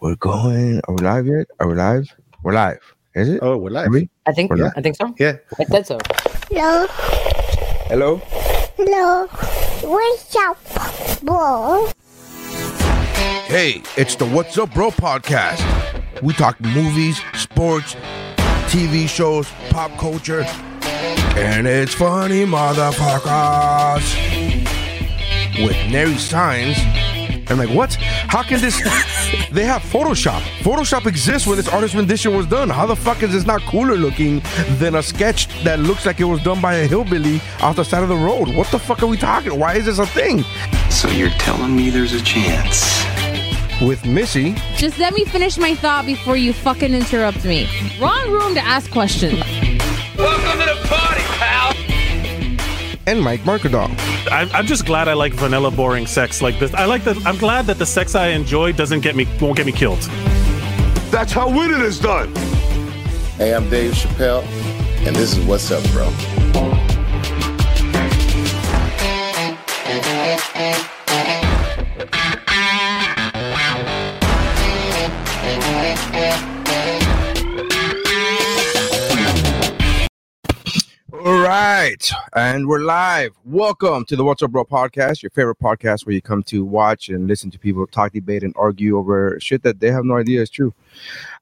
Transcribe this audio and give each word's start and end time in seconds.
We're 0.00 0.16
going. 0.16 0.80
Are 0.88 0.94
we 0.94 1.02
live 1.02 1.26
yet? 1.26 1.46
Are 1.60 1.68
we 1.68 1.74
live? 1.74 2.06
We're 2.42 2.52
live. 2.52 2.80
Is 3.14 3.28
it? 3.28 3.40
Oh, 3.42 3.56
we're 3.56 3.70
live. 3.70 3.90
We? 3.90 4.08
I 4.26 4.32
think. 4.32 4.50
Or 4.52 4.56
not. 4.56 4.72
I 4.76 4.80
think 4.82 4.96
so. 4.96 5.14
Yeah. 5.18 5.36
I 5.58 5.64
said 5.64 5.86
so. 5.86 5.98
Hello, 6.50 6.86
Hello. 7.88 8.16
hello, 8.76 9.26
what's 9.82 10.36
up, 10.36 10.58
bro? 11.22 11.88
Hey, 13.46 13.82
it's 13.96 14.14
the 14.16 14.26
What's 14.26 14.56
Up 14.58 14.72
Bro 14.74 14.90
podcast. 14.92 15.62
We 16.22 16.32
talk 16.34 16.60
movies, 16.60 17.20
sports, 17.34 17.94
TV 18.68 19.08
shows, 19.08 19.48
pop 19.70 19.90
culture, 19.98 20.42
and 21.36 21.66
it's 21.66 21.94
funny, 21.94 22.44
motherfuckers. 22.44 24.04
With 25.64 25.76
Nary 25.90 26.16
Signs. 26.18 26.76
I'm 27.50 27.58
like, 27.58 27.70
what? 27.70 27.94
How 27.94 28.42
can 28.42 28.60
this? 28.60 28.76
they 29.50 29.64
have 29.64 29.82
Photoshop. 29.82 30.40
Photoshop 30.60 31.06
exists 31.06 31.46
when 31.46 31.56
this 31.56 31.68
artist 31.68 31.94
rendition 31.94 32.36
was 32.36 32.46
done. 32.46 32.68
How 32.68 32.86
the 32.86 32.96
fuck 32.96 33.22
is 33.22 33.32
this 33.32 33.46
not 33.46 33.62
cooler 33.62 33.96
looking 33.96 34.42
than 34.78 34.96
a 34.96 35.02
sketch 35.02 35.48
that 35.64 35.78
looks 35.78 36.04
like 36.06 36.20
it 36.20 36.24
was 36.24 36.42
done 36.42 36.60
by 36.60 36.74
a 36.74 36.86
hillbilly 36.86 37.40
off 37.60 37.76
the 37.76 37.84
side 37.84 38.02
of 38.02 38.08
the 38.08 38.16
road? 38.16 38.48
What 38.54 38.70
the 38.70 38.78
fuck 38.78 39.02
are 39.02 39.06
we 39.06 39.16
talking? 39.16 39.58
Why 39.58 39.74
is 39.74 39.86
this 39.86 39.98
a 39.98 40.06
thing? 40.06 40.44
So 40.90 41.08
you're 41.08 41.30
telling 41.30 41.74
me 41.74 41.90
there's 41.90 42.12
a 42.12 42.22
chance? 42.22 42.84
With 43.80 44.04
Missy, 44.04 44.56
Just 44.76 44.98
let 44.98 45.14
me 45.14 45.24
finish 45.24 45.56
my 45.56 45.74
thought 45.76 46.04
before 46.04 46.36
you 46.36 46.52
fucking 46.52 46.92
interrupt 46.92 47.44
me. 47.44 47.68
Wrong 48.00 48.28
room 48.28 48.54
to 48.54 48.60
ask 48.60 48.90
questions. 48.90 49.40
And 53.08 53.22
Mike 53.22 53.40
Mercadal. 53.40 53.88
I'm, 54.30 54.50
I'm 54.52 54.66
just 54.66 54.84
glad 54.84 55.08
I 55.08 55.14
like 55.14 55.32
vanilla 55.32 55.70
boring 55.70 56.06
sex 56.06 56.42
like 56.42 56.58
this. 56.58 56.74
I 56.74 56.84
like 56.84 57.04
that. 57.04 57.16
I'm 57.26 57.38
glad 57.38 57.64
that 57.64 57.78
the 57.78 57.86
sex 57.86 58.14
I 58.14 58.26
enjoy 58.28 58.72
doesn't 58.72 59.00
get 59.00 59.16
me 59.16 59.26
won't 59.40 59.56
get 59.56 59.64
me 59.64 59.72
killed. 59.72 60.02
That's 61.10 61.32
how 61.32 61.48
winning 61.48 61.80
is 61.80 61.98
done. 61.98 62.34
Hey, 63.38 63.54
I'm 63.54 63.70
Dave 63.70 63.92
Chappelle, 63.92 64.42
and 65.06 65.16
this 65.16 65.34
is 65.34 65.42
What's 65.46 65.70
Up, 65.70 65.82
Bro. 65.92 66.37
Right, 81.48 82.10
and 82.34 82.68
we're 82.68 82.80
live. 82.80 83.30
Welcome 83.46 84.04
to 84.06 84.16
the 84.16 84.22
What's 84.22 84.42
Up 84.42 84.50
Bro 84.50 84.66
podcast, 84.66 85.22
your 85.22 85.30
favorite 85.30 85.58
podcast 85.58 86.04
where 86.04 86.14
you 86.14 86.20
come 86.20 86.42
to 86.42 86.62
watch 86.62 87.08
and 87.08 87.26
listen 87.26 87.50
to 87.52 87.58
people 87.58 87.86
talk, 87.86 88.12
debate, 88.12 88.42
and 88.42 88.52
argue 88.54 88.98
over 88.98 89.38
shit 89.40 89.62
that 89.62 89.80
they 89.80 89.90
have 89.90 90.04
no 90.04 90.18
idea 90.18 90.42
is 90.42 90.50
true. 90.50 90.74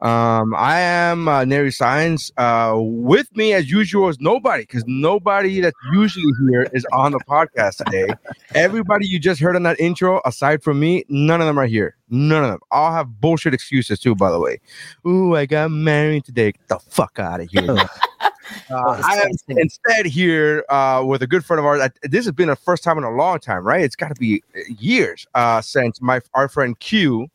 Um, 0.01 0.55
I 0.55 0.79
am 0.79 1.27
uh, 1.27 1.45
Nary 1.45 1.73
Science. 1.73 2.31
Uh, 2.37 2.77
with 2.77 3.37
me, 3.37 3.53
as 3.53 3.69
usual, 3.69 4.09
is 4.09 4.21
nobody 4.21 4.63
because 4.63 4.85
nobody 4.87 5.59
that's 5.59 5.77
usually 5.93 6.33
here 6.48 6.69
is 6.73 6.87
on 6.93 7.11
the 7.11 7.20
podcast 7.29 7.85
today. 7.85 8.15
Everybody 8.55 9.09
you 9.09 9.19
just 9.19 9.41
heard 9.41 9.57
on 9.57 9.65
that 9.65 9.81
intro, 9.81 10.20
aside 10.25 10.63
from 10.63 10.79
me, 10.79 11.05
none 11.09 11.41
of 11.41 11.48
them 11.48 11.59
are 11.59 11.67
here. 11.67 11.97
None 12.11 12.45
of 12.45 12.51
them. 12.51 12.61
All 12.70 12.93
have 12.93 13.20
bullshit 13.20 13.55
excuses 13.55 13.98
too, 13.98 14.15
by 14.15 14.31
the 14.31 14.39
way. 14.39 14.61
Ooh, 15.05 15.35
I 15.35 15.47
got 15.47 15.73
married 15.73 16.27
today. 16.27 16.53
Get 16.53 16.69
the 16.69 16.79
fuck 16.79 17.19
out 17.19 17.41
of 17.41 17.48
here. 17.51 17.77
Uh, 18.70 19.02
I 19.05 19.16
am 19.22 19.30
instead 19.58 20.06
here 20.06 20.64
uh, 20.69 21.02
with 21.06 21.22
a 21.22 21.27
good 21.27 21.44
friend 21.44 21.58
of 21.61 21.66
ours. 21.66 21.80
I, 21.80 21.91
this 22.02 22.25
has 22.25 22.33
been 22.34 22.48
the 22.48 22.56
first 22.56 22.83
time 22.84 22.98
in 22.98 23.05
a 23.05 23.11
long 23.11 23.39
time, 23.39 23.64
right? 23.64 23.80
It's 23.83 23.97
got 23.97 24.08
to 24.08 24.14
be 24.14 24.42
uh, 24.56 24.61
years 24.78 25.27
uh, 25.34 25.61
since 25.61 26.00
my 26.00 26.20
our 26.34 26.48
friend 26.48 26.78
Q 26.78 27.28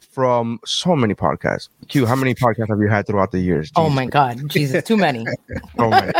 from 0.00 0.60
so 0.66 0.94
many 0.94 1.14
podcasts. 1.14 1.68
Q, 1.88 2.04
how 2.06 2.16
many 2.16 2.34
podcasts 2.34 2.68
have 2.68 2.80
you 2.80 2.88
had 2.88 3.06
throughout 3.06 3.32
the 3.32 3.40
years? 3.40 3.70
Oh 3.76 3.88
my 3.88 4.06
God, 4.06 4.48
Jesus, 4.48 4.84
too 4.84 4.96
many. 4.96 5.24
So 5.78 5.88
many. 5.90 6.12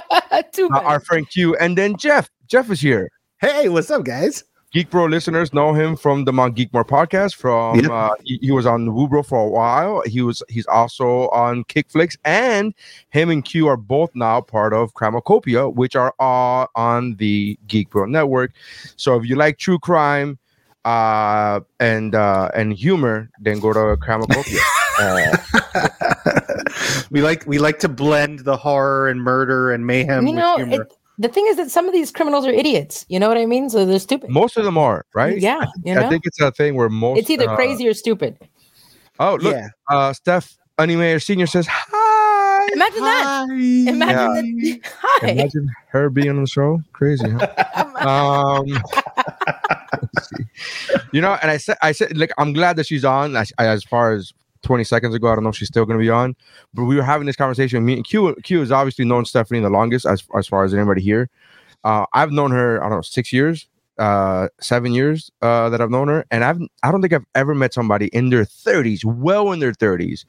too 0.52 0.66
Uh, 0.66 0.68
many. 0.74 0.84
our 0.86 1.00
friend 1.00 1.28
Q, 1.28 1.54
and 1.56 1.76
then 1.76 1.96
Jeff. 1.96 2.28
Jeff 2.46 2.70
is 2.70 2.80
here. 2.80 3.08
Hey, 3.40 3.68
what's 3.68 3.90
up, 3.90 4.04
guys? 4.04 4.44
Geek 4.72 4.88
Bro 4.88 5.06
listeners 5.06 5.52
know 5.52 5.74
him 5.74 5.96
from 5.96 6.24
the 6.24 6.32
Mount 6.32 6.56
Geekmore 6.56 6.86
podcast. 6.86 7.34
From 7.34 7.80
Yep. 7.80 7.90
uh, 7.90 8.14
he, 8.24 8.38
he 8.40 8.50
was 8.52 8.64
on 8.64 8.94
Woo 8.94 9.06
Bro 9.06 9.24
for 9.24 9.38
a 9.38 9.48
while. 9.48 10.02
He 10.06 10.22
was 10.22 10.42
he's 10.48 10.66
also 10.66 11.28
on 11.28 11.64
Kickflix, 11.64 12.16
and 12.24 12.72
him 13.10 13.28
and 13.28 13.44
Q 13.44 13.68
are 13.68 13.76
both 13.76 14.10
now 14.14 14.40
part 14.40 14.72
of 14.72 14.94
Cramocopia, 14.94 15.74
which 15.74 15.94
are 15.94 16.14
all 16.18 16.68
on 16.74 17.16
the 17.16 17.58
Geek 17.66 17.90
Bro 17.90 18.06
network. 18.06 18.52
So 18.96 19.16
if 19.16 19.26
you 19.28 19.36
like 19.36 19.58
true 19.58 19.78
crime 19.78 20.38
uh, 20.86 21.60
and 21.78 22.14
uh, 22.14 22.50
and 22.54 22.72
humor, 22.72 23.28
then 23.40 23.60
go 23.60 23.74
to 23.74 23.96
Cramocopia. 24.00 24.58
uh, 25.00 25.36
we 27.10 27.20
like 27.20 27.46
we 27.46 27.58
like 27.58 27.78
to 27.80 27.90
blend 27.90 28.38
the 28.40 28.56
horror 28.56 29.08
and 29.08 29.20
murder 29.22 29.70
and 29.72 29.86
mayhem 29.86 30.26
you 30.26 30.32
with 30.32 30.40
know, 30.40 30.56
humor. 30.56 30.82
it, 30.82 30.92
the 31.18 31.28
thing 31.28 31.46
is 31.48 31.56
that 31.56 31.70
some 31.70 31.86
of 31.86 31.92
these 31.92 32.10
criminals 32.10 32.46
are 32.46 32.52
idiots. 32.52 33.04
You 33.08 33.20
know 33.20 33.28
what 33.28 33.38
I 33.38 33.46
mean? 33.46 33.70
So 33.70 33.84
they're 33.84 33.98
stupid. 33.98 34.30
most 34.30 34.56
of 34.56 34.64
them 34.64 34.78
are 34.78 35.04
right. 35.14 35.38
Yeah, 35.38 35.66
you 35.84 35.94
know? 35.94 36.02
I 36.02 36.08
think 36.08 36.26
it's 36.26 36.40
a 36.40 36.50
thing 36.50 36.74
where 36.74 36.88
most 36.88 37.18
it's 37.18 37.30
either 37.30 37.48
uh, 37.48 37.56
crazy 37.56 37.86
or 37.86 37.94
stupid. 37.94 38.38
Oh 39.18 39.38
look, 39.40 39.54
yeah. 39.54 39.68
uh, 39.90 40.12
Stephanie 40.12 40.96
Mayer 40.96 41.20
Senior 41.20 41.46
says 41.46 41.66
hi. 41.68 42.68
Imagine 42.72 43.00
that. 43.00 43.46
Imagine 43.50 44.58
that. 44.58 44.80
Hi. 45.00 45.28
Imagine 45.28 45.68
her 45.88 46.08
being 46.08 46.30
on 46.30 46.40
the 46.40 46.46
show. 46.46 46.80
Crazy, 46.92 47.28
huh? 47.28 47.84
um, 48.62 48.66
you 51.12 51.20
know, 51.20 51.36
and 51.42 51.50
I 51.50 51.56
said, 51.56 51.76
I 51.82 51.92
said, 51.92 52.16
like, 52.16 52.32
I'm 52.38 52.52
glad 52.52 52.76
that 52.76 52.86
she's 52.86 53.04
on. 53.04 53.36
As, 53.36 53.52
as 53.58 53.84
far 53.84 54.12
as 54.12 54.32
20 54.62 54.84
seconds 54.84 55.14
ago, 55.14 55.28
I 55.28 55.34
don't 55.34 55.44
know 55.44 55.50
if 55.50 55.56
she's 55.56 55.68
still 55.68 55.84
going 55.84 55.98
to 55.98 56.02
be 56.02 56.10
on, 56.10 56.34
but 56.74 56.84
we 56.84 56.96
were 56.96 57.02
having 57.02 57.26
this 57.26 57.36
conversation. 57.36 57.84
Me 57.84 57.94
and 57.94 58.04
Q, 58.04 58.34
Q 58.42 58.60
has 58.60 58.72
obviously 58.72 59.04
known 59.04 59.24
Stephanie 59.24 59.60
the 59.60 59.70
longest, 59.70 60.06
as 60.06 60.24
as 60.36 60.46
far 60.46 60.64
as 60.64 60.74
anybody 60.74 61.02
here. 61.02 61.28
Uh, 61.84 62.06
I've 62.12 62.30
known 62.30 62.50
her, 62.52 62.82
I 62.82 62.88
don't 62.88 62.98
know, 62.98 63.02
six 63.02 63.32
years, 63.32 63.68
uh, 63.98 64.48
seven 64.60 64.92
years 64.92 65.30
uh, 65.42 65.68
that 65.68 65.80
I've 65.80 65.90
known 65.90 66.08
her, 66.08 66.24
and 66.30 66.44
I've 66.44 66.60
I 66.82 66.90
don't 66.90 67.00
think 67.00 67.12
I've 67.12 67.26
ever 67.34 67.54
met 67.54 67.74
somebody 67.74 68.06
in 68.08 68.30
their 68.30 68.44
30s, 68.44 69.04
well 69.04 69.52
in 69.52 69.60
their 69.60 69.72
30s, 69.72 70.24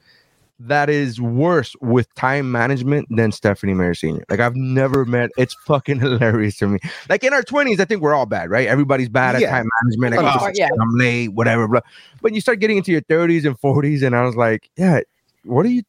that 0.67 0.89
is 0.89 1.19
worse 1.19 1.75
with 1.81 2.13
time 2.15 2.51
management 2.51 3.07
than 3.09 3.31
Stephanie 3.31 3.73
Mayer 3.73 3.93
Sr. 3.93 4.23
Like 4.29 4.39
I've 4.39 4.55
never 4.55 5.05
met. 5.05 5.29
It's 5.37 5.55
fucking 5.65 5.99
hilarious 5.99 6.57
to 6.57 6.67
me. 6.67 6.79
Like 7.09 7.23
in 7.23 7.33
our 7.33 7.43
twenties, 7.43 7.79
I 7.79 7.85
think 7.85 8.01
we're 8.01 8.13
all 8.13 8.25
bad, 8.25 8.49
right? 8.49 8.67
Everybody's 8.67 9.09
bad 9.09 9.35
at 9.35 9.49
time 9.49 9.67
management. 9.83 10.15
Like, 10.23 10.41
"Oh, 10.41 10.51
yeah. 10.53 10.69
I'm 10.79 10.97
late, 10.97 11.29
whatever. 11.29 11.67
Blah. 11.67 11.81
But 12.21 12.33
you 12.33 12.41
start 12.41 12.59
getting 12.59 12.77
into 12.77 12.91
your 12.91 13.01
thirties 13.01 13.45
and 13.45 13.59
forties, 13.59 14.03
and 14.03 14.15
I 14.15 14.23
was 14.23 14.35
like, 14.35 14.69
yeah, 14.77 15.01
what 15.43 15.65
are 15.65 15.69
you? 15.69 15.83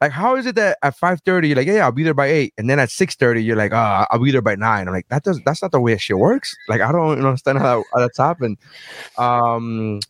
Like, 0.00 0.12
how 0.12 0.36
is 0.36 0.44
it 0.44 0.54
that 0.56 0.78
at 0.82 0.96
five 0.96 1.20
thirty 1.22 1.48
you're 1.48 1.56
like, 1.56 1.66
yeah, 1.66 1.74
yeah, 1.74 1.84
I'll 1.84 1.92
be 1.92 2.02
there 2.02 2.14
by 2.14 2.26
eight, 2.26 2.54
and 2.58 2.68
then 2.68 2.78
at 2.78 2.90
six 2.90 3.14
thirty 3.14 3.42
you're 3.42 3.56
like, 3.56 3.72
ah, 3.72 4.06
I'll 4.10 4.18
be 4.18 4.30
there 4.30 4.42
by 4.42 4.54
nine. 4.54 4.88
I'm 4.88 4.94
like, 4.94 5.08
that 5.08 5.24
does 5.24 5.40
that's 5.44 5.62
not 5.62 5.72
the 5.72 5.80
way 5.80 5.96
shit 5.96 6.18
works. 6.18 6.54
Like, 6.68 6.80
I 6.80 6.92
don't 6.92 7.24
understand 7.24 7.58
how, 7.58 7.78
that, 7.78 7.84
how 7.94 8.00
that's 8.00 8.18
happened. 8.18 8.58
Um, 9.18 10.00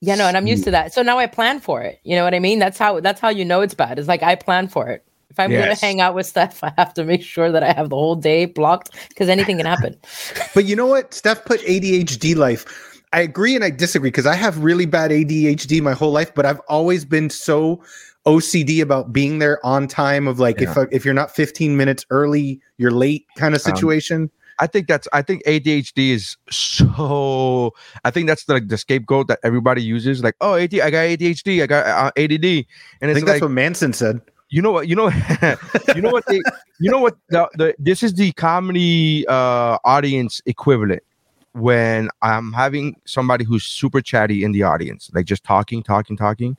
Yeah, 0.00 0.14
no, 0.14 0.26
and 0.26 0.36
I'm 0.36 0.46
used 0.46 0.64
to 0.64 0.70
that. 0.72 0.92
So 0.92 1.02
now 1.02 1.18
I 1.18 1.26
plan 1.26 1.60
for 1.60 1.80
it. 1.82 2.00
You 2.04 2.16
know 2.16 2.24
what 2.24 2.34
I 2.34 2.38
mean? 2.38 2.58
That's 2.58 2.78
how 2.78 3.00
that's 3.00 3.20
how 3.20 3.28
you 3.30 3.44
know 3.44 3.60
it's 3.62 3.74
bad. 3.74 3.98
It's 3.98 4.08
like 4.08 4.22
I 4.22 4.34
plan 4.34 4.68
for 4.68 4.88
it. 4.88 5.04
If 5.30 5.40
I'm 5.40 5.50
Yes. 5.50 5.62
gonna 5.62 5.74
hang 5.74 6.00
out 6.00 6.14
with 6.14 6.26
Steph, 6.26 6.62
I 6.62 6.72
have 6.76 6.94
to 6.94 7.04
make 7.04 7.22
sure 7.22 7.50
that 7.50 7.62
I 7.62 7.72
have 7.72 7.88
the 7.90 7.96
whole 7.96 8.14
day 8.16 8.44
blocked 8.46 8.90
because 9.08 9.28
anything 9.28 9.56
can 9.56 9.66
happen. 9.66 9.96
But 10.54 10.64
you 10.64 10.76
know 10.76 10.86
what? 10.86 11.12
Steph 11.12 11.44
put 11.44 11.60
ADHD 11.60 12.34
life. 12.34 12.64
I 13.12 13.20
agree 13.20 13.54
and 13.54 13.64
I 13.64 13.70
disagree 13.70 14.08
because 14.10 14.26
I 14.26 14.34
have 14.34 14.62
really 14.64 14.86
bad 14.86 15.10
ADHD 15.10 15.80
my 15.82 15.92
whole 15.92 16.12
life, 16.12 16.34
but 16.34 16.44
I've 16.46 16.60
always 16.68 17.04
been 17.04 17.30
so 17.30 17.82
OCD 18.26 18.80
about 18.80 19.12
being 19.12 19.38
there 19.38 19.64
on 19.64 19.86
time. 19.86 20.26
Of 20.26 20.38
like, 20.40 20.60
if 20.60 20.76
if 20.90 21.04
you're 21.04 21.14
not 21.14 21.30
15 21.34 21.76
minutes 21.76 22.04
early, 22.10 22.60
you're 22.78 22.90
late 22.90 23.26
kind 23.36 23.54
of 23.54 23.60
Um, 23.60 23.64
situation. 23.74 24.30
I 24.58 24.66
think 24.66 24.88
that's 24.88 25.06
I 25.12 25.22
think 25.22 25.44
ADHD 25.44 26.10
is 26.10 26.36
so 26.50 27.74
I 28.04 28.10
think 28.10 28.26
that's 28.26 28.48
like 28.48 28.68
the 28.68 28.78
scapegoat 28.78 29.28
that 29.28 29.38
everybody 29.42 29.82
uses. 29.82 30.22
Like, 30.22 30.36
oh, 30.40 30.54
AD, 30.54 30.74
I 30.80 30.90
got 30.90 31.00
ADHD, 31.00 31.62
I 31.62 31.66
got 31.66 31.86
uh, 31.86 32.10
ADD, 32.16 32.44
and 33.00 33.10
I 33.10 33.14
think 33.14 33.26
like 33.26 33.26
that's 33.26 33.42
what 33.42 33.50
Manson 33.50 33.92
said. 33.92 34.20
you 34.48 34.62
know 34.62 34.72
what 34.72 34.88
you 34.88 34.96
know 34.96 35.08
you 35.94 36.02
know 36.02 36.10
what 36.10 36.24
they 36.26 36.40
you 36.80 36.90
know 36.90 37.00
what 37.00 37.16
the, 37.28 37.48
the 37.54 37.74
this 37.78 38.02
is 38.02 38.14
the 38.14 38.32
comedy 38.32 39.26
uh 39.28 39.78
audience 39.84 40.40
equivalent 40.46 41.02
when 41.52 42.10
I'm 42.20 42.52
having 42.52 43.00
somebody 43.06 43.44
who's 43.44 43.64
super 43.64 44.02
chatty 44.02 44.44
in 44.44 44.52
the 44.52 44.62
audience, 44.62 45.10
like 45.14 45.24
just 45.24 45.42
talking, 45.42 45.82
talking, 45.82 46.14
talking, 46.14 46.56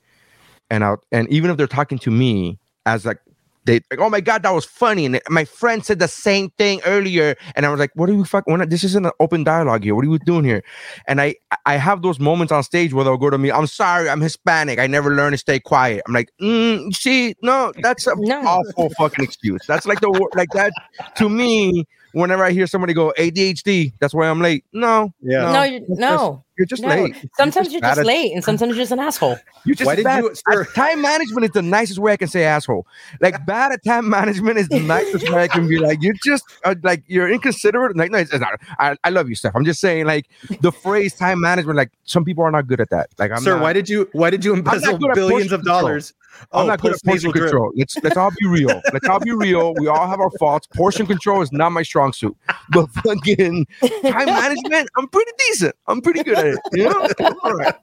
and 0.72 0.84
out 0.84 1.06
and 1.12 1.30
even 1.30 1.52
if 1.52 1.58
they're 1.58 1.68
talking 1.68 2.00
to 2.00 2.12
me 2.12 2.58
as 2.86 3.06
like 3.06 3.20
they 3.68 3.82
like, 3.92 4.00
oh 4.00 4.10
my 4.10 4.22
god, 4.22 4.42
that 4.44 4.52
was 4.52 4.66
funny. 4.66 5.06
And 5.06 5.20
my 5.30 5.46
friend 5.46 5.86
said 5.86 6.00
the 6.00 6.08
same 6.08 6.50
thing 6.58 6.82
earlier, 6.86 7.36
and 7.56 7.66
I 7.66 7.70
was 7.70 7.80
like, 7.80 7.92
what 7.96 8.10
are 8.10 8.14
you 8.14 8.26
fuck? 8.26 8.46
Not, 8.48 8.70
this 8.72 8.84
isn't 8.84 9.06
an 9.06 9.12
open 9.20 9.44
dialogue 9.44 9.84
here. 9.84 9.94
What 9.94 10.06
are 10.06 10.10
you 10.10 10.18
doing 10.20 10.46
here? 10.46 10.64
And 11.08 11.22
I 11.22 11.36
I 11.66 11.76
have 11.78 12.02
those 12.02 12.20
moments 12.20 12.52
on 12.52 12.64
stage 12.64 12.94
where 12.94 13.04
they'll 13.06 13.18
go 13.18 13.30
to 13.30 13.38
me. 13.38 13.52
I'm 13.52 13.68
sorry, 13.68 14.10
I'm 14.10 14.22
Hispanic. 14.22 14.80
I 14.80 14.88
never 14.88 15.14
learned 15.14 15.34
to 15.34 15.38
stay 15.38 15.60
quiet. 15.60 16.02
I'm 16.08 16.14
like, 16.14 16.30
mm, 16.42 16.96
see, 16.96 17.36
no, 17.44 17.74
that's 17.84 18.08
a 18.08 18.14
No. 18.18 18.42
awful 18.42 18.90
fucking 18.98 19.24
excuse. 19.24 19.62
That's 19.68 19.86
like 19.86 20.00
the 20.02 20.10
like 20.36 20.50
that 20.54 20.74
to 21.18 21.30
me. 21.30 21.86
Whenever 22.14 22.44
I 22.44 22.52
hear 22.52 22.68
somebody 22.68 22.94
go 22.94 23.14
ADHD, 23.18 23.94
that's 24.00 24.14
why 24.14 24.28
I'm 24.30 24.42
late. 24.42 24.66
No, 24.74 25.14
Yeah. 25.22 25.52
No, 25.52 25.64
you, 25.64 25.86
no. 25.90 26.44
you're 26.58 26.66
just 26.66 26.82
no. 26.82 26.90
late. 26.90 27.16
Sometimes 27.36 27.72
you're 27.72 27.82
bad 27.82 27.96
just 27.96 28.06
late, 28.08 28.34
and 28.34 28.44
sometimes 28.44 28.70
you're 28.70 28.84
just 28.84 28.92
an 28.92 29.00
asshole. 29.00 29.38
You're 29.66 29.76
just 29.76 29.86
Why 29.86 29.96
did 29.96 30.04
bad 30.04 30.24
you- 30.24 30.36
sir- 30.50 30.66
time 30.66 31.02
management 31.02 31.46
is 31.46 31.52
the 31.52 31.62
nicest 31.62 32.00
way 32.00 32.14
I 32.14 32.18
can 32.18 32.28
say 32.28 32.44
asshole. 32.46 32.88
Like 33.22 33.46
bad 33.46 33.72
at 33.72 33.84
time 33.84 34.10
management 34.10 34.58
is 34.58 34.68
the 34.70 34.80
nicest 34.80 35.30
way 35.32 35.44
I 35.44 35.48
can 35.48 35.68
be 35.68 35.78
like 35.80 36.02
you're 36.02 36.16
just 36.24 36.44
uh, 36.64 36.76
like 36.84 37.04
you're 37.08 37.30
inconsiderate. 37.30 37.96
Like 37.96 38.12
no, 38.12 38.18
it's, 38.18 38.32
it's 38.32 38.42
not. 38.42 38.60
I, 38.80 38.96
I 39.04 39.10
love 39.10 39.30
you, 39.30 39.36
Steph. 39.36 39.56
I'm 39.56 39.66
just 39.66 39.80
saying 39.80 40.06
like 40.06 40.28
the 40.62 40.72
phrase 40.72 41.14
time 41.14 41.42
management. 41.42 41.78
Like 41.78 41.92
some 42.06 42.24
people 42.26 42.44
are 42.44 42.52
not 42.52 42.68
good 42.68 42.82
at 42.82 42.90
that. 42.90 43.10
Like 43.18 43.32
I'm 43.32 43.40
Sir, 43.42 43.56
not, 43.56 43.62
why 43.62 43.74
did 43.74 43.90
you 43.90 44.10
why 44.14 44.30
did 44.30 44.44
you 44.46 44.54
embezzle 44.54 44.98
billions 44.98 45.50
portion 45.50 45.54
of 45.54 45.62
control. 45.64 46.00
Dollars? 46.28 46.48
I'm 46.52 46.64
Oh, 46.64 46.66
not 46.68 46.82
good 46.82 46.94
at 46.94 47.04
portion 47.04 47.30
postnasal 47.30 47.34
drip. 47.34 47.44
control. 47.50 47.72
Let's 47.76 47.98
let's 48.04 48.18
all 48.18 48.32
be 48.40 48.48
real. 48.48 48.82
Let's 48.94 49.08
all 49.08 49.20
be 49.20 49.32
real. 49.32 49.74
We 49.76 49.88
all 49.88 50.08
have 50.08 50.20
our 50.20 50.32
faults. 50.40 50.68
Portion 50.68 51.06
control 51.08 51.42
is 51.42 51.52
not 51.52 51.72
my 51.72 51.84
strong 51.84 52.14
suit. 52.14 52.36
But 52.70 52.90
fucking 53.04 53.66
time 54.04 54.26
management, 54.26 54.90
I'm 54.98 55.08
pretty 55.08 55.32
decent. 55.50 55.76
I'm 55.88 56.02
pretty 56.02 56.24
good 56.24 56.38
at 56.38 56.48
it. 56.48 56.60
You 56.74 56.90
know? 56.90 57.08
All 57.44 57.54
right. 57.54 57.76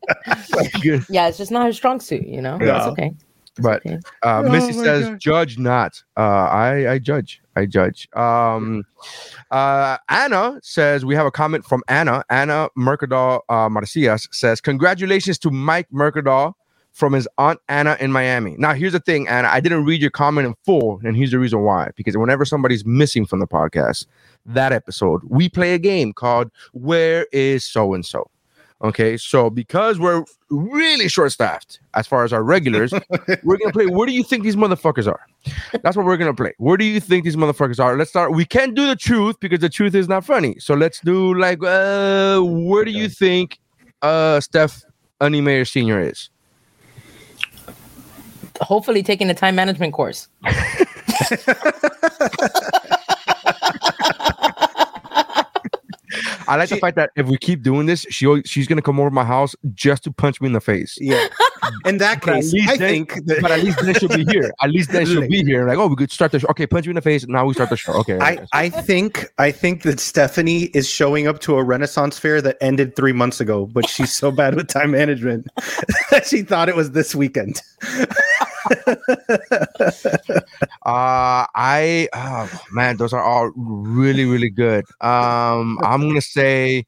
Good. 0.83 1.05
Yeah, 1.09 1.29
it's 1.29 1.39
just 1.39 1.51
not 1.51 1.69
a 1.69 1.73
strong 1.73 2.01
suit. 2.01 2.27
You 2.27 2.41
know, 2.43 2.59
Yeah. 2.61 2.79
it's 2.79 2.87
okay. 2.89 3.13
But 3.61 3.87
Okay. 3.87 3.99
uh, 4.25 4.43
Oh 4.45 4.51
Missy 4.51 4.73
says, 4.73 5.09
God. 5.11 5.21
"Judge 5.21 5.59
not." 5.59 6.03
Uh, 6.17 6.21
I 6.21 6.93
I 6.95 6.99
judge. 6.99 7.41
I 7.55 7.67
judge. 7.67 8.09
Um, 8.17 8.83
uh, 9.53 9.97
Anna 10.09 10.59
says 10.61 11.05
we 11.05 11.15
have 11.15 11.25
a 11.27 11.31
comment 11.31 11.65
from 11.65 11.83
Anna. 11.87 12.25
Anna 12.31 12.69
Mercadal 12.77 13.41
uh, 13.49 13.69
Marcias 13.69 14.27
says, 14.33 14.61
"Congratulations 14.61 15.39
to 15.39 15.53
Mike 15.53 15.87
Mercadal 15.95 16.55
from 16.95 17.13
his 17.13 17.29
aunt 17.37 17.61
Anna 17.69 17.99
in 18.01 18.11
Miami." 18.11 18.57
Now, 18.59 18.73
here's 18.73 18.93
the 18.93 19.01
thing, 19.01 19.29
Anna. 19.29 19.49
I 19.49 19.61
didn't 19.61 19.85
read 19.85 20.01
your 20.01 20.11
comment 20.11 20.47
in 20.47 20.55
full, 20.65 21.01
and 21.05 21.17
here's 21.17 21.33
the 21.33 21.39
reason 21.39 21.61
why. 21.61 21.91
Because 21.95 22.17
whenever 22.17 22.47
somebody's 22.47 22.87
missing 22.87 23.27
from 23.27 23.41
the 23.41 23.47
podcast, 23.47 24.07
that 24.47 24.73
episode, 24.73 25.21
we 25.29 25.49
play 25.51 25.75
a 25.75 25.79
game 25.79 26.15
called 26.15 26.51
"Where 26.73 27.27
Is 27.33 27.65
So 27.65 27.93
and 27.93 28.05
So." 28.05 28.31
Okay, 28.83 29.17
so 29.17 29.49
because 29.49 29.99
we're 29.99 30.25
really 30.51 31.09
short 31.09 31.33
staffed 31.33 31.81
as 31.95 32.07
far 32.07 32.25
as 32.25 32.35
our 32.35 32.43
regulars, 32.43 32.93
we're 33.43 33.57
gonna 33.57 33.73
play. 33.73 33.87
Where 33.87 34.07
do 34.07 34.13
you 34.13 34.23
think 34.23 34.43
these 34.43 34.57
motherfuckers 34.57 35.07
are? 35.07 35.21
That's 35.83 35.97
what 35.97 36.05
we're 36.05 36.19
gonna 36.19 36.35
play. 36.35 36.53
Where 36.59 36.77
do 36.77 36.85
you 36.85 37.01
think 37.01 37.25
these 37.25 37.37
motherfuckers 37.37 37.83
are? 37.83 37.97
Let's 37.97 38.11
start. 38.11 38.33
We 38.33 38.45
can't 38.45 38.75
do 38.75 38.87
the 38.87 38.97
truth 38.97 39.37
because 39.41 39.61
the 39.61 39.71
truth 39.71 39.95
is 39.95 40.07
not 40.07 40.25
funny. 40.25 40.57
So 40.59 40.75
let's 40.75 41.01
do 41.01 41.35
like, 41.35 41.63
uh, 41.63 42.41
where 42.41 42.85
do 42.85 42.91
you 42.91 43.09
think 43.09 43.59
uh 44.03 44.41
Steph 44.41 44.83
Mayer 45.21 45.65
Senior 45.65 46.01
is? 46.01 46.29
Hopefully, 48.61 49.03
taking 49.03 49.29
a 49.31 49.35
time 49.35 49.55
management 49.55 49.93
course. 49.93 50.29
I 56.47 56.57
like 56.57 56.69
the 56.69 56.77
fact 56.77 56.97
that 56.97 57.11
if 57.17 57.27
we 57.27 57.39
keep 57.39 57.63
doing 57.63 57.87
this, 57.87 58.07
she 58.11 58.43
she's 58.45 58.67
gonna 58.67 58.83
come 58.83 59.01
over 59.01 59.09
to 59.09 59.15
my 59.15 59.25
house 59.25 59.55
just 59.75 60.05
to 60.05 60.13
punch 60.13 60.41
me 60.41 60.47
in 60.49 60.53
the 60.53 60.61
face. 60.61 60.97
Yeah. 61.01 61.27
In 61.87 61.99
that 61.99 62.21
case, 62.21 62.53
I 62.69 62.77
then- 62.77 63.07
think 63.07 63.25
that 63.27 63.41
But 63.41 63.51
at 63.51 63.63
least 63.63 63.79
then 63.83 63.95
she'll 63.95 64.09
be 64.09 64.25
here. 64.25 64.53
At 64.63 64.71
least 64.71 64.91
then 64.93 65.07
she'll 65.07 65.27
be 65.27 65.43
here. 65.45 65.67
Like, 65.67 65.79
oh, 65.79 65.87
we 65.87 65.97
could 65.97 66.13
start 66.13 66.33
the 66.33 66.41
show. 66.41 66.49
Okay, 66.51 66.67
punch 66.67 66.85
you 66.85 66.91
in 66.91 66.97
the 66.97 67.01
face. 67.01 67.27
Now 67.27 67.47
we 67.47 67.55
start 67.55 67.71
the 67.71 67.77
show. 67.77 67.95
Okay. 67.95 68.19
I, 68.21 68.39
I 68.53 68.69
think 68.69 69.27
I 69.39 69.51
think 69.51 69.83
that 69.83 69.99
Stephanie 69.99 70.65
is 70.75 70.89
showing 70.89 71.27
up 71.27 71.41
to 71.41 71.57
a 71.57 71.65
Renaissance 71.65 72.19
fair 72.19 72.43
that 72.43 72.59
ended 72.61 72.97
three 72.97 73.13
months 73.13 73.41
ago, 73.41 73.67
but 73.67 73.89
she's 73.89 74.13
so 74.15 74.31
bad 74.31 74.55
with 74.55 74.69
time 74.69 74.91
management 74.91 75.49
that 76.11 76.27
she 76.27 76.43
thought 76.43 76.69
it 76.69 76.77
was 76.77 76.91
this 76.91 77.15
weekend. 77.15 77.63
Uh, 80.87 81.49
I 81.55 82.09
oh 82.13 82.61
man, 82.71 82.99
those 82.99 83.15
are 83.15 83.23
all 83.23 83.51
really 83.57 84.27
really 84.27 84.51
good. 84.51 84.85
Um, 85.01 85.79
I'm 85.83 86.07
gonna 86.07 86.21
say, 86.21 86.85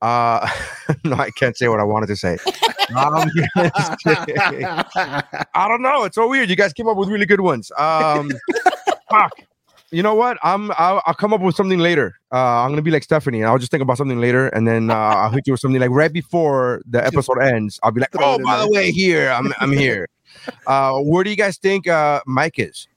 uh, 0.00 0.48
no, 1.04 1.16
I 1.16 1.30
can't 1.30 1.54
say 1.54 1.68
what 1.68 1.78
I 1.78 1.84
wanted 1.84 2.06
to 2.06 2.16
say. 2.16 2.38
I 2.96 3.28
don't 5.68 5.82
know. 5.82 6.04
It's 6.04 6.14
so 6.14 6.26
weird. 6.26 6.48
You 6.48 6.56
guys 6.56 6.72
came 6.72 6.88
up 6.88 6.96
with 6.96 7.10
really 7.10 7.26
good 7.26 7.42
ones. 7.42 7.70
Um, 7.76 8.32
fuck. 9.10 9.32
You 9.90 10.02
know 10.02 10.14
what? 10.14 10.38
I'm 10.42 10.70
I'll, 10.72 11.02
I'll 11.06 11.14
come 11.14 11.32
up 11.32 11.40
with 11.40 11.54
something 11.54 11.78
later. 11.78 12.14
Uh, 12.32 12.62
I'm 12.62 12.70
gonna 12.70 12.82
be 12.82 12.90
like 12.90 13.02
Stephanie. 13.02 13.44
I'll 13.44 13.58
just 13.58 13.70
think 13.70 13.82
about 13.82 13.96
something 13.98 14.20
later, 14.20 14.48
and 14.48 14.66
then 14.66 14.90
uh, 14.90 14.94
I'll 14.94 15.30
hit 15.30 15.46
you 15.46 15.52
with 15.52 15.60
something 15.60 15.80
like 15.80 15.90
right 15.90 16.12
before 16.12 16.82
the 16.86 17.04
episode 17.04 17.40
ends. 17.40 17.78
I'll 17.82 17.90
be 17.90 18.00
like, 18.00 18.14
oh, 18.18 18.38
by 18.42 18.58
the 18.58 18.70
way, 18.70 18.90
here 18.90 19.30
I'm 19.30 19.52
I'm 19.58 19.72
here. 19.72 20.08
Uh, 20.66 20.98
where 21.00 21.24
do 21.24 21.30
you 21.30 21.36
guys 21.36 21.58
think 21.58 21.86
uh 21.86 22.20
Mike 22.26 22.58
is? 22.58 22.88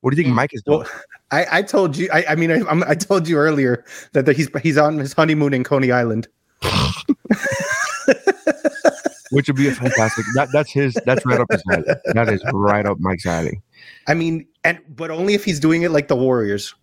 What 0.00 0.10
do 0.10 0.16
you 0.16 0.24
think 0.24 0.34
Mike 0.34 0.50
is 0.52 0.62
doing? 0.62 0.80
Well, 0.80 0.88
I, 1.30 1.46
I 1.58 1.62
told 1.62 1.96
you. 1.96 2.08
I, 2.12 2.24
I 2.30 2.34
mean, 2.34 2.50
I, 2.50 2.60
I'm, 2.68 2.82
I 2.82 2.94
told 2.94 3.26
you 3.28 3.36
earlier 3.36 3.84
that, 4.12 4.26
that 4.26 4.36
he's 4.36 4.48
he's 4.62 4.76
on 4.76 4.98
his 4.98 5.12
honeymoon 5.12 5.54
in 5.54 5.64
Coney 5.64 5.90
Island. 5.92 6.28
Which 9.30 9.48
would 9.48 9.56
be 9.56 9.68
a 9.68 9.72
fantastic. 9.72 10.26
That 10.34 10.48
that's 10.52 10.70
his. 10.70 10.92
That's 11.06 11.24
right 11.24 11.40
up 11.40 11.50
his 11.50 11.62
alley. 11.70 11.84
That 12.12 12.28
is 12.28 12.42
right 12.52 12.84
up 12.84 13.00
Mike's 13.00 13.24
alley. 13.24 13.62
I 14.06 14.14
mean, 14.14 14.46
and 14.64 14.78
but 14.90 15.10
only 15.10 15.34
if 15.34 15.44
he's 15.44 15.58
doing 15.58 15.82
it 15.82 15.90
like 15.90 16.08
the 16.08 16.16
Warriors. 16.16 16.74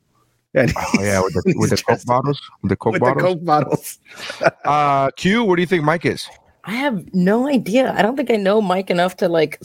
And 0.56 0.74
Oh 0.76 1.04
yeah, 1.04 1.22
with 1.22 1.34
the 1.34 1.44
with 1.58 1.70
the 1.70 1.78
coke 1.78 2.04
bottles, 2.06 2.42
with 2.64 2.70
the 2.70 2.76
coke 2.76 2.94
with 2.94 3.02
the 3.02 3.06
bottles. 3.06 3.24
Coke 3.24 3.46
bottles. 3.46 4.00
Uh, 4.66 5.12
Q, 5.12 5.44
what 5.44 5.58
do 5.58 5.62
you 5.62 5.68
think 5.68 5.84
Mike 5.84 6.06
is? 6.06 6.28
I 6.70 6.74
have 6.74 7.16
no 7.16 7.48
idea. 7.48 7.96
I 7.98 8.04
don't 8.04 8.16
think 8.16 8.30
I 8.30 8.36
know 8.36 8.62
Mike 8.62 8.92
enough 8.92 9.18
to 9.18 9.28
like. 9.28 9.60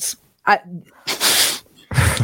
I. 0.47 0.57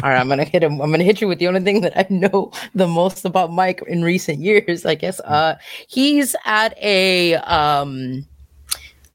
All 0.03 0.09
right, 0.09 0.19
I'm 0.19 0.27
gonna 0.27 0.45
hit 0.45 0.63
him. 0.63 0.81
I'm 0.81 0.91
gonna 0.91 1.05
hit 1.05 1.21
you 1.21 1.29
with 1.29 1.39
the 1.39 1.49
only 1.49 1.61
thing 1.61 1.83
that 1.83 1.93
I 1.99 2.07
know 2.09 2.51
the 2.75 2.89
most 2.89 3.27
about 3.27 3.53
Mike 3.53 3.83
in 3.87 4.03
recent 4.03 4.39
years. 4.39 4.87
I 4.87 4.95
guess 4.95 5.21
uh, 5.21 5.57
he's 5.87 6.35
at 6.47 6.79
a 6.79 7.35
um, 7.35 8.27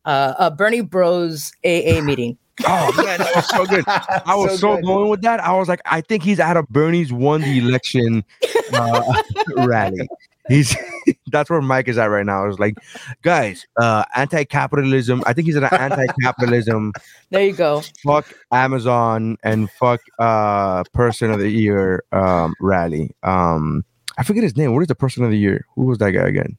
uh, 0.05 0.35
a 0.37 0.51
Bernie 0.51 0.81
Bros 0.81 1.51
AA 1.65 1.99
meeting. 2.03 2.37
Oh 2.63 3.03
man, 3.03 3.17
that 3.17 3.35
was 3.35 3.49
so 3.49 3.65
good. 3.65 3.83
I 3.87 4.35
was 4.35 4.59
so, 4.59 4.75
good. 4.75 4.85
going 4.85 5.09
with 5.09 5.23
that. 5.23 5.39
I 5.39 5.57
was 5.57 5.67
like, 5.67 5.81
I 5.85 6.01
think 6.01 6.21
he's 6.21 6.39
at 6.39 6.57
a 6.57 6.63
Bernie's 6.69 7.11
won 7.11 7.41
the 7.41 7.57
election 7.57 8.23
uh, 8.71 9.23
rally. 9.57 10.07
He's 10.47 10.75
that's 11.31 11.49
where 11.49 11.61
Mike 11.61 11.87
is 11.87 11.97
at 11.97 12.05
right 12.05 12.25
now. 12.25 12.43
I 12.43 12.47
was 12.47 12.59
like, 12.59 12.75
guys, 13.23 13.65
uh, 13.79 14.03
anti-capitalism. 14.15 15.23
I 15.25 15.33
think 15.33 15.45
he's 15.47 15.55
an 15.55 15.63
anti-capitalism. 15.65 16.93
There 17.31 17.43
you 17.43 17.53
go. 17.53 17.81
fuck 18.03 18.31
Amazon 18.51 19.37
and 19.43 19.69
fuck 19.71 19.99
uh 20.19 20.83
person 20.93 21.31
of 21.31 21.39
the 21.39 21.49
year 21.49 22.03
um 22.11 22.53
rally. 22.61 23.15
Um 23.23 23.83
I 24.17 24.23
forget 24.23 24.43
his 24.43 24.55
name. 24.55 24.73
What 24.73 24.81
is 24.81 24.87
the 24.87 24.95
person 24.95 25.23
of 25.25 25.31
the 25.31 25.37
year? 25.37 25.65
Who 25.75 25.85
was 25.85 25.97
that 25.97 26.11
guy 26.11 26.27
again? 26.27 26.55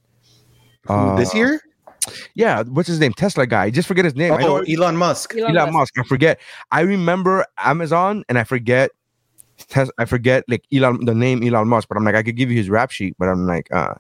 Who, 0.88 1.16
this 1.16 1.34
Uh, 1.34 1.38
year? 1.38 1.60
Yeah, 2.34 2.62
what's 2.64 2.88
his 2.88 3.00
name? 3.00 3.12
Tesla 3.14 3.46
guy. 3.46 3.64
I 3.64 3.70
just 3.70 3.88
forget 3.88 4.04
his 4.04 4.14
name. 4.14 4.32
I 4.34 4.38
know 4.42 4.58
Oh, 4.58 4.64
Elon 4.68 4.96
Musk. 4.96 5.34
Elon 5.34 5.56
Elon 5.56 5.72
Musk. 5.72 5.96
Musk. 5.96 6.06
I 6.06 6.08
forget. 6.08 6.40
I 6.70 6.80
remember 6.82 7.46
Amazon 7.58 8.25
and 8.28 8.38
I 8.38 8.44
forget 8.44 8.90
Tes- 9.68 9.90
I 9.98 10.04
forget 10.04 10.44
like 10.48 10.64
Elon 10.72 11.04
the 11.04 11.14
name 11.14 11.42
Elon 11.42 11.68
Musk, 11.68 11.88
but 11.88 11.96
I'm 11.96 12.04
like 12.04 12.14
I 12.14 12.22
could 12.22 12.36
give 12.36 12.50
you 12.50 12.56
his 12.56 12.68
rap 12.70 12.90
sheet, 12.90 13.14
but 13.18 13.28
I'm 13.28 13.46
like 13.46 13.68
uh 13.72 13.94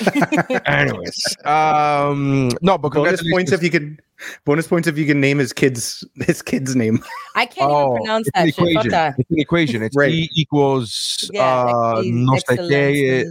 anyways. 0.66 1.36
Um 1.44 2.50
no, 2.62 2.78
but 2.78 2.92
Bonus 2.92 3.22
points 3.30 3.52
if 3.52 3.62
you 3.62 3.70
could. 3.70 4.00
Bonus 4.44 4.66
points 4.66 4.86
if 4.88 4.96
you 4.96 5.06
can 5.06 5.20
name 5.20 5.38
his 5.38 5.52
kids 5.52 6.04
his 6.26 6.40
kid's 6.40 6.74
name. 6.74 7.02
I 7.34 7.46
can't 7.46 7.70
Oh, 7.70 7.92
even 7.92 7.96
pronounce 8.02 8.28
it's 8.28 8.38
an 8.38 8.44
that 8.46 8.54
shit. 8.54 8.86
Equation. 8.86 9.14
It's 9.18 9.30
an 9.30 9.38
equation. 9.40 9.82
It's 9.82 9.96
Right. 9.96 10.10
E 10.12 10.30
equals 10.34 11.30
Yeah, 11.32 11.42
uh, 11.44 11.98
ex- 11.98 12.08
no 12.08 12.32
sé 12.34 12.56
qué 12.68 13.24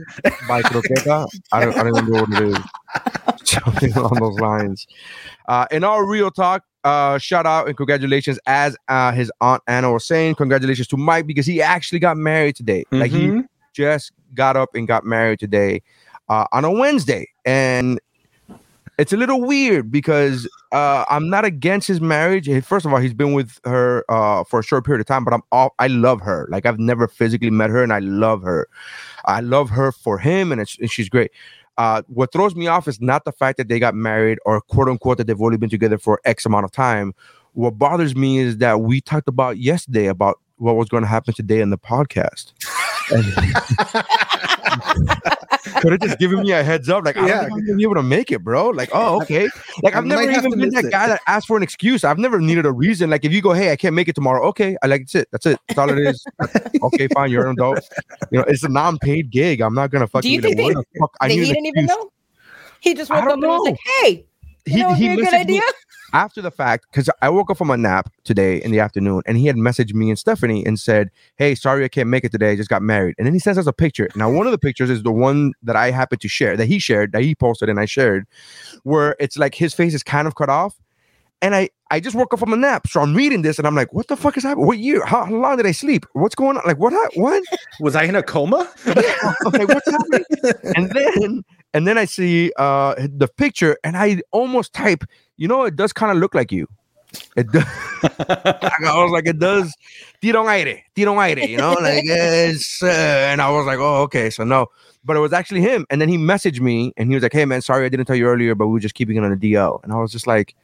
by 0.48 0.62
croqueta. 0.62 1.28
I 1.52 1.66
don't, 1.66 1.74
I 1.78 1.84
don't 1.84 1.94
remember 1.94 2.12
what 2.22 2.42
it 2.42 2.50
is. 2.50 2.58
Something 3.50 3.94
along 3.94 4.20
those 4.20 4.40
lines. 4.40 4.86
Uh, 5.48 5.66
in 5.72 5.84
our 5.84 6.06
real 6.06 6.32
talk, 6.32 6.64
uh, 6.84 7.18
shout 7.18 7.46
out 7.46 7.68
and 7.68 7.78
congratulations, 7.78 8.40
as 8.46 8.76
uh, 8.88 9.12
his 9.12 9.32
aunt 9.42 9.62
Anna 9.68 9.92
was 9.92 10.06
saying, 10.06 10.36
congratulations 10.36 10.88
to 10.90 10.98
Mike 10.98 11.26
because 11.28 11.46
he 11.46 11.62
actually 11.62 12.00
got 12.00 12.18
married 12.18 12.56
today. 12.56 12.84
Like 12.92 13.12
he 13.12 13.28
Mhm. 13.28 13.46
just 13.74 14.12
got 14.34 14.56
up 14.58 14.76
and 14.76 14.88
got 14.88 15.06
married 15.06 15.40
today 15.40 15.82
uh, 16.30 16.46
on 16.52 16.66
a 16.66 16.72
Wednesday, 16.72 17.28
and 17.46 18.00
it's 19.00 19.12
a 19.12 19.18
little 19.18 19.42
weird 19.42 19.92
because 19.92 20.48
uh, 20.72 21.04
I'm 21.10 21.30
not 21.30 21.46
against 21.46 21.88
his 21.88 22.00
marriage. 22.00 22.48
First 22.64 22.86
of 22.86 22.94
all, 22.94 23.00
he's 23.00 23.14
been 23.14 23.34
with 23.34 23.60
her 23.66 24.04
uh, 24.10 24.44
for 24.44 24.60
a 24.60 24.64
short 24.64 24.86
period 24.86 25.02
of 25.02 25.08
time, 25.08 25.24
but 25.24 25.34
I'm 25.34 25.42
all 25.52 25.74
I 25.80 25.88
love 25.88 26.22
her. 26.22 26.48
Like 26.50 26.66
I've 26.66 26.80
never 26.80 27.08
physically 27.08 27.50
met 27.50 27.70
her, 27.70 27.82
and 27.82 27.92
I 27.94 28.00
love 28.00 28.44
her. 28.44 28.68
I 29.26 29.40
love 29.40 29.70
her 29.72 29.92
for 29.92 30.18
him, 30.20 30.52
and, 30.52 30.60
it's, 30.62 30.78
and 30.80 30.92
she's 30.92 31.10
great. 31.10 31.32
Uh, 31.78 32.04
what 32.08 32.32
throws 32.32 32.56
me 32.56 32.68
off 32.68 32.88
is 32.88 33.02
not 33.02 33.26
the 33.26 33.32
fact 33.32 33.58
that 33.58 33.68
they 33.68 33.80
got 33.80 33.96
married 33.96 34.38
or 34.46 34.62
quote 34.62 34.88
unquote 34.88 35.18
that 35.18 35.28
they've 35.28 35.42
only 35.42 35.58
been 35.58 35.70
together 35.70 35.98
for 35.98 36.22
X 36.26 36.46
amount 36.46 36.66
of 36.66 36.72
time. 36.72 37.14
What 37.54 37.78
bothers 37.78 38.16
me 38.16 38.40
is 38.40 38.58
that 38.58 38.82
we 38.82 39.02
talked 39.02 39.28
about 39.28 39.58
yesterday 39.58 40.08
about 40.08 40.40
what 40.58 40.76
was 40.76 40.90
going 40.90 41.04
to 41.04 41.10
happen 41.10 41.34
today 41.34 41.62
in 41.62 41.70
the 41.70 41.78
podcast. 41.78 42.54
And- 43.12 43.34
could 45.82 45.92
have 45.94 46.02
just 46.02 46.20
given 46.20 46.42
me 46.42 46.52
a 46.52 46.64
heads 46.64 46.90
up. 46.90 47.06
Like, 47.06 47.18
I 47.18 47.28
Yeah. 47.28 47.42
don't 47.42 47.50
think 47.50 47.54
I'm 47.60 47.66
gonna 47.68 47.78
be 47.78 47.84
able 47.84 47.96
to 47.96 48.04
make 48.04 48.32
it, 48.32 48.44
bro. 48.44 48.70
Like, 48.70 48.90
oh, 48.94 49.22
okay. 49.22 49.50
Like, 49.82 49.96
I 49.96 50.00
I've 50.00 50.06
never 50.06 50.24
even 50.30 50.60
been 50.60 50.70
that 50.70 50.86
it. 50.86 50.92
guy 50.92 51.08
that 51.08 51.22
asked 51.28 51.48
for 51.48 51.58
an 51.58 51.64
excuse. 51.64 52.04
I've 52.04 52.18
never 52.18 52.40
needed 52.40 52.66
a 52.66 52.72
reason. 52.72 53.10
Like, 53.10 53.26
if 53.26 53.32
you 53.32 53.42
go, 53.42 53.54
hey, 53.54 53.72
I 53.72 53.76
can't 53.76 53.96
make 53.96 54.08
it 54.08 54.16
tomorrow. 54.16 54.46
Okay, 54.50 54.78
I 54.84 54.88
like 54.88 55.02
that's 55.02 55.16
it. 55.16 55.28
That's 55.32 55.46
it. 55.46 55.60
That's 55.68 55.78
all 55.78 55.90
it 55.90 56.00
is. 56.00 56.24
okay, 56.84 57.08
fine. 57.10 57.32
You're 57.32 57.46
an 57.48 57.54
adult. 57.54 57.80
You 58.32 58.40
know, 58.40 58.46
it's 58.48 58.64
a 58.64 58.70
non-paid 58.70 59.30
gig. 59.32 59.62
I'm 59.62 59.74
not 59.74 59.90
gonna 59.92 60.08
fucking. 60.08 60.30
Do 60.30 60.34
you 60.34 60.42
think 60.42 60.62
what 60.62 60.86
the 60.94 61.00
fuck? 61.00 61.16
I 61.22 61.28
need 61.28 61.40
he 61.40 61.46
didn't 61.54 61.66
even 61.68 61.86
know. 61.86 62.12
He 62.80 62.94
just 62.94 63.12
I 63.12 63.16
woke 63.16 63.24
up 63.24 63.30
don't 63.30 63.44
and 63.44 63.52
was 63.52 63.62
like, 63.66 63.74
know. 63.76 63.80
"Hey, 64.02 64.26
you 64.66 64.74
He 64.74 64.80
know, 64.82 64.94
he 64.94 65.06
it'd 65.14 65.48
be 66.14 66.22
a 66.22 66.30
good 66.30 66.42
messaged 66.42 66.42
me- 66.42 66.42
idea." 66.42 66.42
after 66.42 66.42
the 66.42 66.52
fact 66.52 66.88
because 66.92 67.10
I 67.22 67.30
woke 67.30 67.52
up 67.52 67.58
from 67.58 67.72
a 67.72 67.78
nap 67.78 68.12
today 68.24 68.58
in 68.62 68.72
the 68.72 68.80
afternoon 68.80 69.24
and 69.28 69.38
he 69.38 69.48
had 69.48 69.58
messaged 69.58 69.94
me 69.94 70.10
and 70.10 70.20
Stephanie 70.20 70.66
and 70.66 70.80
said, 70.80 71.10
Hey, 71.38 71.56
sorry 71.56 71.86
I 71.86 71.90
can't 71.90 72.10
make 72.10 72.26
it 72.26 72.32
today. 72.32 72.52
I 72.52 72.56
just 72.58 72.70
got 72.70 72.84
married. 72.84 73.16
And 73.20 73.28
then 73.28 73.34
he 73.34 73.40
sends 73.40 73.60
us 73.60 73.68
a 73.68 73.74
picture. 73.74 74.10
Now, 74.16 74.32
one 74.32 74.48
of 74.48 74.52
the 74.52 74.60
pictures 74.60 74.90
is 74.90 75.04
the 75.04 75.12
one 75.12 75.54
that 75.64 75.76
I 75.76 75.92
happened 75.92 76.22
to 76.22 76.30
share, 76.30 76.58
that 76.58 76.68
he 76.68 76.80
shared, 76.80 77.14
that 77.14 77.24
he 77.24 77.36
posted 77.36 77.70
and 77.70 77.80
I 77.80 77.86
shared, 77.86 78.28
where 78.84 79.16
it's 79.20 79.38
like 79.38 79.56
his 79.56 79.74
face 79.74 79.94
is 79.96 80.04
kind 80.04 80.28
of 80.28 80.36
cut 80.36 80.50
off. 80.50 80.76
And 81.42 81.56
I, 81.56 81.70
I 81.92 82.00
just 82.00 82.16
woke 82.16 82.34
up 82.34 82.40
from 82.40 82.54
a 82.54 82.58
nap. 82.58 82.88
So 82.88 83.02
I'm 83.02 83.16
reading 83.16 83.44
this 83.44 83.60
and 83.60 83.68
I'm 83.68 83.76
like, 83.76 83.94
what 83.94 84.08
the 84.08 84.18
fuck 84.18 84.38
is 84.38 84.44
happening? 84.44 84.68
What 84.68 84.80
year? 84.80 85.06
How, 85.06 85.26
how 85.26 85.34
long 85.36 85.58
did 85.58 85.68
I 85.68 85.72
sleep? 85.72 86.06
What's 86.14 86.36
going 86.36 86.58
on? 86.58 86.64
Like, 86.66 86.80
what? 86.80 86.94
What? 87.16 87.44
Was 87.82 87.96
I 87.96 88.04
in 88.06 88.16
a 88.16 88.24
coma? 88.24 88.70
I'm 88.88 89.52
like, 89.54 89.68
what's 89.70 89.92
happening? 89.92 90.26
and 90.76 90.92
then 90.92 91.44
and 91.74 91.88
then 91.88 91.98
I 91.98 92.06
see 92.06 92.54
uh 92.58 92.96
the 92.98 93.28
picture 93.28 93.78
and 93.84 93.98
I 93.98 94.22
almost 94.32 94.74
type, 94.74 95.04
you 95.38 95.48
know, 95.48 95.64
it 95.64 95.76
does 95.76 95.94
kind 95.94 96.12
of 96.12 96.18
look 96.18 96.34
like 96.36 96.52
you. 96.52 96.68
It 97.36 97.52
does. 97.52 97.64
I 98.04 99.02
was 99.04 99.12
like, 99.12 99.28
it 99.28 99.38
does. 99.40 99.74
Tirón 100.22 100.48
aire, 100.48 100.82
tirón 100.96 101.18
aire, 101.18 101.48
you 101.48 101.58
know, 101.58 101.74
like 101.74 102.04
it's. 102.06 102.82
Uh, 102.82 102.88
and 102.88 103.42
I 103.42 103.50
was 103.52 103.66
like, 103.66 103.80
oh, 103.80 104.02
okay, 104.04 104.30
so 104.30 104.44
no, 104.44 104.68
but 105.06 105.16
it 105.16 105.20
was 105.20 105.34
actually 105.34 105.62
him. 105.62 105.86
And 105.90 106.02
then 106.02 106.10
he 106.10 106.18
messaged 106.18 106.60
me 106.60 106.92
and 106.98 107.10
he 107.10 107.16
was 107.16 107.22
like, 107.24 107.34
hey 107.34 107.46
man, 107.46 107.62
sorry 107.62 107.86
I 107.86 107.90
didn't 107.90 108.06
tell 108.08 108.16
you 108.16 108.26
earlier, 108.26 108.56
but 108.56 108.68
we 108.68 108.74
were 108.74 108.80
just 108.80 108.96
keeping 108.96 109.16
it 109.18 109.24
on 109.24 109.38
the 109.38 109.54
DL. 109.54 109.84
And 109.84 109.94
I 109.94 109.98
was 109.98 110.12
just 110.12 110.26
like, 110.26 110.56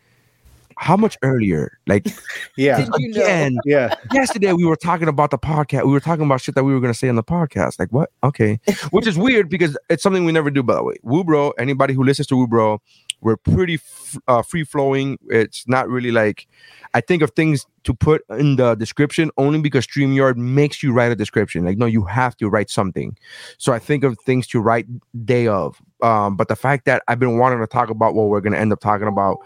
how 0.77 0.95
much 0.95 1.17
earlier? 1.23 1.77
Like 1.88 2.07
Yeah. 2.57 2.77
Did 2.85 2.89
you 2.97 3.09
know? 3.09 3.21
again, 3.21 3.57
Yeah. 3.65 3.93
yesterday 4.11 4.53
we 4.53 4.65
were 4.65 4.77
talking 4.77 5.07
about 5.09 5.29
the 5.29 5.38
podcast. 5.38 5.85
We 5.85 5.91
were 5.91 5.99
talking 5.99 6.25
about 6.25 6.41
shit 6.41 6.55
that 6.55 6.63
we 6.63 6.73
were 6.73 6.79
going 6.79 6.93
to 6.93 6.97
say 6.97 7.09
on 7.09 7.15
the 7.15 7.23
podcast. 7.23 7.77
Like 7.79 7.91
what? 7.91 8.11
Okay, 8.23 8.59
which 8.91 9.05
is 9.05 9.17
weird 9.17 9.49
because 9.49 9.77
it's 9.89 10.01
something 10.01 10.25
we 10.25 10.31
never 10.31 10.49
do. 10.49 10.63
By 10.63 10.75
the 10.75 10.83
way, 10.83 10.95
Woo 11.03 11.23
Bro. 11.23 11.51
Anybody 11.59 11.93
who 11.93 12.03
listens 12.03 12.27
to 12.27 12.38
Woo 12.38 12.47
Bro, 12.47 12.81
we're 13.21 13.38
pretty 13.38 13.75
f- 13.75 14.17
uh, 14.27 14.41
free 14.41 14.63
flowing. 14.63 15.17
It's 15.29 15.67
not 15.67 15.89
really 15.89 16.11
like 16.11 16.47
I 16.93 17.01
think 17.01 17.21
of 17.21 17.31
things 17.31 17.65
to 17.83 17.93
put 17.93 18.23
in 18.29 18.55
the 18.55 18.75
description 18.75 19.29
only 19.38 19.59
because 19.61 19.85
Streamyard 19.85 20.35
makes 20.38 20.81
you 20.83 20.91
write 20.93 21.11
a 21.11 21.15
description. 21.15 21.65
Like 21.65 21.77
no, 21.77 21.85
you 21.85 22.03
have 22.05 22.35
to 22.38 22.49
write 22.49 22.69
something. 22.69 23.17
So 23.57 23.73
I 23.73 23.79
think 23.79 24.03
of 24.03 24.17
things 24.25 24.47
to 24.47 24.59
write 24.59 24.88
day 25.25 25.47
of. 25.47 25.81
Um, 26.01 26.35
but 26.35 26.47
the 26.47 26.55
fact 26.55 26.85
that 26.85 27.03
I've 27.07 27.19
been 27.19 27.38
wanting 27.38 27.59
to 27.59 27.67
talk 27.67 27.89
about 27.89 28.15
what 28.15 28.27
we're 28.29 28.41
going 28.41 28.53
to 28.53 28.59
end 28.59 28.71
up 28.71 28.79
talking 28.79 29.07
about 29.07 29.38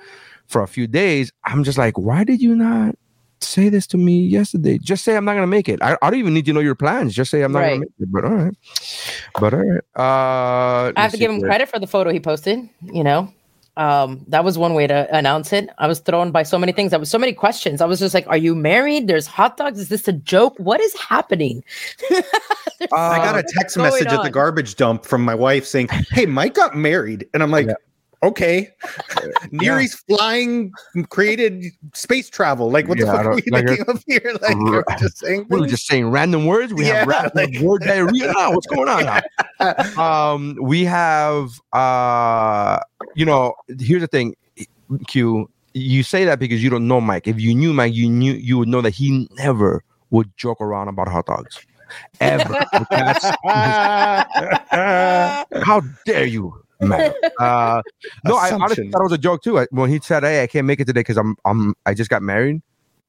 for 0.47 0.61
a 0.61 0.67
few 0.67 0.85
days, 0.87 1.31
I'm 1.45 1.63
just 1.63 1.77
like, 1.77 1.97
why 1.97 2.23
did 2.23 2.41
you 2.41 2.55
not? 2.55 2.95
say 3.41 3.67
this 3.67 3.85
to 3.85 3.97
me 3.97 4.25
yesterday. 4.25 4.77
Just 4.77 5.03
say 5.03 5.17
I'm 5.17 5.25
not 5.25 5.33
gonna 5.33 5.47
make 5.47 5.67
it. 5.67 5.81
I, 5.81 5.97
I 6.01 6.09
don't 6.09 6.17
even 6.17 6.33
need 6.33 6.45
to 6.45 6.53
know 6.53 6.61
your 6.61 6.75
plans. 6.75 7.13
Just 7.13 7.29
say 7.29 7.41
I'm 7.41 7.51
not 7.51 7.59
Right. 7.59 7.69
gonna 7.71 7.79
make 7.81 7.89
it. 7.99 8.09
But 8.09 8.23
all 8.23 8.35
right. 8.35 8.53
But 9.37 9.53
all 9.53 9.59
right. 9.65 9.81
Uh 9.97 10.93
I 10.95 11.01
have 11.01 11.11
to 11.11 11.17
give 11.17 11.29
him 11.29 11.41
credit 11.41 11.67
for 11.67 11.77
the 11.77 11.85
photo 11.85 12.09
he 12.13 12.21
posted. 12.21 12.69
You 12.81 13.03
know, 13.03 13.33
um, 13.75 14.23
that 14.27 14.43
was 14.43 14.57
one 14.57 14.73
way 14.73 14.85
to 14.85 15.07
announce 15.15 15.51
it. 15.51 15.69
I 15.77 15.87
was 15.87 15.99
thrown 15.99 16.31
by 16.31 16.43
so 16.43 16.59
many 16.59 16.71
things. 16.71 16.91
There 16.91 16.99
was 16.99 17.09
so 17.09 17.17
many 17.17 17.33
questions. 17.33 17.81
I 17.81 17.85
was 17.85 17.99
just 17.99 18.13
like, 18.13 18.27
"Are 18.27 18.37
you 18.37 18.53
married? 18.55 19.07
There's 19.07 19.25
hot 19.25 19.57
dogs. 19.57 19.79
Is 19.79 19.89
this 19.89 20.07
a 20.07 20.13
joke? 20.13 20.53
What 20.57 20.79
is 20.79 20.95
happening?" 20.95 21.63
I 22.11 23.17
got 23.17 23.37
a 23.37 23.43
text 23.43 23.75
going 23.75 23.89
message 23.89 24.07
at 24.07 24.23
the 24.23 24.29
garbage 24.29 24.75
dump 24.75 25.05
from 25.05 25.23
my 25.25 25.35
wife 25.35 25.65
saying, 25.65 25.87
"Hey, 26.11 26.25
Mike 26.25 26.53
got 26.53 26.75
married," 26.77 27.27
and 27.33 27.41
I'm 27.41 27.51
like, 27.51 27.67
"Okay." 28.23 28.69
Neary's 29.51 29.95
flying 29.95 30.71
created 31.09 31.65
space 31.93 32.29
travel. 32.29 32.71
Like, 32.71 32.87
what 32.87 32.97
the 32.97 33.05
Yeah, 33.05 33.13
I 33.13 33.17
fuck 33.17 33.25
are 33.27 33.35
we 33.35 33.43
like, 33.51 33.67
thinking 33.67 33.85
of 33.87 34.03
here? 34.07 34.33
Like, 34.41 34.55
we're 34.57 34.83
just 34.99 35.17
saying. 35.19 35.45
We're 35.49 35.67
just 35.67 35.85
saying 35.85 36.09
random 36.09 36.45
words. 36.45 36.73
We 36.73 36.85
have 36.85 37.07
Yeah, 37.07 37.13
random 37.13 37.31
like- 37.35 37.59
word 37.61 37.81
diarrhea 37.83 38.31
now. 38.33 38.51
What's 38.51 38.67
going 38.67 38.87
on 38.89 39.05
now? 39.05 40.01
um, 40.01 40.57
we 40.61 40.83
have 40.85 41.49
uh, 41.73 42.79
you 43.15 43.25
know, 43.25 43.53
here's 43.79 44.01
the 44.01 44.07
thing, 44.07 44.35
Q. 45.07 45.49
You 45.75 46.03
say 46.03 46.23
that 46.25 46.39
because 46.39 46.61
you 46.63 46.69
don't 46.69 46.87
know 46.87 47.01
Mike. 47.01 47.27
If 47.27 47.39
you 47.39 47.53
knew 47.55 47.73
Mike, 47.73 47.93
you 47.93 48.07
knew 48.09 48.33
you 48.33 48.57
would 48.59 48.67
know 48.67 48.81
that 48.81 48.91
he 48.91 49.27
never 49.37 49.83
would 50.11 50.29
joke 50.37 50.61
around 50.61 50.87
about 50.87 51.07
hot 51.07 51.25
dogs. 51.25 51.59
Ever. 52.21 52.65
How 54.71 55.81
dare 56.05 56.25
you, 56.25 56.62
man? 56.81 57.13
Uh, 57.39 57.81
no, 58.23 58.35
I 58.37 58.49
honestly 58.51 58.89
thought 58.91 58.99
it 59.01 59.03
was 59.03 59.11
a 59.11 59.17
joke 59.17 59.41
too. 59.43 59.59
I- 59.59 59.67
When 59.71 59.89
he 59.89 59.99
said, 60.01 60.23
"Hey, 60.23 60.43
I 60.43 60.47
can't 60.47 60.67
make 60.67 60.79
it 60.79 60.85
today 60.85 60.99
because 61.01 61.17
I'm 61.17 61.35
I'm 61.45 61.73
I 61.85 61.93
just 61.93 62.09
got 62.09 62.21
married," 62.21 62.61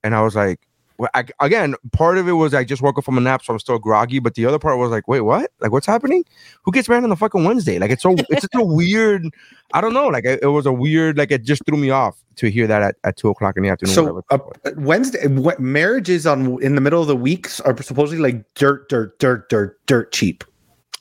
and 0.03 0.15
I 0.15 0.21
was 0.21 0.35
like, 0.35 0.59
well, 0.97 1.09
I, 1.13 1.25
again, 1.39 1.75
part 1.91 2.17
of 2.17 2.27
it 2.27 2.33
was 2.33 2.53
I 2.53 2.63
just 2.63 2.81
woke 2.81 2.97
up 2.97 3.03
from 3.03 3.17
a 3.17 3.21
nap, 3.21 3.43
so 3.43 3.53
I'm 3.53 3.59
still 3.59 3.77
groggy. 3.77 4.19
But 4.19 4.33
the 4.35 4.45
other 4.45 4.57
part 4.59 4.77
was 4.79 4.89
like, 4.91 5.07
wait, 5.07 5.21
what? 5.21 5.51
Like, 5.59 5.71
what's 5.71 5.85
happening? 5.85 6.23
Who 6.63 6.71
gets 6.71 6.87
married 6.89 7.03
on 7.03 7.09
the 7.09 7.15
fucking 7.15 7.43
Wednesday? 7.43 7.77
Like, 7.79 7.91
it's 7.91 8.01
so 8.03 8.15
it's 8.29 8.41
such 8.41 8.55
a 8.55 8.63
weird. 8.63 9.27
I 9.73 9.81
don't 9.81 9.93
know. 9.93 10.07
Like, 10.07 10.25
it, 10.25 10.39
it 10.41 10.47
was 10.47 10.65
a 10.65 10.73
weird. 10.73 11.17
Like, 11.17 11.31
it 11.31 11.43
just 11.43 11.63
threw 11.65 11.77
me 11.77 11.89
off 11.91 12.17
to 12.37 12.49
hear 12.49 12.67
that 12.67 12.81
at, 12.81 12.95
at 13.03 13.17
two 13.17 13.29
o'clock 13.29 13.55
in 13.57 13.63
the 13.63 13.69
afternoon. 13.69 13.93
So 13.95 14.23
uh, 14.31 14.39
Wednesday 14.77 15.27
wh- 15.27 15.59
marriages 15.59 16.25
on 16.25 16.61
in 16.63 16.75
the 16.75 16.81
middle 16.81 17.01
of 17.01 17.07
the 17.07 17.15
weeks 17.15 17.59
are 17.61 17.79
supposedly 17.81 18.21
like 18.21 18.43
dirt, 18.55 18.89
dirt, 18.89 19.17
dirt, 19.19 19.49
dirt, 19.49 19.85
dirt 19.85 20.11
cheap. 20.11 20.43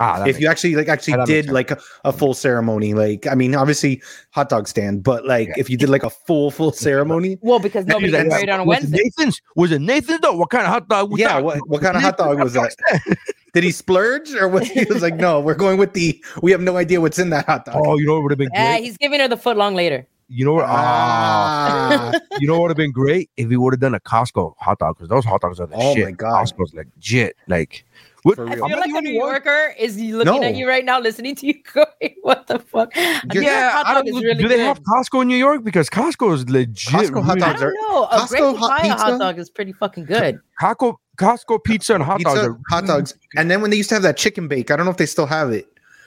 Ah, 0.00 0.24
if 0.26 0.40
you 0.40 0.48
actually 0.48 0.74
like 0.74 0.88
actually 0.88 1.16
did 1.26 1.50
like 1.50 1.70
a, 1.70 1.78
a 2.04 2.12
full 2.12 2.34
ceremony, 2.34 2.94
like 2.94 3.26
I 3.26 3.34
mean, 3.34 3.54
obviously 3.54 4.02
hot 4.30 4.48
dog 4.48 4.68
stand, 4.68 5.02
but 5.02 5.24
like 5.26 5.50
if 5.56 5.68
you 5.70 5.76
did 5.76 5.88
like 5.88 6.02
a 6.02 6.10
full 6.10 6.50
full 6.50 6.72
ceremony, 6.86 7.38
well, 7.40 7.58
because 7.58 7.86
nobody 7.86 8.12
Yeah, 8.12 8.24
married 8.24 8.48
on 8.48 8.60
a 8.60 8.64
was 8.64 8.78
it 8.78 8.90
Wednesday. 8.90 9.02
Nathan's 9.04 9.40
was 9.56 9.72
it 9.72 9.80
Nathan's 9.80 10.20
though? 10.20 10.36
What 10.36 10.50
kind 10.50 10.66
of 10.66 10.72
hot 10.72 10.88
dog? 10.88 11.10
was 11.10 11.20
yeah. 11.20 11.34
that? 11.34 11.44
What 11.44 11.68
what 11.68 11.82
kind 11.82 11.96
of 11.96 12.02
hot 12.02 12.18
dog 12.18 12.38
was 12.38 12.54
that? 12.54 12.74
Did 13.54 13.62
he 13.62 13.70
splurge 13.70 14.34
or 14.34 14.48
was 14.48 14.66
he 14.68 14.84
was 14.84 15.00
like, 15.00 15.14
no, 15.14 15.40
we're 15.40 15.54
going 15.54 15.78
with 15.78 15.92
the 15.92 16.22
we 16.42 16.50
have 16.50 16.60
no 16.60 16.76
idea 16.76 17.00
what's 17.00 17.20
in 17.20 17.30
that 17.30 17.46
hot 17.46 17.64
dog. 17.64 17.80
Oh, 17.86 17.96
you 17.98 18.04
know 18.06 18.14
what 18.14 18.24
would 18.24 18.32
have 18.32 18.38
been 18.38 18.50
Yeah, 18.52 18.72
great. 18.72 18.84
he's 18.84 18.96
giving 18.96 19.20
her 19.20 19.28
the 19.28 19.36
foot 19.36 19.56
long 19.56 19.74
later. 19.76 20.06
You 20.26 20.44
know 20.44 20.54
what? 20.54 20.64
Ah, 20.64 21.52
Ah, 21.68 22.12
you 22.40 22.48
know 22.48 22.54
what 22.54 22.62
would 22.62 22.70
have 22.70 22.76
been 22.78 22.90
great 22.92 23.30
if 23.36 23.48
he 23.50 23.56
would 23.56 23.74
have 23.74 23.80
done 23.80 23.94
a 23.94 24.00
Costco 24.00 24.54
hot 24.58 24.78
dog 24.78 24.96
because 24.96 25.08
those 25.08 25.24
hot 25.24 25.42
dogs 25.42 25.60
are 25.60 25.66
the 25.66 25.76
Oh 25.76 25.94
shit. 25.94 26.04
my 26.04 26.10
God. 26.12 26.46
Costco's 26.46 26.74
legit. 26.74 27.36
Like, 27.46 27.84
what, 28.24 28.36
For 28.36 28.42
I 28.48 28.54
real. 28.54 28.66
feel 28.66 28.74
I'm 28.76 28.80
like 28.90 28.94
a 28.94 29.00
New 29.02 29.14
wor- 29.20 29.30
Yorker 29.30 29.74
is 29.78 29.96
looking 30.00 30.40
No. 30.40 30.42
at 30.48 30.56
you 30.56 30.68
right 30.68 30.84
now, 30.84 30.98
listening 30.98 31.34
to 31.36 31.46
you 31.46 31.54
going, 31.72 32.14
"What 32.22 32.46
the 32.48 32.58
fuck?" 32.58 32.94
A 32.96 33.20
Yeah, 33.32 33.70
hot 33.70 33.86
I 33.86 33.94
don't, 33.94 34.08
is 34.08 34.14
really 34.14 34.34
do 34.42 34.48
they 34.48 34.56
good. 34.56 34.66
have 34.66 34.80
Costco 34.82 35.22
in 35.22 35.28
New 35.28 35.36
York? 35.36 35.62
Because 35.62 35.88
Costco 35.88 36.34
is 36.34 36.48
legit. 36.50 36.92
Costco 36.92 37.22
hot 37.22 37.36
really- 37.36 37.42
I 37.42 37.48
dogs 37.52 37.60
don't 37.60 37.68
are- 37.70 37.72
know. 37.92 38.04
A 38.04 38.18
Costco 38.20 38.56
hot 38.58 38.80
hot, 38.86 38.98
hot 38.98 39.20
dog 39.20 39.38
is 39.38 39.48
pretty 39.50 39.72
fucking 39.72 40.06
good. 40.06 40.40
Costco, 40.60 40.96
Costco 41.18 41.62
pizza 41.62 41.94
and 41.94 42.02
hot 42.02 42.20
dogs. 42.20 42.40
Are 42.40 42.58
hot 42.70 42.86
dogs, 42.86 43.14
and 43.36 43.50
then 43.50 43.62
when 43.62 43.70
they 43.70 43.76
used 43.76 43.88
to 43.90 43.94
have 43.94 44.02
that 44.02 44.16
chicken 44.16 44.48
bake, 44.48 44.70
I 44.72 44.76
don't 44.76 44.84
know 44.86 44.90
if 44.92 44.96
they 44.98 45.06
still 45.06 45.26
have 45.26 45.50
it. 45.52 45.66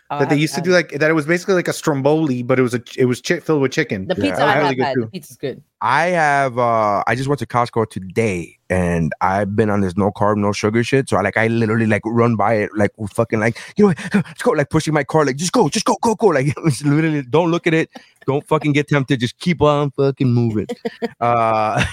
Oh, 0.10 0.20
that 0.20 0.30
they 0.30 0.38
used 0.38 0.56
to 0.56 0.62
do 0.62 0.72
like 0.72 0.92
that. 0.92 1.10
It 1.10 1.14
was 1.14 1.26
basically 1.26 1.56
like 1.56 1.68
a 1.68 1.74
stromboli, 1.74 2.42
but 2.42 2.58
it 2.58 2.62
was 2.62 2.74
a 2.74 2.82
it 2.98 3.06
was 3.06 3.20
chi- 3.22 3.42
filled 3.42 3.62
with 3.62 3.74
chicken. 3.74 4.08
The 4.08 4.16
pizza 4.16 4.38
that 4.38 4.42
I 4.42 4.46
was 4.46 4.54
have 4.54 4.64
really 4.64 4.76
good 4.76 4.86
had. 4.86 4.94
too. 4.96 5.02
The 5.02 5.08
pizza's 5.08 5.36
good. 5.38 5.62
I 5.82 6.06
have. 6.08 6.58
uh 6.58 7.04
I 7.06 7.14
just 7.16 7.28
went 7.28 7.40
to 7.40 7.46
Costco 7.46 7.90
today, 7.90 8.57
and 8.70 9.14
I've 9.22 9.56
been 9.56 9.70
on 9.70 9.82
this 9.82 9.96
no 9.98 10.12
carb, 10.12 10.38
no 10.38 10.52
sugar 10.52 10.84
shit. 10.84 11.10
So 11.10 11.18
I 11.18 11.22
like, 11.22 11.38
I 11.38 11.48
literally 11.48 11.86
like 11.86 12.02
run 12.06 12.36
by 12.36 12.56
it, 12.56 12.72
like 12.76 12.92
fucking 13.12 13.40
like, 13.40 13.58
you 13.78 13.84
know, 13.84 13.88
what, 13.90 14.14
let's 14.14 14.42
go, 14.42 14.52
like 14.52 14.70
pushing 14.70 14.94
my 14.94 15.04
car, 15.04 15.26
like 15.26 15.38
just 15.38 15.52
go, 15.52 15.70
just 15.70 15.86
go, 15.86 15.96
go, 16.02 16.16
go. 16.16 16.28
Like 16.28 16.56
literally, 16.84 17.22
don't 17.24 17.52
look 17.52 17.68
at 17.68 17.74
it, 17.74 17.90
don't 18.26 18.46
fucking 18.48 18.74
get 18.74 18.88
tempted, 18.88 19.20
just 19.20 19.38
keep 19.40 19.62
on 19.62 19.92
fucking 19.92 20.28
moving. 20.34 20.68
uh 21.22 21.84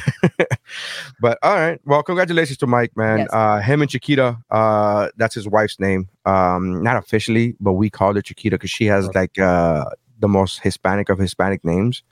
But 1.20 1.38
all 1.42 1.54
right, 1.54 1.80
well, 1.84 2.02
congratulations 2.02 2.58
to 2.58 2.66
Mike, 2.66 2.96
man. 2.96 3.18
Yes. 3.20 3.28
Uh 3.32 3.60
Him 3.60 3.82
and 3.82 3.90
Chiquita, 3.90 4.38
uh, 4.50 5.08
that's 5.16 5.34
his 5.34 5.48
wife's 5.48 5.78
name. 5.78 6.08
Um, 6.26 6.82
not 6.82 6.96
officially, 6.96 7.54
but 7.60 7.72
we 7.74 7.90
called 7.90 8.16
her 8.16 8.22
Chiquita 8.22 8.56
because 8.56 8.70
she 8.70 8.86
has 8.86 9.08
like 9.14 9.38
uh 9.38 9.84
the 10.20 10.28
most 10.28 10.60
Hispanic 10.60 11.08
of 11.08 11.18
Hispanic 11.18 11.64
names 11.64 12.02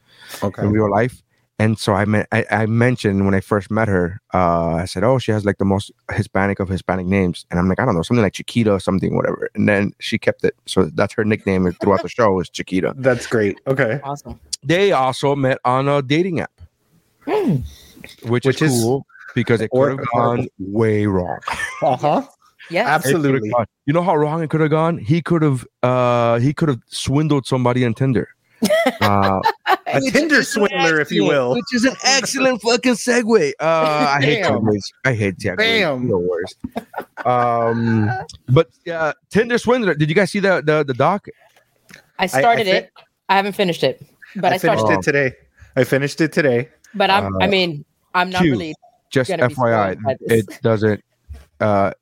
Okay. 0.43 0.63
in 0.63 0.71
real 0.71 0.91
life. 0.91 1.23
And 1.59 1.79
so 1.79 1.93
I, 1.93 2.05
me- 2.07 2.25
I 2.33 2.45
I 2.51 2.67
mentioned 2.67 3.25
when 3.25 3.35
I 3.35 3.41
first 3.41 3.71
met 3.71 3.87
her, 3.87 4.21
uh, 4.35 4.71
I 4.75 4.85
said, 4.87 5.05
"Oh, 5.05 5.19
she 5.19 5.31
has 5.33 5.45
like 5.45 5.59
the 5.59 5.65
most 5.65 5.93
Hispanic 6.11 6.59
of 6.61 6.69
Hispanic 6.69 7.07
names," 7.07 7.47
and 7.51 7.61
I'm 7.61 7.69
like, 7.69 7.79
I 7.79 7.85
don't 7.85 7.95
know, 7.95 8.03
something 8.03 8.23
like 8.23 8.33
Chiquita 8.33 8.73
or 8.73 8.81
something, 8.81 9.15
whatever. 9.15 9.49
And 9.55 9.69
then 9.69 9.93
she 10.01 10.19
kept 10.19 10.43
it, 10.45 10.57
so 10.67 10.85
that's 10.87 11.15
her 11.15 11.25
nickname 11.25 11.71
throughout 11.81 12.03
the 12.03 12.09
show 12.19 12.41
is 12.41 12.49
Chiquita. 12.51 12.95
That's 12.97 13.27
great. 13.27 13.61
Okay. 13.69 14.01
Awesome. 14.03 14.41
They 14.65 14.91
also 14.93 15.37
met 15.37 15.59
on 15.65 15.89
a 15.89 16.03
dating 16.03 16.41
app, 16.41 16.51
Hmm. 17.27 17.57
which, 18.29 18.45
Which 18.47 18.63
is 18.63 18.75
is- 18.75 18.83
cool 18.83 19.07
because 19.35 19.61
it 19.61 19.71
could 19.71 19.91
have 19.99 20.07
gone 20.13 20.49
way 20.59 21.07
wrong. 21.07 21.39
Uh 21.83 21.97
huh. 21.97 22.23
Yes. 22.71 22.89
Absolutely. 22.89 23.53
You 23.87 23.93
know 23.93 24.03
how 24.03 24.17
wrong 24.17 24.43
it 24.43 24.49
could 24.51 24.61
have 24.61 24.71
gone? 24.71 24.97
He 24.99 25.21
could 25.23 25.43
have 25.43 25.67
uh 25.83 26.39
he 26.41 26.53
could 26.55 26.69
have 26.69 26.81
swindled 26.89 27.47
somebody 27.47 27.85
on 27.85 27.93
Tinder. 27.95 28.29
Uh, 29.01 29.41
a 29.87 30.01
Tinder 30.01 30.43
swindler, 30.43 31.01
if 31.01 31.11
you 31.11 31.25
will. 31.25 31.53
which 31.55 31.65
is 31.75 31.85
an 31.85 31.95
excellent 32.05 32.61
fucking 32.63 32.95
segue. 32.95 33.53
Uh, 33.61 34.17
I 34.19 34.21
hate 34.23 34.43
Bam. 34.43 34.61
segues. 34.61 34.93
I 35.05 35.15
hate 35.15 35.39
segues. 35.39 35.57
Bam. 35.57 36.09
The 36.09 36.19
worst. 36.19 36.57
Um, 37.27 38.11
but 38.49 38.69
uh, 38.91 39.13
Tinder 39.31 39.59
swindler. 39.59 39.95
Did 39.95 40.09
you 40.09 40.15
guys 40.15 40.31
see 40.31 40.41
the 40.41 40.63
the, 40.65 40.85
the 40.85 40.95
doc? 40.95 41.27
I 42.19 42.27
started 42.27 42.67
fin- 42.67 42.77
it. 42.85 42.91
I 43.29 43.37
haven't 43.37 43.53
finished 43.55 43.83
it, 43.83 44.05
but 44.37 44.53
I, 44.53 44.57
I 44.57 44.59
finished 44.59 44.81
started. 44.81 44.99
it 45.01 45.03
today. 45.03 45.33
I 45.77 45.85
finished 45.85 46.21
it 46.21 46.33
today. 46.33 46.69
But 46.95 47.11
I'm. 47.11 47.35
I 47.41 47.47
Uh, 47.47 47.49
mean, 47.49 47.85
I'm 48.15 48.31
not 48.31 48.43
Q. 48.43 48.53
really. 48.53 48.75
Just 49.11 49.31
FYI, 49.31 49.53
spoiled 49.53 50.03
by 50.03 50.17
this. 50.21 50.45
it 50.49 50.63
doesn't. 50.63 51.03
Uh, 51.61 51.93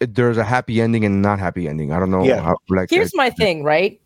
it, 0.00 0.14
there's 0.14 0.38
a 0.38 0.44
happy 0.44 0.80
ending 0.80 1.04
and 1.04 1.20
not 1.22 1.38
happy 1.38 1.68
ending. 1.68 1.92
I 1.92 1.98
don't 1.98 2.10
know. 2.10 2.24
Yeah. 2.24 2.40
How, 2.40 2.56
like 2.70 2.90
Here's 2.90 3.12
it- 3.12 3.16
my 3.16 3.30
thing, 3.30 3.64
right? 3.64 4.00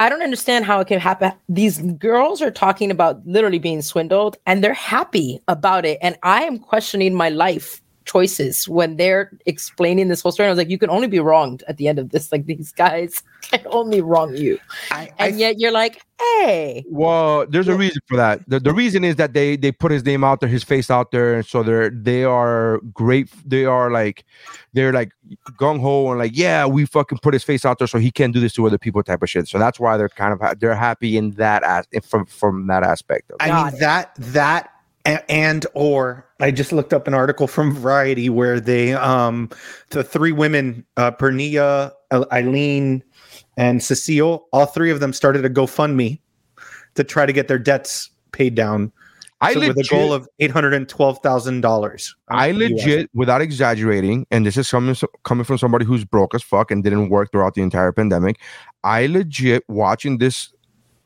I 0.00 0.08
don't 0.08 0.22
understand 0.22 0.64
how 0.64 0.78
it 0.80 0.86
can 0.86 1.00
happen. 1.00 1.32
These 1.48 1.78
girls 1.98 2.40
are 2.40 2.52
talking 2.52 2.90
about 2.92 3.26
literally 3.26 3.58
being 3.58 3.82
swindled 3.82 4.36
and 4.46 4.62
they're 4.62 4.72
happy 4.72 5.40
about 5.48 5.84
it. 5.84 5.98
And 6.00 6.16
I 6.22 6.44
am 6.44 6.58
questioning 6.58 7.14
my 7.14 7.30
life 7.30 7.82
choices 8.08 8.68
when 8.68 8.96
they're 8.96 9.30
explaining 9.46 10.08
this 10.08 10.22
whole 10.22 10.32
story. 10.32 10.46
I 10.46 10.50
was 10.50 10.58
like, 10.58 10.70
you 10.70 10.78
can 10.78 10.90
only 10.90 11.08
be 11.08 11.20
wronged 11.20 11.62
at 11.68 11.76
the 11.76 11.88
end 11.88 11.98
of 11.98 12.10
this. 12.10 12.32
Like, 12.32 12.46
these 12.46 12.72
guys 12.72 13.22
can 13.42 13.60
only 13.66 14.00
wrong 14.00 14.34
you. 14.34 14.58
I, 14.90 15.10
And 15.18 15.38
yet 15.38 15.58
you're 15.58 15.72
like, 15.72 16.02
hey, 16.18 16.84
Well, 16.88 17.46
there's 17.46 17.68
a 17.68 17.76
reason 17.76 18.00
for 18.06 18.16
that. 18.16 18.48
The, 18.48 18.60
the 18.60 18.72
reason 18.72 19.04
is 19.04 19.16
that 19.16 19.34
they 19.34 19.56
they 19.56 19.70
put 19.72 19.92
his 19.92 20.04
name 20.04 20.24
out 20.24 20.40
there, 20.40 20.48
his 20.48 20.64
face 20.64 20.90
out 20.90 21.10
there, 21.10 21.34
and 21.34 21.46
so 21.46 21.62
they're 21.62 21.90
they 21.90 22.24
are 22.24 22.80
great. 22.92 23.28
They 23.46 23.64
are 23.64 23.90
like 23.90 24.24
they're 24.72 24.92
like 24.92 25.12
gung 25.58 25.80
ho 25.80 26.10
and 26.10 26.18
like 26.18 26.36
yeah, 26.36 26.66
we 26.66 26.86
fucking 26.86 27.18
put 27.18 27.34
his 27.34 27.44
face 27.44 27.64
out 27.64 27.78
there 27.78 27.86
so 27.86 27.98
he 27.98 28.10
can't 28.10 28.32
do 28.32 28.40
this 28.40 28.54
to 28.54 28.66
other 28.66 28.78
people 28.78 29.02
type 29.02 29.22
of 29.22 29.30
shit. 29.30 29.48
So 29.48 29.58
that's 29.58 29.78
why 29.78 29.96
they're 29.96 30.08
kind 30.08 30.32
of 30.32 30.40
ha- 30.40 30.54
they're 30.58 30.74
happy 30.74 31.16
in 31.16 31.32
that 31.32 31.62
as 31.62 31.86
from 32.04 32.26
from 32.26 32.66
that 32.66 32.82
aspect. 32.82 33.30
Of 33.30 33.36
it. 33.40 33.50
I 33.50 33.64
mean 33.64 33.74
it. 33.74 33.80
that 33.80 34.14
that 34.16 34.64
a- 34.66 34.77
and 35.28 35.66
or 35.74 36.26
I 36.40 36.50
just 36.50 36.72
looked 36.72 36.92
up 36.92 37.06
an 37.06 37.14
article 37.14 37.46
from 37.46 37.74
Variety 37.74 38.28
where 38.28 38.60
they 38.60 38.94
um 38.94 39.50
the 39.90 40.04
three 40.04 40.32
women 40.32 40.84
uh 40.96 41.10
Pernia, 41.12 41.92
Ayleen, 42.12 43.02
and 43.56 43.82
Cecile, 43.82 44.46
all 44.52 44.66
three 44.66 44.90
of 44.90 45.00
them 45.00 45.12
started 45.12 45.44
a 45.44 45.50
GoFundMe 45.50 46.20
to 46.94 47.04
try 47.04 47.26
to 47.26 47.32
get 47.32 47.48
their 47.48 47.58
debts 47.58 48.10
paid 48.32 48.54
down. 48.54 48.92
I 49.40 49.54
so 49.54 49.60
with 49.60 49.78
a 49.78 49.86
goal 49.88 50.12
of 50.12 50.28
eight 50.40 50.50
hundred 50.50 50.74
and 50.74 50.88
twelve 50.88 51.20
thousand 51.22 51.60
dollars. 51.60 52.14
I 52.28 52.50
legit, 52.50 53.08
without 53.14 53.40
exaggerating, 53.40 54.26
and 54.32 54.44
this 54.44 54.56
is 54.56 54.68
coming 54.68 54.96
coming 55.22 55.44
from 55.44 55.58
somebody 55.58 55.84
who's 55.84 56.04
broke 56.04 56.34
as 56.34 56.42
fuck 56.42 56.72
and 56.72 56.82
didn't 56.82 57.08
work 57.08 57.30
throughout 57.30 57.54
the 57.54 57.62
entire 57.62 57.92
pandemic. 57.92 58.40
I 58.82 59.06
legit 59.06 59.62
watching 59.68 60.18
this 60.18 60.52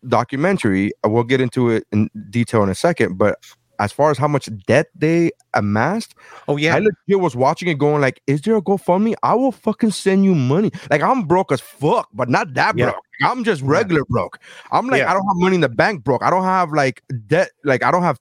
documentary. 0.09 0.93
I 1.05 1.09
will 1.09 1.25
get 1.25 1.43
into 1.43 1.69
it 1.69 1.87
in 1.93 2.09
detail 2.31 2.63
in 2.63 2.71
a 2.71 2.75
second, 2.75 3.19
but 3.19 3.45
as 3.83 3.91
far 3.93 4.11
as 4.11 4.19
how 4.19 4.29
much 4.29 4.49
debt 4.67 4.87
they 4.95 5.33
amassed, 5.55 6.15
Oh 6.49 6.57
yeah, 6.57 6.77
I 6.77 6.79
legit 6.79 7.21
was 7.21 7.35
watching 7.35 7.69
it 7.69 7.79
going 7.79 8.01
like, 8.01 8.23
is 8.27 8.41
there 8.43 8.57
a 8.57 8.63
GoFundMe? 8.63 9.15
I 9.23 9.35
will 9.35 9.53
fucking 9.53 9.91
send 9.91 10.25
you 10.25 10.35
money. 10.35 10.71
Like 10.91 11.03
I'm 11.03 11.25
broke 11.25 11.51
as 11.53 11.61
fuck, 11.61 12.09
but 12.15 12.29
not 12.29 12.55
that 12.55 12.77
Yeah. 12.79 12.91
broke. 12.93 13.05
I'm 13.25 13.45
just 13.45 13.63
regular 13.63 14.05
broke. 14.09 14.39
I'm 14.71 14.87
like, 14.89 15.01
Yeah. 15.01 15.11
I 15.11 15.15
don't 15.15 15.27
have 15.27 15.37
money 15.37 15.57
in 15.57 15.61
the 15.61 15.69
bank 15.69 16.05
broke. 16.05 16.23
I 16.23 16.31
don't 16.31 16.45
have 16.45 16.73
like 16.73 17.03
debt. 17.27 17.51
Like 17.65 17.83
I 17.83 17.91
don't 17.91 18.03
have, 18.03 18.19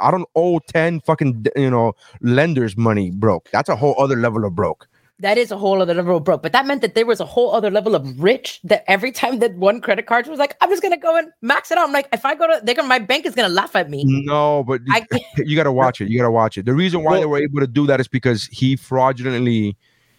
I 0.00 0.10
don't 0.10 0.28
owe 0.36 0.58
10 0.60 1.00
fucking, 1.00 1.46
you 1.56 1.70
know, 1.70 1.94
lenders 2.20 2.76
money 2.76 3.10
broke. 3.10 3.48
That's 3.50 3.68
a 3.68 3.76
whole 3.76 3.94
other 3.98 4.16
level 4.16 4.44
of 4.44 4.54
broke. 4.54 4.86
That 5.20 5.36
is 5.36 5.50
a 5.50 5.56
whole 5.58 5.82
other 5.82 5.94
level 5.94 6.16
of 6.16 6.24
broke. 6.24 6.42
But 6.42 6.52
that 6.52 6.66
meant 6.66 6.80
that 6.82 6.94
there 6.94 7.06
was 7.06 7.20
a 7.20 7.24
whole 7.24 7.52
other 7.52 7.70
level 7.70 7.94
of 7.94 8.22
rich 8.22 8.60
that 8.64 8.84
every 8.86 9.10
time 9.10 9.40
that 9.40 9.54
one 9.56 9.80
credit 9.80 10.06
card 10.06 10.26
was 10.28 10.38
like, 10.38 10.56
I'm 10.60 10.70
just 10.70 10.82
gonna 10.82 10.96
go 10.96 11.16
and 11.16 11.28
max 11.42 11.70
it 11.70 11.78
out. 11.78 11.86
I'm 11.86 11.92
like, 11.92 12.08
if 12.12 12.24
I 12.24 12.34
go 12.34 12.46
to 12.46 12.60
they're 12.64 12.74
gonna 12.74 12.88
my 12.88 12.98
bank 12.98 13.26
is 13.26 13.34
gonna 13.34 13.48
laugh 13.48 13.74
at 13.74 13.90
me. 13.90 14.04
No, 14.06 14.64
but 14.64 14.80
you, 14.86 14.92
I 14.92 15.06
you 15.38 15.56
got 15.56 15.64
to 15.64 15.72
watch 15.72 16.00
it. 16.00 16.08
You 16.08 16.18
got 16.18 16.24
to 16.24 16.30
watch 16.30 16.56
it. 16.58 16.66
The 16.66 16.74
reason 16.74 17.02
why 17.02 17.18
they 17.18 17.26
were 17.26 17.38
able 17.38 17.60
to 17.60 17.66
do 17.66 17.86
that 17.86 18.00
is 18.00 18.08
because 18.08 18.44
he 18.46 18.76
fraudulently 18.76 19.76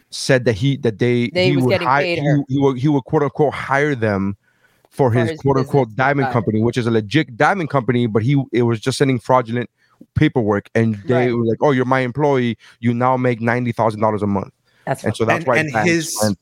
said 0.10 0.46
that 0.46 0.54
he 0.54 0.78
that 0.78 1.00
they 1.00 1.30
They 1.34 1.52
he 1.52 1.58
would 1.58 1.82
hire 1.82 2.04
he, 2.04 2.44
he 2.50 2.60
would 2.60 2.78
he 2.78 2.88
would 2.88 3.04
quote 3.06 3.24
unquote 3.24 3.54
hire 3.54 3.96
them 3.96 4.36
for 4.90 5.12
his, 5.12 5.30
his 5.30 5.40
quote 5.40 5.58
unquote 5.58 5.96
diamond 5.96 6.30
company, 6.32 6.62
which 6.62 6.78
is 6.78 6.88
a 6.88 6.92
legit 6.92 7.38
diamond 7.38 7.70
company, 7.70 8.08
but 8.08 8.24
he 8.24 8.44
it 8.52 8.64
was 8.64 8.80
just 8.80 8.98
sending 8.98 9.20
fraudulent 9.20 9.70
paperwork, 10.16 10.70
and 10.76 10.96
they 11.08 11.14
Right. 11.14 11.34
were 11.34 11.46
like, 11.46 11.60
"Oh, 11.62 11.72
you're 11.72 11.86
my 11.86 12.00
employee. 12.00 12.58
You 12.80 12.94
now 12.94 13.16
make 13.18 13.40
ninety 13.40 13.72
thousand 13.72 14.02
dollars 14.02 14.24
a 14.24 14.28
month," 14.28 14.54
That's 14.90 15.04
and 15.04 15.16
so 15.16 15.26
that's 15.26 15.38
And- 15.40 15.48
why 15.48 15.58
and 15.58 15.88
his- 15.88 16.16
went- 16.22 16.38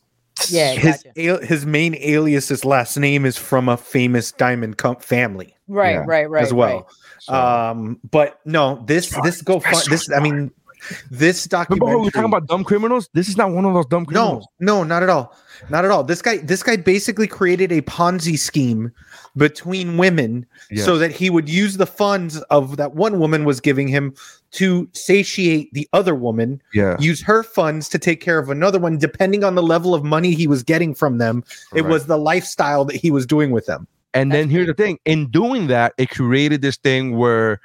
yeah, 0.50 0.72
his 0.74 1.04
gotcha. 1.04 1.28
al- 1.30 1.42
his 1.42 1.66
main 1.66 1.96
alias's 1.96 2.64
last 2.64 2.96
name 2.98 3.26
is 3.26 3.38
from 3.38 3.68
a 3.70 3.76
famous 3.78 4.32
diamond 4.32 4.78
com- 4.78 4.98
family 4.98 5.56
right, 5.68 5.94
yeah, 5.94 6.04
right, 6.08 6.30
right, 6.30 6.44
as 6.44 6.54
well. 6.54 6.88
so- 7.20 7.34
Um, 7.34 8.00
but 8.10 8.40
no, 8.46 8.84
this 8.86 9.10
this 9.24 9.42
go 9.42 9.60
this 9.90 10.10
I 10.12 10.20
mean 10.20 10.52
this 11.10 11.48
Remember 11.52 11.76
documentary. 11.76 11.86
when 11.88 12.00
we 12.02 12.06
were 12.06 12.12
talking 12.12 12.26
about 12.26 12.48
dumb 12.48 12.64
criminals? 12.64 13.10
This 13.14 13.28
is 13.30 13.36
not 13.36 13.52
one 13.52 13.66
of 13.66 13.74
those 13.74 13.88
dumb 13.88 14.04
no, 14.04 14.08
criminals. 14.08 14.48
no, 14.60 14.84
not 14.84 15.02
at 15.04 15.10
all, 15.10 15.36
not 15.70 15.86
at 15.86 15.92
all. 15.92 16.04
This 16.04 16.22
guy 16.22 16.38
this 16.38 16.64
guy 16.64 16.76
basically 16.76 17.28
created 17.28 17.72
a 17.72 17.82
Ponzi 17.82 18.38
scheme 18.38 18.92
between 19.36 19.98
women 19.98 20.46
so 20.76 20.98
that 20.98 21.12
he 21.12 21.30
would 21.30 21.48
use 21.48 21.78
the 21.78 21.86
funds 21.86 22.42
of 22.50 22.78
that 22.78 22.96
one 22.96 23.20
woman 23.20 23.46
was 23.46 23.60
giving 23.60 23.88
him 23.88 24.16
to 24.52 24.90
satiate 24.94 25.72
the 25.74 25.88
other 25.94 26.16
woman 26.16 26.62
Yeah, 26.74 26.96
use 27.00 27.22
her 27.22 27.44
funds 27.44 27.90
to 27.90 28.00
take 28.00 28.22
care 28.22 28.40
of 28.40 28.50
another 28.50 28.80
one 28.80 28.98
depending 28.98 29.44
on 29.44 29.56
the 29.56 29.64
level 29.64 29.94
of 29.94 30.04
money 30.04 30.34
he 30.34 30.48
was 30.48 30.64
getting 30.64 30.96
from 30.96 31.18
them 31.18 31.44
it 31.76 31.84
was 31.84 32.06
the 32.06 32.18
lifestyle 32.18 32.86
that 32.86 32.96
he 32.96 33.12
was 33.12 33.26
doing 33.26 33.52
with 33.52 33.66
them. 33.66 33.88
And 34.14 34.32
then 34.32 34.50
here's 34.50 34.68
the 34.68 34.74
thing: 34.74 34.98
in 35.06 35.30
doing 35.30 35.68
that, 35.68 35.94
it 35.98 36.10
created 36.10 36.62
this 36.62 36.78
thing 36.78 37.18
where 37.18 37.62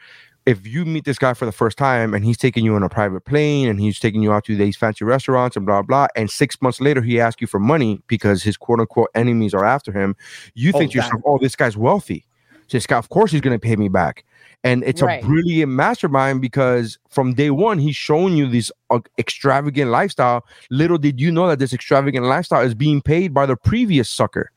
if 0.46 0.66
you 0.66 0.84
meet 0.84 1.04
this 1.04 1.18
guy 1.18 1.34
for 1.34 1.46
the 1.46 1.52
first 1.52 1.78
time 1.78 2.14
and 2.14 2.24
he's 2.24 2.36
taking 2.38 2.64
you 2.64 2.74
on 2.74 2.82
a 2.82 2.88
private 2.88 3.24
plane 3.24 3.68
and 3.68 3.80
he's 3.80 3.98
taking 3.98 4.22
you 4.22 4.32
out 4.32 4.44
to 4.44 4.56
these 4.56 4.76
fancy 4.76 5.04
restaurants 5.04 5.56
and 5.56 5.66
blah 5.66 5.82
blah, 5.82 6.06
and 6.16 6.30
six 6.30 6.60
months 6.62 6.80
later 6.80 7.02
he 7.02 7.20
asks 7.20 7.40
you 7.40 7.46
for 7.46 7.60
money 7.60 8.00
because 8.06 8.42
his 8.42 8.56
quote 8.56 8.80
unquote 8.80 9.08
enemies 9.14 9.54
are 9.54 9.64
after 9.64 9.92
him, 9.92 10.14
you 10.54 10.72
Oh, 10.74 10.78
think 10.78 10.92
to 10.92 10.98
yourself, 10.98 11.22
"Oh, 11.26 11.38
this 11.38 11.56
guy's 11.56 11.76
wealthy. 11.76 12.24
This 12.70 12.86
guy, 12.86 12.96
of 12.98 13.08
course, 13.08 13.30
he's 13.32 13.40
going 13.40 13.58
to 13.58 13.58
pay 13.68 13.76
me 13.76 13.88
back." 13.88 14.24
And 14.64 14.84
it's 14.84 15.02
Right. 15.02 15.22
a 15.22 15.26
brilliant 15.26 15.72
mastermind 15.72 16.40
because 16.40 16.96
from 17.10 17.34
day 17.34 17.50
one 17.50 17.78
he's 17.78 17.96
showing 17.96 18.36
you 18.36 18.46
this 18.48 18.70
uh, 18.90 19.00
extravagant 19.18 19.90
lifestyle. 19.90 20.44
Little 20.70 20.98
did 20.98 21.20
you 21.20 21.32
know 21.32 21.48
that 21.48 21.58
this 21.58 21.72
extravagant 21.72 22.26
lifestyle 22.26 22.62
is 22.62 22.72
being 22.74 23.02
paid 23.02 23.34
by 23.34 23.44
the 23.44 23.56
previous 23.56 24.08
sucker. 24.08 24.51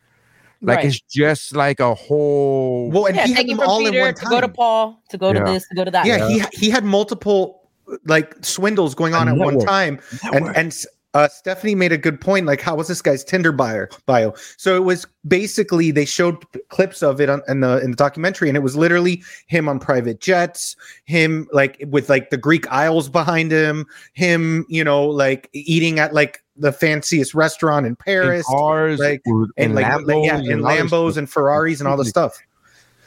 Like 0.65 0.77
Right. 0.77 0.85
it's 0.85 0.99
just 1.01 1.55
like 1.55 1.79
a 1.79 1.93
whole. 1.93 2.89
well 2.91 3.05
and 3.05 3.15
yeah, 3.15 3.27
he 3.27 3.33
had 3.33 3.47
them 3.47 3.57
from 3.57 3.69
all 3.69 3.85
in 3.85 3.91
Peter 3.93 4.01
one 4.05 4.13
to 4.15 4.25
go 4.25 4.41
to 4.41 4.47
Paul 4.49 5.01
to 5.09 5.17
go 5.17 5.31
Yeah. 5.31 5.43
to 5.45 5.51
this 5.51 5.67
to 5.69 5.75
go 5.75 5.83
to 5.85 5.91
that. 5.91 6.05
yeah 6.05 6.27
he 6.27 6.41
he 6.53 6.69
had 6.69 6.83
multiple 6.83 7.69
like 8.05 8.33
swindles 8.43 8.95
going 8.95 9.13
A 9.13 9.17
on 9.17 9.27
at 9.29 9.37
one 9.37 9.53
network. 9.55 9.67
time 9.67 9.99
and 10.33 10.55
and 10.57 10.75
uh, 11.13 11.29
Stephanie 11.29 11.75
made 11.75 11.93
a 11.93 11.97
good 11.97 12.19
point. 12.19 12.45
Like, 12.45 12.59
how 12.59 12.75
was 12.75 12.89
this 12.89 13.01
guy's 13.01 13.23
Tinder 13.23 13.53
bio? 13.53 13.85
Bio. 14.05 14.33
So 14.57 14.75
it 14.75 14.83
was 14.83 15.07
basically 15.25 15.91
they 15.91 16.03
showed 16.03 16.43
clips 16.67 17.01
of 17.01 17.21
it 17.21 17.29
on, 17.29 17.41
in 17.47 17.61
the 17.61 17.79
in 17.79 17.91
the 17.91 17.95
documentary, 17.95 18.49
and 18.49 18.57
it 18.57 18.59
was 18.59 18.75
literally 18.75 19.23
him 19.47 19.69
on 19.69 19.79
private 19.79 20.19
jets, 20.19 20.75
him 21.05 21.47
like 21.53 21.81
with 21.87 22.09
like 22.09 22.31
the 22.31 22.37
Greek 22.37 22.69
Isles 22.69 23.07
behind 23.07 23.53
him, 23.53 23.85
him 24.11 24.65
you 24.67 24.83
know 24.83 25.05
like 25.07 25.49
eating 25.53 25.99
at 25.99 26.13
like 26.13 26.43
the 26.57 26.71
fanciest 26.71 27.33
restaurant 27.33 27.85
in 27.85 27.95
in 27.95 27.95
Paris, 27.97 28.45
cars, 28.45 28.99
like, 28.99 29.21
or 29.25 29.47
and 29.57 29.71
in 29.71 29.75
like 29.75 29.85
Lambos, 29.85 30.25
yeah, 30.25 30.39
in 30.39 30.63
all 30.63 30.75
this 30.75 30.91
Lambos 30.91 31.17
and 31.17 31.29
Ferraris 31.29 31.79
and 31.79 31.87
all 31.87 31.97
the 31.97 32.05
stuff. 32.05 32.37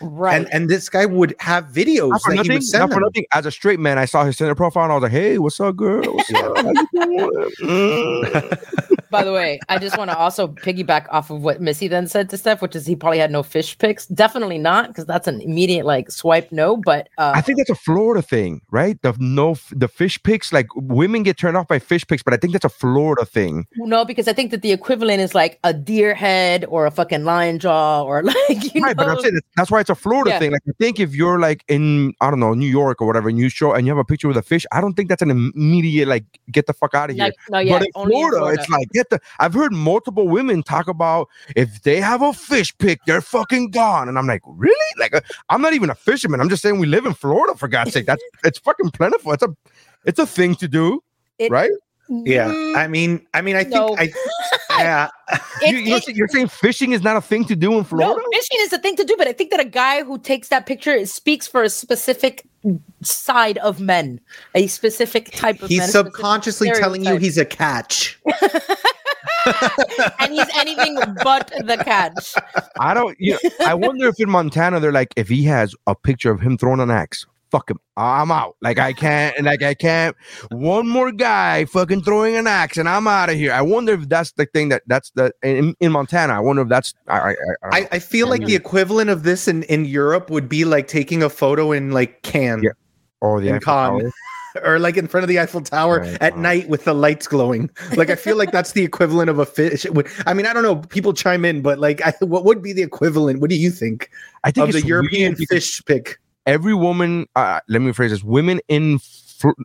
right. 0.01 0.37
And 0.37 0.53
and 0.53 0.69
this 0.69 0.89
guy 0.89 1.07
would 1.07 1.35
have 1.41 1.67
videos 1.67 2.11
Not 2.11 2.23
for 2.23 2.31
that 2.31 2.45
he 2.45 2.49
nothing. 2.49 2.53
would 2.53 2.65
send 2.65 2.81
Not 2.83 2.93
for 2.93 3.01
nothing. 3.01 3.25
As 3.33 3.47
a 3.47 3.51
straight 3.51 3.81
man, 3.81 3.99
I 3.99 4.05
saw 4.05 4.25
his 4.25 4.37
Tinder 4.37 4.55
profile 4.55 4.85
and 4.85 4.93
I 4.93 4.97
was 4.97 5.03
like, 5.03 5.13
"Hey, 5.13 5.39
what's 5.39 5.61
up, 5.61 5.77
girl? 5.77 6.03
What's 6.15 6.33
up? 6.35 6.57
How 9.11 9.19
you 9.19 9.25
doing?" 9.25 9.25
By 9.25 9.25
the 9.25 9.33
way, 9.33 9.61
I 9.69 9.79
just 9.79 9.97
want 9.99 10.11
to 10.11 10.17
also 10.17 10.49
piggyback 10.49 11.07
off 11.11 11.31
of 11.31 11.43
what 11.43 11.61
Missy 11.61 11.89
then 11.89 12.07
said 12.07 12.29
to 12.31 12.37
Steph, 12.39 12.63
which 12.63 12.77
is 12.77 12.87
he 12.87 12.97
probably 12.97 13.19
had 13.19 13.31
no 13.31 13.43
fish 13.43 13.77
pics. 13.79 14.07
Definitely 14.07 14.59
not, 14.59 14.89
because 14.89 15.07
that's 15.07 15.27
an 15.29 15.41
immediate 15.41 15.85
like 15.87 16.11
swipe 16.11 16.51
no. 16.53 16.77
But 16.77 17.09
uh, 17.19 17.33
I 17.35 17.41
think 17.41 17.59
that's 17.59 17.71
a 17.71 17.75
Florida 17.75 18.23
thing, 18.23 18.61
right? 18.71 19.01
The 19.03 19.15
no, 19.19 19.57
the 19.73 19.89
fish 19.89 20.23
pics. 20.23 20.53
Like 20.53 20.67
women 20.75 21.23
get 21.23 21.39
turned 21.39 21.57
off 21.57 21.69
by 21.69 21.79
fish 21.79 22.07
pics, 22.07 22.23
but 22.23 22.35
I 22.35 22.37
think 22.37 22.53
that's 22.53 22.65
a 22.65 22.69
Florida 22.69 23.25
thing. 23.25 23.67
no, 23.77 24.05
because 24.05 24.29
I 24.29 24.33
think 24.33 24.51
that 24.51 24.63
the 24.63 24.73
equivalent 24.73 25.21
is 25.21 25.35
like 25.35 25.59
a 25.65 25.73
deer 25.73 26.15
head 26.15 26.65
or 26.69 26.87
a 26.87 26.91
fucking 26.91 27.25
lion 27.25 27.59
jaw 27.59 28.03
or 28.03 28.23
like 28.49 28.75
you 28.75 28.81
Right, 28.83 28.97
but 28.97 29.09
I'm 29.09 29.15
know. 29.17 29.21
saying 29.23 29.35
that's- 29.35 29.53
that's 29.57 29.71
why 29.71 29.81
it's 29.81 29.91
a 29.91 29.95
Florida 29.95 30.31
Yeah. 30.31 30.39
thing. 30.39 30.53
Like 30.53 30.63
I 30.69 30.73
think 30.79 31.01
if 31.01 31.15
you're 31.15 31.39
like 31.41 31.65
in 31.69 32.13
I 32.21 32.31
don't 32.31 32.41
know 32.41 32.55
New 32.55 32.67
York 32.69 33.01
or 33.01 33.07
whatever, 33.07 33.29
and 33.29 33.39
you 33.39 33.49
show 33.49 33.73
and 33.73 33.87
you 33.87 33.93
have 33.93 33.99
a 33.99 34.05
picture 34.05 34.29
with 34.29 34.37
a 34.37 34.43
fish, 34.43 34.65
I 34.73 34.81
don't 34.81 34.95
think 34.95 35.09
that's 35.09 35.23
an 35.23 35.31
immediate 35.31 36.09
like 36.09 36.25
get 36.51 36.67
the 36.67 36.73
fuck 36.73 36.95
out 36.95 37.11
of 37.11 37.17
here. 37.17 37.25
Like, 37.25 37.35
no, 37.51 37.59
yeah, 37.59 37.79
but 37.79 37.83
in 37.83 37.89
only 37.95 38.15
in 38.15 38.21
Florida, 38.21 38.37
Florida. 38.39 38.61
it's 38.63 38.71
like 38.71 38.89
get 38.99 39.11
the. 39.11 39.21
I've 39.39 39.55
heard 39.55 39.73
multiple 39.73 40.29
women 40.29 40.63
talk 40.63 40.89
about 40.89 41.29
if 41.57 41.83
they 41.83 42.01
have 42.01 42.23
a 42.23 42.33
fish 42.33 42.77
pick, 42.79 43.01
they're 43.07 43.21
fucking 43.21 43.71
gone, 43.71 44.09
and 44.09 44.19
I'm 44.19 44.27
like, 44.27 44.43
really? 44.47 44.75
Like 44.99 45.15
uh, 45.15 45.21
I'm 45.49 45.63
not 45.63 45.73
even 45.73 45.91
a 45.91 45.95
fisherman. 45.95 46.41
I'm 46.41 46.49
just 46.49 46.63
saying 46.63 46.79
we 46.79 46.87
live 46.87 47.07
in 47.07 47.15
Florida 47.15 47.57
for 47.57 47.69
God's 47.69 47.93
sake. 47.93 48.07
That's 48.07 48.23
it's 48.45 48.59
fucking 48.59 48.91
plentiful. 48.91 49.33
It's 49.33 49.43
a 49.43 49.55
it's 50.05 50.19
a 50.19 50.27
thing 50.27 50.55
to 50.57 50.69
do, 50.69 51.03
It- 51.39 51.51
right? 51.51 51.71
Yeah, 52.09 52.49
mm-hmm. 52.49 52.79
I 52.79 52.89
mean, 52.89 53.27
I 53.35 53.43
mean, 53.43 53.57
I 53.57 53.65
think 53.65 53.75
No. 53.75 53.97
I, 53.99 54.11
yeah, 54.79 55.09
It- 55.63 55.75
You, 56.09 56.15
you're 56.15 56.29
saying 56.29 56.49
fishing 56.49 56.93
is 56.93 57.03
not 57.03 57.17
a 57.17 57.21
thing 57.21 57.45
to 57.47 57.57
do 57.57 57.77
in 57.77 57.85
Florida? 57.85 58.21
No, 58.21 58.25
fishing 58.33 58.59
is 58.61 58.73
a 58.73 58.79
thing 58.79 58.97
to 58.97 59.05
do, 59.05 59.15
but 59.19 59.29
I 59.29 59.33
think 59.33 59.51
that 59.51 59.61
a 59.61 59.65
guy 59.65 60.05
who 60.05 60.19
takes 60.19 60.49
that 60.49 60.67
picture 60.67 61.05
speaks 61.07 61.47
for 61.47 61.63
a 61.63 61.69
specific 61.69 62.47
side 63.03 63.59
of 63.59 63.81
men, 63.81 64.21
a 64.55 64.67
specific 64.69 65.33
type 65.33 65.63
of 65.63 65.69
he's 65.69 65.83
specific 65.83 66.15
subconsciously 66.15 66.71
telling 66.73 67.05
you 67.05 67.17
he's 67.17 67.39
a 67.39 67.45
catch. 67.45 68.19
and 70.19 70.33
he's 70.33 70.47
anything 70.57 70.97
but 71.23 71.53
the 71.65 71.77
catch. 71.85 72.35
I 72.81 72.95
don't. 72.95 73.19
You 73.21 73.33
know, 73.33 73.51
I 73.67 73.75
wonder 73.75 74.09
if 74.09 74.19
in 74.21 74.31
Montana 74.31 74.81
they're 74.81 74.93
like, 74.93 75.13
if 75.17 75.29
he 75.29 75.43
has 75.45 75.75
a 75.87 75.95
picture 75.95 76.31
of 76.31 76.41
him 76.41 76.57
throwing 76.59 76.81
an 76.81 76.91
axe, 76.91 77.27
fuck 77.51 77.71
him. 77.71 77.79
I'm 77.97 78.31
out. 78.31 78.57
Like 78.63 78.79
I 78.79 78.93
can't. 78.93 79.37
And 79.37 79.47
like 79.47 79.63
I 79.63 79.75
can't. 79.75 80.17
One 80.51 80.89
more 80.89 81.13
guy 81.13 81.65
fucking 81.67 82.03
throwing 82.03 82.37
an 82.37 82.47
axe, 82.47 82.77
and 82.77 82.89
I'm 82.89 83.07
out 83.07 83.31
of 83.31 83.37
here. 83.37 83.53
I 83.53 83.63
wonder 83.63 83.93
if 83.95 84.09
that's 84.09 84.33
the 84.33 84.47
thing 84.47 84.69
that 84.71 84.83
that's 84.87 85.11
the 85.13 85.33
in, 85.43 85.75
in 85.81 85.93
Montana. 85.93 86.35
I 86.35 86.41
wonder 86.41 86.63
if 86.63 86.69
that's. 86.69 86.95
I. 87.09 87.19
I, 87.19 87.31
I, 87.31 87.35
I, 87.73 87.89
I, 87.93 87.99
feel 87.99 88.29
like 88.29 88.45
the 88.45 88.55
equivalent 88.55 89.11
of 89.11 89.23
this 89.23 89.49
in, 89.49 89.65
in 89.65 89.85
Europe 89.85 90.31
would 90.31 90.49
be 90.49 90.65
like 90.65 90.89
taking 90.89 91.23
a 91.23 91.31
photo 91.31 91.73
in 91.73 91.91
like 91.91 92.23
Cannes 92.23 92.63
Yeah. 92.63 92.71
or 93.21 93.41
the 93.41 93.49
in 93.49 93.61
Cannes. 93.61 94.13
Or 94.65 94.79
like 94.79 94.97
in 94.97 95.07
front 95.07 95.23
of 95.23 95.29
the 95.29 95.39
Eiffel 95.39 95.61
Tower 95.61 96.01
Right, 96.01 96.19
at 96.21 96.35
wow. 96.35 96.41
night 96.41 96.69
with 96.69 96.85
the 96.85 96.95
lights 96.95 97.29
glowing. 97.29 97.71
Like 97.97 98.11
I 98.11 98.17
feel 98.17 98.37
like 98.37 98.51
that's 98.51 98.73
the 98.73 98.83
equivalent 98.83 99.31
of 99.31 99.39
a 99.39 99.47
fish. 99.47 99.87
I 100.27 100.35
mean, 100.35 100.47
I 100.47 100.53
don't 100.53 100.63
know. 100.63 100.77
People 100.77 101.13
chime 101.13 101.45
in, 101.45 101.61
but 101.63 101.79
like, 101.79 102.05
I, 102.05 102.13
what 102.21 102.45
would 102.45 102.63
be 102.63 102.73
the 102.73 102.83
equivalent? 102.83 103.41
What 103.41 103.51
do 103.51 103.57
you 103.57 103.71
think 103.71 104.11
I 104.45 104.51
think 104.51 104.69
of 104.69 104.73
the 104.73 104.87
European 104.87 105.37
fish 105.37 105.85
pick? 105.85 106.19
Every 106.49 106.75
woman 106.75 107.27
uh, 107.37 107.61
let 107.69 107.83
me 107.83 107.93
phrase 107.93 108.11
this 108.11 108.25
women 108.25 108.61
in 108.69 108.99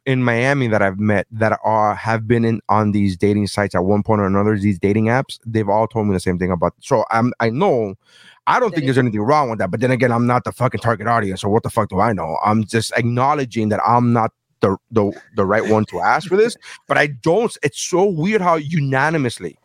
in 0.06 0.24
Miami 0.24 0.68
that 0.68 0.84
I've 0.84 1.00
met 1.00 1.26
that 1.32 1.58
are 1.64 1.96
have 1.96 2.28
been 2.28 2.46
in 2.46 2.62
on 2.70 2.92
these 2.92 3.18
dating 3.18 3.48
sites 3.48 3.74
at 3.74 3.86
one 3.86 4.04
point 4.04 4.22
or 4.22 4.26
another 4.26 4.58
these 4.58 4.78
dating 4.78 5.06
apps 5.06 5.40
they've 5.46 5.70
all 5.70 5.88
told 5.88 6.08
me 6.08 6.14
the 6.14 6.20
same 6.20 6.38
thing 6.38 6.52
about 6.52 6.74
so 6.82 7.06
I'm 7.10 7.34
I 7.40 7.50
know 7.50 7.96
I 8.46 8.60
don't 8.60 8.72
think 8.72 8.86
there's 8.86 8.98
anything 8.98 9.22
wrong 9.22 9.50
with 9.50 9.60
that 9.60 9.72
but 9.72 9.80
then 9.80 9.92
again 9.92 10.12
I'm 10.12 10.28
not 10.28 10.44
the 10.44 10.52
fucking 10.52 10.82
target 10.82 11.08
audience 11.08 11.42
so 11.42 11.50
what 11.50 11.64
the 11.64 11.70
fuck 11.70 11.90
do 11.90 12.02
I 12.02 12.12
know 12.12 12.38
I'm 12.44 12.66
just 12.66 12.92
acknowledging 12.98 13.70
that 13.70 13.80
I'm 13.88 14.14
not 14.14 14.32
the 14.60 14.78
the, 14.92 15.12
the 15.36 15.46
right 15.46 15.66
one 15.66 15.86
to 15.86 16.02
ask 16.02 16.28
for 16.28 16.38
this 16.38 16.56
but 16.88 16.98
I 16.98 17.08
don't 17.08 17.58
it's 17.64 17.82
so 17.82 18.06
weird 18.06 18.42
how 18.42 18.56
unanimously 18.56 19.58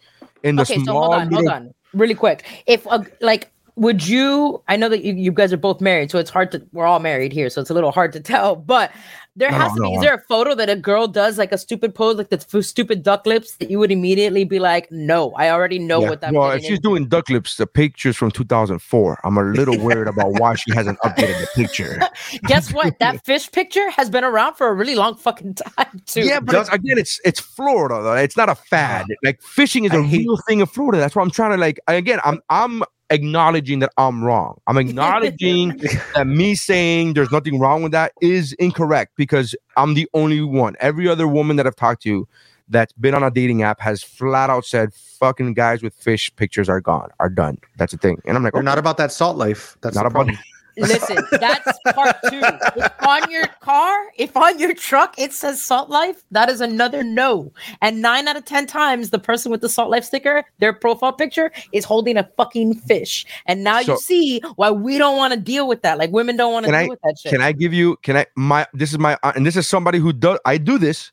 in 0.44 0.56
the 0.56 0.62
Okay, 0.62 0.76
so 0.76 0.84
small 0.84 1.12
hold 1.12 1.14
on, 1.14 1.32
hold 1.32 1.48
on, 1.48 1.74
really 1.92 2.14
quick. 2.14 2.44
If 2.66 2.86
uh, 2.86 3.02
like, 3.20 3.50
would 3.78 4.06
you? 4.06 4.62
I 4.68 4.76
know 4.76 4.88
that 4.88 5.04
you, 5.04 5.14
you 5.14 5.32
guys 5.32 5.52
are 5.52 5.56
both 5.56 5.80
married, 5.80 6.10
so 6.10 6.18
it's 6.18 6.30
hard 6.30 6.52
to. 6.52 6.66
We're 6.72 6.86
all 6.86 7.00
married 7.00 7.32
here, 7.32 7.48
so 7.50 7.60
it's 7.60 7.70
a 7.70 7.74
little 7.74 7.92
hard 7.92 8.12
to 8.14 8.20
tell. 8.20 8.56
But 8.56 8.90
there 9.36 9.50
has 9.52 9.72
to 9.74 9.80
no, 9.80 9.88
be. 9.90 9.94
Is 9.94 10.02
there 10.02 10.14
a 10.14 10.20
photo 10.28 10.54
that 10.56 10.68
a 10.68 10.74
girl 10.74 11.06
does 11.06 11.38
like 11.38 11.52
a 11.52 11.58
stupid 11.58 11.94
pose, 11.94 12.16
like 12.16 12.30
the 12.30 12.44
f- 12.52 12.64
stupid 12.64 13.04
duck 13.04 13.24
lips, 13.24 13.56
that 13.58 13.70
you 13.70 13.78
would 13.78 13.92
immediately 13.92 14.42
be 14.44 14.58
like, 14.58 14.90
"No, 14.90 15.32
I 15.34 15.50
already 15.50 15.78
know 15.78 16.00
Yeah. 16.02 16.10
what 16.10 16.20
that." 16.22 16.32
Well, 16.32 16.50
if 16.50 16.64
she's 16.64 16.80
doing 16.80 17.06
duck 17.08 17.28
lips, 17.30 17.56
the 17.56 17.66
picture's 17.66 18.16
from 18.16 18.32
2004. 18.32 19.20
I'm 19.22 19.38
a 19.38 19.44
little 19.44 19.78
worried 19.84 20.08
about 20.08 20.32
why 20.40 20.54
she 20.56 20.72
hasn't 20.74 20.98
updated 21.00 21.40
the 21.40 21.48
picture. 21.54 22.00
Guess 22.46 22.72
what? 22.72 22.98
That 22.98 23.24
fish 23.24 23.50
picture 23.52 23.88
has 23.90 24.10
been 24.10 24.24
around 24.24 24.54
for 24.54 24.66
a 24.68 24.74
really 24.74 24.96
long 24.96 25.14
fucking 25.14 25.54
time 25.54 26.02
too. 26.06 26.22
Yeah, 26.22 26.40
but 26.40 26.56
it's, 26.56 26.68
again, 26.70 26.98
it's 26.98 27.20
it's 27.24 27.38
Florida 27.38 28.02
though. 28.02 28.14
It's 28.14 28.36
not 28.36 28.48
a 28.48 28.56
fad. 28.56 29.06
Like 29.22 29.40
fishing 29.40 29.84
is 29.84 29.92
a 29.92 29.98
I 29.98 30.02
hate- 30.02 30.18
real 30.26 30.36
thing 30.48 30.60
in 30.60 30.66
Florida. 30.66 30.98
That's 30.98 31.14
why 31.14 31.22
I'm 31.22 31.30
trying 31.30 31.52
to 31.52 31.56
like. 31.58 31.78
Again, 31.86 32.18
I'm 32.24 32.40
I'm 32.50 32.82
acknowledging 33.10 33.78
that 33.80 33.90
I'm 33.96 34.22
wrong. 34.22 34.60
I'm 34.66 34.78
acknowledging 34.78 35.76
that 36.14 36.26
me 36.26 36.54
saying 36.54 37.14
there's 37.14 37.30
nothing 37.30 37.58
wrong 37.58 37.82
with 37.82 37.92
that 37.92 38.12
is 38.20 38.52
incorrect 38.54 39.12
because 39.16 39.54
I'm 39.76 39.94
the 39.94 40.08
only 40.14 40.40
one. 40.40 40.76
Every 40.80 41.08
other 41.08 41.28
woman 41.28 41.56
that 41.56 41.66
I've 41.66 41.76
talked 41.76 42.02
to 42.02 42.26
that's 42.68 42.92
been 42.94 43.14
on 43.14 43.22
a 43.22 43.30
dating 43.30 43.62
app 43.62 43.80
has 43.80 44.02
flat 44.02 44.50
out 44.50 44.64
said, 44.64 44.92
"Fucking 44.92 45.54
guys 45.54 45.82
with 45.82 45.94
fish 45.94 46.30
pictures 46.36 46.68
are 46.68 46.80
gone, 46.80 47.10
are 47.18 47.30
done." 47.30 47.58
That's 47.76 47.92
a 47.92 47.98
thing, 47.98 48.20
and 48.26 48.36
I'm 48.36 48.42
like, 48.42 48.52
They're 48.52 48.60
okay, 48.60 48.64
not 48.66 48.78
about 48.78 48.98
that 48.98 49.10
salt 49.12 49.36
life. 49.36 49.76
That's 49.80 49.96
not 49.96 50.02
the 50.02 50.20
about. 50.20 50.34
Listen, 50.78 51.18
that's 51.32 51.78
part 51.92 52.16
two. 52.30 52.40
If 52.76 52.92
on 53.06 53.30
your 53.30 53.46
car, 53.60 53.96
if 54.16 54.36
on 54.36 54.58
your 54.58 54.74
truck 54.74 55.14
it 55.18 55.32
says 55.32 55.62
Salt 55.62 55.90
Life, 55.90 56.24
that 56.30 56.48
is 56.48 56.60
another 56.60 57.02
no. 57.02 57.52
And 57.82 58.00
nine 58.02 58.28
out 58.28 58.36
of 58.36 58.44
ten 58.44 58.66
times, 58.66 59.10
the 59.10 59.18
person 59.18 59.50
with 59.50 59.60
the 59.60 59.68
Salt 59.68 59.90
Life 59.90 60.04
sticker, 60.04 60.44
their 60.58 60.72
profile 60.72 61.12
picture 61.12 61.50
is 61.72 61.84
holding 61.84 62.16
a 62.16 62.28
fucking 62.36 62.74
fish. 62.74 63.26
And 63.46 63.64
now 63.64 63.82
So- 63.82 63.92
you 63.92 63.98
see 63.98 64.40
why 64.56 64.70
we 64.70 64.98
don't 64.98 65.16
want 65.16 65.34
to 65.34 65.40
deal 65.40 65.66
with 65.68 65.82
that. 65.82 65.98
Like 65.98 66.10
women 66.10 66.36
don't 66.36 66.52
want 66.52 66.66
to 66.66 66.72
Can 66.72 66.80
deal 66.80 66.86
I- 66.86 66.90
with 66.90 67.00
that 67.02 67.16
shit. 67.20 67.32
Can 67.32 67.40
I 67.42 67.52
give 67.52 67.72
you? 67.74 67.96
Can 68.02 68.16
I? 68.16 68.26
My 68.36 68.66
this 68.72 68.92
is 68.92 68.98
my 68.98 69.18
uh, 69.22 69.32
and 69.34 69.44
this 69.44 69.56
is 69.56 69.66
somebody 69.66 69.98
who 69.98 70.12
does. 70.12 70.38
I 70.44 70.58
do 70.58 70.78
this, 70.78 71.12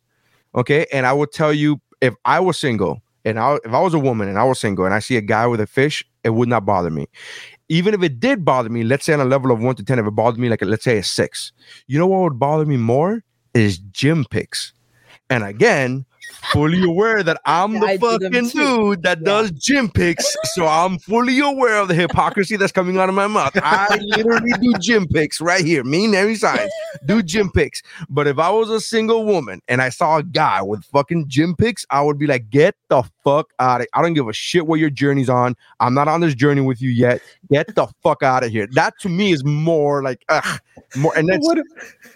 okay. 0.54 0.86
And 0.94 1.06
I 1.06 1.14
will 1.14 1.28
tell 1.28 1.54
you, 1.54 1.80
if 2.02 2.14
I 2.26 2.40
was 2.40 2.58
single 2.60 3.02
and 3.24 3.40
I 3.40 3.56
if 3.66 3.74
I 3.74 3.80
was 3.80 3.94
a 3.94 4.00
woman 4.00 4.28
and 4.28 4.38
I 4.38 4.44
was 4.44 4.60
single 4.60 4.86
and 4.86 4.94
I 4.94 5.00
see 5.00 5.18
a 5.18 5.22
guy 5.22 5.48
with 5.48 5.60
a 5.60 5.68
fish, 5.68 6.04
it 6.24 6.30
would 6.32 6.50
not 6.50 6.66
bother 6.66 6.90
me. 6.92 7.08
Even 7.68 7.94
if 7.94 8.04
it 8.04 8.20
did 8.20 8.46
bother 8.46 8.70
me, 8.70 8.84
let's 8.84 9.06
say 9.06 9.14
on 9.14 9.20
a 9.20 9.26
level 9.26 9.52
of 9.52 9.60
one 9.60 9.76
to 9.76 9.84
ten, 9.84 10.00
if 10.00 10.06
it 10.06 10.12
bothered 10.12 10.40
me 10.40 10.50
like 10.50 10.62
a, 10.62 10.66
let's 10.66 10.84
say 10.84 10.98
a 10.98 11.04
six, 11.04 11.52
you 11.88 11.98
know 11.98 12.08
what 12.08 12.22
would 12.22 12.40
bother 12.40 12.66
me 12.66 12.78
more 12.78 13.24
is 13.54 13.80
gym 13.80 14.26
pics. 14.30 14.74
And 15.30 15.44
again, 15.44 16.06
fully 16.52 16.84
aware 16.84 17.24
that 17.24 17.42
I'm 17.46 17.80
the 17.80 17.86
I 17.88 17.98
fucking 17.98 18.50
dude 18.50 19.04
that 19.04 19.24
does 19.24 19.52
gym 19.52 19.90
pics, 19.90 20.36
so 20.54 20.68
I'm 20.68 21.00
fully 21.00 21.40
aware 21.40 21.78
of 21.78 21.88
the 21.88 21.94
hypocrisy 21.96 22.56
that's 22.56 22.72
coming 22.72 22.98
out 22.98 23.10
of 23.10 23.16
my 23.16 23.28
mouth. 23.28 23.52
I 23.56 23.98
literally 24.16 24.52
do 24.62 24.74
gym 24.80 25.08
pics 25.08 25.42
right 25.42 25.66
here. 25.66 25.84
Me 25.84 26.06
and 26.06 26.14
Harry 26.14 26.36
Signs 26.36 26.72
do 27.06 27.22
gym 27.24 27.50
pics. 27.52 27.82
But 28.10 28.28
if 28.28 28.38
I 28.40 28.50
was 28.50 28.70
a 28.70 28.80
single 28.80 29.26
woman 29.26 29.62
and 29.68 29.82
I 29.82 29.90
saw 29.90 30.18
a 30.18 30.24
guy 30.24 30.62
with 30.62 30.84
fucking 30.86 31.28
gym 31.28 31.56
pics, 31.56 31.86
I 31.90 32.02
would 32.02 32.18
be 32.20 32.28
like, 32.28 32.50
get 32.50 32.76
the 32.90 33.04
fuck 33.24 33.48
out 33.60 33.82
of 33.82 33.88
I 33.94 34.02
don't 34.02 34.14
give 34.14 34.28
a 34.28 34.34
shit 34.34 34.68
what 34.68 34.80
your 34.80 34.90
journey's 34.90 35.30
on. 35.30 35.56
I'm 35.80 35.94
not 35.94 36.08
on 36.08 36.22
this 36.22 36.36
journey 36.36 36.62
with 36.62 36.82
you 36.82 36.90
yet. 36.90 37.22
Get 37.52 37.74
the 37.76 37.88
fuck 38.04 38.22
out 38.24 38.44
of 38.44 38.52
here. 38.52 38.68
That 38.74 38.94
to 39.02 39.10
me 39.10 39.32
is 39.32 39.44
more 39.44 40.04
like 40.04 40.24
ugh, 40.30 40.60
more 40.96 41.16
and 41.18 41.28
that's 41.28 41.46
What 41.46 41.58
if- 41.58 41.66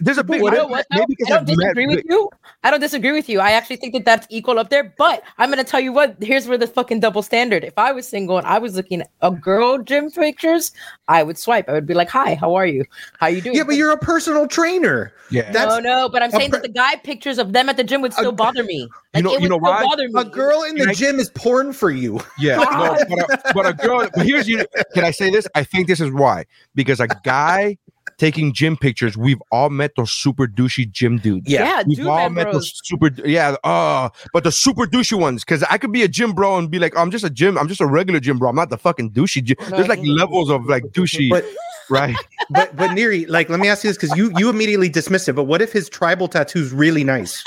there's 0.00 0.18
a 0.18 0.24
big 0.24 0.40
You 0.40 0.50
know 0.50 0.66
what, 0.66 0.86
though? 0.90 0.98
maybe 1.00 1.14
because 1.18 1.30
I 1.32 1.36
don't 1.42 1.48
met 1.48 1.74
disagree 1.74 1.86
with 1.88 2.04
you. 2.08 2.30
I 2.62 2.70
don't 2.70 2.80
disagree 2.80 3.12
with 3.12 3.28
you. 3.28 3.40
I 3.40 3.52
actually 3.52 3.76
think 3.76 3.92
that 3.94 3.99
that's 4.04 4.26
equal 4.30 4.58
up 4.58 4.70
there. 4.70 4.94
But 4.96 5.22
I'm 5.38 5.50
gonna 5.50 5.64
tell 5.64 5.80
you 5.80 5.92
what. 5.92 6.16
Here's 6.20 6.46
where 6.48 6.58
the 6.58 6.66
fucking 6.66 7.00
double 7.00 7.22
standard. 7.22 7.64
If 7.64 7.76
I 7.76 7.92
was 7.92 8.06
single 8.08 8.38
and 8.38 8.46
I 8.46 8.58
was 8.58 8.74
looking 8.76 9.02
at 9.02 9.10
a 9.22 9.30
girl 9.30 9.78
gym 9.78 10.10
pictures, 10.10 10.72
I 11.08 11.22
would 11.22 11.38
swipe. 11.38 11.68
I 11.68 11.72
would 11.72 11.86
be 11.86 11.94
like, 11.94 12.08
"Hi, 12.10 12.34
how 12.34 12.54
are 12.54 12.66
you? 12.66 12.84
How 13.18 13.26
you 13.28 13.40
doing?" 13.40 13.56
yeah, 13.56 13.64
but 13.64 13.76
you're 13.76 13.92
a 13.92 13.98
personal 13.98 14.46
trainer. 14.48 15.12
Yeah. 15.30 15.50
That's 15.52 15.74
no, 15.74 15.80
no. 15.80 16.08
But 16.08 16.22
I'm 16.22 16.30
saying 16.30 16.50
per- 16.50 16.56
that 16.56 16.62
the 16.62 16.68
guy 16.72 16.96
pictures 16.96 17.38
of 17.38 17.52
them 17.52 17.68
at 17.68 17.76
the 17.76 17.84
gym 17.84 18.00
would 18.02 18.12
still 18.12 18.32
bother 18.32 18.64
me. 18.64 18.88
Like, 19.14 19.24
know- 19.24 19.30
it 19.30 19.34
you 19.34 19.40
would 19.42 19.50
know 19.50 19.56
still 19.58 19.72
why? 19.72 19.82
bother 19.84 20.08
me. 20.08 20.20
a 20.20 20.24
girl 20.24 20.62
in 20.64 20.74
the 20.74 20.80
Can 20.80 20.90
I- 20.90 20.94
gym 20.94 21.20
is 21.20 21.30
porn 21.30 21.72
for 21.72 21.90
you. 21.90 22.20
Yeah, 22.38 22.56
no, 22.58 22.96
but, 23.08 23.30
a, 23.30 23.52
but 23.54 23.66
a 23.66 23.72
girl. 23.72 24.08
But 24.14 24.26
here's 24.26 24.48
you. 24.48 24.64
Can 24.94 25.04
I 25.04 25.10
say 25.10 25.30
this? 25.30 25.46
I 25.54 25.62
think 25.64 25.86
this 25.86 26.00
is 26.00 26.10
why 26.10 26.46
because 26.74 27.00
a 27.00 27.08
guy 27.24 27.78
taking 28.20 28.52
gym 28.52 28.76
pictures. 28.76 29.16
We've 29.16 29.42
all 29.50 29.70
met 29.70 29.92
those 29.96 30.12
super 30.12 30.46
douchey 30.46 30.88
gym 30.90 31.18
dudes. 31.18 31.50
Yeah. 31.50 31.64
Yeah, 31.64 31.82
We've 31.86 31.96
dude, 31.96 32.06
all 32.06 32.28
met 32.30 32.44
bros. 32.44 32.54
those 32.54 32.80
super. 32.84 33.08
Yeah. 33.26 33.56
Uh, 33.64 34.10
but 34.32 34.44
the 34.44 34.52
super 34.52 34.86
douchey 34.86 35.18
ones. 35.18 35.42
Because 35.42 35.62
I 35.64 35.78
could 35.78 35.90
be 35.90 36.02
a 36.02 36.08
gym 36.08 36.32
bro 36.32 36.58
and 36.58 36.70
be 36.70 36.78
like, 36.78 36.96
I'm 36.96 37.10
just 37.10 37.24
a 37.24 37.30
gym. 37.30 37.58
I'm 37.58 37.66
just 37.66 37.80
a 37.80 37.86
regular 37.86 38.20
gym 38.20 38.38
bro. 38.38 38.50
I'm 38.50 38.56
not 38.56 38.70
the 38.70 38.78
fucking 38.78 39.12
douchey. 39.12 39.42
Gym. 39.42 39.56
There's 39.70 39.88
like 39.88 40.00
levels 40.04 40.50
of 40.50 40.66
like 40.66 40.84
douchey, 40.92 41.30
But 41.30 41.44
right? 41.88 42.14
but 42.50 42.76
but 42.76 42.92
Neri, 42.92 43.24
like, 43.26 43.48
let 43.48 43.58
me 43.58 43.68
ask 43.68 43.82
you 43.82 43.90
this 43.90 43.96
because 43.96 44.16
you 44.16 44.30
you 44.36 44.50
immediately 44.50 44.90
dismiss 44.90 45.26
it. 45.28 45.34
But 45.34 45.44
what 45.44 45.62
if 45.62 45.72
his 45.72 45.88
tribal 45.88 46.28
tattoo's 46.28 46.72
really 46.72 47.02
nice? 47.04 47.42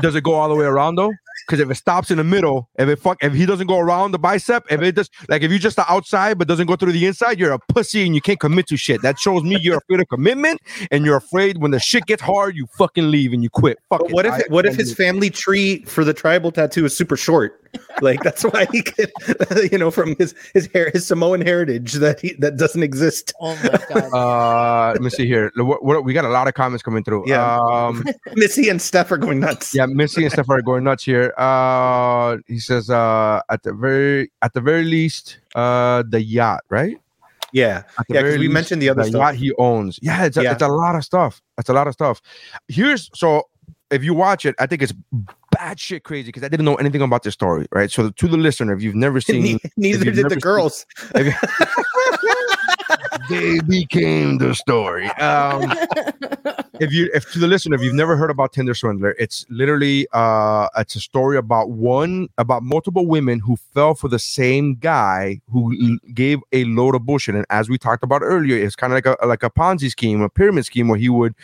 Does 0.00 0.14
it 0.14 0.24
go 0.24 0.34
all 0.34 0.48
the 0.48 0.54
way 0.54 0.66
around 0.66 0.96
though? 0.96 1.12
Because 1.46 1.60
if 1.60 1.70
it 1.70 1.74
stops 1.74 2.10
in 2.10 2.18
the 2.18 2.24
middle, 2.24 2.70
if 2.78 2.88
it 2.88 2.96
fuck, 2.98 3.22
if 3.22 3.32
he 3.34 3.44
doesn't 3.46 3.66
go 3.66 3.78
around 3.78 4.12
the 4.12 4.18
bicep, 4.18 4.64
if 4.70 4.80
it 4.82 4.94
just 4.96 5.10
like 5.28 5.42
if 5.42 5.50
you 5.52 5.58
just 5.58 5.76
the 5.76 5.90
outside 5.92 6.38
but 6.38 6.48
doesn't 6.48 6.66
go 6.66 6.76
through 6.76 6.92
the 6.92 7.06
inside, 7.06 7.38
you're 7.38 7.52
a 7.52 7.58
pussy 7.58 8.04
and 8.06 8.14
you 8.14 8.20
can't 8.20 8.40
commit 8.40 8.66
to 8.68 8.76
shit. 8.76 9.02
That 9.02 9.18
shows 9.18 9.42
me 9.42 9.58
you're 9.60 9.78
afraid 9.78 10.00
of 10.00 10.08
commitment 10.08 10.60
and 10.90 11.04
you're 11.04 11.16
afraid 11.16 11.58
when 11.58 11.70
the 11.70 11.80
shit 11.80 12.06
gets 12.06 12.22
hard, 12.22 12.56
you 12.56 12.66
fucking 12.78 13.10
leave 13.10 13.32
and 13.32 13.42
you 13.42 13.50
quit. 13.50 13.78
Fuck 13.90 14.02
it. 14.06 14.12
what 14.12 14.26
if 14.26 14.32
I- 14.32 14.42
what 14.48 14.66
I 14.66 14.70
if 14.70 14.76
his 14.76 14.94
family 14.94 15.30
tree 15.30 15.84
for 15.84 16.04
the 16.04 16.14
tribal 16.14 16.50
tattoo 16.52 16.84
is 16.84 16.96
super 16.96 17.16
short? 17.16 17.60
Like 18.00 18.22
that's 18.22 18.42
why 18.44 18.66
he 18.72 18.82
could, 18.82 19.10
you 19.72 19.78
know, 19.78 19.90
from 19.90 20.16
his 20.16 20.34
his 20.52 20.66
hair 20.72 20.90
his 20.92 21.06
Samoan 21.06 21.40
heritage 21.40 21.94
that 21.94 22.20
he 22.20 22.34
that 22.34 22.56
doesn't 22.56 22.82
exist. 22.82 23.32
Oh 23.40 23.54
my 23.62 24.00
god. 24.00 24.10
Uh, 24.24 24.92
let 24.92 25.02
me 25.02 25.10
see 25.10 25.26
here. 25.26 25.50
What, 25.56 25.84
what, 25.84 26.04
we 26.04 26.12
got 26.12 26.24
a 26.24 26.28
lot 26.28 26.46
of 26.48 26.54
comments 26.54 26.82
coming 26.82 27.02
through. 27.04 27.24
Yeah. 27.26 27.58
Um, 27.58 28.04
Missy 28.34 28.68
and 28.68 28.80
Steph 28.80 29.10
are 29.12 29.16
going 29.16 29.40
nuts. 29.40 29.74
yeah, 29.74 29.86
Missy 29.86 30.24
and 30.24 30.32
stuff 30.32 30.48
are 30.50 30.62
going 30.62 30.84
nuts 30.84 31.04
here. 31.04 31.32
Uh, 31.36 32.38
he 32.46 32.58
says, 32.58 32.90
uh, 32.90 33.40
at 33.50 33.62
the 33.62 33.72
very, 33.72 34.30
at 34.42 34.52
the 34.52 34.60
very 34.60 34.84
least, 34.84 35.38
uh, 35.54 36.02
the 36.08 36.22
yacht, 36.22 36.62
right? 36.68 36.98
yeah, 37.52 37.82
yeah. 38.08 38.22
Because 38.22 38.38
we 38.38 38.48
mentioned 38.48 38.82
the 38.82 38.88
other 38.88 39.02
the 39.02 39.08
stuff. 39.10 39.20
yacht 39.20 39.34
he 39.36 39.52
owns. 39.58 39.98
Yeah, 40.02 40.24
it's 40.24 40.36
a, 40.36 40.42
Yeah. 40.42 40.52
it's 40.52 40.62
a 40.62 40.68
lot 40.68 40.94
of 40.96 41.04
stuff. 41.04 41.40
It's 41.58 41.68
a 41.68 41.72
lot 41.72 41.86
of 41.86 41.94
stuff. 41.94 42.20
Here's 42.68 43.10
so 43.14 43.44
if 43.90 44.02
you 44.02 44.12
watch 44.14 44.44
it, 44.44 44.54
I 44.58 44.66
think 44.66 44.82
it's 44.82 44.92
bad 45.54 45.80
shit 45.80 46.04
crazy 46.04 46.26
because 46.26 46.42
I 46.42 46.48
didn't 46.48 46.64
know 46.66 46.74
anything 46.76 47.02
about 47.02 47.22
this 47.22 47.34
story, 47.34 47.66
right? 47.72 47.90
So 47.90 48.10
to 48.10 48.28
the 48.28 48.36
listener, 48.36 48.72
if 48.74 48.82
you've 48.82 48.94
never 48.94 49.20
seen, 49.30 49.58
Neither 49.76 50.04
did 50.10 50.24
the 50.26 50.30
seen- 50.30 50.38
girls. 50.40 50.86
they 53.28 53.60
became 53.60 54.38
the 54.38 54.54
story. 54.54 55.06
Um, 55.12 55.62
if 56.80 56.92
you 56.92 57.08
if 57.14 57.30
to 57.32 57.38
the 57.38 57.46
listener, 57.46 57.76
if 57.76 57.82
you've 57.82 57.94
never 57.94 58.16
heard 58.16 58.30
about 58.30 58.52
Tinder 58.52 58.74
Swindler, 58.74 59.14
it's 59.18 59.46
literally 59.48 60.06
uh 60.12 60.68
it's 60.76 60.94
a 60.96 61.00
story 61.00 61.36
about 61.36 61.70
one 61.70 62.28
about 62.38 62.62
multiple 62.62 63.06
women 63.06 63.38
who 63.38 63.56
fell 63.56 63.94
for 63.94 64.08
the 64.08 64.18
same 64.18 64.74
guy 64.74 65.40
who 65.50 65.98
gave 66.12 66.40
a 66.52 66.64
load 66.64 66.94
of 66.94 67.06
bullshit. 67.06 67.34
And 67.34 67.46
as 67.50 67.68
we 67.68 67.78
talked 67.78 68.02
about 68.02 68.22
earlier, 68.22 68.56
it's 68.56 68.76
kind 68.76 68.92
of 68.92 68.96
like 68.96 69.06
a 69.20 69.26
like 69.26 69.42
a 69.42 69.50
Ponzi 69.50 69.90
scheme, 69.90 70.20
a 70.20 70.28
pyramid 70.28 70.66
scheme 70.66 70.88
where 70.88 70.98
he 70.98 71.08
would 71.08 71.34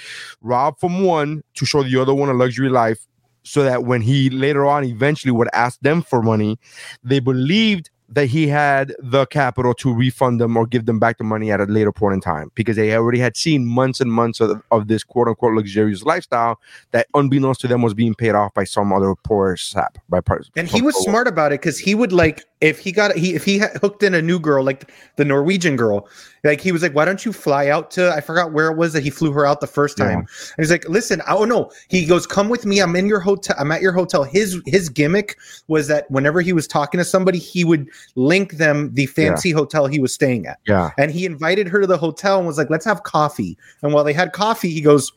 rob 0.42 0.78
from 0.78 1.04
one 1.04 1.42
to 1.54 1.64
show 1.66 1.82
the 1.82 2.00
other 2.00 2.14
one 2.14 2.28
a 2.28 2.34
luxury 2.34 2.68
life. 2.68 3.06
So 3.50 3.64
that 3.64 3.82
when 3.82 4.00
he 4.00 4.30
later 4.30 4.64
on 4.64 4.84
eventually 4.84 5.32
would 5.32 5.48
ask 5.52 5.80
them 5.80 6.02
for 6.02 6.22
money, 6.22 6.56
they 7.02 7.18
believed 7.18 7.90
that 8.08 8.26
he 8.26 8.46
had 8.46 8.94
the 9.00 9.26
capital 9.26 9.74
to 9.74 9.92
refund 9.92 10.40
them 10.40 10.56
or 10.56 10.66
give 10.66 10.86
them 10.86 11.00
back 11.00 11.18
the 11.18 11.24
money 11.24 11.50
at 11.50 11.60
a 11.60 11.64
later 11.64 11.90
point 11.90 12.14
in 12.14 12.20
time 12.20 12.52
because 12.54 12.76
they 12.76 12.94
already 12.94 13.18
had 13.18 13.36
seen 13.36 13.66
months 13.66 14.00
and 14.00 14.12
months 14.12 14.38
of, 14.38 14.62
of 14.70 14.86
this 14.86 15.02
quote 15.02 15.26
unquote 15.26 15.54
luxurious 15.54 16.04
lifestyle 16.04 16.60
that 16.92 17.08
unbeknownst 17.14 17.60
to 17.60 17.66
them 17.66 17.82
was 17.82 17.92
being 17.92 18.14
paid 18.14 18.36
off 18.36 18.54
by 18.54 18.62
some 18.62 18.92
other 18.92 19.16
poor 19.24 19.56
sap 19.56 19.98
by 20.08 20.20
part 20.20 20.48
And 20.56 20.68
he 20.68 20.80
was 20.80 20.94
smart 21.04 21.26
about 21.26 21.50
it 21.50 21.60
because 21.60 21.78
he 21.80 21.96
would 21.96 22.12
like 22.12 22.44
if 22.60 22.78
he 22.78 22.92
got 22.92 23.16
he 23.16 23.34
if 23.34 23.44
he 23.44 23.58
hooked 23.80 24.02
in 24.02 24.14
a 24.14 24.20
new 24.20 24.38
girl 24.38 24.62
like 24.62 24.90
the 25.16 25.24
Norwegian 25.24 25.76
girl, 25.76 26.06
like 26.44 26.60
he 26.60 26.72
was 26.72 26.82
like, 26.82 26.94
why 26.94 27.04
don't 27.06 27.24
you 27.24 27.32
fly 27.32 27.68
out 27.68 27.90
to 27.92 28.12
I 28.12 28.20
forgot 28.20 28.52
where 28.52 28.70
it 28.70 28.76
was 28.76 28.92
that 28.92 29.02
he 29.02 29.08
flew 29.08 29.32
her 29.32 29.46
out 29.46 29.60
the 29.60 29.66
first 29.66 29.98
Yeah. 29.98 30.06
time. 30.06 30.18
And 30.18 30.28
he's 30.58 30.70
like, 30.70 30.86
listen, 30.88 31.22
oh 31.26 31.44
no, 31.46 31.70
he 31.88 32.04
goes, 32.04 32.26
come 32.26 32.48
with 32.50 32.66
me. 32.66 32.80
I'm 32.80 32.94
in 32.96 33.06
your 33.06 33.20
hotel. 33.20 33.56
I'm 33.58 33.72
at 33.72 33.80
your 33.80 33.92
hotel. 33.92 34.24
His 34.24 34.60
his 34.66 34.90
gimmick 34.90 35.38
was 35.68 35.88
that 35.88 36.10
whenever 36.10 36.42
he 36.42 36.52
was 36.52 36.66
talking 36.66 36.98
to 36.98 37.04
somebody, 37.04 37.38
he 37.38 37.64
would 37.64 37.88
link 38.14 38.52
them 38.58 38.92
the 38.92 39.06
fancy 39.06 39.52
hotel 39.52 39.86
he 39.86 39.98
was 39.98 40.12
staying 40.12 40.46
at. 40.46 40.58
Yeah. 40.66 40.90
And 40.98 41.10
he 41.10 41.24
invited 41.24 41.66
her 41.68 41.80
to 41.80 41.86
the 41.86 41.96
hotel 41.98 42.36
and 42.38 42.46
was 42.46 42.58
like, 42.58 42.68
let's 42.68 42.84
have 42.84 43.04
coffee. 43.04 43.56
And 43.82 43.94
while 43.94 44.04
they 44.04 44.12
had 44.12 44.32
coffee, 44.32 44.70
he 44.70 44.82
goes, 44.82 45.12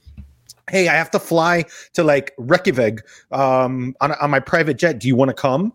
Hey, 0.69 0.87
I 0.87 0.93
have 0.93 1.11
to 1.11 1.19
fly 1.19 1.65
to 1.91 2.05
like 2.05 2.31
Reykjavik 2.37 3.01
um, 3.33 3.93
on, 3.99 4.13
on 4.13 4.29
my 4.29 4.39
private 4.39 4.77
jet. 4.77 4.97
Do 4.97 5.09
you 5.09 5.15
want 5.17 5.27
to 5.27 5.33
come? 5.35 5.73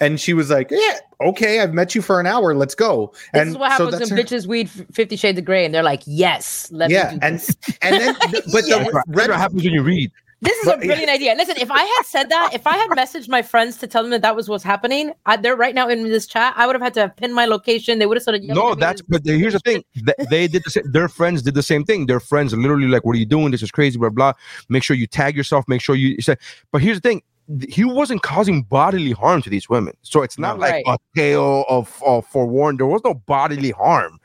And 0.00 0.20
she 0.20 0.32
was 0.34 0.50
like, 0.50 0.68
Yeah, 0.70 0.98
okay, 1.20 1.60
I've 1.60 1.72
met 1.72 1.94
you 1.94 2.02
for 2.02 2.18
an 2.20 2.26
hour. 2.26 2.54
Let's 2.54 2.74
go. 2.74 3.12
This 3.32 3.40
and 3.42 3.50
is 3.50 3.56
what 3.56 3.70
so 3.76 3.84
happens 3.86 3.98
that's 4.00 4.10
when 4.10 4.18
her- 4.18 4.24
bitches 4.24 4.48
read 4.48 4.68
Fifty 4.92 5.16
Shades 5.16 5.38
of 5.38 5.44
Grey 5.44 5.64
and 5.64 5.72
they're 5.74 5.84
like, 5.84 6.02
"Yes, 6.04 6.68
let 6.72 6.90
yeah, 6.90 7.12
me." 7.12 7.18
Do 7.18 7.26
and 7.26 7.34
this. 7.38 7.56
and 7.80 8.00
then 8.00 8.16
but 8.52 8.66
Yes. 8.66 8.86
the 8.86 9.02
red 9.08 9.30
what 9.30 9.38
happens 9.38 9.62
when 9.62 9.72
you 9.72 9.82
read. 9.82 10.10
This 10.42 10.58
is 10.58 10.66
a 10.68 10.76
brilliant 10.76 11.08
idea. 11.08 11.34
Listen, 11.38 11.56
if 11.58 11.70
I 11.70 11.82
had 11.82 12.02
said 12.04 12.28
that, 12.28 12.50
if 12.52 12.66
I 12.66 12.76
had 12.76 12.90
messaged 12.90 13.30
my 13.30 13.40
friends 13.40 13.78
to 13.78 13.86
tell 13.86 14.02
them 14.02 14.10
that 14.10 14.20
that 14.20 14.36
was 14.36 14.46
what's 14.46 14.64
happening, 14.64 15.12
I, 15.24 15.38
they're 15.38 15.56
right 15.56 15.74
now 15.74 15.88
in 15.88 16.02
this 16.02 16.26
chat. 16.26 16.52
I 16.56 16.66
would 16.66 16.74
have 16.74 16.82
had 16.82 16.92
to 16.94 17.00
have 17.00 17.16
pinned 17.16 17.34
my 17.34 17.46
location. 17.46 17.98
They 17.98 18.04
would 18.04 18.18
have 18.18 18.22
started. 18.22 18.44
yelling 18.44 18.62
No, 18.62 18.74
that's 18.74 19.00
but 19.00 19.24
the- 19.24 19.38
here's 19.38 19.54
the 19.54 19.60
thing. 19.60 19.82
Th- 19.94 20.28
They 20.28 20.46
did 20.48 20.62
the 20.64 20.70
same, 20.70 20.90
their 20.90 21.08
friends 21.08 21.40
did 21.40 21.54
the 21.54 21.62
same 21.62 21.82
thing. 21.84 22.06
Their 22.06 22.20
friends 22.20 22.52
literally 22.52 22.88
like, 22.88 23.06
"What 23.06 23.14
are 23.16 23.18
you 23.20 23.24
doing? 23.24 23.52
This 23.52 23.62
is 23.62 23.70
crazy." 23.70 23.96
Blah 23.98 24.10
blah. 24.10 24.32
Make 24.68 24.82
sure 24.82 24.96
you 24.96 25.06
tag 25.06 25.34
yourself. 25.34 25.64
Make 25.66 25.80
sure 25.80 25.94
you 25.94 26.08
you 26.08 26.20
say. 26.20 26.36
But 26.72 26.82
here's 26.82 27.00
the 27.00 27.08
thing. 27.08 27.22
Th- 27.60 27.74
He 27.74 27.84
wasn't 27.84 28.22
causing 28.22 28.62
bodily 28.62 29.12
harm 29.12 29.42
to 29.42 29.50
these 29.50 29.68
women, 29.68 29.94
so 30.02 30.22
it's 30.22 30.38
not 30.38 30.56
No. 30.56 30.62
like 30.62 30.84
Right. 30.86 30.98
a 31.14 31.18
tale 31.18 31.64
of, 31.68 32.02
of 32.04 32.26
forewarned. 32.26 32.78
There 32.80 32.86
was 32.86 33.02
no 33.04 33.14
bodily 33.14 33.70
harm. 33.70 34.18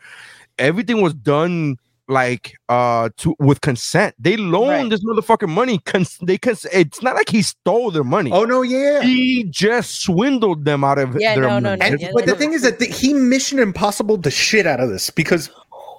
Everything 0.58 1.02
was 1.02 1.14
done 1.14 1.78
like 2.08 2.56
uh 2.70 3.10
to 3.18 3.36
with 3.40 3.62
consent. 3.62 4.16
They 4.18 4.36
loaned 4.36 4.70
Right. 4.70 4.90
this 4.90 5.04
motherfucking 5.06 5.48
money. 5.50 5.78
Cons- 5.86 6.18
they 6.24 6.40
cons- 6.40 6.66
It's 6.74 7.04
not 7.04 7.14
like 7.16 7.30
he 7.30 7.44
stole 7.44 7.92
their 7.92 8.04
money. 8.04 8.32
oh 8.32 8.46
no, 8.46 8.64
yeah. 8.64 9.02
he 9.04 9.44
just 9.44 10.02
swindled 10.02 10.66
them 10.66 10.84
out 10.84 10.98
of 10.98 11.16
Yeah, 11.20 11.36
their 11.36 11.44
no, 11.44 11.60
no, 11.60 11.70
money. 11.70 11.80
no, 11.80 11.86
And, 11.86 12.02
yeah, 12.02 12.10
but 12.14 12.22
the 12.22 12.32
that's- 12.32 12.40
thing 12.40 12.54
is 12.54 12.64
that 12.64 12.80
the, 12.80 12.88
he 12.88 13.14
mission 13.14 13.60
impossible 13.60 14.18
the 14.18 14.32
shit 14.32 14.66
out 14.66 14.80
of 14.80 14.90
this 14.90 15.12
because 15.12 15.52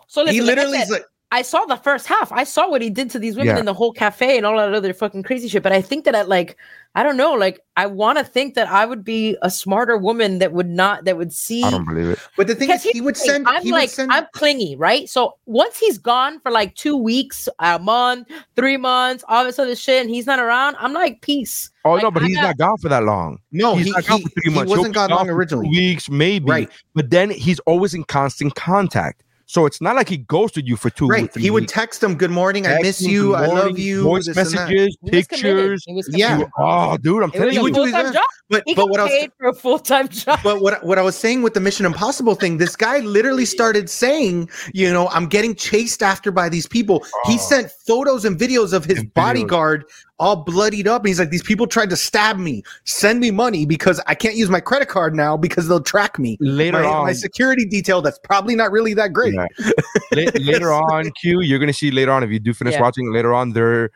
So 0.09 0.23
listen, 0.23 0.35
he 0.35 0.41
like 0.41 0.57
literally 0.57 0.79
said, 0.79 0.85
is 0.85 0.91
like, 0.91 1.05
I 1.33 1.43
saw 1.43 1.65
the 1.65 1.77
first 1.77 2.07
half. 2.09 2.33
I 2.33 2.43
saw 2.43 2.69
what 2.69 2.83
he 2.83 2.91
did 2.91 3.09
to 3.11 3.19
these 3.21 3.37
women 3.37 3.55
Yeah. 3.55 3.61
in 3.61 3.65
the 3.65 3.73
whole 3.75 3.93
cafe 3.93 4.37
and 4.37 4.45
all 4.45 4.57
that 4.57 4.75
other 4.75 4.93
fucking 4.93 5.23
crazy 5.23 5.47
shit. 5.47 5.63
But 5.63 5.71
I 5.73 5.81
think 5.81 6.05
that, 6.07 6.17
I, 6.17 6.23
like, 6.23 6.57
I 6.97 7.05
don't 7.05 7.17
know. 7.17 7.35
Like, 7.35 7.61
I 7.77 7.87
want 7.87 8.19
to 8.19 8.25
think 8.25 8.55
that 8.57 8.67
I 8.67 8.85
would 8.85 9.05
be 9.05 9.37
a 9.41 9.49
smarter 9.49 9.97
woman 9.97 10.41
that 10.41 10.51
would 10.53 10.69
not, 10.69 11.05
that 11.05 11.17
would 11.17 11.33
see. 11.33 11.63
I 11.63 11.71
don't 11.71 11.85
believe 11.87 12.09
it. 12.11 12.19
but 12.37 12.49
the 12.49 12.57
thing 12.57 12.67
Because 12.67 12.85
is, 12.85 12.91
he 12.91 13.01
would 13.01 13.17
here's 13.17 13.27
send. 13.27 13.47
I'm 13.47 13.63
he 13.63 13.71
like, 13.71 13.83
would 13.83 13.91
send. 13.91 14.11
I'm 14.13 14.27
clingy, 14.33 14.75
right? 14.75 15.09
So 15.09 15.37
once 15.47 15.79
he's 15.79 15.99
gone 15.99 16.41
for 16.41 16.51
like 16.51 16.75
two 16.75 16.97
weeks, 16.97 17.49
a 17.61 17.79
month, 17.79 18.27
three 18.57 18.77
months, 18.77 19.23
all 19.29 19.45
this 19.45 19.61
other 19.61 19.77
shit, 19.77 20.01
and 20.01 20.11
he's 20.11 20.27
not 20.27 20.41
around, 20.41 20.75
I'm 20.81 20.93
like, 20.93 21.21
peace. 21.21 21.71
Oh 21.85 21.93
Like, 21.93 22.03
no, 22.03 22.11
but 22.11 22.25
I 22.25 22.27
he's 22.27 22.37
got- 22.39 22.43
not 22.43 22.59
gone 22.59 22.79
for 22.79 22.89
that 22.89 23.05
long. 23.05 23.39
no, 23.53 23.77
he's 23.77 23.87
he, 23.87 23.93
not 23.93 24.05
gone 24.05 24.19
he, 24.19 24.25
for 24.25 24.31
three 24.31 24.43
he 24.47 24.51
months. 24.57 24.69
He'll 24.73 24.79
wasn't 24.79 24.95
gone 24.97 25.09
gone 25.11 25.17
long 25.19 25.27
for 25.27 25.33
two 25.33 25.37
originally. 25.39 25.69
weeks, 25.69 26.11
maybe. 26.11 26.51
Right. 26.51 26.69
But 26.97 27.11
then 27.11 27.31
he's 27.31 27.61
always 27.61 27.95
in 27.95 28.03
constant 28.03 28.57
contact. 28.57 29.23
So 29.51 29.67
it's 29.67 29.81
not 29.81 29.97
like 29.97 30.09
he 30.09 30.19
ghosted 30.19 30.69
you 30.69 30.77
for 30.77 30.91
two. 30.91 31.07
or 31.07 31.09
Right. 31.09 31.33
three 31.33 31.43
He 31.43 31.51
would 31.51 31.67
text 31.67 32.05
him, 32.05 32.15
"Good 32.15 32.31
morning. 32.31 32.69
I 32.69 32.79
miss 32.83 33.03
you. 33.03 33.31
good 33.33 33.35
I 33.41 33.47
love 33.47 33.77
you." 33.81 34.05
Voice 34.05 34.27
this 34.27 34.37
and 34.37 34.47
that. 34.47 34.69
messages, 34.71 34.97
He 35.03 35.17
was 35.17 35.27
committed. 35.27 35.81
pictures. 35.85 36.09
Yeah. 36.13 36.43
oh, 36.57 36.97
dude, 36.99 37.25
I'm 37.25 37.31
It 37.31 37.33
telling 37.33 37.47
was 37.49 37.57
he 37.57 37.63
would 37.63 37.69
you. 37.71 37.75
do 37.75 37.83
his 37.83 37.93
full-time 37.93 38.13
job. 38.13 38.23
But 38.49 38.63
He 38.67 38.75
but 38.75 38.83
got 38.83 38.91
what 38.91 39.01
I 39.01 39.05
was 39.05 39.29
for 39.39 39.47
a 39.49 39.55
full 39.55 39.79
time 39.81 40.09
job. 40.23 40.39
but 40.45 40.61
what 40.63 40.85
what 40.87 40.99
I 41.01 41.03
was 41.03 41.17
saying 41.17 41.43
with 41.43 41.55
the 41.55 41.61
Mission 41.61 41.85
Impossible 41.85 42.37
thing, 42.37 42.59
this 42.59 42.77
guy 42.77 43.01
literally 43.01 43.45
started 43.45 43.91
saying, 43.91 44.49
you 44.73 44.93
know, 44.93 45.09
I'm 45.09 45.27
getting 45.27 45.57
chased 45.57 46.01
after 46.01 46.31
by 46.31 46.49
these 46.49 46.69
people. 46.69 47.05
He 47.27 47.35
Oh. 47.35 47.39
sent 47.39 47.73
photos 47.89 48.25
and 48.25 48.39
videos 48.39 48.73
of 48.73 48.85
his 48.85 48.99
And 48.99 49.09
videos. 49.09 49.15
bodyguard 49.15 49.85
all 50.21 50.37
bloodied 50.37 50.87
up. 50.87 51.03
And 51.03 51.09
he's 51.09 51.19
like, 51.19 51.31
these 51.31 51.43
people 51.43 51.67
tried 51.67 51.91
to 51.91 51.97
stab 51.97 52.39
me. 52.39 52.63
Send 52.85 53.19
me 53.19 53.31
money 53.31 53.67
because 53.67 54.01
I 54.07 54.15
can't 54.15 54.37
use 54.37 54.49
my 54.49 54.61
credit 54.61 54.89
card 54.89 55.17
now 55.17 55.37
because 55.37 55.67
they'll 55.67 55.81
track 55.81 56.19
me. 56.19 56.37
Later 56.39 56.83
my, 56.83 56.89
on, 56.89 57.07
my 57.07 57.13
security 57.13 57.65
detail 57.65 58.03
that's 58.03 58.19
probably 58.21 58.55
not 58.55 58.71
really 58.71 58.95
that 58.95 59.13
great. 59.13 59.35
Yeah. 59.35 59.47
La- 60.13 60.31
later 60.41 60.73
on, 60.73 61.11
Q, 61.21 61.41
you're 61.41 61.59
gonna 61.59 61.73
see 61.73 61.91
later 61.91 62.13
on 62.13 62.23
if 62.23 62.31
you 62.31 62.39
do 62.39 62.55
finish 62.55 62.75
Yeah. 62.75 62.83
watching 62.83 63.13
later 63.13 63.35
on, 63.35 63.53
they're 63.53 63.91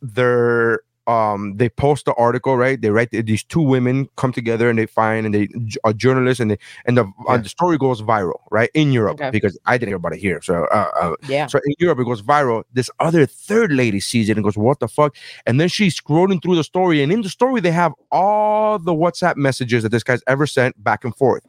they're 0.00 0.80
um 1.08 1.56
they 1.56 1.68
post 1.68 2.04
the 2.04 2.14
article 2.14 2.56
right 2.56 2.80
they 2.82 2.90
write 2.90 3.10
these 3.10 3.42
two 3.42 3.60
women 3.62 4.08
come 4.16 4.32
together 4.32 4.68
and 4.70 4.78
they 4.78 4.86
find 4.86 5.26
and 5.26 5.34
they 5.34 5.48
a 5.84 5.92
journalist 5.92 6.38
and 6.40 6.50
they 6.52 6.58
and 6.86 6.96
the, 6.96 7.10
uh, 7.28 7.36
the 7.38 7.48
story 7.48 7.76
goes 7.78 8.02
viral 8.02 8.40
right 8.50 8.70
in 8.74 8.92
europe 8.92 9.14
Okay. 9.20 9.30
because 9.30 9.58
i 9.66 9.76
didn't 9.76 9.88
hear 9.88 9.96
about 9.96 10.12
it 10.12 10.20
here 10.20 10.40
so 10.42 10.64
uh, 10.66 10.90
uh 11.00 11.14
yeah. 11.28 11.46
so 11.46 11.58
in 11.64 11.74
Europe, 11.78 11.98
it 12.00 12.04
goes 12.04 12.22
viral. 12.22 12.64
This 12.72 12.90
other 13.00 13.26
third 13.26 13.72
lady 13.72 14.00
sees 14.00 14.28
it 14.28 14.36
and 14.36 14.44
goes, 14.44 14.56
"What 14.56 14.80
the 14.80 14.88
fuck?" 14.88 15.16
And 15.46 15.60
then 15.60 15.68
she's 15.68 15.98
scrolling 16.00 16.42
through 16.42 16.56
the 16.56 16.64
story, 16.64 17.02
and 17.02 17.12
in 17.12 17.22
the 17.22 17.28
story, 17.28 17.60
they 17.60 17.70
have 17.70 17.92
all 18.10 18.78
the 18.78 18.92
WhatsApp 18.92 19.36
messages 19.36 19.82
that 19.82 19.90
this 19.90 20.02
guy's 20.02 20.22
ever 20.26 20.46
sent 20.46 20.82
back 20.82 21.04
and 21.04 21.14
forth. 21.16 21.42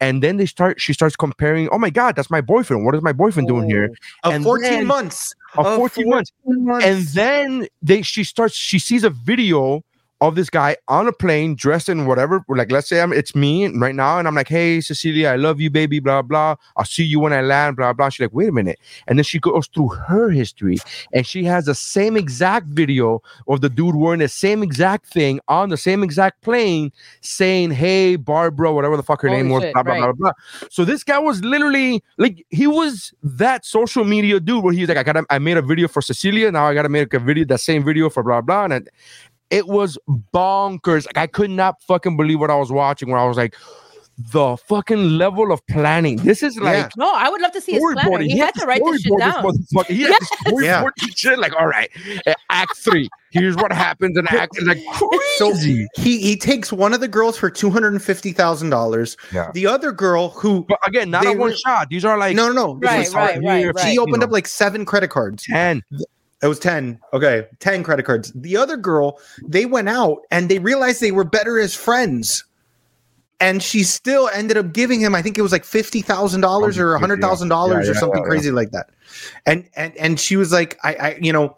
And 0.00 0.22
then 0.22 0.36
they 0.36 0.46
start. 0.46 0.80
She 0.80 0.92
starts 0.92 1.16
comparing. 1.16 1.68
Oh 1.70 1.78
my 1.78 1.90
god, 1.90 2.16
that's 2.16 2.30
my 2.30 2.40
boyfriend. 2.40 2.84
What 2.84 2.94
is 2.94 3.02
my 3.02 3.12
boyfriend 3.12 3.48
doing 3.48 3.68
here? 3.68 3.90
Of 4.24 4.34
And 4.34 4.44
14 4.44 4.62
then- 4.70 4.86
months. 4.86 5.34
Of 5.56 5.66
Of 5.66 5.76
14 5.76 6.08
months. 6.08 6.32
14 6.44 6.64
months. 6.64 6.86
And 6.86 7.06
then 7.08 7.66
they 7.82 8.02
she 8.02 8.24
starts. 8.24 8.54
She 8.54 8.78
sees 8.78 9.04
a 9.06 9.10
video 9.10 9.82
of 10.20 10.34
this 10.34 10.48
guy 10.48 10.76
on 10.88 11.06
a 11.06 11.12
plane 11.12 11.54
dressed 11.54 11.88
in 11.88 12.06
whatever. 12.06 12.44
Like 12.48 12.72
let's 12.72 12.88
say 12.88 13.00
I'm 13.00 13.12
it's 13.12 13.34
me 13.34 13.66
right 13.68 13.94
now, 13.94 14.18
and 14.18 14.26
I'm 14.26 14.34
like, 14.34 14.48
"Hey, 14.48 14.80
Cecilia, 14.80 15.28
I 15.28 15.36
love 15.36 15.60
you, 15.60 15.70
baby." 15.70 16.00
Blah 16.00 16.22
blah. 16.22 16.56
I'll 16.76 16.84
see 16.84 17.04
you 17.04 17.20
when 17.20 17.32
I 17.32 17.42
land. 17.42 17.76
Blah 17.76 17.92
blah. 17.92 18.08
She's 18.08 18.24
like, 18.24 18.32
"Wait 18.32 18.48
a 18.48 18.52
minute," 18.52 18.78
and 19.06 19.18
then 19.18 19.24
she 19.24 19.38
goes 19.38 19.66
through 19.66 19.88
her 19.88 20.30
history, 20.30 20.78
and 21.12 21.26
she 21.26 21.44
has 21.44 21.66
the 21.66 21.74
same 21.74 22.16
exact 22.16 22.68
video 22.68 23.22
of 23.48 23.60
the 23.60 23.68
dude 23.68 23.96
wearing 23.96 24.20
the 24.20 24.28
same 24.28 24.62
exact 24.62 25.06
thing 25.06 25.40
on 25.48 25.68
the 25.68 25.76
same 25.76 26.02
exact 26.02 26.42
plane, 26.42 26.92
saying, 27.20 27.72
"Hey, 27.72 28.16
Barbara, 28.16 28.72
whatever 28.72 28.96
the 28.96 29.02
fuck 29.02 29.20
her 29.22 29.28
Holy 29.28 29.42
name 29.42 29.50
was." 29.50 29.62
shit, 29.62 29.74
blah 29.74 29.82
blah 29.82 29.96
blah 29.96 30.06
right. 30.06 30.16
blah. 30.16 30.32
So 30.70 30.84
this 30.84 31.04
guy 31.04 31.18
was 31.18 31.42
literally 31.42 32.02
like 32.16 32.44
he 32.50 32.66
was 32.66 33.12
that 33.22 33.64
social 33.64 34.04
media 34.04 34.40
dude 34.40 34.64
where 34.64 34.72
he's 34.72 34.88
like, 34.88 34.96
I 34.96 35.02
got 35.02 35.24
I 35.30 35.38
made 35.38 35.56
a 35.56 35.62
video 35.62 35.88
for 35.88 36.00
Cecilia, 36.00 36.50
now 36.50 36.66
I 36.66 36.74
gotta 36.74 36.88
make 36.88 37.12
a 37.12 37.18
video, 37.18 37.44
that 37.46 37.60
same 37.60 37.84
video 37.84 38.08
for 38.08 38.22
blah 38.22 38.40
blah. 38.40 38.64
And 38.64 38.88
it, 39.50 39.56
it 39.58 39.66
was 39.68 39.98
bonkers. 40.34 41.06
Like 41.06 41.18
I 41.18 41.26
could 41.26 41.50
not 41.50 41.82
fucking 41.82 42.16
believe 42.16 42.40
what 42.40 42.50
I 42.50 42.56
was 42.56 42.70
watching 42.72 43.10
where 43.10 43.18
I 43.20 43.26
was 43.26 43.36
like, 43.36 43.54
the 44.32 44.56
fucking 44.56 45.18
level 45.18 45.52
of 45.52 45.60
planning. 45.66 46.16
This 46.16 46.42
is 46.42 46.56
like 46.56 46.74
Yeah. 46.74 46.88
No, 46.96 47.12
I 47.14 47.28
would 47.28 47.42
love 47.42 47.52
to 47.52 47.60
see 47.60 47.72
his 47.72 47.82
planner. 47.82 48.00
storyboarding. 48.00 48.26
He 48.28 48.38
had 48.38 48.54
to 48.54 48.64
write 48.64 48.80
this 48.82 49.02
shit 49.02 49.12
storyboard 49.12 49.18
down. 49.18 49.44
motherfucker. 49.44 49.86
He 49.88 50.02
had 50.04 50.16
to 50.16 50.24
storyboard 50.46 50.62
Yeah. 50.64 51.08
shit. 51.14 51.38
Like, 51.38 51.52
all 51.54 51.66
right, 51.66 51.90
act 52.48 52.78
three. 52.78 53.10
Here's 53.32 53.56
what 53.56 53.72
happens 53.74 54.16
in 54.16 54.26
act. 54.28 54.58
Like 54.62 54.78
So 55.36 55.50
crazy. 55.50 55.86
he 55.96 56.18
he 56.18 56.34
takes 56.38 56.72
one 56.72 56.94
of 56.94 57.00
the 57.00 57.08
girls 57.08 57.36
for 57.36 57.50
two 57.50 57.68
hundred 57.68 57.92
and 57.92 58.02
fifty 58.02 58.32
thousand 58.32 58.70
dollars. 58.70 59.18
Yeah. 59.34 59.50
The 59.52 59.66
other 59.66 59.92
girl 59.92 60.30
who 60.30 60.64
But 60.66 60.78
again, 60.86 61.10
not 61.10 61.26
a 61.26 61.32
one 61.32 61.38
were- 61.50 61.52
shot. 61.52 61.90
These 61.90 62.06
are 62.06 62.16
like 62.16 62.34
no 62.34 62.50
no 62.50 62.72
no 62.72 62.74
Right, 62.76 63.06
right, 63.12 63.38
right, 63.44 63.66
right. 63.66 63.78
she 63.84 63.92
you 63.92 64.00
opened 64.00 64.20
know, 64.20 64.24
up 64.24 64.32
like 64.32 64.46
seven 64.48 64.86
credit 64.86 65.10
cards. 65.10 65.44
ten. 65.44 65.82
It 66.46 66.48
was 66.48 66.58
10. 66.60 66.98
Okay. 67.12 67.46
10 67.58 67.82
credit 67.82 68.04
cards. 68.04 68.32
The 68.34 68.56
other 68.56 68.76
girl, 68.76 69.18
they 69.46 69.66
went 69.66 69.88
out 69.88 70.18
and 70.30 70.48
they 70.48 70.58
realized 70.58 71.00
they 71.00 71.12
were 71.12 71.24
better 71.24 71.58
as 71.58 71.74
friends. 71.74 72.44
And 73.38 73.62
she 73.62 73.82
still 73.82 74.30
ended 74.32 74.56
up 74.56 74.72
giving 74.72 74.98
him, 75.00 75.14
I 75.14 75.20
think 75.20 75.36
it 75.36 75.42
was 75.42 75.52
like 75.52 75.64
$50,000 75.64 76.78
or 76.78 76.98
$100,000 76.98 77.50
Yeah, 77.50 77.76
or 77.76 77.82
yeah, 77.82 77.92
something 77.92 78.22
crazy 78.24 78.50
like 78.50 78.70
that. 78.70 78.88
And, 79.44 79.68
and, 79.76 79.94
and 79.98 80.18
she 80.18 80.36
was 80.36 80.52
like, 80.52 80.78
I, 80.82 80.94
I, 80.94 81.18
you 81.20 81.32
know, 81.34 81.54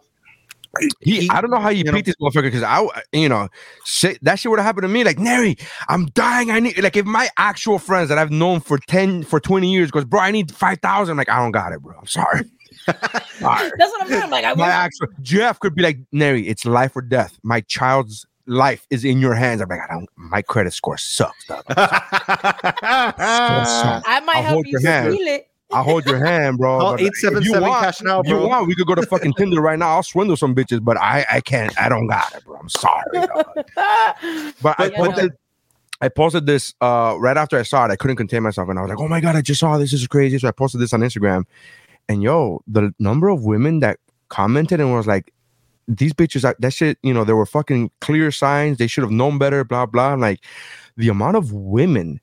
He, 0.99 1.21
He- 1.21 1.29
I 1.29 1.39
don't 1.39 1.49
know 1.51 1.59
how 1.59 1.69
you, 1.69 1.77
you 1.79 1.83
know- 1.85 1.93
beat 1.93 2.03
this 2.05 2.15
motherfucker 2.21 2.43
because 2.43 2.63
I, 2.63 2.85
you 3.13 3.29
know, 3.29 3.47
shit, 3.85 4.21
that 4.23 4.39
shit 4.39 4.49
would 4.49 4.59
have 4.59 4.65
happened 4.65 4.83
to 4.83 4.87
me. 4.89 5.05
Like, 5.05 5.19
Neri, 5.19 5.57
I'm 5.87 6.07
dying. 6.07 6.51
I 6.51 6.59
need, 6.59 6.77
like, 6.83 6.97
if 6.97 7.05
my 7.05 7.29
actual 7.37 7.79
friends 7.79 8.09
that 8.09 8.17
I've 8.17 8.31
known 8.31 8.59
for 8.59 8.77
10, 8.77 9.23
for 9.23 9.39
20 9.39 9.71
years 9.71 9.89
goes, 9.89 10.03
bro, 10.03 10.19
I 10.19 10.31
need 10.31 10.51
5,000. 10.51 11.11
I'm 11.11 11.17
like, 11.17 11.29
I 11.29 11.37
don't 11.37 11.51
got 11.51 11.71
it, 11.71 11.81
bro. 11.81 11.97
I'm 11.97 12.07
sorry. 12.07 12.41
That's 12.93 13.41
what 13.41 14.01
I'm 14.01 14.07
saying. 14.07 14.23
I'm 14.23 14.29
like, 14.29 14.45
I 14.45 14.53
my 14.53 14.65
wish 14.67 14.73
actual 14.73 15.07
Jeff 15.21 15.59
could 15.59 15.75
be 15.75 15.81
like, 15.83 15.99
Neri, 16.11 16.47
it's 16.47 16.65
life 16.65 16.95
or 16.95 17.01
death. 17.01 17.37
My 17.43 17.61
child's 17.61 18.25
life 18.45 18.85
is 18.89 19.03
in 19.05 19.19
your 19.19 19.35
hands. 19.35 19.61
I'm 19.61 19.69
like, 19.69 19.81
I 19.81 19.87
don't. 19.93 20.09
My 20.15 20.41
credit 20.41 20.73
score 20.73 20.97
sucks. 20.97 21.45
Dog. 21.47 21.63
I 21.69 22.73
might 24.25 24.37
I'll 24.37 24.43
help 24.43 24.53
hold 24.55 24.65
you 24.67 24.71
your 24.73 24.81
hand. 24.81 25.15
feel 25.15 25.27
it. 25.27 25.45
I'll 25.71 25.83
hold 25.83 26.03
your 26.07 26.23
hand, 26.25 26.57
bro. 26.57 26.79
Call 26.79 26.91
but 26.93 27.01
if 27.01 27.21
you 27.21 27.29
877 27.29 27.61
want- 27.61 27.83
cash 27.83 28.01
now, 28.01 28.21
if 28.21 28.27
you 28.27 28.33
bro. 28.35 28.47
want, 28.47 28.65
we 28.67 28.73
could 28.73 28.87
go 28.87 28.95
to 28.95 29.05
fucking 29.05 29.33
Tinder 29.33 29.61
right 29.61 29.77
now. 29.77 29.89
I'll 29.89 30.01
swindle 30.03 30.35
some 30.35 30.55
bitches, 30.55 30.83
but 30.83 30.97
I, 30.97 31.25
I 31.31 31.41
can't. 31.41 31.79
I 31.79 31.89
don't 31.89 32.07
got 32.07 32.33
it, 32.35 32.43
bro. 32.43 32.57
I'm 32.57 32.69
sorry. 32.69 33.03
dog. 33.13 33.45
But 34.63 34.79
I 34.79 34.87
But, 34.89 34.91
you 34.91 34.97
know- 34.97 35.05
posted, 35.11 35.31
I 36.01 36.07
posted 36.09 36.45
this 36.47 36.73
uh, 36.81 37.15
right 37.19 37.37
after 37.37 37.59
I 37.59 37.63
saw 37.63 37.85
it. 37.85 37.91
I 37.91 37.97
couldn't 37.97 38.15
contain 38.15 38.41
myself, 38.41 38.67
and 38.69 38.79
I 38.79 38.81
was 38.81 38.89
like, 38.89 38.99
"Oh 38.99 39.09
my 39.09 39.19
god, 39.19 39.35
I 39.35 39.41
just 39.41 39.59
saw 39.59 39.77
this. 39.77 39.91
This 39.91 39.99
is 39.99 40.07
crazy." 40.07 40.39
So 40.39 40.47
I 40.47 40.51
posted 40.51 40.79
this 40.79 40.93
on 40.93 41.01
Instagram, 41.01 41.43
and 42.09 42.21
yo, 42.23 42.61
the 42.67 42.91
number 42.99 43.29
of 43.29 43.43
women 43.45 43.79
that 43.79 43.99
commented 44.29 44.81
and 44.81 44.93
was 44.93 45.07
like, 45.07 45.31
"These 45.87 46.13
bitches, 46.13 46.41
that- 46.41 46.73
shit, 46.73 46.97
you 47.03 47.13
know, 47.13 47.23
there 47.23 47.35
were 47.37 47.45
fucking 47.45 47.91
clear 48.01 48.31
signs. 48.31 48.77
They 48.77 48.87
should 48.87 49.03
have 49.03 49.11
known 49.11 49.37
better." 49.37 49.63
Blah 49.63 49.85
blah. 49.85 50.15
Like, 50.15 50.39
the 50.97 51.09
amount 51.09 51.37
of 51.37 51.53
women 51.53 52.19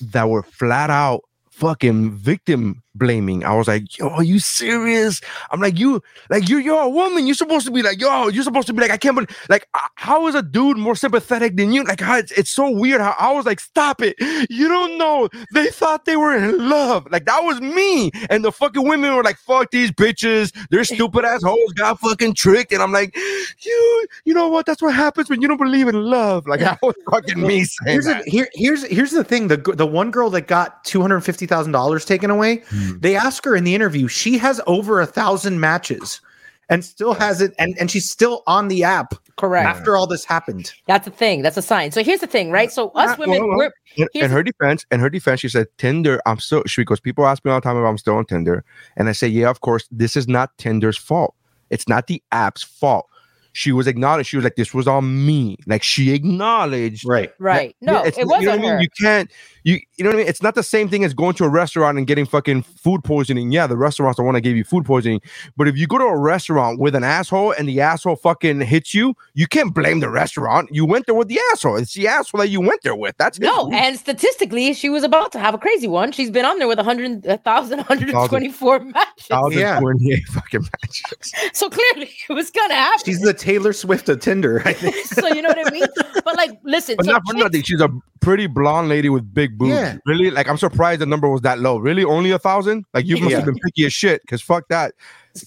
that 0.00 0.28
were 0.30 0.42
flat 0.44 0.90
out 0.90 1.22
fucking 1.50 2.12
victim 2.12 2.82
blaming. 2.94 3.44
I 3.44 3.54
was 3.54 3.68
like, 3.68 3.98
yo, 3.98 4.08
are 4.08 4.22
you 4.22 4.38
serious? 4.38 5.20
I'm 5.50 5.60
like, 5.60 5.78
you, 5.78 6.02
like, 6.28 6.48
you, 6.48 6.58
you're 6.58 6.80
a 6.80 6.88
woman. 6.88 7.26
You're 7.26 7.34
supposed 7.34 7.66
to 7.66 7.72
be 7.72 7.82
like, 7.82 8.00
yo, 8.00 8.28
you're 8.28 8.44
supposed 8.44 8.66
to 8.68 8.72
be 8.72 8.80
like, 8.80 8.90
I 8.90 8.96
can't 8.96 9.16
believe, 9.16 9.36
like, 9.48 9.66
uh, 9.74 9.88
how 9.96 10.26
is 10.28 10.34
a 10.34 10.42
dude 10.42 10.76
more 10.76 10.94
sympathetic 10.94 11.56
than 11.56 11.72
you? 11.72 11.84
Like, 11.84 12.00
how 12.00 12.16
it's, 12.16 12.32
it's 12.32 12.50
so 12.50 12.70
weird 12.70 13.00
how 13.00 13.16
I 13.18 13.32
was 13.32 13.46
like, 13.46 13.60
stop 13.60 14.02
it. 14.02 14.14
You 14.48 14.68
don't 14.68 14.98
know. 14.98 15.28
They 15.52 15.68
thought 15.68 16.04
they 16.04 16.16
were 16.16 16.36
in 16.36 16.68
love. 16.68 17.06
Like, 17.10 17.24
that 17.24 17.40
was 17.40 17.60
me. 17.60 18.10
And 18.30 18.44
the 18.44 18.52
fucking 18.52 18.86
women 18.86 19.14
were 19.14 19.24
like, 19.24 19.38
fuck 19.38 19.70
these 19.70 19.90
bitches. 19.90 20.54
They're 20.70 20.84
stupid 20.84 21.24
ass 21.24 21.40
assholes, 21.40 21.72
got 21.72 21.98
fucking 22.00 22.34
tricked. 22.34 22.72
And 22.72 22.82
I'm 22.82 22.92
like, 22.92 23.16
you, 23.60 24.06
you 24.24 24.34
know 24.34 24.48
what? 24.48 24.66
That's 24.66 24.82
what 24.82 24.94
happens 24.94 25.30
when 25.30 25.40
you 25.40 25.48
don't 25.48 25.58
believe 25.58 25.88
in 25.88 25.94
love. 25.94 26.46
Like, 26.46 26.60
that 26.60 26.80
was 26.82 26.94
fucking 27.10 27.40
me 27.40 27.64
saying 27.64 27.92
Here's 27.92 28.04
that. 28.06 28.24
the, 28.24 28.30
here, 28.30 28.48
here's 28.54 28.84
here's 28.86 29.10
the 29.10 29.24
thing. 29.24 29.48
The 29.48 29.56
the 29.56 29.86
one 29.86 30.10
girl 30.10 30.30
that 30.30 30.42
got 30.42 30.84
two 30.84 31.00
hundred 31.00 31.20
fifty 31.20 31.46
thousand 31.46 31.72
dollars 31.72 32.04
taken 32.04 32.30
away, 32.30 32.62
Hmm. 32.80 32.98
they 33.00 33.16
ask 33.16 33.44
her 33.44 33.54
in 33.54 33.64
the 33.64 33.74
interview. 33.74 34.08
She 34.08 34.38
has 34.38 34.60
over 34.66 35.00
a 35.00 35.06
thousand 35.06 35.60
matches, 35.60 36.20
and 36.68 36.84
still 36.84 37.14
has 37.14 37.40
it, 37.40 37.54
and 37.58 37.76
and 37.78 37.90
she's 37.90 38.10
still 38.10 38.42
on 38.46 38.68
the 38.68 38.84
app 38.84 39.14
Correct. 39.36 39.66
after 39.66 39.96
all 39.96 40.06
this 40.06 40.24
happened. 40.24 40.72
That's 40.86 41.04
the 41.04 41.10
thing. 41.10 41.42
That's 41.42 41.56
a 41.56 41.62
sign. 41.62 41.90
So 41.90 42.02
here's 42.02 42.20
the 42.20 42.26
thing, 42.26 42.50
right? 42.50 42.70
So 42.70 42.90
us 42.90 43.10
Uh, 43.10 43.16
women, 43.18 43.40
well, 43.40 43.48
well, 43.48 43.70
we're 43.96 44.04
in, 44.04 44.08
in 44.14 44.30
her 44.30 44.42
defense, 44.42 44.86
in 44.90 45.00
her 45.00 45.10
defense, 45.10 45.40
she 45.40 45.48
said 45.48 45.66
Tinder. 45.78 46.20
I'm 46.26 46.38
still 46.38 46.62
she 46.66 46.82
because 46.82 47.00
people 47.00 47.26
ask 47.26 47.44
me 47.44 47.50
all 47.50 47.60
the 47.60 47.64
time 47.64 47.76
if 47.76 47.84
I'm 47.84 47.98
still 47.98 48.16
on 48.16 48.24
Tinder, 48.24 48.64
and 48.96 49.08
I 49.08 49.12
say, 49.12 49.28
yeah, 49.28 49.50
of 49.50 49.60
course. 49.60 49.88
This 49.90 50.16
is 50.16 50.28
not 50.28 50.56
Tinder's 50.58 50.96
fault. 50.96 51.34
It's 51.70 51.88
not 51.88 52.06
the 52.06 52.22
app's 52.32 52.62
fault. 52.62 53.09
She 53.52 53.72
was 53.72 53.86
acknowledged. 53.86 54.28
She 54.28 54.36
was 54.36 54.44
like, 54.44 54.56
this 54.56 54.72
was 54.72 54.86
on 54.86 55.26
me. 55.26 55.56
Like 55.66 55.82
she 55.82 56.12
acknowledged. 56.14 57.04
Right. 57.06 57.32
right. 57.38 57.74
Yeah, 57.80 57.92
No, 57.92 57.98
it's- 58.04 58.16
it 58.16 58.20
you 58.20 58.24
know 58.24 58.28
what 58.28 58.36
I 58.36 58.46
wasn't 58.46 58.62
mean? 58.62 58.70
her. 58.72 58.80
You 58.82 58.88
can't. 59.00 59.30
You 59.62 59.74
you 59.98 60.04
know 60.04 60.10
what 60.10 60.14
I 60.14 60.18
mean? 60.20 60.26
It's 60.28 60.42
not 60.42 60.54
the 60.54 60.62
same 60.62 60.88
thing 60.88 61.04
as 61.04 61.12
going 61.12 61.34
to 61.34 61.44
a 61.44 61.48
restaurant 61.50 61.98
and 61.98 62.06
getting 62.06 62.24
fucking 62.24 62.62
food 62.62 63.04
poisoning. 63.04 63.52
Yeah, 63.52 63.66
the 63.66 63.76
restaurant's 63.76 64.16
the 64.16 64.22
one 64.22 64.34
that 64.34 64.40
gave 64.40 64.56
you 64.56 64.64
food 64.64 64.86
poisoning. 64.86 65.20
But 65.56 65.68
if 65.68 65.76
you 65.76 65.86
go 65.86 65.98
to 65.98 66.04
a 66.04 66.16
restaurant 66.18 66.78
with 66.80 66.94
an 66.94 67.04
asshole 67.04 67.52
and 67.52 67.68
the 67.68 67.78
asshole 67.82 68.16
fucking 68.16 68.62
hits 68.62 68.94
you, 68.94 69.14
you 69.34 69.46
can't 69.46 69.74
blame 69.74 70.00
the 70.00 70.08
restaurant. 70.08 70.70
You 70.72 70.86
went 70.86 71.04
there 71.04 71.14
with 71.14 71.28
the 71.28 71.38
asshole. 71.52 71.76
It's 71.76 71.92
the 71.92 72.08
asshole 72.08 72.40
that 72.40 72.48
you 72.48 72.60
went 72.62 72.82
there 72.84 72.96
with. 72.96 73.14
That's 73.18 73.38
No, 73.38 73.54
fault. 73.54 73.74
and 73.74 73.98
statistically, 73.98 74.72
she 74.72 74.88
was 74.88 75.04
about 75.04 75.30
to 75.32 75.38
have 75.38 75.52
a 75.52 75.58
crazy 75.58 75.88
one. 75.88 76.12
She's 76.12 76.30
been 76.30 76.46
on 76.46 76.58
there 76.58 76.66
with 76.68 76.78
100, 76.78 77.26
1,124 77.26 78.80
matches. 78.80 79.26
Yeah. 79.28 79.80
1,028 79.80 80.24
fucking 80.28 80.60
matches. 80.62 81.02
So 81.52 81.68
clearly, 81.68 82.10
it 82.28 82.32
was 82.32 82.50
gonna 82.50 82.74
happen. 82.74 83.02
She's 83.04 83.20
the 83.20 83.34
Taylor 83.40 83.72
Swift 83.72 84.08
of 84.08 84.20
Tinder. 84.20 84.62
I 84.64 84.72
think. 84.74 84.94
so 85.06 85.26
you 85.28 85.40
know 85.42 85.48
what 85.48 85.66
I 85.66 85.70
mean? 85.70 85.86
But 86.24 86.36
like, 86.36 86.50
listen, 86.62 86.96
But 86.96 87.06
so 87.06 87.12
not 87.12 87.22
for 87.26 87.32
chicks- 87.32 87.44
nothing. 87.44 87.62
She's 87.62 87.80
a 87.80 87.88
pretty 88.20 88.46
blonde 88.46 88.88
lady 88.90 89.08
with 89.08 89.32
big 89.34 89.56
boobs. 89.58 89.70
Yeah. 89.72 89.96
Really? 90.06 90.30
Like, 90.30 90.46
I'm 90.48 90.58
surprised 90.58 91.00
the 91.00 91.06
number 91.06 91.28
was 91.28 91.40
that 91.40 91.58
low. 91.58 91.78
Really? 91.78 92.04
Only 92.04 92.30
a 92.32 92.38
thousand? 92.38 92.84
Like, 92.92 93.06
you 93.06 93.16
must 93.16 93.30
Yeah. 93.30 93.38
have 93.38 93.46
been 93.46 93.58
picky 93.58 93.86
as 93.86 93.92
shit. 93.94 94.20
Because 94.22 94.42
fuck 94.42 94.68
that. 94.68 94.92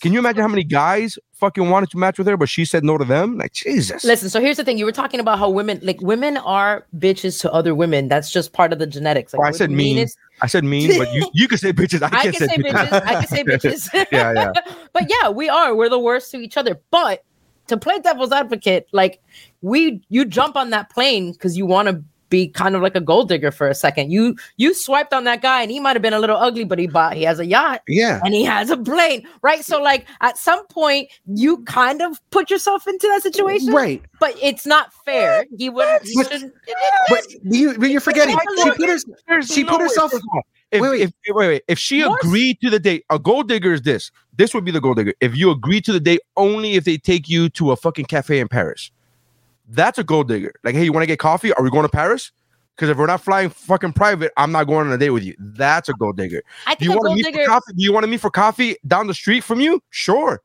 Can 0.01 0.11
you 0.13 0.19
imagine 0.19 0.41
how 0.41 0.47
many 0.47 0.63
guys 0.63 1.19
fucking 1.33 1.69
wanted 1.69 1.91
to 1.91 1.97
match 1.97 2.17
with 2.17 2.25
her, 2.27 2.37
but 2.37 2.47
she 2.49 2.65
said 2.65 2.83
no 2.83 2.97
to 2.97 3.03
them? 3.05 3.37
Like, 3.37 3.51
Jesus. 3.53 4.03
Listen, 4.03 4.29
so 4.29 4.39
here's 4.41 4.57
the 4.57 4.63
thing. 4.63 4.77
You 4.79 4.85
were 4.85 4.91
talking 4.93 5.19
about 5.19 5.37
how 5.37 5.49
women, 5.49 5.79
like 5.83 6.01
women 6.01 6.37
are 6.37 6.87
bitches 6.97 7.39
to 7.41 7.51
other 7.51 7.75
women. 7.75 8.07
That's 8.07 8.31
just 8.31 8.53
part 8.53 8.73
of 8.73 8.79
the 8.79 8.87
genetics. 8.87 9.33
Like, 9.33 9.41
Oh, 9.41 9.43
I 9.43 9.51
said 9.51 9.69
the 9.69 9.75
mean. 9.75 10.07
I 10.41 10.47
said 10.47 10.63
mean, 10.63 10.97
but 10.97 11.13
you, 11.13 11.29
you 11.33 11.47
could 11.47 11.59
say 11.59 11.71
bitches. 11.73 12.01
I, 12.01 12.07
I 12.17 12.23
can't 12.23 12.35
can 12.37 12.49
say 12.49 12.57
bitches. 12.57 12.93
I 13.05 13.13
can 13.23 13.27
say 13.27 13.43
bitches. 13.43 13.89
yeah, 14.11 14.33
yeah. 14.33 14.51
but 14.93 15.03
yeah, 15.09 15.29
we 15.29 15.47
are. 15.49 15.75
We're 15.75 15.89
the 15.89 15.99
worst 15.99 16.31
to 16.31 16.37
each 16.37 16.57
other. 16.57 16.79
But 16.89 17.23
to 17.67 17.77
play 17.77 17.99
devil's 17.99 18.31
advocate, 18.31 18.87
like 18.91 19.21
we, 19.61 20.01
you 20.09 20.25
jump 20.25 20.55
on 20.55 20.69
that 20.71 20.89
plane 20.89 21.31
because 21.31 21.57
you 21.57 21.65
want 21.65 21.87
to 21.87 22.03
be 22.29 22.47
kind 22.47 22.75
of 22.75 22.81
like 22.81 22.95
a 22.95 22.99
gold 22.99 23.29
digger 23.29 23.51
for 23.51 23.67
a 23.67 23.75
second. 23.75 24.11
You 24.11 24.35
you 24.57 24.73
swiped 24.73 25.13
on 25.13 25.23
that 25.25 25.43
guy, 25.43 25.61
and 25.61 25.69
he 25.69 25.79
might 25.79 25.95
have 25.95 26.01
been 26.01 26.13
a 26.13 26.19
little 26.19 26.35
ugly, 26.35 26.63
but 26.63 26.79
he 26.79 26.87
bought. 26.87 27.15
He 27.15 27.21
has 27.23 27.37
a 27.39 27.45
yacht. 27.45 27.81
Yeah. 27.87 28.21
And 28.25 28.33
he 28.33 28.43
has 28.43 28.71
a 28.71 28.77
plane, 28.77 29.27
right? 29.43 29.63
So, 29.63 29.79
like, 29.79 30.07
at 30.21 30.35
some 30.39 30.65
point, 30.67 31.09
you 31.27 31.63
kind 31.65 32.01
of 32.01 32.19
put 32.31 32.49
yourself 32.49 32.87
into 32.87 33.07
that 33.07 33.21
situation, 33.21 33.71
Right. 33.71 34.01
But 34.19 34.35
it's 34.41 34.65
not 34.65 34.91
fair. 35.05 35.45
He 35.59 35.69
wouldn't. 35.69 36.05
He 36.07 36.15
But- 36.15 36.43
But 37.09 37.21
you, 37.43 37.77
but 37.77 37.91
you're 37.91 38.01
forgetting. 38.01 38.35
She 38.63 38.71
put, 38.71 38.89
her, 39.27 39.41
she 39.43 39.63
put 39.63 39.79
herself. 39.81 40.11
First 40.79 40.83
of 40.83 40.89
all, 40.89 40.93
If, 40.93 40.99
Wait, 40.99 40.99
wait. 40.99 41.13
If, 41.25 41.35
wait, 41.35 41.47
wait. 41.47 41.63
If 41.67 41.79
she 41.79 42.01
agreed 42.01 42.59
to 42.61 42.69
the 42.69 42.79
date, 42.79 43.05
a 43.09 43.19
gold 43.19 43.47
digger 43.47 43.73
is 43.73 43.81
this. 43.83 44.11
This 44.35 44.53
would 44.53 44.65
be 44.65 44.71
the 44.71 44.81
gold 44.81 44.97
digger. 44.97 45.13
If 45.21 45.35
you 45.35 45.51
agree 45.51 45.81
to 45.81 45.91
the 45.91 45.99
date 45.99 46.21
only 46.37 46.73
if 46.73 46.83
they 46.85 46.97
take 46.97 47.29
you 47.29 47.49
to 47.49 47.71
a 47.71 47.75
fucking 47.75 48.05
cafe 48.05 48.39
in 48.39 48.47
Paris, 48.47 48.91
that's 49.69 49.97
a 49.97 50.03
gold 50.03 50.27
digger. 50.27 50.53
Like, 50.63 50.75
hey, 50.75 50.83
you 50.83 50.91
want 50.93 51.03
to 51.03 51.07
get 51.07 51.19
coffee? 51.19 51.53
Are 51.53 51.63
we 51.63 51.69
going 51.69 51.83
to 51.83 51.89
Paris? 51.89 52.31
Because 52.75 52.89
if 52.89 52.97
we're 52.97 53.05
not 53.05 53.21
flying 53.21 53.49
fucking 53.49 53.93
private, 53.93 54.31
I'm 54.35 54.51
not 54.51 54.63
going 54.65 54.87
on 54.87 54.93
a 54.93 54.97
date 54.97 55.11
with 55.11 55.23
you. 55.23 55.35
That's 55.37 55.89
a 55.89 55.93
gold 55.93 56.17
digger. 56.17 56.41
I 56.65 56.73
Do 56.73 56.79
think 56.79 56.91
you 56.91 56.97
want 56.97 57.09
to 57.09 57.15
meet 57.15 57.25
digger. 57.25 57.45
for 57.45 57.49
coffee? 57.51 57.73
Do 57.73 57.83
you 57.83 57.93
want 57.93 58.03
to 58.03 58.07
meet 58.07 58.19
for 58.19 58.31
coffee 58.31 58.75
down 58.87 59.05
the 59.07 59.13
street 59.13 59.43
from 59.43 59.59
you? 59.59 59.81
Sure. 59.91 60.41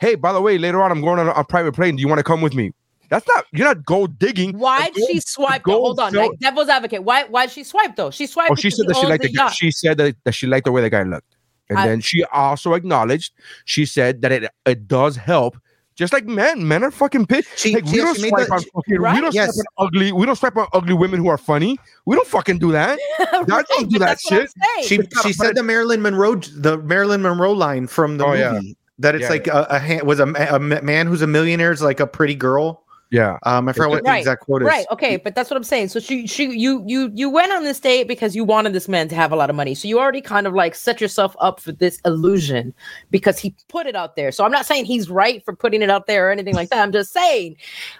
Hey, 0.00 0.14
by 0.14 0.32
the 0.32 0.40
way, 0.40 0.56
later 0.56 0.80
on, 0.80 0.92
I'm 0.92 1.00
going 1.00 1.18
on 1.18 1.26
a, 1.26 1.32
a 1.32 1.44
private 1.44 1.74
plane. 1.74 1.96
Do 1.96 2.00
you 2.00 2.06
want 2.08 2.20
to 2.20 2.24
come 2.24 2.40
with 2.40 2.54
me? 2.54 2.72
That's 3.10 3.26
not. 3.28 3.44
You're 3.52 3.66
not 3.66 3.84
gold 3.84 4.18
digging. 4.18 4.58
Why 4.58 4.90
did 4.90 5.06
she 5.08 5.20
swipe? 5.20 5.62
Though? 5.64 5.72
gold 5.72 5.86
Hold 5.86 6.00
on, 6.00 6.12
sell- 6.12 6.28
like 6.30 6.38
devil's 6.40 6.68
advocate. 6.68 7.02
Why? 7.04 7.24
why 7.24 7.46
did 7.46 7.52
she 7.52 7.64
swipe 7.64 7.96
though? 7.96 8.10
She 8.10 8.26
swiped. 8.26 8.52
Oh, 8.52 8.54
she 8.54 8.70
said 8.70 8.86
that 8.88 8.96
she 8.96 9.06
liked 9.06 9.22
the 9.22 9.30
guy. 9.30 9.50
She 9.50 9.70
said 9.70 9.98
that, 9.98 10.16
that 10.24 10.32
she 10.32 10.46
liked 10.46 10.64
the 10.64 10.72
way 10.72 10.80
the 10.82 10.90
guy 10.90 11.02
looked. 11.02 11.36
And 11.70 11.78
I- 11.78 11.86
then 11.86 12.00
she 12.00 12.24
also 12.24 12.74
acknowledged, 12.74 13.32
she 13.64 13.86
said 13.86 14.22
that 14.22 14.32
it 14.32 14.50
it 14.66 14.88
does 14.88 15.16
help. 15.16 15.56
Just 15.96 16.12
like 16.12 16.24
men, 16.26 16.66
men 16.66 16.82
are 16.82 16.90
fucking 16.90 17.26
pissed. 17.26 17.56
She- 17.56 17.72
like, 17.74 17.86
she- 17.86 17.92
we 17.92 17.98
don't 17.98 18.16
swipe 18.18 18.46
the- 18.48 18.52
on 18.54 18.60
fucking, 18.74 19.00
Right? 19.00 19.14
we 19.14 19.20
don't 19.20 19.32
Yes. 19.34 19.54
swipe 19.54 19.64
on 19.78 19.86
ugly, 19.86 20.10
we 20.12 20.26
don't 20.26 20.34
swipe 20.36 20.56
on 20.56 20.66
ugly 20.72 20.94
women 20.94 21.20
who 21.20 21.28
are 21.28 21.38
funny. 21.38 21.78
We 22.04 22.16
don't 22.16 22.26
fucking 22.26 22.58
do 22.58 22.72
that. 22.72 22.98
Right, 23.32 23.46
Guys 23.46 23.64
don't 23.68 23.90
do 23.90 23.98
that 24.00 24.06
that's 24.06 24.22
shit. 24.28 24.50
saying. 24.76 24.88
She 24.88 24.96
she 25.22 25.28
but 25.38 25.46
said 25.46 25.54
the 25.56 25.62
Marilyn 25.62 26.02
Monroe 26.02 26.34
the 26.36 26.78
Marilyn 26.78 27.22
Monroe 27.22 27.52
line 27.52 27.86
from 27.86 28.18
the 28.18 28.24
Oh, 28.24 28.28
movie 28.30 28.40
yeah. 28.40 28.60
that 28.98 29.14
it's 29.14 29.22
Yeah, 29.22 29.28
like 29.28 29.46
a, 29.46 29.66
a 29.70 29.78
ha- 29.78 30.04
was 30.04 30.18
a, 30.20 30.24
a 30.26 30.58
man 30.58 31.06
who's 31.06 31.22
a 31.22 31.26
millionaire 31.26 31.70
is 31.72 31.80
like 31.82 32.00
a 32.00 32.06
pretty 32.06 32.34
girl. 32.34 32.83
Yeah. 33.14 33.38
Um, 33.44 33.68
I 33.68 33.72
forgot 33.72 33.90
what 33.90 34.02
the 34.04 34.10
Right, 34.10 34.18
exact 34.18 34.42
quote 34.42 34.62
is. 34.62 34.66
Right. 34.66 34.86
Okay. 34.90 35.16
But 35.16 35.34
that's 35.34 35.50
what 35.50 35.56
I'm 35.56 35.64
saying. 35.64 35.88
So 35.88 36.00
she, 36.00 36.26
she, 36.26 36.46
you, 36.56 36.82
you, 36.86 37.10
you 37.14 37.30
went 37.30 37.52
on 37.52 37.62
this 37.64 37.78
date 37.78 38.08
because 38.08 38.34
you 38.34 38.44
wanted 38.44 38.72
this 38.72 38.88
man 38.88 39.08
to 39.08 39.14
have 39.14 39.30
a 39.32 39.36
lot 39.36 39.50
of 39.50 39.56
money. 39.56 39.74
So 39.74 39.86
you 39.88 39.98
already 40.00 40.20
kind 40.20 40.46
of 40.46 40.54
like 40.54 40.74
set 40.74 41.00
yourself 41.00 41.36
up 41.40 41.60
for 41.60 41.72
this 41.72 42.00
illusion 42.04 42.74
because 43.10 43.38
he 43.38 43.54
put 43.68 43.86
it 43.86 43.94
out 43.94 44.16
there. 44.16 44.32
So 44.32 44.44
I'm 44.44 44.50
not 44.52 44.66
saying 44.66 44.86
he's 44.86 45.08
right 45.08 45.44
for 45.44 45.54
putting 45.54 45.80
it 45.82 45.90
out 45.90 46.06
there 46.06 46.28
or 46.28 46.32
anything 46.32 46.54
like 46.54 46.70
that. 46.70 46.80
I'm 46.82 46.92
just 46.92 47.12
saying, 47.12 47.56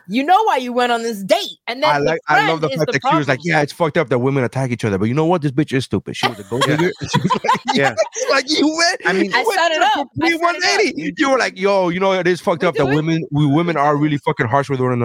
you 0.09 0.23
know 0.25 0.43
why 0.45 0.57
you 0.57 0.73
went 0.73 0.91
on 0.93 1.03
this 1.03 1.23
date, 1.23 1.59
and 1.67 1.83
then 1.83 1.91
I 1.91 1.99
like 1.99 2.21
I 2.29 2.49
love 2.49 2.61
the 2.61 2.69
friend 2.69 2.81
is 2.81 2.85
fact 2.87 2.93
that 3.05 3.11
she 3.11 3.17
was 3.17 3.29
like. 3.29 3.41
Yeah, 3.45 3.61
it's 3.63 3.73
fucked 3.73 3.99
up 3.99 4.09
that 4.09 4.19
women 4.19 4.43
attack 4.43 4.71
each 4.71 4.85
other. 4.85 4.97
But 4.99 5.05
you 5.07 5.15
know 5.15 5.27
what? 5.27 5.43
This 5.43 5.53
bitch 5.53 5.73
is 5.73 5.85
stupid. 5.85 6.17
She 6.17 6.27
was 6.27 6.39
a 6.41 6.45
gold 6.51 6.63
digger. 6.63 6.91
She 7.01 7.21
was 7.21 7.31
like, 7.45 7.61
Yeah. 7.75 7.95
like 8.31 8.49
you 8.51 8.67
went. 8.75 9.01
I 9.07 9.13
mean- 9.13 9.33
I 9.35 9.43
went 9.45 9.55
set 9.59 9.73
it 9.73 9.83
up. 9.83 10.09
I 10.23 10.31
complete 10.31 10.63
set 10.63 10.81
it 10.81 11.09
up. 11.09 11.15
You 11.19 11.31
were 11.31 11.39
like, 11.39 11.59
yo, 11.59 11.89
you 11.91 12.01
know, 12.01 12.13
it 12.13 12.27
is 12.27 12.41
fucked 12.41 12.63
We 12.63 12.69
up 12.69 12.75
that 12.77 12.89
it. 12.89 12.95
women, 12.95 13.23
we 13.31 13.47
women 13.47 13.77
are 13.77 13.97
really 13.97 14.17
fucking 14.19 14.47
harsh 14.47 14.71
with 14.71 14.81
one 14.81 14.93
another. 14.93 15.04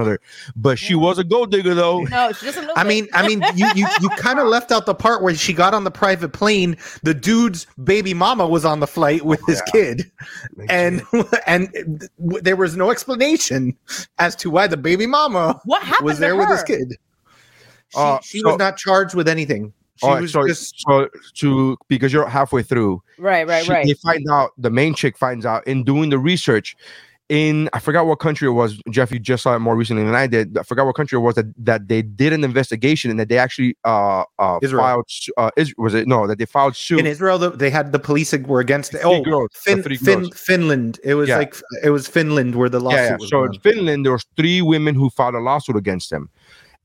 But 0.56 0.78
she 0.80 0.96
was 0.96 1.18
a 1.18 1.24
gold 1.24 1.52
digger 1.52 1.74
though. 1.74 2.02
No, 2.10 2.32
she's 2.32 2.42
just 2.42 2.58
a 2.58 2.62
little. 2.62 2.76
I 2.78 2.84
mean, 2.84 3.08
I 3.14 3.28
mean, 3.28 3.42
you 3.56 3.68
you 3.76 3.88
you 4.02 4.10
kind 4.12 4.40
of 4.40 4.48
left 4.48 4.72
out 4.72 4.86
the 4.86 4.96
part 4.96 5.22
where 5.22 5.34
she 5.36 5.54
got 5.54 5.74
on 5.74 5.84
the 5.84 5.92
private 5.92 6.30
plane. 6.34 6.76
The 7.04 7.14
dude's 7.14 7.66
baby 7.84 8.14
mama 8.14 8.48
was 8.48 8.66
on 8.66 8.80
the 8.80 8.88
flight 8.88 9.24
with 9.26 9.46
his 9.48 9.62
kid, 9.72 10.12
and 10.70 11.02
and 11.48 12.08
there 12.18 12.56
was 12.56 12.76
no 12.76 12.92
explanation 12.92 13.76
as 14.18 14.36
to 14.38 14.50
why 14.50 14.68
the 14.68 14.78
baby 14.78 15.06
mama 15.08 15.60
what 15.66 15.84
happened 15.84 16.06
was 16.06 16.20
there 16.20 16.36
with 16.36 16.50
his 16.50 16.64
kid. 16.64 16.96
She, 17.90 17.98
Uh, 18.00 18.20
she 18.22 18.40
so- 18.40 18.50
was 18.50 18.58
not 18.60 18.78
charged 18.78 19.16
with 19.16 19.28
anything. 19.28 19.74
She 19.96 20.06
All 20.08 20.14
right, 20.14 20.22
was 20.22 20.32
so, 20.32 20.48
just 20.48 20.80
so 20.80 21.10
to 21.36 21.78
because 21.90 22.14
you're 22.14 22.26
halfway 22.26 22.64
through, 22.64 23.04
Right. 23.18 23.46
Right. 23.46 23.66
she- 23.66 23.72
Right. 23.72 23.86
They 23.86 23.96
find 23.96 24.26
out 24.32 24.52
the 24.58 24.70
main 24.70 24.94
chick 24.96 25.18
finds 25.18 25.46
out 25.46 25.68
in 25.68 25.84
doing 25.84 26.10
the 26.10 26.18
research. 26.20 26.78
In 27.30 27.70
I 27.74 27.80
forgot 27.80 28.08
what 28.08 28.18
country 28.20 28.48
it 28.48 28.52
was. 28.52 28.82
Jeff, 28.90 29.12
you 29.12 29.20
just 29.20 29.44
saw 29.44 29.56
it 29.56 29.60
more 29.60 29.76
recently 29.76 30.04
than 30.04 30.16
I 30.16 30.26
did. 30.28 30.58
I 30.58 30.64
forgot 30.64 30.86
what 30.88 30.96
country 30.96 31.16
it 31.18 31.22
was 31.22 31.36
that, 31.36 31.46
that 31.58 31.88
they 31.88 32.02
did 32.02 32.34
an 32.34 32.44
investigation 32.44 33.12
and 33.12 33.20
that 33.20 33.30
they 33.30 33.38
actually 33.38 33.78
uh 33.86 34.24
uh 34.40 34.58
Israel. 34.64 34.82
filed 34.84 35.06
uh 35.38 35.52
is, 35.56 35.74
was 35.78 35.94
it 35.94 36.08
no 36.08 36.26
that 36.28 36.40
they 36.40 36.46
filed 36.46 36.76
suit 36.76 37.00
In 37.00 37.06
Israel, 37.06 37.38
they 37.38 37.70
had 37.70 37.92
the 37.92 38.00
police 38.00 38.34
were 38.34 38.60
against 38.60 38.96
it. 38.96 39.02
Three 39.02 39.12
Oh, 39.12 39.22
girls, 39.22 39.50
fin, 39.54 39.84
three 39.84 39.98
fin, 39.98 40.22
girls. 40.22 40.38
Finland. 40.38 41.00
It 41.04 41.14
was 41.14 41.30
Yeah. 41.30 41.38
like 41.38 41.56
it 41.84 41.92
was 41.92 42.08
Finland 42.08 42.56
where 42.56 42.70
the 42.70 42.80
lawsuit 42.80 43.00
yeah, 43.00 43.10
yeah. 43.12 43.18
was. 43.18 43.30
So 43.30 43.44
in 43.44 43.54
Finland, 43.60 44.06
there 44.06 44.12
was 44.12 44.26
three 44.36 44.62
women 44.62 44.96
who 44.96 45.10
filed 45.12 45.36
a 45.36 45.40
lawsuit 45.40 45.76
against 45.76 46.10
them, 46.10 46.30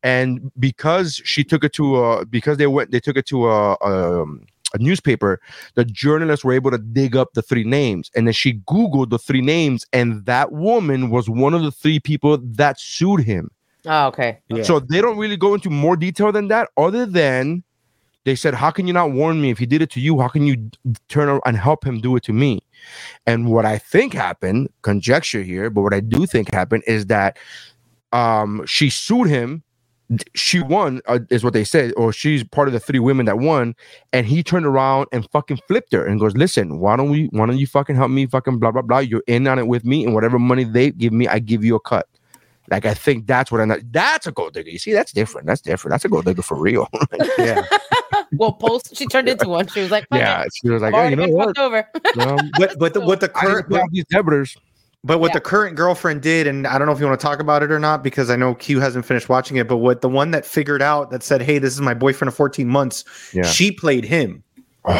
and 0.02 0.50
because 0.58 1.22
she 1.24 1.42
took 1.42 1.64
it 1.64 1.72
to 1.74 1.96
uh 1.96 2.24
because 2.26 2.58
they 2.58 2.66
went 2.66 2.90
they 2.90 3.00
took 3.00 3.16
it 3.16 3.26
to 3.26 3.48
a 3.48 3.76
um, 3.80 4.44
a 4.74 4.78
newspaper, 4.78 5.40
the 5.74 5.84
journalists 5.84 6.44
were 6.44 6.52
able 6.52 6.70
to 6.70 6.78
dig 6.78 7.16
up 7.16 7.32
the 7.34 7.42
three 7.42 7.64
names, 7.64 8.10
and 8.14 8.26
then 8.26 8.34
she 8.34 8.54
googled 8.54 9.10
the 9.10 9.18
three 9.18 9.40
names, 9.40 9.86
and 9.92 10.26
that 10.26 10.52
woman 10.52 11.10
was 11.10 11.30
one 11.30 11.54
of 11.54 11.62
the 11.62 11.70
three 11.70 12.00
people 12.00 12.38
that 12.38 12.78
sued 12.78 13.20
him. 13.20 13.50
Oh, 13.86 14.06
okay. 14.08 14.40
Yeah. 14.48 14.62
So 14.62 14.80
they 14.80 15.00
don't 15.00 15.18
really 15.18 15.36
go 15.36 15.54
into 15.54 15.70
more 15.70 15.96
detail 15.96 16.32
than 16.32 16.48
that, 16.48 16.68
other 16.76 17.06
than 17.06 17.62
they 18.24 18.34
said, 18.34 18.54
"How 18.54 18.70
can 18.70 18.86
you 18.86 18.92
not 18.92 19.12
warn 19.12 19.40
me 19.40 19.50
if 19.50 19.58
he 19.58 19.66
did 19.66 19.82
it 19.82 19.90
to 19.90 20.00
you? 20.00 20.18
How 20.18 20.28
can 20.28 20.46
you 20.46 20.70
turn 21.08 21.28
around 21.28 21.42
and 21.44 21.56
help 21.56 21.84
him 21.86 22.00
do 22.00 22.16
it 22.16 22.22
to 22.24 22.32
me?" 22.32 22.60
And 23.26 23.50
what 23.50 23.64
I 23.64 23.78
think 23.78 24.14
happened, 24.14 24.70
conjecture 24.82 25.42
here, 25.42 25.70
but 25.70 25.82
what 25.82 25.94
I 25.94 26.00
do 26.00 26.26
think 26.26 26.52
happened 26.52 26.84
is 26.86 27.06
that 27.06 27.38
um, 28.12 28.64
she 28.66 28.90
sued 28.90 29.28
him. 29.28 29.62
D- 30.14 30.24
She 30.34 30.60
won, 30.60 31.00
uh, 31.06 31.20
is 31.30 31.44
what 31.44 31.52
they 31.52 31.64
said, 31.64 31.92
or 31.96 32.12
she's 32.12 32.44
part 32.44 32.68
of 32.68 32.72
the 32.72 32.80
three 32.80 32.98
women 32.98 33.26
that 33.26 33.38
won. 33.38 33.74
And 34.12 34.26
he 34.26 34.42
turned 34.42 34.66
around 34.66 35.06
and 35.12 35.28
fucking 35.30 35.60
flipped 35.68 35.92
her 35.92 36.04
and 36.04 36.18
goes, 36.20 36.36
"Listen, 36.36 36.78
why 36.78 36.96
don't 36.96 37.10
we? 37.10 37.26
Why 37.32 37.46
don't 37.46 37.58
you 37.58 37.66
fucking 37.66 37.96
help 37.96 38.10
me? 38.10 38.26
Fucking 38.26 38.58
blah 38.58 38.70
blah 38.70 38.82
blah. 38.82 38.98
You're 38.98 39.22
in 39.26 39.46
on 39.46 39.58
it 39.58 39.66
with 39.66 39.84
me, 39.84 40.04
and 40.04 40.14
whatever 40.14 40.38
money 40.38 40.64
they 40.64 40.90
give 40.90 41.12
me, 41.12 41.28
I 41.28 41.38
give 41.38 41.64
you 41.64 41.74
a 41.74 41.80
cut." 41.80 42.06
Like 42.70 42.86
I 42.86 42.94
think 42.94 43.26
that's 43.26 43.52
what 43.52 43.60
I. 43.60 43.78
That's 43.90 44.26
a 44.26 44.32
gold 44.32 44.54
digger. 44.54 44.70
You 44.70 44.78
see, 44.78 44.92
that's 44.92 45.12
different. 45.12 45.46
That's 45.46 45.60
different. 45.60 45.92
That's 45.92 46.04
a 46.06 46.08
gold 46.08 46.24
digger 46.24 46.42
for 46.42 46.56
real. 46.56 46.88
yeah. 47.38 47.66
Well, 48.32 48.52
post 48.52 48.96
she 48.96 49.06
turned 49.06 49.28
into 49.28 49.48
one. 49.48 49.66
She 49.66 49.80
was 49.80 49.90
like, 49.90 50.06
yeah, 50.10 50.42
it. 50.42 50.48
she 50.54 50.70
was 50.70 50.80
like, 50.80 50.94
I'm 50.94 51.04
"Hey, 51.04 51.10
you 51.10 51.16
know 51.16 51.28
what? 51.28 51.58
over. 51.58 51.86
Um, 52.20 52.50
But 52.58 52.78
but 52.78 52.94
the, 52.94 53.00
what 53.00 53.20
the 53.20 53.30
I 53.34 53.46
need 53.46 53.48
to 53.48 53.62
current 53.62 53.70
pay 53.70 53.82
these 53.92 54.04
debtors." 54.06 54.56
But 55.06 55.18
what 55.20 55.30
Yeah. 55.30 55.34
the 55.34 55.40
current 55.42 55.76
girlfriend 55.76 56.22
did, 56.22 56.46
and 56.46 56.66
I 56.66 56.78
don't 56.78 56.86
know 56.86 56.92
if 56.92 56.98
you 56.98 57.06
want 57.06 57.20
to 57.20 57.24
talk 57.26 57.38
about 57.38 57.62
it 57.62 57.70
or 57.70 57.78
not, 57.78 58.02
because 58.02 58.30
I 58.30 58.36
know 58.36 58.54
Q 58.54 58.80
hasn't 58.80 59.04
finished 59.04 59.28
watching 59.28 59.58
it. 59.58 59.68
But 59.68 59.76
what 59.76 60.00
the 60.00 60.08
one 60.08 60.30
that 60.30 60.46
figured 60.46 60.80
out 60.80 61.10
that 61.10 61.22
said, 61.22 61.42
"Hey, 61.42 61.58
this 61.58 61.74
is 61.74 61.80
my 61.82 61.92
boyfriend 61.94 62.28
of 62.28 62.34
14 62.34 62.68
months," 62.68 63.04
Yeah. 63.32 63.42
she 63.42 63.70
played 63.70 64.04
him, 64.06 64.42
Oh, 64.86 64.94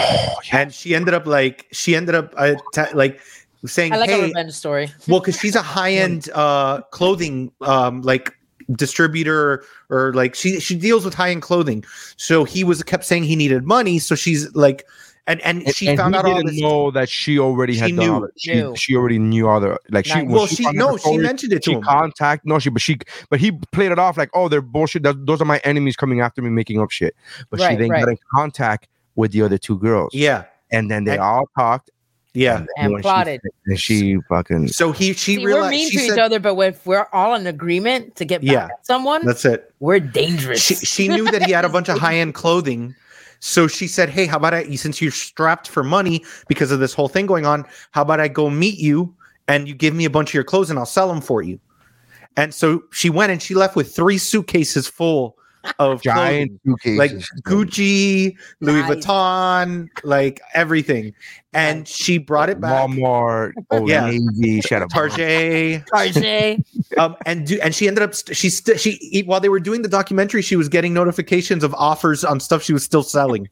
yeah. 0.44 0.58
and 0.58 0.74
she 0.74 0.94
ended 0.94 1.14
up 1.14 1.26
like 1.26 1.66
she 1.72 1.96
ended 1.96 2.14
up 2.14 2.34
uh, 2.36 2.54
ta- 2.74 2.90
like 2.92 3.18
saying, 3.64 3.94
I 3.94 3.96
like 3.96 4.10
a 4.10 4.12
"Hey, 4.12 4.22
revenge 4.26 4.52
story. 4.52 4.92
well, 5.08 5.20
because 5.20 5.38
she's 5.40 5.56
a 5.56 5.62
high 5.62 5.92
end 5.94 6.28
uh, 6.34 6.82
clothing 6.90 7.50
um, 7.62 8.02
like 8.02 8.34
distributor 8.76 9.64
or 9.90 10.12
like 10.14 10.34
she 10.34 10.60
she 10.60 10.74
deals 10.74 11.04
with 11.04 11.14
high 11.14 11.30
end 11.30 11.40
clothing. 11.42 11.82
So 12.16 12.44
he 12.44 12.62
was 12.62 12.82
kept 12.82 13.04
saying 13.04 13.24
he 13.24 13.36
needed 13.36 13.64
money. 13.64 13.98
So 13.98 14.14
she's 14.14 14.54
like, 14.54 14.86
and 15.26 15.40
and, 15.40 15.62
And- 15.62 15.74
she 15.74 15.88
and 15.88 15.98
found 15.98 16.14
he 16.14 16.18
out 16.18 16.24
all 16.26 16.34
didn't 16.34 16.46
this. 16.52 16.60
know 16.60 16.90
that 16.90 17.08
she 17.08 17.38
already 17.38 17.74
She 17.74 17.78
had 17.80 17.88
done 17.96 17.98
knew. 17.98 18.12
all. 18.14 18.28
She, 18.36 18.54
Knew. 18.54 18.74
she 18.76 18.94
already 18.96 19.18
knew 19.18 19.48
all 19.48 19.60
the 19.60 19.78
like 19.90 20.04
she 20.06 20.14
Nice. 20.14 20.28
Well, 20.28 20.46
she 20.46 20.62
found 20.64 20.80
out 20.80 20.86
no, 20.90 20.92
the 20.96 20.98
she 21.02 21.16
mentioned 21.18 21.52
it 21.52 21.62
to 21.62 21.70
she 21.70 21.76
him. 21.76 21.82
contact 21.82 22.44
no 22.44 22.58
she 22.58 22.70
but 22.70 22.82
she 22.82 22.98
but 23.30 23.40
he 23.40 23.52
played 23.72 23.90
it 23.92 23.98
off 23.98 24.16
like 24.18 24.30
oh 24.34 24.48
they're 24.48 24.60
bullshit 24.60 25.02
Th- 25.04 25.16
those 25.20 25.40
are 25.40 25.44
my 25.46 25.58
enemies 25.64 25.96
coming 25.96 26.20
after 26.20 26.42
me 26.42 26.50
making 26.50 26.80
up 26.80 26.90
shit 26.90 27.14
but 27.50 27.60
she 27.60 27.74
then 27.76 27.88
right. 27.88 28.00
got 28.04 28.10
in 28.10 28.18
contact 28.34 28.88
with 29.16 29.32
the 29.32 29.42
other 29.42 29.56
two 29.58 29.78
girls 29.78 30.12
Yeah, 30.14 30.44
and 30.70 30.90
then 30.90 31.04
they 31.04 31.12
And- 31.12 31.20
all 31.20 31.48
talked 31.58 31.90
yeah. 32.36 32.64
And 32.78 32.92
when 32.92 32.98
she- 33.00 33.02
plotted. 33.02 33.40
and 33.66 33.78
she 33.80 34.16
fucking 34.28 34.66
So 34.66 34.90
he 34.90 35.12
she 35.12 35.36
See, 35.36 35.44
we're 35.44 35.70
mean 35.70 35.88
she 35.88 35.98
to 36.08 36.12
each 36.14 36.18
other, 36.18 36.40
but 36.40 36.58
if 36.58 36.84
we're 36.84 37.06
all 37.12 37.36
in 37.36 37.46
agreement 37.46 38.16
to 38.16 38.24
get 38.24 38.40
back 38.40 38.50
Yeah. 38.50 38.64
at 38.64 38.84
someone, 38.84 39.24
"That's 39.24 39.44
it." 39.44 39.72
we're 39.78 40.00
dangerous. 40.00 40.60
She 40.60 40.74
she 40.74 41.06
knew 41.06 41.30
that 41.30 41.44
he 41.44 41.52
had 41.52 41.64
a 41.64 41.68
bunch 41.68 41.88
of 41.88 41.96
high 42.04 42.16
end 42.16 42.34
clothing. 42.34 42.96
So 43.46 43.68
she 43.68 43.88
said, 43.88 44.08
"Hey, 44.08 44.24
how 44.24 44.38
about 44.38 44.54
I? 44.54 44.74
Since 44.74 45.02
you're 45.02 45.10
strapped 45.10 45.68
for 45.68 45.84
money 45.84 46.24
because 46.48 46.70
of 46.70 46.80
this 46.80 46.94
whole 46.94 47.08
thing 47.08 47.26
going 47.26 47.44
on, 47.44 47.66
how 47.90 48.00
about 48.00 48.18
I 48.18 48.26
go 48.26 48.48
meet 48.48 48.78
you 48.78 49.14
and 49.48 49.68
you 49.68 49.74
give 49.74 49.94
me 49.94 50.06
a 50.06 50.10
bunch 50.10 50.30
of 50.30 50.34
your 50.34 50.44
clothes 50.44 50.70
and 50.70 50.78
I'll 50.78 50.86
sell 50.86 51.08
them 51.08 51.20
for 51.20 51.42
you?" 51.42 51.60
And 52.38 52.54
so 52.54 52.84
she 52.90 53.10
went 53.10 53.32
and 53.32 53.42
she 53.42 53.54
left 53.54 53.76
with 53.76 53.94
three 53.94 54.16
suitcases 54.16 54.88
full 54.88 55.36
of 55.78 56.02
giant 56.02 56.60
clothing, 56.64 56.78
suitcases. 56.82 56.98
like 56.98 57.42
Gucci, 57.44 58.36
Louis 58.60 58.82
Nice. 58.82 59.04
Vuitton, 59.04 59.88
like 60.02 60.40
everything. 60.54 61.14
And 61.52 61.86
she 61.86 62.18
brought 62.18 62.50
it 62.50 62.60
back. 62.60 62.88
Walmart 62.90 63.52
Old 63.70 63.88
Yeah. 63.88 64.06
Navy 64.10 64.60
she 64.60 64.74
had 64.74 64.82
a 64.82 64.86
Target, 64.88 65.84
Tarjay. 65.86 66.64
um, 66.98 67.14
and 67.26 67.46
do, 67.46 67.60
and 67.62 67.74
she 67.74 67.86
ended 67.86 68.02
up 68.02 68.14
st- 68.14 68.36
she 68.36 68.50
st- 68.50 68.80
she 68.80 69.22
while 69.26 69.38
they 69.40 69.48
were 69.48 69.60
doing 69.60 69.82
the 69.82 69.88
documentary, 69.88 70.42
she 70.42 70.56
was 70.56 70.68
getting 70.68 70.92
notifications 70.92 71.62
of 71.62 71.72
offers 71.74 72.24
on 72.24 72.40
stuff 72.40 72.62
she 72.62 72.72
was 72.72 72.82
still 72.82 73.04
selling, 73.04 73.48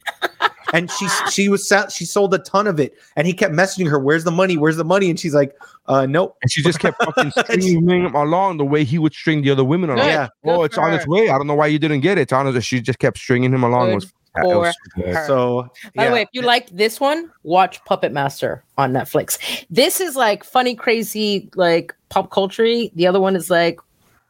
and 0.73 0.91
she 0.91 1.09
she 1.31 1.49
was 1.49 1.71
she 1.91 2.05
sold 2.05 2.35
a 2.35 2.39
ton 2.39 2.67
of 2.67 2.81
it, 2.81 2.95
and 3.17 3.27
he 3.27 3.33
kept 3.33 3.55
messaging 3.55 3.89
her, 3.89 3.99
"Where's 3.99 4.25
the 4.25 4.31
money? 4.31 4.57
Where's 4.57 4.77
the 4.77 4.85
money?" 4.85 5.11
And 5.11 5.19
she's 5.19 5.35
like, 5.35 5.55
"Uh, 5.87 6.07
nope." 6.07 6.37
and 6.43 6.51
she 6.51 6.63
just 6.63 6.79
kept 6.79 7.03
fucking 7.03 7.31
stringing 7.39 7.87
him 7.89 8.15
along 8.15 8.57
the 8.57 8.65
way 8.65 8.85
he 8.85 8.99
would 8.99 9.13
string 9.15 9.43
the 9.43 9.51
other 9.51 9.65
women 9.65 9.91
along. 9.91 10.07
Yeah. 10.07 10.29
Oh, 10.45 10.65
it's 10.65 10.75
for 10.75 10.83
on 10.83 10.95
its 10.95 11.07
way. 11.07 11.29
I 11.31 11.39
don't 11.39 11.47
know 11.47 11.55
why 11.55 11.67
you 11.67 11.79
didn't 11.79 12.01
get 12.01 12.19
it. 12.19 12.23
It's 12.23 12.33
on 12.33 12.47
its. 12.47 12.65
She 12.67 12.81
just 12.81 12.99
kept 12.99 13.19
stringing 13.19 13.53
him 13.53 13.63
along. 13.63 13.91
It 13.91 13.95
was, 13.97 14.13
for 14.41 14.65
her. 14.97 15.27
So 15.27 15.69
By 15.95 16.05
yeah. 16.05 16.09
the 16.09 16.15
way, 16.15 16.23
if 16.23 16.29
you 16.33 16.43
liked 16.43 16.75
this 16.77 17.01
one, 17.01 17.31
watch 17.43 17.85
Puppet 17.85 18.13
Master 18.13 18.65
on 18.79 18.93
Netflix. 18.93 19.39
This 19.69 20.01
is 20.01 20.17
like 20.17 20.45
funny, 20.45 20.75
crazy, 20.75 21.51
like 21.55 21.95
pop 22.09 22.31
culture. 22.31 22.65
The 22.65 23.07
other 23.07 23.21
one 23.21 23.37
is 23.37 23.51
like, 23.51 23.79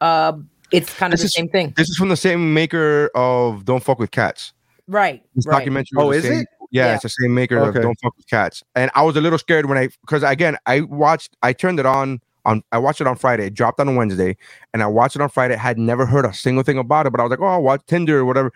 uh, 0.01 0.33
it's 0.73 0.93
kind 0.95 1.13
of 1.13 1.21
This 1.21 1.23
the 1.23 1.27
is- 1.27 1.35
same 1.35 1.49
thing, 1.49 1.75
This 1.77 1.89
is 1.89 1.97
from 1.97 2.09
the 2.09 2.17
same 2.17 2.53
maker 2.55 3.11
of 3.15 3.65
Don't 3.65 3.83
Fuck 3.83 3.99
with 3.99 4.11
Cats. 4.11 4.53
Right? 4.89 5.23
This 5.35 5.47
right. 5.47 5.59
documentary. 5.59 5.97
Oh, 5.99 6.11
is 6.11 6.25
same- 6.25 6.41
it? 6.41 6.49
Yeah, 6.71 6.87
Yeah. 6.87 6.95
it's 6.95 7.03
the 7.03 7.09
same 7.11 7.35
maker 7.35 7.59
Okay. 7.59 7.79
of 7.79 7.83
Don't 7.83 8.01
Fuck 8.01 8.17
with 8.17 8.27
Cats. 8.29 8.63
And 8.75 8.91
I 8.95 9.03
was 9.03 9.17
a 9.17 9.21
little 9.21 9.39
scared 9.39 9.67
when 9.67 9.77
I, 9.77 9.89
because 10.01 10.23
again, 10.23 10.57
I 10.67 10.81
watched, 10.81 11.37
I 11.43 11.53
turned 11.53 11.79
it 11.79 11.87
on 11.87 12.21
on, 12.45 12.61
I 12.73 12.79
watched 12.79 13.01
it 13.01 13.07
on 13.07 13.15
Friday. 13.15 13.47
It 13.47 13.55
dropped 13.55 13.79
on 13.79 13.95
Wednesday, 13.95 14.37
and 14.75 14.83
I 14.83 14.87
watched 14.87 15.15
it 15.15 15.23
on 15.23 15.29
Friday. 15.29 15.55
Had 15.55 15.79
never 15.79 16.07
heard 16.07 16.25
a 16.25 16.33
single 16.35 16.65
thing 16.65 16.77
about 16.77 17.07
it, 17.07 17.11
but 17.11 17.21
I 17.21 17.23
was 17.23 17.31
like, 17.31 17.39
oh, 17.41 17.45
I'll 17.47 17.63
watch 17.63 17.83
Tinder 17.87 18.19
or 18.19 18.25
whatever. 18.25 18.53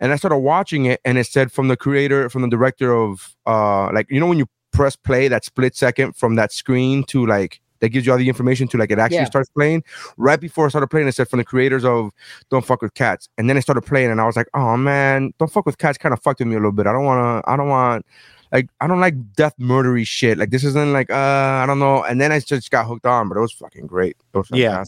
And 0.00 0.10
I 0.12 0.16
started 0.16 0.38
watching 0.38 0.86
it, 0.86 1.00
and 1.04 1.18
it 1.18 1.26
said 1.28 1.52
from 1.52 1.68
the 1.68 1.76
creator, 1.76 2.28
from 2.28 2.42
the 2.42 2.48
director 2.48 2.92
of, 2.92 3.36
uh, 3.46 3.92
like 3.92 4.10
you 4.10 4.18
know 4.18 4.26
when 4.26 4.38
you 4.38 4.46
press 4.72 4.96
play, 4.96 5.28
that 5.28 5.44
split 5.44 5.76
second 5.76 6.16
from 6.16 6.34
that 6.34 6.50
screen 6.52 7.04
to 7.04 7.24
like 7.26 7.60
that 7.80 7.90
gives 7.90 8.06
you 8.06 8.12
all 8.12 8.18
the 8.18 8.28
information 8.28 8.68
to 8.68 8.78
like 8.78 8.90
it 8.90 8.98
actually 8.98 9.18
Yeah. 9.18 9.24
starts 9.26 9.50
playing. 9.50 9.84
Right 10.16 10.40
before 10.40 10.66
I 10.66 10.68
started 10.68 10.88
playing, 10.88 11.08
it 11.08 11.12
said 11.12 11.28
from 11.28 11.38
the 11.38 11.44
creators 11.44 11.84
of 11.84 12.10
Don't 12.50 12.64
Fuck 12.64 12.82
with 12.82 12.94
Cats, 12.94 13.28
and 13.38 13.48
then 13.48 13.56
it 13.56 13.62
started 13.62 13.82
playing, 13.82 14.10
and 14.10 14.20
I 14.20 14.26
was 14.26 14.36
like, 14.36 14.48
oh 14.54 14.76
man, 14.76 15.32
Don't 15.38 15.50
Fuck 15.50 15.66
with 15.66 15.78
Cats 15.78 15.98
kind 15.98 16.12
of 16.12 16.20
fucked 16.22 16.40
with 16.40 16.48
me 16.48 16.54
a 16.54 16.58
little 16.58 16.72
bit. 16.72 16.86
I 16.86 16.92
don't 16.92 17.04
want 17.04 17.44
to. 17.44 17.50
I 17.50 17.56
don't 17.56 17.68
want. 17.68 18.04
Like 18.50 18.68
I 18.80 18.86
don't 18.86 19.00
like 19.00 19.34
death 19.34 19.54
murdery 19.60 20.06
shit. 20.06 20.38
Like 20.38 20.48
this 20.50 20.64
isn't 20.64 20.92
like 20.94 21.10
uh 21.10 21.14
I 21.62 21.64
don't 21.66 21.78
know. 21.78 22.02
And 22.02 22.18
then 22.18 22.32
I 22.32 22.40
just 22.40 22.70
got 22.70 22.86
hooked 22.86 23.04
on, 23.04 23.28
but 23.28 23.36
it 23.36 23.40
was 23.40 23.52
fucking 23.52 23.86
great. 23.86 24.16
It 24.32 24.38
was 24.38 24.48
Yeah. 24.50 24.84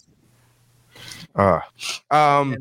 Uh, 1.34 1.60
um, 2.10 2.56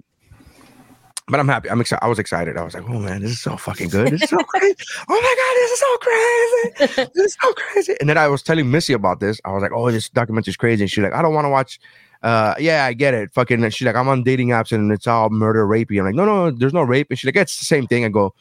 but 1.30 1.40
I'm 1.40 1.48
happy. 1.48 1.70
I'm 1.70 1.80
excited. 1.80 2.04
I 2.04 2.08
was 2.08 2.20
excited. 2.20 2.58
I 2.58 2.64
was 2.64 2.74
like, 2.74 2.84
oh 2.90 3.00
man, 3.00 3.22
this 3.22 3.32
is 3.32 3.42
so 3.42 3.56
fucking 3.56 3.90
good. 3.90 4.12
This 4.12 4.24
is 4.24 4.30
so 4.30 4.38
crazy. 4.48 4.76
Oh 5.08 5.22
my 5.22 5.36
god, 5.38 5.54
this 5.56 5.72
is 5.72 5.80
so 5.80 5.98
crazy. 5.98 7.12
This 7.16 7.26
is 7.26 7.38
so 7.42 7.54
crazy. 7.54 7.96
And 8.00 8.10
then 8.10 8.18
I 8.18 8.28
was 8.28 8.42
telling 8.42 8.70
Missy 8.72 8.94
about 8.94 9.20
this. 9.20 9.40
I 9.46 9.52
was 9.52 9.62
like, 9.62 9.72
oh, 9.74 9.92
this 9.92 10.10
documentary 10.10 10.52
is 10.52 10.58
crazy. 10.58 10.84
And 10.84 10.92
she's 10.92 11.04
like, 11.04 11.14
I 11.14 11.22
don't 11.22 11.34
want 11.34 11.46
to 11.46 11.50
watch. 11.50 11.80
Uh, 12.22 12.56
yeah, 12.60 12.86
I 12.86 12.94
get 12.94 13.14
it. 13.14 13.34
Fucking. 13.34 13.64
And 13.64 13.74
she's 13.74 13.86
like, 13.86 13.96
I'm 13.96 14.08
on 14.08 14.24
dating 14.24 14.50
apps 14.50 14.72
and 14.72 14.92
it's 14.92 15.08
all 15.08 15.30
murder, 15.30 15.66
rapey. 15.66 16.00
I'm 16.00 16.06
like, 16.06 16.16
no, 16.16 16.26
no, 16.26 16.52
there's 16.52 16.74
no 16.74 16.82
rape. 16.82 17.08
And 17.10 17.18
she's 17.18 17.28
like, 17.28 17.36
it's 17.36 17.60
the 17.60 17.66
same 17.66 17.88
thing. 17.88 18.06
I 18.06 18.10
go, 18.10 18.34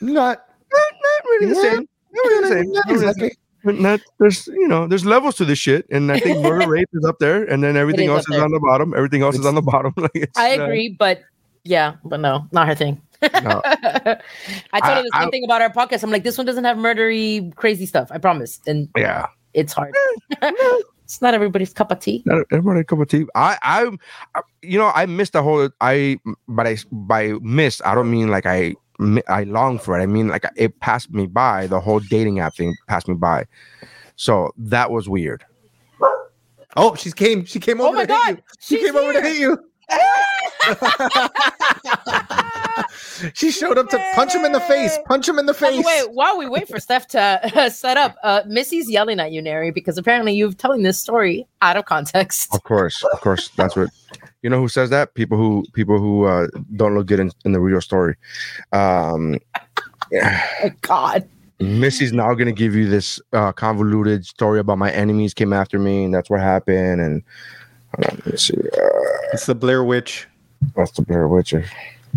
not 0.00 0.44
not 0.70 1.24
really 1.24 1.46
the 1.46 1.54
same. 1.54 1.88
Not 2.12 2.24
really 2.24 2.42
the 2.42 2.48
same. 2.48 2.72
Not 2.72 2.86
really 2.86 3.06
the 3.06 3.14
same. 3.14 3.30
Not, 3.76 4.00
there's 4.18 4.46
you 4.48 4.66
know 4.68 4.86
there's 4.86 5.04
levels 5.04 5.36
to 5.36 5.44
this 5.44 5.58
shit, 5.58 5.86
and 5.90 6.10
I 6.12 6.18
think 6.20 6.42
murder 6.42 6.68
rape 6.68 6.88
is 6.92 7.04
up 7.04 7.18
there, 7.18 7.44
and 7.44 7.62
then 7.62 7.76
everything 7.76 8.04
is 8.06 8.10
else 8.10 8.28
is 8.28 8.36
there. 8.36 8.44
on 8.44 8.50
the 8.52 8.60
bottom. 8.60 8.94
Everything 8.96 9.22
else 9.22 9.38
is 9.38 9.46
on 9.46 9.54
the 9.54 9.62
bottom. 9.62 9.92
Like 9.98 10.10
it's, 10.14 10.38
I 10.38 10.56
uh, 10.58 10.64
agree, 10.64 10.88
but 10.98 11.20
yeah, 11.64 11.96
but 12.04 12.20
no, 12.20 12.46
not 12.52 12.66
her 12.68 12.74
thing. 12.74 13.00
no. 13.22 13.60
I 13.64 14.80
told 14.80 14.96
her 14.96 15.02
the 15.02 15.10
I- 15.12 15.20
same 15.20 15.28
I- 15.28 15.30
thing 15.30 15.44
about 15.44 15.60
our 15.62 15.70
podcast. 15.70 16.02
I'm 16.02 16.10
like, 16.10 16.22
this 16.24 16.38
one 16.38 16.46
doesn't 16.46 16.64
have 16.64 16.76
murdery, 16.76 17.54
crazy 17.56 17.84
stuff. 17.86 18.08
I 18.12 18.18
promise, 18.18 18.60
and 18.66 18.88
Yeah, 18.96 19.26
it's 19.54 19.72
hard. 19.72 19.92
it's 21.04 21.20
not 21.20 21.34
everybody's 21.34 21.72
cup 21.72 21.90
of 21.90 21.98
tea. 22.00 22.22
Not 22.26 22.46
everybody 22.52 22.80
a 22.80 22.84
cup 22.84 23.00
of 23.00 23.08
tea. 23.08 23.26
I, 23.34 23.58
I, 23.62 23.90
I- 24.34 24.42
you 24.62 24.78
know, 24.78 24.92
I 24.94 25.06
missed 25.06 25.32
the 25.32 25.42
whole. 25.42 25.68
I, 25.80 26.18
but 26.46 26.66
I 26.66 26.76
by 26.92 27.32
missed, 27.42 27.82
I 27.84 27.94
don't 27.94 28.10
mean 28.10 28.28
like 28.28 28.46
I, 28.46 28.74
I 29.28 29.44
long 29.44 29.78
for 29.78 29.98
it. 29.98 30.02
I 30.02 30.06
mean 30.06 30.28
like 30.28 30.44
it 30.56 30.80
passed 30.80 31.12
me 31.12 31.26
by. 31.26 31.66
The 31.66 31.80
whole 31.80 32.00
dating 32.00 32.40
app 32.40 32.56
thing 32.56 32.76
passed 32.86 33.08
me 33.08 33.14
by. 33.14 33.46
So 34.16 34.52
that 34.56 34.90
was 34.90 35.08
weird. 35.08 35.44
Oh, 36.76 36.94
she 36.94 37.12
came. 37.12 37.44
She 37.44 37.60
came 37.60 37.80
oh 37.80 37.86
over 37.86 37.96
Oh 37.96 37.98
my 38.00 38.06
to 38.06 38.12
hit 38.12 38.26
God, 38.26 38.36
you. 38.36 38.42
She 38.60 38.76
she's 38.76 38.86
came 38.86 38.96
over 38.96 39.12
to 39.12 39.22
hit 39.22 39.38
you. 39.38 39.58
She 43.34 43.50
showed 43.50 43.78
up 43.78 43.88
to 43.90 43.98
punch 44.14 44.34
him 44.34 44.44
in 44.44 44.52
the 44.52 44.60
face. 44.60 44.96
Punch 45.06 45.28
him 45.28 45.38
in 45.38 45.46
the 45.46 45.54
face. 45.54 45.84
Wait, 45.84 46.12
while 46.12 46.38
we 46.38 46.48
wait 46.48 46.68
for 46.68 46.78
Steph 46.78 47.06
to 47.08 47.20
uh, 47.60 47.70
set 47.70 47.96
up, 47.96 48.16
uh, 48.22 48.42
Missy's 48.46 48.88
yelling 48.90 49.18
at 49.20 49.32
you, 49.32 49.42
Neri, 49.42 49.70
because 49.70 49.98
apparently 49.98 50.32
you're 50.34 50.52
telling 50.52 50.82
this 50.82 50.98
story 50.98 51.46
out 51.62 51.76
of 51.76 51.84
context. 51.86 52.54
Of 52.54 52.62
course, 52.62 53.02
of 53.12 53.20
course. 53.20 53.48
That's 53.56 53.74
what 53.76 53.90
you 54.42 54.50
know. 54.50 54.58
Who 54.60 54.68
says 54.68 54.90
that? 54.90 55.14
People 55.14 55.36
who 55.36 55.64
people 55.72 55.98
who 55.98 56.24
uh, 56.24 56.46
don't 56.76 56.94
look 56.94 57.06
good 57.06 57.20
in, 57.20 57.30
in 57.44 57.52
the 57.52 57.60
real 57.60 57.80
story. 57.80 58.16
Um, 58.72 59.38
Oh, 60.12 60.70
God. 60.80 61.28
Missy's 61.60 62.12
now 62.14 62.32
gonna 62.34 62.52
give 62.52 62.74
you 62.74 62.88
this 62.88 63.20
uh, 63.32 63.52
convoluted 63.52 64.24
story 64.24 64.58
about 64.60 64.78
my 64.78 64.90
enemies 64.92 65.34
came 65.34 65.52
after 65.52 65.78
me, 65.78 66.04
and 66.04 66.14
that's 66.14 66.30
what 66.30 66.40
happened. 66.40 67.00
And 67.00 67.22
hold 67.94 68.06
on, 68.10 68.16
let 68.24 68.26
me 68.26 68.36
see. 68.38 68.54
Uh, 68.56 68.88
It's 69.32 69.44
the 69.46 69.54
Blair 69.56 69.82
Witch. 69.84 70.26
That's 70.76 70.92
the 70.92 71.02
Blair 71.02 71.28
Witch. 71.28 71.54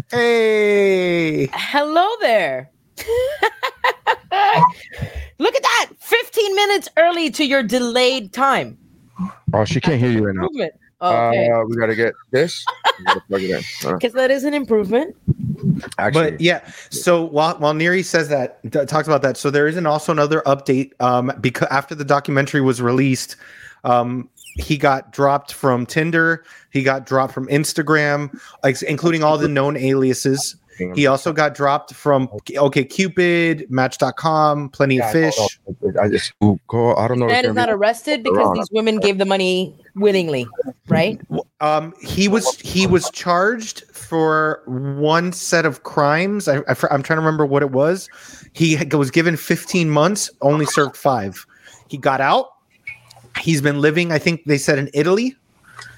Hey. 0.10 1.48
Hello 1.54 2.08
there. 2.22 2.70
Look 5.40 5.56
at 5.56 5.64
that. 5.64 5.90
15 6.00 6.56
minutes 6.56 6.90
early 6.98 7.30
to 7.32 7.46
your 7.46 7.64
delayed 7.64 8.34
time. 8.34 8.78
Oh, 9.54 9.66
she 9.66 9.82
can't 9.82 10.00
hear 10.00 10.12
you 10.12 10.26
right 10.26 10.36
now. 10.36 10.44
Improvement. 10.44 10.74
Okay. 11.02 11.50
Uh, 11.50 11.64
we 11.68 11.76
gotta 11.78 11.96
get 11.96 12.14
this. 12.32 12.64
We 13.00 13.06
gotta 13.06 13.22
plug 13.22 13.42
it 13.42 13.50
in. 13.52 13.64
Uh, 13.90 13.94
Because 13.96 14.14
that 14.14 14.30
is 14.30 14.44
an 14.44 14.54
improvement. 14.54 15.16
actually, 15.98 16.32
But 16.32 16.42
yeah, 16.42 16.64
so 16.92 17.24
while 17.24 17.56
while 17.58 17.74
Neri 17.74 18.04
says 18.04 18.30
that 18.30 18.62
t- 18.72 18.86
talks 18.86 19.08
about 19.08 19.24
that, 19.24 19.36
so 19.38 19.50
there 19.50 19.68
isn't 19.68 19.86
also 19.88 20.12
another 20.12 20.42
update 20.46 20.92
um 21.02 21.32
because 21.42 21.68
after 21.72 21.96
the 21.96 22.06
documentary 22.06 22.62
was 22.62 22.82
released, 22.82 23.36
um 23.84 24.30
he 24.56 24.78
got 24.78 25.12
dropped 25.12 25.54
from 25.54 25.86
Tinder, 25.86 26.44
he 26.72 26.84
got 26.84 27.06
dropped 27.06 27.34
from 27.34 27.48
Instagram, 27.48 28.40
like 28.64 28.82
including 28.84 29.24
all 29.24 29.38
the 29.38 29.48
known 29.48 29.78
aliases. 29.78 30.56
He 30.96 31.06
also 31.06 31.32
got 31.32 31.54
dropped 31.54 31.94
from 31.94 32.30
OK 32.58 32.84
Cupid, 32.86 33.70
Match.com, 33.70 34.70
Plenty 34.70 35.00
of 35.00 35.12
Fish. 35.12 35.36
hold. 35.38 35.98
I 35.98 36.10
just 36.10 36.34
ooh, 36.44 36.60
go. 36.68 36.96
I 36.96 37.08
don't 37.08 37.20
know. 37.20 37.28
if 37.28 37.34
And 37.34 37.48
is 37.48 37.54
not 37.54 37.70
arrested 37.70 38.24
because 38.24 38.38
Wrong. 38.38 38.54
these 38.56 38.70
women 38.72 39.00
gave 39.00 39.18
the 39.18 39.26
money 39.26 39.76
willingly, 39.96 40.48
right? 40.88 41.20
Um, 41.60 41.94
he 42.02 42.28
was 42.28 42.60
he 42.60 42.88
was 42.88 43.10
charged 43.12 43.84
for 43.92 44.64
one 44.66 45.32
set 45.34 45.66
of 45.66 45.84
crimes. 45.84 46.48
I, 46.48 46.58
I, 46.58 46.76
am 46.90 47.04
trying 47.04 47.18
to 47.18 47.22
remember 47.22 47.46
what 47.46 47.62
it 47.62 47.72
was. 47.72 48.10
He 48.54 48.78
was 48.92 49.12
given 49.12 49.38
15 49.38 49.90
months, 49.90 50.30
only 50.42 50.66
served 50.66 50.98
five. 50.98 51.46
He 51.88 51.98
got 51.98 52.22
out. 52.22 52.48
He's 53.40 53.62
been 53.62 53.80
living, 53.82 54.12
I 54.12 54.20
think 54.20 54.44
they 54.46 54.58
said 54.58 54.78
in 54.78 54.90
Italy. 54.94 55.36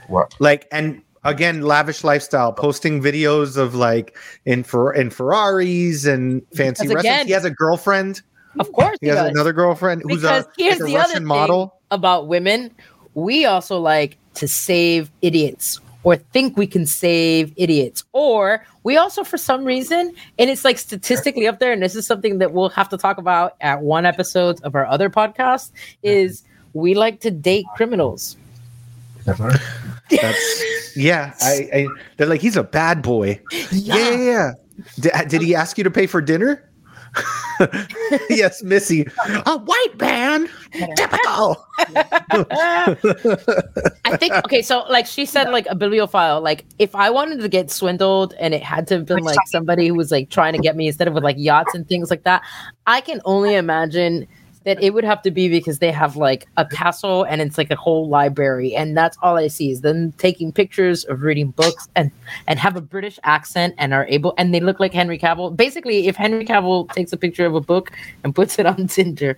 What? 0.07 0.33
Like 0.39 0.67
and 0.71 1.01
again, 1.23 1.61
lavish 1.61 2.03
lifestyle, 2.03 2.53
posting 2.53 3.01
videos 3.01 3.57
of 3.57 3.75
like 3.75 4.17
in 4.45 4.63
for 4.63 4.93
in 4.93 5.09
Ferraris 5.09 6.05
and 6.05 6.41
fancy 6.55 6.83
Because 6.83 6.95
restaurants. 6.95 7.05
again- 7.05 7.27
he 7.27 7.33
has 7.33 7.45
a 7.45 7.51
girlfriend. 7.51 8.21
Of 8.59 8.71
course 8.71 8.97
He 9.01 9.07
has 9.07 9.17
does. 9.17 9.31
another 9.31 9.51
girlfriend 9.51 10.03
who's 10.03 10.21
because 10.21 10.45
a, 10.45 10.49
here's 10.57 10.79
like 10.79 10.81
a 10.81 10.83
the 10.85 10.95
Russian 10.95 11.01
other 11.01 11.13
thing 11.19 11.25
model. 11.25 11.79
about 11.89 12.27
women. 12.27 12.69
We 13.15 13.45
also 13.45 13.79
like 13.79 14.17
to 14.35 14.47
save 14.47 15.09
idiots 15.23 15.79
or 16.03 16.17
think 16.17 16.57
we 16.57 16.67
can 16.67 16.85
save 16.85 17.53
idiots. 17.55 18.03
Or 18.11 18.63
we 18.83 18.97
also, 18.97 19.23
for 19.23 19.37
some 19.37 19.65
reason, 19.65 20.13
and 20.37 20.49
it's 20.49 20.63
like 20.65 20.77
statistically 20.77 21.47
up 21.47 21.59
there, 21.59 21.71
and 21.71 21.81
this 21.81 21.95
is 21.95 22.05
something 22.05 22.39
that 22.39 22.51
we'll 22.53 22.69
have 22.69 22.89
to 22.89 22.97
talk 22.97 23.17
about 23.17 23.55
at 23.61 23.81
one 23.81 24.05
episode 24.05 24.61
of 24.63 24.75
our 24.75 24.85
other 24.85 25.09
podcast, 25.09 25.71
mm-hmm. 25.71 26.07
is 26.09 26.43
we 26.73 26.93
like 26.93 27.19
to 27.21 27.31
date 27.31 27.65
criminals. 27.75 28.37
That's 29.25 30.95
yeah. 30.95 31.33
I, 31.41 31.69
I 31.73 31.87
they're 32.17 32.27
like 32.27 32.41
he's 32.41 32.57
a 32.57 32.63
bad 32.63 33.01
boy. 33.01 33.39
Yeah, 33.71 33.97
yeah. 33.97 34.17
yeah. 34.17 34.51
Did, 34.99 35.11
did 35.29 35.41
he 35.41 35.55
ask 35.55 35.77
you 35.77 35.83
to 35.83 35.91
pay 35.91 36.07
for 36.07 36.21
dinner? 36.21 36.69
yes, 38.29 38.63
Missy. 38.63 39.05
A 39.45 39.57
white 39.57 39.99
man. 39.99 40.49
Typical. 40.95 41.63
I 44.05 44.17
think 44.17 44.33
okay, 44.33 44.61
so 44.61 44.83
like 44.89 45.05
she 45.05 45.25
said, 45.25 45.51
like 45.51 45.67
a 45.69 45.75
bibliophile. 45.75 46.41
Like 46.41 46.65
if 46.79 46.95
I 46.95 47.11
wanted 47.11 47.41
to 47.41 47.49
get 47.49 47.69
swindled 47.69 48.33
and 48.39 48.53
it 48.53 48.63
had 48.63 48.87
to 48.87 48.95
have 48.95 49.05
been 49.05 49.19
like 49.19 49.37
somebody 49.45 49.87
who 49.87 49.93
was 49.93 50.11
like 50.11 50.29
trying 50.29 50.53
to 50.53 50.59
get 50.59 50.75
me 50.75 50.87
instead 50.87 51.07
of 51.07 51.13
with 51.13 51.23
like 51.23 51.37
yachts 51.37 51.75
and 51.75 51.87
things 51.87 52.09
like 52.09 52.23
that, 52.23 52.41
I 52.87 53.01
can 53.01 53.21
only 53.25 53.55
imagine 53.55 54.27
that 54.65 54.81
it 54.81 54.93
would 54.93 55.03
have 55.03 55.21
to 55.23 55.31
be 55.31 55.49
because 55.49 55.79
they 55.79 55.91
have 55.91 56.15
like 56.15 56.47
a 56.57 56.65
castle 56.65 57.23
and 57.23 57.41
it's 57.41 57.57
like 57.57 57.69
a 57.71 57.75
whole 57.75 58.07
library, 58.07 58.75
and 58.75 58.95
that's 58.95 59.17
all 59.21 59.37
I 59.37 59.47
see 59.47 59.71
is 59.71 59.81
them 59.81 60.11
taking 60.13 60.51
pictures 60.51 61.03
of 61.05 61.21
reading 61.21 61.51
books 61.51 61.87
and 61.95 62.11
and 62.47 62.59
have 62.59 62.75
a 62.75 62.81
British 62.81 63.19
accent 63.23 63.75
and 63.77 63.93
are 63.93 64.05
able 64.07 64.33
and 64.37 64.53
they 64.53 64.59
look 64.59 64.79
like 64.79 64.93
Henry 64.93 65.19
Cavill. 65.19 65.55
Basically, 65.55 66.07
if 66.07 66.15
Henry 66.15 66.45
Cavill 66.45 66.91
takes 66.91 67.13
a 67.13 67.17
picture 67.17 67.45
of 67.45 67.55
a 67.55 67.61
book 67.61 67.91
and 68.23 68.33
puts 68.33 68.57
it 68.59 68.65
on 68.65 68.87
Tinder, 68.93 69.37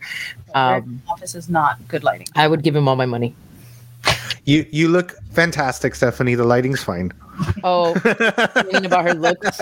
um, 0.53 1.01
office 1.09 1.35
is 1.35 1.49
not 1.49 1.85
good 1.87 2.03
lighting. 2.03 2.27
I 2.35 2.47
would 2.47 2.63
give 2.63 2.75
him 2.75 2.87
all 2.87 2.95
my 2.95 3.05
money. 3.05 3.35
You 4.45 4.65
you 4.71 4.89
look 4.89 5.15
fantastic, 5.31 5.95
Stephanie. 5.95 6.35
The 6.35 6.43
lighting's 6.43 6.83
fine. 6.83 7.11
Oh, 7.63 7.95
thinking 8.53 8.85
about 8.85 9.05
her 9.05 9.13
looks. 9.15 9.59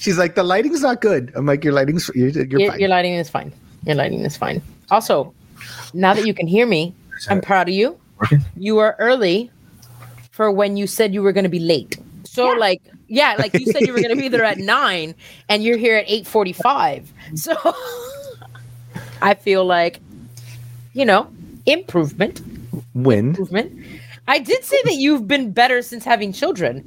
She's 0.00 0.16
like, 0.18 0.34
the 0.34 0.42
lighting's 0.42 0.80
not 0.80 1.00
good. 1.02 1.32
I'm 1.34 1.44
like, 1.44 1.62
your 1.62 1.74
lighting's 1.74 2.10
you're, 2.14 2.30
you're 2.30 2.60
Your, 2.60 2.70
fine. 2.70 2.80
your 2.80 2.88
lighting 2.88 3.14
is 3.14 3.28
fine. 3.28 3.52
Your 3.86 3.94
lighting 3.94 4.20
is 4.24 4.36
fine. 4.36 4.60
Also, 4.90 5.32
now 5.94 6.12
that 6.12 6.26
you 6.26 6.34
can 6.34 6.46
hear 6.46 6.66
me, 6.66 6.94
I'm 7.30 7.40
proud 7.40 7.68
of 7.68 7.74
you. 7.74 7.98
You 8.56 8.78
are 8.78 8.96
early 8.98 9.50
for 10.30 10.50
when 10.50 10.76
you 10.76 10.86
said 10.86 11.14
you 11.14 11.22
were 11.22 11.32
going 11.32 11.44
to 11.44 11.50
be 11.50 11.60
late. 11.60 11.98
So, 12.24 12.48
like, 12.48 12.82
yeah, 13.08 13.36
like 13.38 13.54
you 13.54 13.66
said 13.66 13.82
you 13.82 13.92
were 13.92 14.00
going 14.00 14.14
to 14.14 14.20
be 14.20 14.28
there 14.28 14.44
at 14.44 14.58
nine, 14.76 15.14
and 15.48 15.62
you're 15.64 15.78
here 15.78 15.96
at 15.96 16.04
eight 16.08 16.26
forty-five. 16.26 17.10
So, 17.34 17.54
I 19.22 19.34
feel 19.34 19.64
like, 19.64 20.00
you 20.92 21.04
know, 21.04 21.30
improvement. 21.64 22.42
Win. 22.94 23.30
Improvement. 23.30 23.72
I 24.28 24.40
did 24.40 24.64
say 24.64 24.76
that 24.84 24.94
you've 24.94 25.28
been 25.28 25.52
better 25.52 25.80
since 25.82 26.04
having 26.04 26.32
children. 26.32 26.84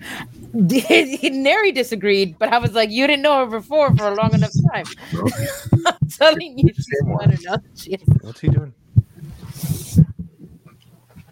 Neri 0.54 1.72
disagreed, 1.72 2.38
but 2.40 2.50
I 2.50 2.58
was 2.58 2.74
like, 2.74 2.90
you 2.90 3.06
didn't 3.06 3.22
know 3.22 3.46
her 3.46 3.46
before 3.46 3.96
for 3.96 4.08
a 4.08 4.16
long 4.16 4.34
enough 4.34 4.52
time. 4.72 4.86
I'm 5.86 6.10
telling 6.10 6.58
you, 6.58 6.74
she's 6.74 6.88
better 7.20 7.38
now. 7.44 7.58
than 7.58 7.76
She. 7.76 7.98
What's 8.22 8.40
he 8.40 8.50
doing? 8.50 8.74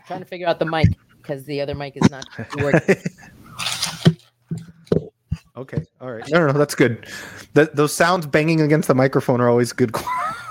trying 0.05 0.19
to 0.21 0.25
figure 0.25 0.47
out 0.47 0.57
the 0.57 0.65
mic 0.65 0.87
because 1.21 1.43
the 1.45 1.59
other 1.59 1.75
mic 1.75 1.97
is 1.97 2.09
not 2.09 2.25
working. 2.57 2.95
Okay. 5.57 5.83
All 5.99 6.11
right. 6.11 6.23
No, 6.29 6.39
no, 6.39 6.51
no 6.51 6.59
that's 6.59 6.75
good. 6.75 7.07
Th- 7.55 7.69
those 7.73 7.91
sounds 7.91 8.27
banging 8.27 8.61
against 8.61 8.87
the 8.87 8.93
microphone 8.93 9.41
are 9.41 9.49
always 9.49 9.73
good. 9.73 9.93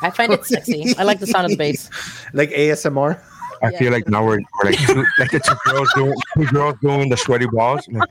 I 0.02 0.10
find 0.10 0.32
it 0.32 0.44
sexy. 0.44 0.94
I 0.98 1.04
like 1.04 1.20
the 1.20 1.28
sound 1.28 1.44
of 1.44 1.52
the 1.52 1.56
bass. 1.56 1.88
like 2.32 2.50
ASMR. 2.50 3.22
I 3.62 3.70
feel 3.72 3.92
like 3.92 4.09
now 4.09 4.24
we're, 4.24 4.38
we're 4.62 4.70
like 4.70 4.78
two, 4.78 5.04
like 5.18 5.30
the 5.30 5.40
two 5.40 5.54
girls 5.70 5.88
doing 5.94 6.14
two 6.34 6.46
girls 6.46 6.76
doing 6.82 7.09
the 7.09 7.16
sweaty 7.16 7.46
balls. 7.46 7.86
Like 7.88 8.09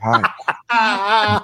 hi. 0.68 1.40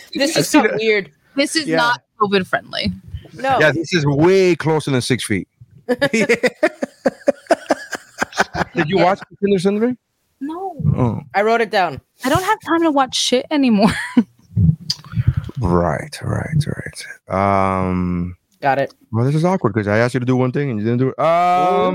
this 0.14 0.36
is 0.36 0.48
so 0.48 0.62
weird. 0.76 1.10
This 1.36 1.56
is 1.56 1.66
Yeah. 1.66 1.76
not 1.76 2.02
COVID 2.20 2.46
friendly. 2.46 2.92
No. 3.34 3.58
Yeah, 3.60 3.72
this 3.72 3.92
is 3.92 4.04
way 4.06 4.56
closer 4.56 4.90
than 4.90 5.00
six 5.00 5.24
feet. 5.24 5.48
Did 5.88 6.10
you 8.88 8.98
watch 8.98 9.20
Tinder 9.40 9.58
Sunday? 9.58 9.96
No. 10.40 10.76
Oh, 10.96 11.20
I 11.34 11.42
wrote 11.42 11.60
it 11.60 11.70
down. 11.70 12.00
I 12.24 12.28
don't 12.28 12.42
have 12.42 12.58
time 12.60 12.82
to 12.82 12.90
watch 12.90 13.16
shit 13.16 13.46
anymore. 13.50 13.90
right, 15.60 16.20
right, 16.22 16.66
right. 16.66 17.04
Um, 17.88 18.36
Got 18.60 18.78
it. 18.78 18.92
well, 19.12 19.24
this 19.24 19.34
is 19.36 19.44
awkward 19.44 19.72
because 19.72 19.86
I 19.86 19.98
asked 19.98 20.14
you 20.14 20.20
to 20.20 20.26
do 20.26 20.36
one 20.36 20.50
thing 20.50 20.68
and 20.70 20.80
you 20.80 20.84
didn't 20.84 20.98
do 20.98 21.08
it. 21.10 21.18
Um, 21.20 21.94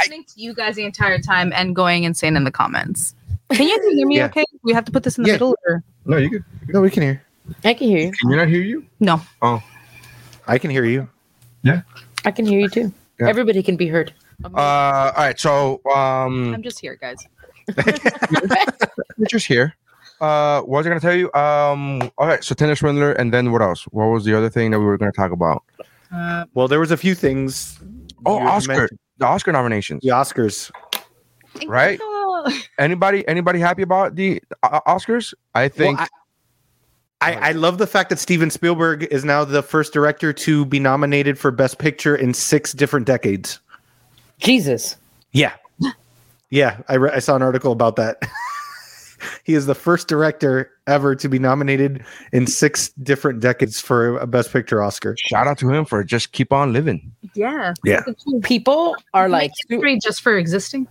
listening 0.00 0.24
to 0.24 0.40
you 0.40 0.52
guys 0.54 0.76
the 0.76 0.84
entire 0.84 1.18
time 1.18 1.52
and 1.54 1.74
going 1.74 2.04
insane 2.04 2.36
in 2.36 2.44
the 2.44 2.50
comments. 2.50 3.14
Can 3.50 3.66
you 3.66 3.80
hear 3.96 4.06
me 4.06 4.16
Yeah. 4.18 4.26
okay? 4.26 4.44
We 4.64 4.72
have 4.74 4.84
to 4.84 4.92
put 4.92 5.02
this 5.02 5.16
in 5.16 5.22
the 5.24 5.28
Yeah. 5.28 5.34
middle 5.34 5.56
or 5.66 5.82
no, 6.04 6.18
you 6.18 6.28
can. 6.30 6.44
No, 6.68 6.80
we 6.82 6.90
can 6.90 7.02
hear. 7.02 7.22
I 7.64 7.74
can 7.74 7.88
hear 7.88 7.98
you. 7.98 8.12
Can 8.12 8.30
you 8.30 8.36
not 8.36 8.48
hear 8.48 8.60
you? 8.62 8.84
no. 9.00 9.20
Oh, 9.40 9.62
I 10.46 10.58
can 10.58 10.70
hear 10.70 10.84
you. 10.84 11.08
yeah. 11.62 11.82
I 12.24 12.30
can 12.32 12.44
hear 12.44 12.60
you 12.60 12.68
too. 12.68 12.92
Yeah. 13.18 13.28
Everybody 13.28 13.62
can 13.62 13.76
be 13.76 13.86
heard. 13.86 14.12
Uh, 14.44 14.50
all 14.56 15.12
right. 15.16 15.38
So, 15.40 15.80
um, 15.94 16.52
I'm 16.54 16.62
just 16.62 16.78
here, 16.80 16.96
guys. 16.96 17.16
you're 19.16 19.26
just 19.28 19.46
here. 19.46 19.74
Uh, 20.20 20.60
what 20.62 20.78
was 20.78 20.86
I 20.86 20.90
gonna 20.90 21.00
tell 21.00 21.14
you? 21.14 21.32
Um, 21.34 22.10
all 22.18 22.26
right. 22.26 22.42
So, 22.42 22.54
Tinder 22.54 22.74
Swindler, 22.76 23.12
and 23.12 23.32
then 23.32 23.52
what 23.52 23.62
else? 23.62 23.84
What 23.84 24.06
was 24.06 24.24
the 24.24 24.36
other 24.36 24.48
thing 24.48 24.70
that 24.70 24.78
we 24.78 24.84
were 24.86 24.96
gonna 24.98 25.12
talk 25.12 25.32
about? 25.32 25.62
Uh, 26.12 26.44
Well, 26.54 26.68
there 26.68 26.80
was 26.80 26.90
a 26.90 26.96
few 26.96 27.14
things. 27.14 27.78
Oh, 28.24 28.38
Oscar, 28.38 28.72
mentioned- 28.76 28.98
the 29.18 29.26
Oscar 29.26 29.52
nominations. 29.52 30.02
The 30.02 30.08
Oscars. 30.10 30.70
Right? 31.66 31.98
Anybody, 32.78 33.26
anybody 33.26 33.58
happy 33.58 33.82
about 33.82 34.14
the 34.14 34.42
uh, 34.62 34.80
Oscars? 34.86 35.34
I 35.54 35.68
think. 35.68 35.98
Well, 35.98 36.08
I, 37.20 37.32
I, 37.34 37.48
I 37.48 37.52
love 37.52 37.78
the 37.78 37.86
fact 37.86 38.10
that 38.10 38.18
Steven 38.18 38.50
Spielberg 38.50 39.04
is 39.04 39.24
now 39.24 39.44
the 39.44 39.62
first 39.62 39.92
director 39.92 40.32
to 40.34 40.64
be 40.66 40.78
nominated 40.78 41.38
for 41.38 41.50
Best 41.50 41.78
Picture 41.78 42.14
in 42.14 42.34
six 42.34 42.72
different 42.72 43.06
decades. 43.06 43.58
Jesus. 44.38 44.96
Yeah. 45.32 45.54
Yeah, 46.50 46.82
I, 46.88 46.94
re- 46.94 47.10
I 47.12 47.18
saw 47.18 47.34
an 47.34 47.42
article 47.42 47.72
about 47.72 47.96
that. 47.96 48.22
He 49.46 49.54
is 49.54 49.66
the 49.66 49.76
first 49.76 50.08
director 50.08 50.72
ever 50.88 51.14
to 51.14 51.28
be 51.28 51.38
nominated 51.38 52.04
in 52.32 52.48
six 52.48 52.88
different 53.04 53.38
decades 53.38 53.80
for 53.80 54.18
a 54.18 54.26
Best 54.26 54.52
Picture 54.52 54.82
Oscar. 54.82 55.14
Shout 55.16 55.46
out 55.46 55.56
to 55.58 55.70
him 55.70 55.84
for 55.84 56.02
just 56.02 56.32
keep 56.32 56.52
on 56.52 56.72
living. 56.72 57.12
Yeah. 57.34 57.72
Yeah. 57.84 58.02
People 58.42 58.96
are 59.14 59.28
like 59.28 59.52
history 59.68 60.00
just 60.02 60.20
for 60.20 60.36
existing. 60.36 60.88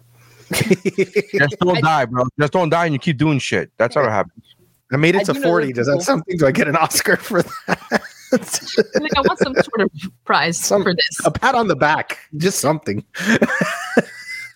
Just 0.52 1.58
don't 1.60 1.82
die, 1.82 2.06
bro. 2.06 2.24
Just 2.40 2.54
don't 2.54 2.70
die 2.70 2.86
and 2.86 2.94
you 2.94 3.00
keep 3.00 3.18
doing 3.18 3.40
shit. 3.40 3.72
That's 3.78 3.96
how 3.96 4.04
it 4.04 4.12
happens. 4.12 4.56
I 4.94 4.98
made 4.98 5.16
it 5.16 5.22
I 5.22 5.24
to 5.24 5.34
do 5.34 5.42
40. 5.42 5.74
Does 5.74 5.88
that 5.88 6.04
something? 6.04 6.38
Do 6.38 6.46
I 6.46 6.52
get 6.52 6.68
an 6.68 6.76
Oscar 6.76 7.18
for 7.18 7.42
that? 7.42 8.04
like 9.02 9.18
I 9.18 9.22
want 9.22 9.40
some 9.40 9.56
sort 9.56 9.82
of 9.82 9.92
prize 10.24 10.56
Some- 10.58 10.84
for 10.84 10.94
this. 10.94 11.26
a 11.26 11.32
pat 11.32 11.56
on 11.56 11.68
the 11.68 11.76
back. 11.76 12.20
Just 12.38 12.60
something. 12.60 13.04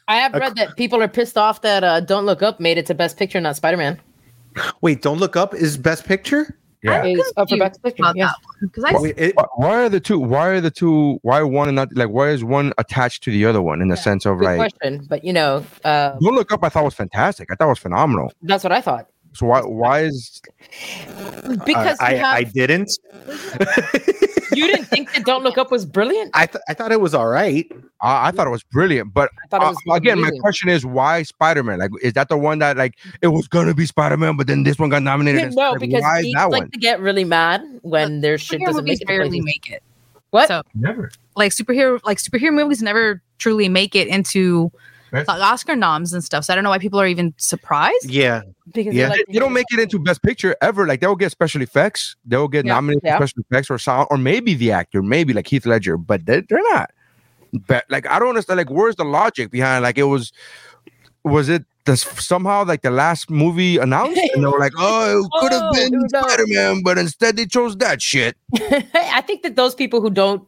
I 0.09 0.15
have 0.17 0.33
read 0.33 0.55
that 0.55 0.75
people 0.75 1.01
are 1.01 1.07
pissed 1.07 1.37
off 1.37 1.61
that 1.61 1.83
uh, 1.83 1.99
Don't 2.01 2.25
Look 2.25 2.41
Up 2.41 2.59
made 2.59 2.77
it 2.77 2.85
to 2.87 2.93
Best 2.95 3.15
Picture, 3.15 3.39
not 3.39 3.55
Spider 3.55 3.77
Man. 3.77 3.99
Wait, 4.81 5.01
Don't 5.03 5.19
Look 5.19 5.35
Up 5.35 5.53
is 5.53 5.77
Best 5.77 6.03
Picture? 6.05 6.57
Yeah. 6.81 7.03
Is 7.05 7.33
up 7.37 7.49
for 7.49 7.57
Best 7.57 7.81
Picture. 7.83 8.03
Yeah. 8.15 8.31
because 8.61 8.83
I 8.85 8.93
Wait, 8.99 9.13
it- 9.17 9.35
Why- 9.35 9.45
Why 9.57 9.83
are 9.85 9.89
the 9.89 9.99
two? 9.99 10.17
Why 10.17 10.47
are 10.47 10.61
the 10.61 10.71
two? 10.71 11.19
Why 11.21 11.41
one 11.43 11.67
and 11.67 11.75
not 11.75 11.89
like? 11.95 12.09
Why 12.09 12.29
is 12.29 12.43
one 12.43 12.73
attached 12.77 13.21
to 13.23 13.31
the 13.31 13.45
other 13.45 13.61
one 13.61 13.81
in 13.81 13.89
the 13.89 13.97
sense 13.97 14.25
of 14.25 14.39
Good 14.39 14.45
like? 14.45 14.57
question, 14.57 15.05
but 15.09 15.23
you 15.23 15.33
know, 15.33 15.63
uh, 15.83 16.11
Don't 16.21 16.35
look 16.35 16.51
up. 16.51 16.63
I 16.63 16.69
thought 16.69 16.85
was 16.85 16.95
fantastic. 16.95 17.51
I 17.51 17.55
thought 17.55 17.67
was 17.67 17.79
phenomenal. 17.79 18.31
that's 18.41 18.63
what 18.63 18.71
I 18.71 18.81
thought. 18.81 19.07
So 19.39 19.45
why? 19.45 19.61
Why 19.61 20.01
is? 20.01 20.41
Because 21.65 21.97
I, 22.01 22.15
you, 22.15 22.21
I, 22.21 22.35
I 22.35 22.43
didn't. 22.43 22.91
you 24.53 24.67
didn't 24.67 24.85
think 24.87 25.13
that 25.13 25.23
Don't 25.25 25.43
Look 25.43 25.57
Up 25.57 25.71
was 25.71 25.85
brilliant. 25.85 26.31
I, 26.33 26.45
th- 26.45 26.61
I 26.67 26.73
thought 26.73 26.91
it 26.91 26.99
was 26.99 27.13
all 27.13 27.27
right. 27.27 27.65
I, 28.01 28.27
I 28.27 28.31
thought 28.31 28.47
it 28.47 28.49
was 28.49 28.63
brilliant, 28.63 29.13
but 29.13 29.29
I 29.45 29.47
thought 29.47 29.61
it 29.61 29.67
uh, 29.67 29.75
was 29.85 29.97
again, 29.97 30.19
my 30.19 30.31
question 30.41 30.67
is 30.67 30.85
why 30.85 31.23
Spider 31.23 31.63
Man? 31.63 31.79
Like, 31.79 31.91
is 32.01 32.11
that 32.13 32.27
the 32.27 32.37
one 32.37 32.59
that 32.59 32.75
like 32.75 32.95
it 33.21 33.27
was 33.27 33.47
gonna 33.47 33.73
be 33.73 33.85
Spider 33.85 34.17
Man, 34.17 34.35
but 34.35 34.47
then 34.47 34.63
this 34.63 34.77
one 34.77 34.89
got 34.89 35.03
nominated? 35.03 35.41
as 35.41 35.55
no, 35.55 35.71
Spider-Man? 35.71 35.89
because 35.89 36.01
why 36.01 36.31
that 36.35 36.49
like 36.49 36.63
one? 36.63 36.71
to 36.71 36.77
get 36.77 36.99
really 36.99 37.23
mad 37.23 37.63
when 37.81 38.19
their 38.19 38.37
shit 38.37 38.59
doesn't 38.59 38.83
make 38.83 39.01
it. 39.01 39.07
to 39.07 39.13
rarely 39.13 39.39
make 39.39 39.71
it. 39.71 39.81
What? 40.31 40.49
So 40.49 40.63
Never. 40.75 41.11
like 41.37 41.53
superhero 41.53 42.01
like 42.03 42.17
superhero 42.17 42.53
movies 42.53 42.83
never 42.83 43.21
truly 43.37 43.69
make 43.69 43.95
it 43.95 44.09
into 44.09 44.69
Right. 45.11 45.27
like, 45.27 45.41
Oscar 45.41 45.75
noms 45.75 46.13
and 46.13 46.23
stuff. 46.23 46.45
So 46.45 46.53
I 46.53 46.55
don't 46.55 46.63
know 46.63 46.69
why 46.69 46.77
people 46.79 46.99
are 46.99 47.07
even 47.07 47.33
surprised. 47.37 48.09
Yeah. 48.09 48.41
because 48.73 48.93
Yeah. 48.93 49.07
they're 49.07 49.17
like, 49.17 49.25
They, 49.27 49.33
they 49.33 49.39
don't 49.39 49.53
make 49.53 49.65
it 49.71 49.79
into 49.79 49.99
Best 49.99 50.21
Picture 50.23 50.55
ever. 50.61 50.85
Like 50.87 50.99
they'll 51.01 51.15
get 51.15 51.31
special 51.31 51.61
effects. 51.61 52.15
They'll 52.25 52.47
get 52.47 52.65
Yeah. 52.65 52.73
nominated 52.73 53.03
Yeah. 53.03 53.17
for 53.17 53.27
special 53.27 53.43
effects 53.49 53.69
or 53.69 53.77
sound, 53.77 54.07
or 54.11 54.17
maybe 54.17 54.53
the 54.53 54.71
actor, 54.71 55.01
maybe 55.01 55.33
like 55.33 55.47
Heath 55.47 55.65
Ledger, 55.65 55.97
but 55.97 56.25
they, 56.25 56.41
they're 56.41 56.61
not. 56.73 56.91
But 57.67 57.85
like 57.89 58.07
I 58.07 58.19
don't 58.19 58.29
understand. 58.29 58.57
Like 58.57 58.69
where's 58.69 58.95
the 58.95 59.05
logic 59.05 59.49
behind? 59.51 59.83
Like 59.83 59.97
it 59.97 60.03
was, 60.03 60.31
was 61.23 61.49
it 61.49 61.65
the, 61.85 61.97
somehow 61.97 62.63
like 62.63 62.83
the 62.83 62.91
last 62.91 63.29
movie 63.31 63.77
announced? 63.77 64.19
And 64.35 64.43
they 64.43 64.47
were 64.47 64.59
like, 64.59 64.73
oh, 64.77 65.23
it 65.25 65.29
could 65.41 65.51
have 65.53 65.63
Oh, 65.65 65.73
been 65.73 65.91
no. 65.91 66.21
Spider 66.21 66.43
Man, 66.47 66.83
but 66.83 66.97
instead 66.99 67.37
they 67.37 67.45
chose 67.47 67.75
that 67.77 68.01
shit. 68.01 68.37
I 68.93 69.23
think 69.25 69.41
that 69.41 69.55
those 69.55 69.73
people 69.73 69.99
who 70.01 70.11
don't, 70.11 70.47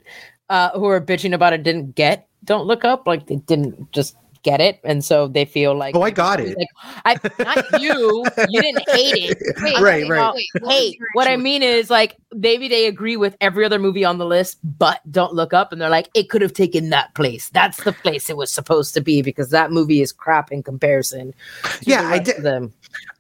uh, 0.50 0.70
who 0.78 0.86
are 0.86 1.02
bitching 1.02 1.34
about 1.34 1.54
it, 1.54 1.64
didn't 1.64 1.96
get. 1.96 2.28
Don't 2.44 2.66
look 2.68 2.84
up. 2.86 3.08
Like 3.08 3.26
they 3.28 3.38
didn't 3.38 3.92
just 3.92 4.16
get 4.44 4.62
it, 4.62 4.80
and 4.84 5.04
so 5.04 5.28
they 5.28 5.46
feel 5.46 5.76
like. 5.76 5.96
Oh, 5.96 6.02
I 6.02 6.10
got 6.12 6.40
it. 6.40 6.58
Like, 6.58 6.68
I 7.06 7.44
not 7.44 7.82
you. 7.82 8.24
You 8.50 8.62
didn't 8.62 8.84
hate 8.90 9.32
it. 9.32 9.38
Wait, 9.62 9.80
Right, 9.82 10.04
wait, 10.04 10.10
right. 10.10 10.34
wait, 10.34 10.48
what 10.54 10.64
was 10.64 10.74
Hate. 10.76 11.00
your 11.00 11.08
What 11.14 11.28
I 11.28 11.38
mean 11.38 11.64
is 11.64 11.90
like 11.90 12.18
maybe 12.34 12.68
they 12.68 12.88
agree 12.88 13.18
with 13.18 13.36
every 13.42 13.66
other 13.66 13.78
movie 13.80 14.06
on 14.06 14.18
the 14.18 14.26
list, 14.26 14.58
but 14.78 15.00
don't 15.12 15.34
look 15.34 15.54
up, 15.54 15.72
and 15.72 15.82
they're 15.82 15.90
like, 15.90 16.10
it 16.14 16.30
could 16.30 16.42
have 16.42 16.54
taken 16.54 16.90
that 16.90 17.14
place. 17.16 17.50
That's 17.50 17.84
the 17.84 17.94
place 17.94 18.30
it 18.30 18.38
was 18.38 18.52
supposed 18.52 18.94
to 18.96 19.02
be 19.02 19.22
because 19.22 19.50
that 19.50 19.72
movie 19.72 20.02
is 20.02 20.12
crap 20.12 20.52
in 20.52 20.64
comparison. 20.64 21.34
Yeah, 21.82 22.08
I 22.08 22.20
did- 22.20 22.38
of 22.38 22.44
Them. 22.44 22.74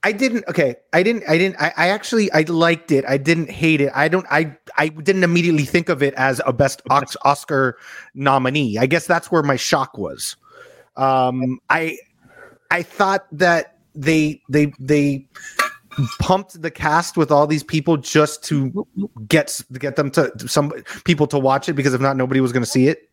I 0.03 0.11
didn't. 0.11 0.43
Okay, 0.49 0.76
I 0.93 1.03
didn't. 1.03 1.24
I 1.30 1.38
didn't. 1.38 1.61
I, 1.61 1.72
I 1.78 1.88
actually 1.89 2.30
I 2.34 2.41
liked 2.41 2.91
it. 2.91 3.05
I 3.07 3.17
didn't 3.17 3.49
hate 3.49 3.80
it. 3.82 3.91
I 3.95 4.07
don't. 4.07 4.26
I 4.30 4.53
I 4.78 4.89
didn't 4.89 5.24
immediately 5.24 5.63
think 5.63 5.88
of 5.89 6.01
it 6.03 6.13
as 6.15 6.41
a 6.45 6.51
best 6.51 6.82
Oscar 6.89 7.78
nominee. 8.13 8.78
I 8.78 8.86
guess 8.86 9.05
that's 9.07 9.32
where 9.32 9.43
my 9.43 9.55
shock 9.55 9.97
was. 9.97 10.36
Um, 10.97 11.59
I 11.69 11.97
I 12.69 12.83
thought 12.83 13.25
that 13.31 13.77
they 13.95 14.41
they 14.49 14.73
they 14.79 15.27
pumped 16.19 16.61
the 16.61 16.71
cast 16.71 17.17
with 17.17 17.31
all 17.31 17.47
these 17.47 17.63
people 17.63 17.97
just 17.97 18.43
to 18.45 18.87
get 19.27 19.61
get 19.79 19.95
them 19.95 20.11
to 20.11 20.31
some 20.47 20.71
people 21.03 21.27
to 21.27 21.39
watch 21.39 21.69
it 21.69 21.73
because 21.73 21.93
if 21.93 22.01
not, 22.01 22.17
nobody 22.17 22.39
was 22.41 22.51
going 22.51 22.63
to 22.63 22.69
see 22.69 22.87
it. 22.87 23.07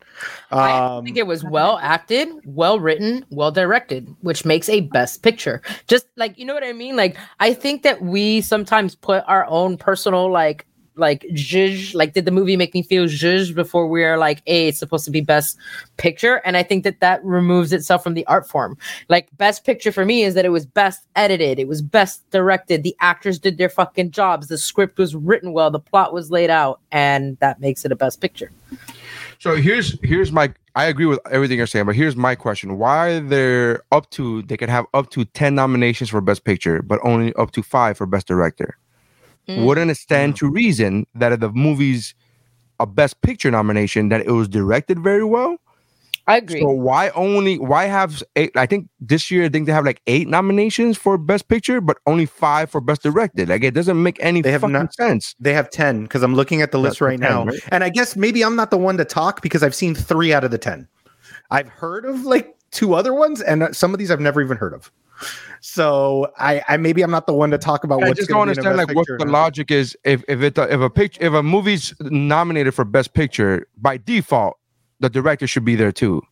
I 0.51 0.81
Um, 0.97 1.05
think 1.05 1.17
it 1.17 1.27
was 1.27 1.45
well 1.45 1.79
acted, 1.83 2.29
well 2.45 2.81
written, 2.81 3.25
well 3.31 3.53
directed, 3.53 4.09
which 4.21 4.45
makes 4.45 4.69
a 4.69 4.81
best 4.81 5.23
picture. 5.23 5.63
Just 5.87 6.07
like 6.17 6.39
you 6.39 6.45
know 6.45 6.55
what 6.55 6.65
I 6.65 6.73
mean? 6.73 6.97
Like 6.97 7.17
I 7.41 7.55
think 7.55 7.83
that 7.85 8.03
we 8.03 8.41
sometimes 8.41 8.95
put 8.95 9.25
our 9.27 9.47
own 9.47 9.77
personal 9.77 10.31
like 10.31 10.67
like 10.99 11.23
zhuzh, 11.33 11.95
like 11.95 12.13
did 12.13 12.25
the 12.25 12.31
movie 12.31 12.57
make 12.57 12.75
me 12.75 12.83
feel 12.83 13.05
zhuzh 13.05 13.55
before 13.55 13.87
we 13.87 14.05
are 14.05 14.19
like, 14.19 14.43
hey, 14.47 14.69
it's 14.69 14.79
supposed 14.79 15.05
to 15.05 15.11
be 15.11 15.21
best 15.21 15.57
picture, 15.97 16.37
and 16.45 16.57
I 16.57 16.63
think 16.63 16.85
that 16.85 17.01
that 17.01 17.25
removes 17.25 17.73
itself 17.73 18.03
from 18.03 18.15
the 18.15 18.27
art 18.27 18.49
form. 18.49 18.77
Like 19.09 19.29
best 19.37 19.65
picture 19.65 19.93
for 19.93 20.05
me 20.05 20.23
is 20.23 20.35
that 20.35 20.45
it 20.45 20.51
was 20.51 20.67
best 20.67 21.07
edited, 21.17 21.59
it 21.59 21.69
was 21.69 21.83
best 21.83 22.29
directed, 22.31 22.83
the 22.83 22.97
actors 23.01 23.39
did 23.39 23.59
their 23.59 23.69
fucking 23.69 24.11
jobs, 24.11 24.49
the 24.49 24.59
script 24.59 24.99
was 24.99 25.15
written 25.15 25.53
well, 25.53 25.71
the 25.71 25.81
plot 25.81 26.13
was 26.13 26.31
laid 26.31 26.51
out, 26.51 26.81
and 26.93 27.39
that 27.39 27.61
makes 27.61 27.85
it 27.85 27.93
a 27.93 27.97
best 27.97 28.21
picture. 28.21 28.51
So 29.39 29.55
here's 29.55 29.99
here's 30.03 30.33
my 30.33 30.53
I 30.75 30.87
agree 30.87 31.07
with 31.07 31.21
everything 31.31 31.59
you're 31.59 31.67
saying, 31.67 31.87
but 31.87 31.95
here's 31.95 32.17
my 32.17 32.35
question: 32.35 32.79
Why 32.79 33.21
they're 33.21 33.83
up 33.93 34.11
to 34.11 34.43
they 34.43 34.57
can 34.57 34.69
have 34.69 34.87
up 34.95 35.11
to 35.11 35.25
ten 35.25 35.55
nominations 35.55 36.11
for 36.11 36.21
Best 36.21 36.45
Picture, 36.45 36.83
but 36.83 36.99
only 37.05 37.33
up 37.35 37.53
to 37.53 37.63
five 37.63 37.97
for 37.97 38.07
Best 38.07 38.27
Director? 38.27 38.77
Mm. 39.49 39.65
Wouldn't 39.65 39.91
it 39.91 39.97
stand 39.97 40.37
to 40.37 40.49
reason 40.51 41.07
that 41.15 41.33
if 41.33 41.41
the 41.41 41.51
movie's 41.51 42.15
a 42.81 42.87
Best 42.87 43.21
Picture 43.23 43.51
nomination, 43.51 44.09
that 44.11 44.21
it 44.21 44.31
was 44.31 44.47
directed 44.49 44.99
very 45.01 45.25
well? 45.25 45.57
I 46.27 46.37
agree. 46.37 46.61
So 46.61 46.69
why 46.69 47.09
only 47.11 47.59
why 47.59 47.87
have 47.87 48.23
eight? 48.37 48.51
I 48.55 48.67
think 48.67 48.89
this 49.01 49.31
year 49.31 49.45
I 49.47 49.49
think 49.49 49.65
they 49.65 49.73
have 49.73 49.87
like 49.87 50.03
eight 50.07 50.29
nominations 50.29 50.99
for 50.99 51.17
Best 51.17 51.49
Picture, 51.49 51.81
but 51.81 51.97
only 52.07 52.27
five 52.27 52.69
for 52.71 52.83
Best 52.83 53.03
Directed. 53.03 53.49
Like 53.49 53.65
it 53.65 53.73
doesn't 53.73 54.03
make 54.03 54.19
any 54.21 54.43
They 54.43 54.53
have 54.53 54.61
fucking 54.61 54.75
not- 54.75 54.93
sense. 54.95 55.35
They 55.41 55.55
have 55.55 55.71
10 55.71 56.03
because 56.03 56.23
I'm 56.23 56.35
looking 56.35 56.61
at 56.61 56.71
the 56.71 56.79
list 56.79 56.97
That's 56.97 57.01
right 57.01 57.19
10, 57.19 57.31
now. 57.31 57.45
right? 57.47 57.59
And 57.73 57.83
I 57.83 57.89
guess 57.89 58.15
maybe 58.15 58.45
I'm 58.45 58.57
not 58.57 58.71
the 58.71 58.77
one 58.77 58.99
to 58.99 59.07
talk 59.07 59.41
because 59.41 59.63
I've 59.63 59.75
seen 59.75 59.95
three 59.95 60.35
out 60.35 60.45
of 60.45 60.51
the 60.51 60.59
10. 60.59 60.87
I've 61.51 61.69
heard 61.69 62.05
of 62.05 62.27
like 62.27 62.55
two 62.73 62.93
other 62.93 63.15
ones, 63.15 63.41
and 63.41 63.63
uh, 63.63 63.73
some 63.73 63.95
of 63.95 63.99
these 63.99 64.11
I've 64.11 64.21
never 64.21 64.43
even 64.43 64.59
heard 64.59 64.75
of. 64.75 64.93
So 65.61 66.33
I, 66.39 66.63
I 66.69 66.77
maybe 66.77 67.03
I'm 67.03 67.11
not 67.11 67.27
the 67.27 67.33
one 67.33 67.51
to 67.51 67.59
talk 67.59 67.85
about 67.85 68.03
I 68.03 68.09
what's 68.09 68.19
just 68.19 68.31
don't 68.31 68.47
be 68.47 68.53
in 68.53 68.59
a 68.59 68.69
understand 68.69 68.77
like 68.77 68.97
what 68.97 69.07
the 69.19 69.25
logic 69.25 69.71
is 69.71 69.97
if 70.05 70.23
if 70.29 70.41
it 70.43 70.57
if 70.57 70.81
a 70.81 70.91
picture 70.91 71.23
if 71.23 71.33
a 71.33 71.43
movie's 71.43 71.95
nominated 72.01 72.75
for 72.75 72.85
best 72.85 73.13
picture 73.15 73.67
by 73.77 73.97
default 73.97 74.57
the 75.01 75.11
director 75.11 75.47
should 75.47 75.65
be 75.65 75.75
there 75.75 75.93
too 75.93 76.23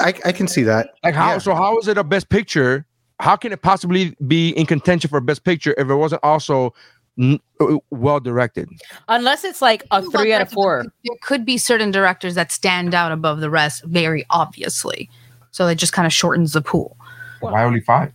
I, 0.00 0.14
I 0.24 0.32
can 0.32 0.48
see 0.48 0.62
that. 0.62 0.94
like 1.04 1.14
how 1.14 1.32
Yeah. 1.32 1.38
so 1.38 1.54
how 1.54 1.78
is 1.78 1.88
it 1.88 1.98
a 1.98 2.04
best 2.04 2.28
picture 2.28 2.86
how 3.20 3.36
can 3.36 3.52
it 3.52 3.62
possibly 3.62 4.16
be 4.26 4.50
in 4.50 4.66
contention 4.66 5.08
for 5.10 5.20
best 5.20 5.44
picture 5.44 5.74
if 5.78 5.88
it 5.88 5.94
wasn't 5.94 6.22
also 6.24 6.74
n- 7.18 7.40
uh, 7.60 7.76
well 7.90 8.20
directed 8.20 8.68
Unless 9.08 9.44
it's 9.44 9.60
like 9.62 9.84
a 9.90 10.02
three 10.02 10.32
out 10.32 10.42
of 10.42 10.50
four. 10.50 10.84
There 11.04 11.16
could 11.22 11.44
be 11.44 11.58
certain 11.58 11.90
directors 11.90 12.34
that 12.34 12.50
stand 12.52 12.94
out 12.94 13.12
above 13.12 13.40
the 13.40 13.50
rest, 13.50 13.84
very 13.84 14.24
obviously. 14.30 15.08
So 15.50 15.66
it 15.68 15.76
just 15.76 15.92
kind 15.92 16.04
of 16.06 16.12
shortens 16.12 16.52
the 16.52 16.60
pool. 16.60 16.96
Why 17.40 17.64
only 17.64 17.80
five 17.80 18.12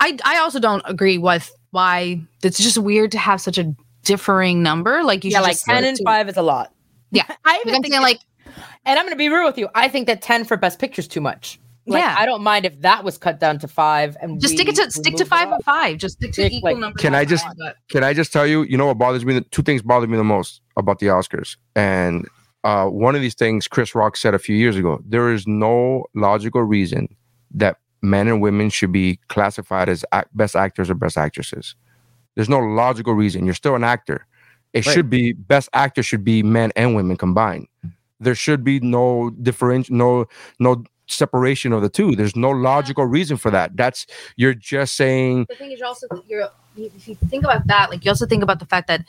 I 0.00 0.18
I 0.24 0.38
also 0.38 0.58
don't 0.58 0.82
agree 0.86 1.18
with 1.18 1.52
why 1.70 2.20
it's 2.42 2.58
just 2.58 2.78
weird 2.78 3.12
to 3.12 3.18
have 3.18 3.40
such 3.40 3.58
a 3.58 3.74
differing 4.02 4.62
number. 4.62 5.02
Like 5.02 5.24
you 5.24 5.30
Yeah, 5.30 5.38
should 5.38 5.42
like 5.44 5.52
just 5.52 5.64
ten 5.66 5.84
and 5.84 5.96
to- 5.96 6.04
five 6.04 6.28
is 6.28 6.36
a 6.36 6.42
lot. 6.42 6.72
Yeah, 7.10 7.24
I 7.28 7.34
Like, 7.56 7.60
even 7.66 7.74
I'm 7.74 7.82
think 7.82 7.92
saying 7.94 8.02
that- 8.02 8.08
like 8.08 8.20
and 8.86 8.98
I'm 8.98 9.04
gonna 9.04 9.16
be 9.16 9.28
real 9.28 9.44
with 9.44 9.58
you. 9.58 9.68
I 9.74 9.88
think 9.88 10.06
that 10.06 10.22
ten 10.22 10.44
for 10.44 10.56
best 10.56 10.78
picture 10.78 11.00
is 11.00 11.08
too 11.08 11.20
much. 11.20 11.60
Like, 11.86 12.02
Yeah. 12.02 12.14
I 12.18 12.24
don't 12.26 12.42
mind 12.42 12.66
if 12.66 12.80
that 12.82 13.04
was 13.04 13.18
cut 13.18 13.40
down 13.40 13.58
to 13.60 13.68
five 13.68 14.16
and 14.20 14.40
just 14.40 14.52
we- 14.52 14.56
stick 14.58 14.68
it 14.68 14.76
to 14.76 14.90
stick 14.90 15.16
to 15.16 15.24
five 15.24 15.50
and 15.50 15.62
five. 15.64 15.98
Just 15.98 16.16
stick 16.16 16.32
to 16.32 16.46
equal 16.46 16.70
like- 16.72 16.78
numbers. 16.78 17.00
Can 17.02 17.14
I 17.14 17.24
just- 17.24 17.44
that, 17.44 17.56
but- 17.58 17.76
can 17.90 18.02
i 18.04 18.12
just 18.14 18.32
tell 18.32 18.46
you 18.46 18.62
you 18.64 18.76
know 18.78 18.86
what 18.86 18.98
bothers 18.98 19.24
me 19.24 19.34
the 19.34 19.40
two 19.42 19.62
things 19.62 19.82
bother 19.82 20.06
me 20.06 20.16
the 20.16 20.24
most 20.24 20.60
about 20.76 20.98
the 20.98 21.06
oscars 21.06 21.56
and 21.76 22.26
uh, 22.64 22.86
one 22.86 23.14
of 23.14 23.20
these 23.22 23.34
things 23.34 23.66
chris 23.68 23.94
rock 23.94 24.16
said 24.16 24.34
a 24.34 24.38
few 24.38 24.54
years 24.56 24.76
ago 24.76 25.00
there 25.06 25.32
is 25.32 25.46
no 25.46 26.04
logical 26.14 26.62
reason 26.62 27.08
that 27.52 27.76
men 28.02 28.28
and 28.28 28.40
women 28.40 28.70
should 28.70 28.92
be 28.92 29.18
classified 29.28 29.88
as 29.88 30.04
act- 30.12 30.34
best 30.36 30.56
actors 30.56 30.88
or 30.90 30.94
best 30.94 31.16
actresses. 31.18 31.74
There's 32.34 32.48
no 32.48 32.58
logical 32.58 33.14
reason. 33.14 33.44
You're 33.44 33.54
still 33.54 33.74
an 33.74 33.84
actor. 33.84 34.26
It 34.72 34.86
Right. 34.86 34.94
should 34.94 35.10
be 35.10 35.32
best 35.32 35.68
actor 35.74 36.02
should 36.02 36.24
be 36.24 36.42
men 36.42 36.72
and 36.76 36.94
women 36.94 37.16
combined. 37.16 37.66
Mm. 37.84 37.92
There 38.20 38.34
should 38.34 38.62
be 38.64 38.80
no 38.80 39.30
different 39.30 39.90
no 39.90 40.26
no 40.58 40.84
separation 41.08 41.72
of 41.72 41.82
the 41.82 41.88
two. 41.88 42.14
There's 42.14 42.36
no 42.36 42.50
logical 42.50 43.04
reason 43.04 43.36
for 43.36 43.50
that. 43.50 43.76
That's 43.76 44.06
you're 44.36 44.54
just 44.54 44.94
saying 44.94 45.46
the 45.48 45.56
thing 45.56 45.72
is, 45.72 45.80
you 45.80 45.86
also 45.86 46.06
you're 46.28 46.48
if 46.76 47.08
you 47.08 47.16
think 47.16 47.42
about 47.44 47.66
that, 47.66 47.90
like 47.90 48.04
you 48.04 48.10
also 48.10 48.26
think 48.26 48.42
about 48.44 48.60
the 48.60 48.66
fact 48.66 48.86
that 48.86 49.04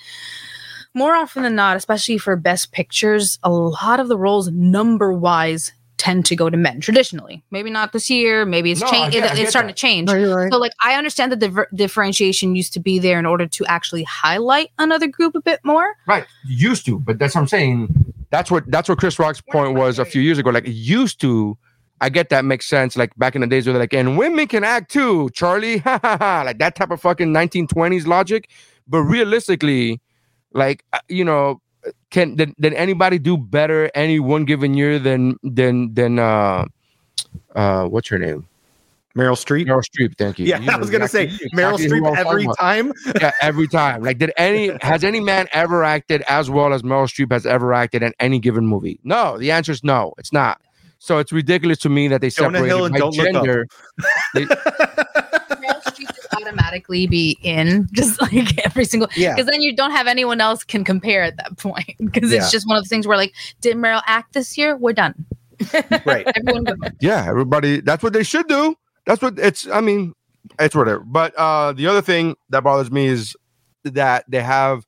more 0.93 1.15
often 1.15 1.43
than 1.43 1.55
not, 1.55 1.77
especially 1.77 2.17
for 2.17 2.35
best 2.35 2.71
pictures, 2.71 3.37
a 3.43 3.49
lot 3.51 3.99
of 3.99 4.07
the 4.07 4.17
roles 4.17 4.49
number 4.49 5.13
wise 5.13 5.71
tend 6.01 6.25
to 6.25 6.35
go 6.35 6.49
to 6.49 6.57
men 6.57 6.79
traditionally. 6.81 7.43
Maybe 7.51 7.69
not 7.69 7.93
this 7.93 8.09
year. 8.09 8.43
Maybe 8.45 8.71
it's 8.71 8.81
No, 8.81 8.87
I 8.87 8.91
changed. 8.91 9.13
get- 9.13 9.37
It, 9.37 9.39
it's 9.41 9.51
starting 9.51 9.67
that. 9.67 9.75
to 9.77 9.81
change. 9.87 10.07
No, 10.09 10.35
right. 10.35 10.51
So, 10.51 10.57
like, 10.57 10.71
I 10.83 10.95
understand 10.95 11.31
that 11.31 11.39
the 11.39 11.49
ver- 11.49 11.67
differentiation 11.75 12.55
used 12.55 12.73
to 12.73 12.79
be 12.79 12.97
there 12.99 13.19
in 13.19 13.25
order 13.27 13.45
to 13.47 13.65
actually 13.67 14.03
highlight 14.03 14.69
another 14.79 15.07
group 15.07 15.35
a 15.35 15.41
bit 15.41 15.59
more. 15.63 15.93
Right, 16.07 16.25
used 16.47 16.85
to, 16.87 16.99
but 16.99 17.19
that's 17.19 17.35
what 17.35 17.41
I'm 17.41 17.47
saying. 17.47 18.13
That's 18.31 18.49
what 18.49 18.63
that's 18.71 18.89
what 18.89 18.97
Chris 18.97 19.19
Rock's 19.19 19.41
point 19.41 19.75
was 19.75 19.99
a 19.99 20.05
few 20.05 20.21
years 20.21 20.37
ago. 20.39 20.49
Like 20.49 20.63
used 20.67 21.19
to, 21.21 21.57
I 21.99 22.09
get 22.09 22.29
that 22.29 22.45
makes 22.45 22.65
sense. 22.65 22.95
Like 22.97 23.11
back 23.17 23.35
in 23.35 23.41
the 23.41 23.47
days 23.47 23.65
where 23.67 23.73
they're 23.73 23.83
like, 23.83 23.93
and 23.93 24.17
women 24.17 24.47
can 24.47 24.63
act 24.63 24.89
too, 24.91 25.29
Charlie, 25.33 25.81
like 25.85 26.57
that 26.57 26.73
type 26.75 26.89
of 26.91 26.99
fucking 27.01 27.31
1920s 27.33 28.07
logic. 28.07 28.49
But 28.87 29.01
realistically, 29.01 30.01
like 30.53 30.83
uh, 30.93 30.99
you 31.09 31.23
know, 31.25 31.61
can 32.11 32.35
did, 32.35 32.53
did 32.59 32.73
anybody 32.73 33.17
do 33.17 33.37
better 33.37 33.89
any 33.95 34.19
one 34.19 34.45
given 34.45 34.73
year 34.75 34.99
than 34.99 35.37
than 35.43 35.93
than 35.93 36.19
uh 36.19 36.65
uh 37.55 37.85
what's 37.87 38.07
her 38.09 38.19
name? 38.19 38.47
Meryl 39.15 39.33
Streep. 39.35 39.65
Meryl 39.67 39.83
Streep, 39.83 40.15
thank 40.17 40.39
you. 40.39 40.45
Yeah, 40.45 40.59
You 40.59 40.71
I 40.71 40.77
was 40.77 40.89
gonna 40.89 41.07
say 41.07 41.27
Meryl 41.53 41.73
exactly 41.73 41.99
Streep 41.99 42.17
every 42.17 42.47
time. 42.57 42.93
yeah, 43.19 43.31
every 43.41 43.67
time. 43.67 44.03
Like, 44.03 44.19
did 44.19 44.31
any 44.37 44.71
has 44.81 45.03
any 45.03 45.19
man 45.19 45.47
ever 45.51 45.83
acted 45.83 46.21
as 46.29 46.49
well 46.49 46.73
as 46.73 46.81
Meryl 46.81 47.07
Streep 47.07 47.29
has 47.33 47.45
ever 47.45 47.73
acted 47.73 48.03
in 48.03 48.13
any 48.21 48.39
given 48.39 48.65
movie? 48.65 48.99
No. 49.03 49.37
The 49.37 49.51
answer 49.51 49.73
is 49.73 49.83
no. 49.83 50.13
It's 50.17 50.31
not. 50.31 50.61
So 50.99 51.17
it's 51.17 51.33
ridiculous 51.33 51.79
to 51.79 51.89
me 51.89 52.07
that 52.09 52.21
they 52.21 52.29
Jonah 52.29 52.59
separated 52.59 52.67
Hill 52.75 52.85
and 52.85 52.93
by 52.93 52.99
Don't 52.99 53.17
Look 53.17 53.27
Up. 53.27 53.33
gender. 53.33 53.67
They- 54.33 54.45
Meryl 54.45 54.55
Streep 54.55 55.31
just 55.33 55.40
automatically 56.33 57.07
be 57.07 57.37
in, 57.43 57.87
just 57.93 58.21
like 58.33 58.63
every 58.65 58.85
single. 58.85 59.09
Yeah. 59.15 59.35
Because 59.35 59.49
then 59.49 59.61
you 59.61 59.75
don't 59.75 59.91
have 59.91 60.07
anyone 60.07 60.41
else 60.41 60.63
can 60.63 60.83
compare 60.83 61.23
at 61.23 61.37
that 61.37 61.57
point. 61.57 61.95
Because 61.99 62.31
Yeah. 62.31 62.39
it's 62.39 62.51
just 62.51 62.67
one 62.67 62.77
of 62.77 62.83
the 62.83 62.89
things 62.89 63.07
where, 63.07 63.17
like, 63.17 63.33
did 63.61 63.77
Meryl 63.77 64.01
act 64.07 64.33
this 64.33 64.57
year? 64.57 64.75
We're 64.77 64.93
done. 64.93 65.25
Right. 66.05 66.25
Everyone 66.35 66.63
go. 66.63 66.73
yeah, 67.01 67.25
everybody. 67.27 67.81
That's 67.81 68.01
what 68.01 68.13
they 68.13 68.23
should 68.23 68.47
do. 68.47 68.75
That's 69.05 69.21
what 69.21 69.37
it's. 69.37 69.67
I 69.67 69.79
mean, 69.81 70.13
it's 70.59 70.75
whatever. 70.75 71.01
But 71.01 71.35
uh 71.37 71.73
the 71.73 71.85
other 71.87 72.01
thing 72.01 72.35
that 72.49 72.63
bothers 72.63 72.89
me 72.91 73.05
is 73.05 73.35
that 73.83 74.25
they 74.27 74.41
have 74.41 74.85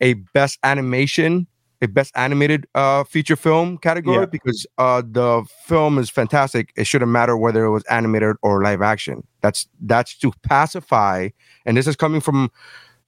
a 0.00 0.14
best 0.14 0.58
animation, 0.62 1.46
a 1.82 1.88
best 1.88 2.12
animated 2.16 2.66
uh 2.74 3.04
feature 3.04 3.36
film 3.36 3.78
category 3.78 4.20
Yeah. 4.20 4.26
because 4.26 4.66
uh 4.78 5.02
the 5.04 5.44
film 5.64 5.98
is 5.98 6.08
fantastic. 6.10 6.72
It 6.76 6.86
shouldn't 6.86 7.10
matter 7.10 7.36
whether 7.36 7.64
it 7.64 7.70
was 7.70 7.84
animated 7.84 8.36
or 8.42 8.62
live 8.62 8.82
action. 8.82 9.26
That's 9.42 9.68
that's 9.80 10.16
to 10.18 10.32
pacify, 10.42 11.28
and 11.64 11.76
this 11.76 11.86
is 11.86 11.96
coming 11.96 12.20
from 12.20 12.50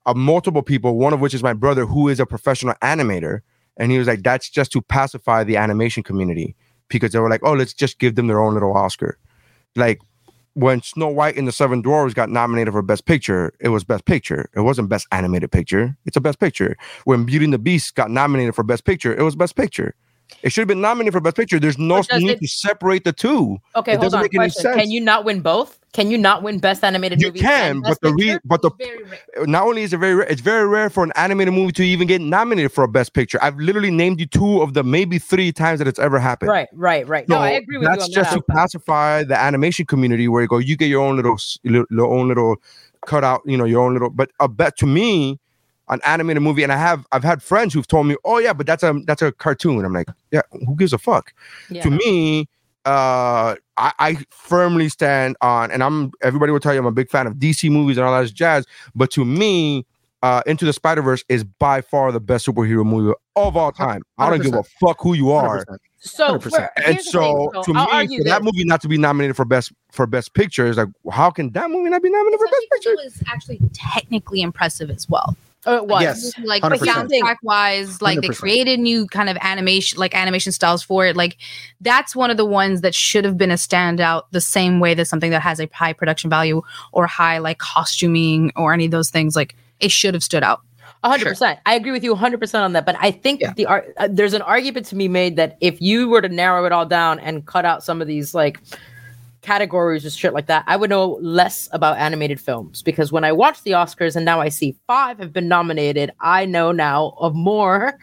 uh, 0.07 0.15
multiple 0.15 0.63
people. 0.63 0.97
One 0.99 1.13
of 1.13 1.21
which 1.21 1.35
is 1.35 1.43
my 1.43 1.53
brother, 1.55 1.87
who 1.87 2.09
is 2.09 2.21
a 2.21 2.27
professional 2.27 2.75
animator, 2.83 3.41
and 3.77 3.91
he 3.93 3.99
was 3.99 4.07
like, 4.07 4.23
"That's 4.23 4.49
just 4.51 4.73
to 4.73 4.83
pacify 4.83 5.45
the 5.45 5.57
animation 5.57 6.03
community." 6.03 6.55
because 6.91 7.13
they 7.13 7.19
were 7.19 7.29
like, 7.29 7.43
oh, 7.45 7.53
let's 7.53 7.75
just 7.75 7.99
give 7.99 8.15
them 8.15 8.29
their 8.29 8.41
own 8.41 8.55
little 8.55 8.73
Oscar. 8.75 9.19
Like 9.77 10.01
when 10.55 10.83
Snow 10.83 11.09
White 11.09 11.37
and 11.37 11.47
the 11.47 11.53
Seven 11.53 11.83
Dwarfs 11.83 12.15
got 12.15 12.31
nominated 12.31 12.73
for 12.73 12.83
Best 12.83 13.05
Picture, 13.07 13.53
it 13.61 13.69
was 13.69 13.85
Best 13.85 14.05
Picture. 14.07 14.49
It 14.55 14.61
wasn't 14.61 14.89
Best 14.89 15.07
Animated 15.13 15.53
Picture. 15.53 15.97
It's 16.07 16.17
a 16.17 16.21
Best 16.21 16.41
Picture. 16.41 16.77
When 17.05 17.25
Beauty 17.25 17.45
and 17.45 17.55
the 17.55 17.59
Beast 17.59 17.95
got 17.95 18.11
nominated 18.11 18.55
for 18.55 18.65
Best 18.65 18.85
Picture, 18.85 19.15
it 19.17 19.23
was 19.23 19.37
Best 19.37 19.57
Picture. 19.57 19.95
It 20.43 20.51
should 20.53 20.63
have 20.63 20.69
been 20.69 20.81
nominated 20.81 21.13
for 21.15 21.21
Best 21.21 21.37
Picture. 21.37 21.59
There's 21.59 21.79
no 21.79 22.03
need 22.13 22.31
it- 22.31 22.41
to 22.41 22.49
separate 22.49 23.05
the 23.05 23.13
two. 23.13 23.59
Okay, 23.77 23.93
It 23.93 23.97
hold 23.97 24.05
doesn't 24.07 24.19
on. 24.19 24.23
make 24.25 24.35
any 24.35 24.39
Question. 24.47 24.63
sense. 24.63 24.77
Can 24.77 24.91
you 24.91 25.01
not 25.01 25.25
win 25.25 25.41
both? 25.41 25.78
Can 25.93 26.11
you 26.11 26.19
not 26.19 26.43
win 26.43 26.59
best 26.59 26.85
animated 26.85 27.21
You 27.21 27.29
movie? 27.29 27.41
can, 27.41 27.81
but 27.81 28.01
the 28.03 28.13
re- 28.13 28.39
but 28.45 28.61
the 28.63 28.71
not 29.47 29.67
only 29.67 29.83
is 29.83 29.93
it 29.93 29.99
very 29.99 30.15
rare, 30.15 30.27
it's 30.27 30.43
very 30.43 30.67
rare 30.67 30.91
for 30.91 31.03
an 31.03 31.13
animated 31.17 31.55
movie 31.55 31.73
to 31.73 31.83
even 31.83 32.07
get 32.07 32.21
nominated 32.21 32.73
for 32.73 32.85
a 32.85 32.89
Best 32.89 33.15
Picture. 33.15 33.39
I've 33.43 33.57
literally 33.57 33.91
named 33.91 34.21
you 34.21 34.27
two 34.27 34.61
of 34.61 34.75
the 34.75 34.85
maybe 34.85 35.19
three 35.19 35.51
times 35.51 35.79
that 35.79 35.89
it's 35.89 35.99
ever 35.99 36.19
happened. 36.19 36.51
Right, 36.51 36.69
right, 36.75 37.09
right. 37.09 37.29
No, 37.29 37.39
I 37.39 37.51
agree 37.51 37.79
with 37.79 37.89
that's 37.89 38.01
you 38.01 38.05
on 38.05 38.11
just 38.13 38.31
that. 38.31 38.47
to 38.47 38.53
pacify 38.53 39.25
the 39.25 39.39
animation 39.39 39.87
community 39.87 40.29
where 40.29 40.43
you 40.43 40.49
go, 40.49 40.59
you 40.59 40.77
get 40.77 40.89
your 40.89 41.03
own 41.03 41.17
little, 41.17 41.39
little, 41.65 41.87
your 41.91 42.07
own 42.07 42.29
little 42.29 42.57
cutout, 43.07 43.41
you 43.47 43.57
know, 43.57 43.65
your 43.65 43.83
own 43.83 43.95
little. 43.95 44.11
But 44.11 44.31
a 44.41 44.49
bet 44.49 44.77
to 44.79 44.87
me, 44.87 45.41
an 45.89 46.01
animated 46.05 46.43
movie, 46.43 46.63
and 46.63 46.73
I 46.73 46.77
have 46.77 47.07
I've 47.13 47.25
had 47.25 47.43
friends 47.43 47.73
who've 47.73 47.87
told 47.87 48.07
me, 48.07 48.17
oh 48.25 48.39
yeah, 48.39 48.53
but 48.53 48.67
that's 48.67 48.83
a 48.83 49.01
that's 49.07 49.23
a 49.23 49.33
cartoon. 49.33 49.85
I'm 49.85 49.95
like, 49.95 50.09
yeah, 50.31 50.43
who 50.67 50.77
gives 50.77 50.93
a 50.93 50.99
fuck? 50.99 51.33
Yeah. 51.71 51.83
To 51.83 51.91
me, 51.91 52.47
uh, 52.85 53.57
I, 53.77 53.93
I 53.99 54.17
firmly 54.31 54.89
stand 54.89 55.37
on, 55.41 55.71
and 55.71 55.83
I'm 55.83 56.11
everybody 56.23 56.53
will 56.53 56.61
tell 56.61 56.73
you 56.73 56.81
I'm 56.81 56.87
a 56.87 56.93
big 56.93 57.11
fan 57.11 57.27
of 57.27 57.35
DC 57.35 57.71
movies 57.71 57.97
and 57.97 58.07
all 58.07 58.21
that 58.21 58.33
jazz. 58.33 58.67
But 58.95 59.11
to 59.13 59.25
me, 59.25 59.87
uh, 60.23 60.43
Into 60.47 60.65
the 60.65 60.73
Spider 60.73 61.03
Verse 61.03 61.25
is 61.29 61.45
by 61.45 61.81
far 61.81 62.11
the 62.13 62.21
best 62.21 62.47
superhero 62.47 62.85
movie 62.85 63.15
of 63.37 63.57
all 63.57 63.73
time. 63.73 64.03
I 64.19 64.31
don't 64.31 64.43
give 64.43 64.55
a 64.55 64.63
fuck 64.63 64.99
who 65.01 65.15
you 65.15 65.31
are. 65.31 65.65
100%. 65.65 65.77
So, 66.01 66.39
100%. 66.39 66.43
for, 66.51 66.59
And 66.77 66.95
here's 66.95 67.05
the 67.07 67.11
so, 67.11 67.51
thing. 67.53 67.63
to 67.65 67.73
I'll 67.77 68.07
me, 68.07 68.19
for 68.19 68.25
that 68.25 68.43
this. 68.43 68.45
movie 68.53 68.65
not 68.65 68.81
to 68.83 68.89
be 68.89 68.99
nominated 68.99 69.37
for 69.37 69.45
best 69.45 69.73
for 69.91 70.07
best 70.07 70.35
picture 70.35 70.67
is 70.67 70.77
like, 70.77 70.89
how 71.11 71.31
can 71.31 71.51
that 71.53 71.71
movie 71.71 71.91
not 71.91 72.03
be 72.03 72.11
nominated 72.11 72.39
for 72.39 72.47
best 72.47 72.67
picture? 72.73 72.91
It 72.91 73.01
was 73.05 73.23
actually 73.27 73.61
technically 73.73 74.43
impressive 74.43 74.91
as 74.91 75.09
well. 75.09 75.37
Oh, 75.67 75.77
it 75.77 75.87
was. 75.87 76.03
Yes. 76.03 76.33
like 76.45 76.63
100%. 76.63 76.79
soundtrack 76.79 77.37
wise 77.43 78.01
like 78.01 78.21
they 78.21 78.29
100%. 78.29 78.37
created 78.39 78.79
new 78.81 79.07
kind 79.09 79.29
of 79.29 79.37
animation 79.41 79.99
like 79.99 80.15
animation 80.15 80.53
styles 80.53 80.83
for 80.83 81.05
it 81.05 81.17
like 81.17 81.37
that's 81.81 82.15
one 82.15 82.31
of 82.31 82.37
the 82.37 82.45
ones 82.45 82.81
that 82.83 82.95
should 82.95 83.25
have 83.25 83.37
been 83.37 83.51
a 83.51 83.55
standout 83.55 84.23
the 84.31 84.41
same 84.41 84.79
way 84.79 84.95
that 84.95 85.07
something 85.07 85.31
that 85.33 85.43
has 85.43 85.61
a 85.61 85.69
high 85.75 85.93
production 85.93 86.31
value 86.31 86.63
or 86.93 87.07
high 87.09 87.39
like 87.39 87.59
costuming 87.59 88.53
or 88.57 88.73
any 88.73 88.85
of 88.85 88.93
those 88.93 89.11
things 89.11 89.35
like 89.35 89.57
it 89.81 89.91
should 89.91 90.15
have 90.15 90.23
stood 90.23 90.43
out 90.45 90.61
hundred 91.05 91.27
percent. 91.27 91.59
I 91.67 91.75
agree 91.75 91.93
with 91.93 92.03
you 92.03 92.15
hundred 92.17 92.39
percent 92.41 92.65
on 92.65 92.73
that. 92.73 92.85
But 92.85 92.97
I 93.01 93.13
think 93.13 93.41
Yeah. 93.41 93.53
the 93.55 93.67
ar- 93.67 93.85
uh, 93.99 94.09
there's 94.11 94.35
an 94.35 94.43
argument 94.43 94.87
to 94.87 94.95
be 94.97 95.07
made 95.07 95.37
that 95.37 95.57
if 95.61 95.81
you 95.81 96.09
were 96.09 96.21
to 96.21 96.29
narrow 96.29 96.65
it 96.65 96.73
all 96.73 96.87
down 96.87 97.19
and 97.21 97.47
cut 97.47 97.65
out 97.65 97.85
some 97.85 98.01
of 98.03 98.09
these 98.09 98.35
like 98.35 98.61
categories 99.43 100.05
or 100.05 100.11
shit 100.11 100.33
like 100.33 100.47
that, 100.47 100.65
I 100.67 100.77
would 100.77 100.91
know 100.91 101.19
less 101.21 101.69
about 101.73 101.99
animated 101.99 102.41
films. 102.41 102.83
Because 102.83 103.13
when 103.13 103.25
I 103.25 103.33
watch 103.33 103.63
the 103.63 103.73
Oscars 103.73 104.17
and 104.17 104.25
now 104.25 104.41
I 104.41 104.49
see 104.49 104.77
five 104.87 105.19
have 105.19 105.33
been 105.33 105.49
nominated, 105.49 106.11
I 106.21 106.45
know 106.45 106.73
now 106.73 107.15
of 107.19 107.35
more 107.35 107.99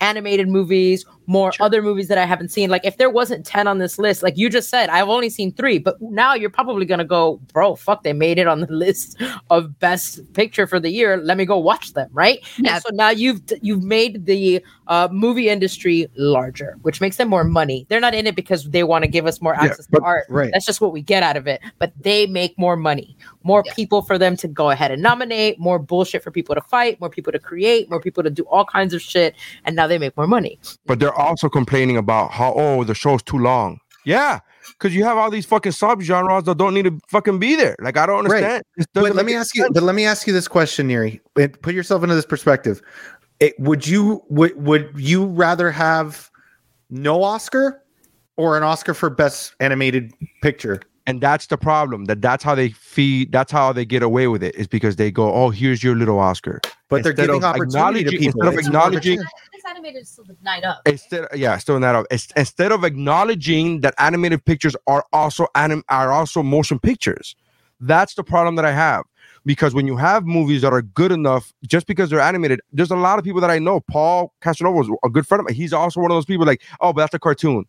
animated 0.00 0.48
movies, 0.48 1.04
more 1.26 1.52
other 1.60 1.80
movies 1.80 2.08
that 2.08 2.18
I 2.18 2.24
haven't 2.24 2.48
seen. 2.48 2.70
Like 2.70 2.84
if 2.84 2.96
there 2.96 3.10
wasn't 3.10 3.46
10 3.46 3.68
on 3.68 3.78
this 3.78 3.98
list, 3.98 4.22
like 4.22 4.36
you 4.36 4.50
just 4.50 4.68
said, 4.68 4.88
I've 4.90 5.08
only 5.08 5.30
seen 5.30 5.52
three, 5.52 5.78
but 5.78 6.00
now 6.00 6.34
you're 6.34 6.50
probably 6.50 6.84
gonna 6.86 7.04
go, 7.04 7.36
bro, 7.52 7.76
fuck, 7.76 8.02
they 8.02 8.12
made 8.12 8.38
it 8.38 8.48
on 8.48 8.60
the 8.60 8.66
list 8.72 9.20
of 9.50 9.78
best 9.78 10.32
picture 10.32 10.66
for 10.66 10.80
the 10.80 10.90
year. 10.90 11.16
Let 11.18 11.36
me 11.36 11.44
go 11.44 11.58
watch 11.58 11.92
them, 11.92 12.08
right? 12.12 12.40
Yeah. 12.58 12.74
And 12.74 12.82
so 12.82 12.88
now 12.92 13.10
you've 13.10 13.40
you've 13.62 13.82
made 13.84 14.26
the 14.26 14.64
uh, 14.88 15.08
movie 15.12 15.48
industry 15.48 16.08
larger, 16.16 16.76
which 16.82 17.00
makes 17.00 17.16
them 17.16 17.28
more 17.28 17.44
money. 17.44 17.86
They're 17.88 18.00
not 18.00 18.14
in 18.14 18.26
it 18.26 18.34
because 18.34 18.64
they 18.70 18.82
want 18.82 19.04
to 19.04 19.08
give 19.08 19.26
us 19.26 19.40
more 19.40 19.54
Yeah, 19.54 19.66
access 19.66 19.86
but- 19.86 20.00
to 20.00 20.04
art. 20.04 20.26
right. 20.28 20.50
That's 20.52 20.66
just 20.66 20.80
what 20.80 20.92
we 20.92 21.00
get 21.02 21.22
out 21.22 21.36
of 21.36 21.46
it. 21.46 21.60
But 21.78 21.92
they 22.00 22.26
make 22.26 22.58
more 22.58 22.76
money, 22.76 23.16
more 23.44 23.62
Yeah. 23.64 23.74
people 23.74 24.02
for 24.02 24.18
them 24.18 24.36
to 24.38 24.48
go 24.48 24.70
ahead 24.70 24.90
and 24.90 25.00
nominate, 25.00 25.60
more 25.60 25.78
bullshit 25.78 26.24
for 26.24 26.32
people 26.32 26.56
to 26.56 26.60
fight, 26.62 27.00
more 27.00 27.08
people 27.10 27.30
to 27.32 27.38
create, 27.38 27.88
more 27.88 28.00
people 28.00 28.24
to 28.24 28.30
do 28.30 28.42
all 28.44 28.64
kinds 28.64 28.94
of 28.94 29.00
shit, 29.00 29.36
and 29.64 29.76
now 29.76 29.86
they 29.90 29.98
make 29.98 30.16
more 30.16 30.26
money. 30.26 30.58
But 30.86 30.98
they're 30.98 31.14
also 31.14 31.48
complaining 31.48 31.96
about 31.96 32.30
how 32.30 32.54
oh 32.56 32.84
the 32.84 32.94
show's 32.94 33.22
too 33.22 33.38
long. 33.38 33.78
Yeah, 34.06 34.40
because 34.68 34.94
you 34.94 35.04
have 35.04 35.18
all 35.18 35.30
these 35.30 35.44
fucking 35.44 35.72
subgenres 35.72 36.44
that 36.44 36.56
don't 36.56 36.72
need 36.72 36.84
to 36.84 36.98
fucking 37.08 37.38
be 37.38 37.54
there. 37.56 37.76
Like 37.80 37.96
I 37.96 38.06
don't 38.06 38.24
understand. 38.24 38.62
This 38.76 38.86
But 38.94 39.14
let 39.14 39.26
me 39.26 39.32
any 39.32 39.40
ask 39.40 39.54
you. 39.54 39.68
But 39.72 39.82
let 39.82 39.94
me 39.94 40.06
ask 40.06 40.26
you 40.26 40.32
this 40.32 40.48
question, 40.48 40.88
Neri. 40.88 41.20
Put 41.34 41.74
yourself 41.74 42.02
into 42.02 42.14
this 42.14 42.26
perspective. 42.26 42.80
It, 43.40 43.58
would 43.58 43.86
you 43.86 44.22
would 44.28 44.56
would 44.56 44.90
you 44.96 45.26
rather 45.26 45.70
have 45.70 46.30
no 46.88 47.22
Oscar 47.22 47.82
or 48.36 48.56
an 48.56 48.62
Oscar 48.62 48.94
for 48.94 49.10
best 49.10 49.54
animated 49.60 50.12
picture? 50.42 50.80
and 51.10 51.20
that's 51.20 51.46
the 51.46 51.58
problem. 51.58 52.04
That 52.04 52.22
that's 52.22 52.44
how 52.44 52.54
they 52.54 52.70
feed. 52.70 53.32
That's 53.32 53.50
how 53.50 53.72
they 53.72 53.84
get 53.84 54.02
away 54.02 54.28
with 54.28 54.42
it. 54.42 54.54
Is 54.54 54.68
because 54.68 54.96
they 54.96 55.10
go, 55.10 55.32
oh, 55.32 55.50
here's 55.50 55.82
your 55.82 55.96
little 55.96 56.18
Oscar. 56.18 56.60
But 56.90 57.02
they're 57.04 57.12
giving 57.14 57.36
of 57.36 57.44
opportunity 57.44 58.04
to 58.04 58.10
acknowledging- 58.10 58.18
people. 58.20 58.42
Instead 58.42 58.48
of 58.48 58.58
It's 58.58 58.68
more 58.68 58.82
of 58.88 58.94
a 58.94 58.96
acknowledging, 58.98 59.18
chance. 59.18 59.30
this 59.52 59.62
animated 59.68 60.02
is 60.02 60.08
still 60.10 60.24
night 60.42 60.64
up 60.64 60.82
instead 60.86 61.28
yeah 61.34 61.56
still 61.58 61.76
in 61.76 61.82
that 61.82 61.94
up 61.94 62.06
Ins- 62.10 62.28
instead 62.36 62.72
of 62.72 62.84
acknowledging 62.84 63.80
that 63.82 63.94
animated 63.98 64.44
pictures 64.44 64.76
are 64.86 65.04
also 65.12 65.46
anim 65.54 65.84
are 65.88 66.12
also 66.12 66.42
motion 66.42 66.78
pictures. 66.78 67.36
That's 67.80 68.14
the 68.14 68.24
problem 68.24 68.56
that 68.56 68.64
i 68.66 68.72
have. 68.72 69.04
Because 69.46 69.72
when 69.74 69.86
you 69.86 69.96
have 69.96 70.26
movies 70.26 70.60
that 70.62 70.72
are 70.72 70.82
good 70.82 71.12
enough 71.12 71.52
just 71.66 71.86
because 71.86 72.10
they're 72.10 72.20
animated 72.20 72.60
there's 72.72 72.90
a 72.90 72.96
lot 72.96 73.18
of 73.18 73.24
people 73.24 73.40
that 73.40 73.50
i 73.50 73.58
know. 73.58 73.80
Paul 73.80 74.32
casanova 74.42 74.76
was 74.76 74.90
a 75.04 75.08
good 75.10 75.26
friend 75.26 75.40
of 75.40 75.46
mine. 75.46 75.54
He's 75.54 75.72
also 75.72 76.00
one 76.00 76.10
of 76.10 76.16
those 76.16 76.26
people 76.26 76.46
like 76.46 76.62
oh 76.80 76.92
but 76.92 77.02
that's 77.02 77.14
a 77.14 77.18
cartoon 77.18 77.64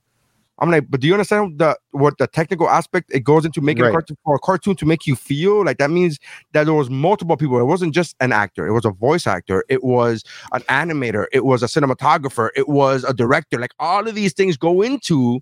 i'm 0.61 0.71
like 0.71 0.89
but 0.89 1.01
do 1.01 1.07
you 1.07 1.13
understand 1.13 1.59
the 1.59 1.77
what 1.91 2.17
the 2.17 2.27
technical 2.27 2.69
aspect 2.69 3.11
it 3.13 3.23
goes 3.23 3.45
into 3.45 3.61
making 3.61 3.85
a 3.85 3.91
cartoon 3.91 4.17
for 4.23 4.35
a 4.35 4.39
cartoon 4.39 4.75
to 4.75 4.85
make 4.85 5.05
you 5.05 5.15
feel? 5.15 5.63
Like 5.65 5.77
that 5.77 5.91
means 5.91 6.19
that 6.53 6.65
there 6.65 6.73
was 6.73 6.89
multiple 6.89 7.37
people. 7.37 7.59
It 7.59 7.65
wasn't 7.65 7.93
just 7.93 8.15
an 8.19 8.31
actor. 8.31 8.67
It 8.67 8.73
was 8.73 8.85
a 8.85 8.91
voice 8.91 9.27
actor. 9.27 9.63
It 9.69 9.83
was 9.83 10.23
an 10.51 10.61
animator, 10.63 11.25
it 11.31 11.45
was 11.45 11.63
a 11.63 11.67
cinematographer, 11.67 12.49
it 12.55 12.67
was 12.67 13.03
a 13.03 13.13
director. 13.13 13.59
Like 13.59 13.73
all 13.79 14.07
of 14.07 14.15
these 14.15 14.33
things 14.33 14.57
go 14.57 14.81
into 14.81 15.41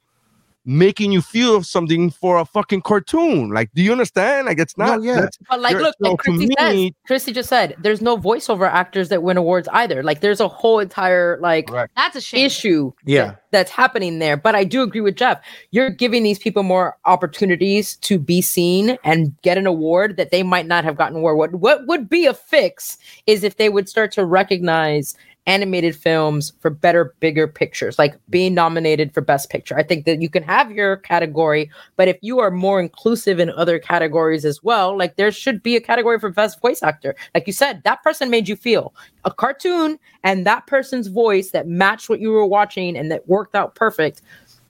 making 0.69 1.11
you 1.11 1.19
feel 1.19 1.63
something 1.63 2.11
for 2.11 2.37
a 2.37 2.45
fucking 2.45 2.81
cartoon. 2.81 3.49
Like, 3.49 3.71
do 3.73 3.81
you 3.81 3.91
understand? 3.91 4.45
Like, 4.45 4.59
it's 4.59 4.77
not. 4.77 4.99
No, 4.99 5.03
yeah. 5.03 5.25
But 5.49 5.59
like, 5.61 5.75
look, 5.77 5.95
so 5.99 6.09
like 6.11 6.17
to 6.19 6.23
Christy 6.23 6.47
says, 6.59 6.73
me- 6.75 6.95
Christy 7.07 7.33
just 7.33 7.49
said, 7.49 7.75
there's 7.79 8.01
no 8.01 8.17
voiceover 8.17 8.69
actors 8.69 9.09
that 9.09 9.23
win 9.23 9.35
awards 9.37 9.67
either. 9.73 10.03
Like, 10.03 10.19
there's 10.21 10.39
a 10.39 10.47
whole 10.47 10.77
entire 10.79 11.39
like 11.41 11.69
That's 11.95 12.15
a 12.15 12.21
shame. 12.21 12.45
issue 12.45 12.91
Yeah. 13.03 13.25
that- 13.25 13.41
that's 13.51 13.71
happening 13.71 14.19
there. 14.19 14.37
But 14.37 14.53
I 14.53 14.63
do 14.63 14.83
agree 14.83 15.01
with 15.01 15.15
Jeff. 15.15 15.41
You're 15.71 15.89
giving 15.89 16.21
these 16.21 16.37
people 16.37 16.61
more 16.61 16.97
opportunities 17.05 17.95
to 17.97 18.19
be 18.19 18.43
seen 18.43 18.95
and 19.03 19.33
get 19.41 19.57
an 19.57 19.65
award 19.65 20.17
that 20.17 20.29
they 20.29 20.43
might 20.43 20.67
not 20.67 20.83
have 20.83 20.95
gotten 20.95 21.17
award. 21.17 21.35
What 21.35 21.55
what 21.55 21.87
would 21.87 22.07
be 22.09 22.27
a 22.27 22.33
fix 22.35 22.99
is 23.25 23.43
if 23.43 23.57
they 23.57 23.69
would 23.69 23.89
start 23.89 24.11
to 24.11 24.23
recognize 24.23 25.15
animated 25.49 25.95
films 25.95 26.53
for 26.59 26.69
better, 26.69 27.15
bigger 27.19 27.47
pictures, 27.47 27.97
like 27.97 28.15
being 28.29 28.53
nominated 28.53 29.11
for 29.11 29.21
Best 29.21 29.49
Picture. 29.49 29.75
I 29.75 29.81
think 29.81 30.05
that 30.05 30.21
you 30.21 30.29
can 30.29 30.43
have 30.43 30.71
your 30.71 30.97
category, 30.97 31.71
but 31.95 32.07
if 32.07 32.19
you 32.21 32.39
are 32.39 32.51
more 32.51 32.79
inclusive 32.79 33.39
in 33.39 33.49
other 33.49 33.79
categories 33.79 34.45
as 34.45 34.63
well, 34.63 34.95
like 34.95 35.15
there 35.15 35.31
should 35.31 35.63
be 35.63 35.75
a 35.75 35.81
category 35.81 36.19
for 36.19 36.29
Best 36.29 36.61
Voice 36.61 36.83
Actor. 36.83 37.15
Like 37.33 37.47
you 37.47 37.53
said, 37.53 37.81
that 37.83 38.03
person 38.03 38.29
made 38.29 38.47
you 38.47 38.55
feel 38.55 38.93
a 39.25 39.31
cartoon 39.31 39.97
and 40.23 40.45
that 40.45 40.67
person's 40.67 41.07
voice 41.07 41.49
that 41.49 41.67
matched 41.67 42.09
what 42.09 42.19
you 42.19 42.29
were 42.29 42.45
watching 42.45 42.95
and 42.95 43.11
that 43.11 43.27
worked 43.27 43.55
out 43.55 43.73
perfect 43.73 44.21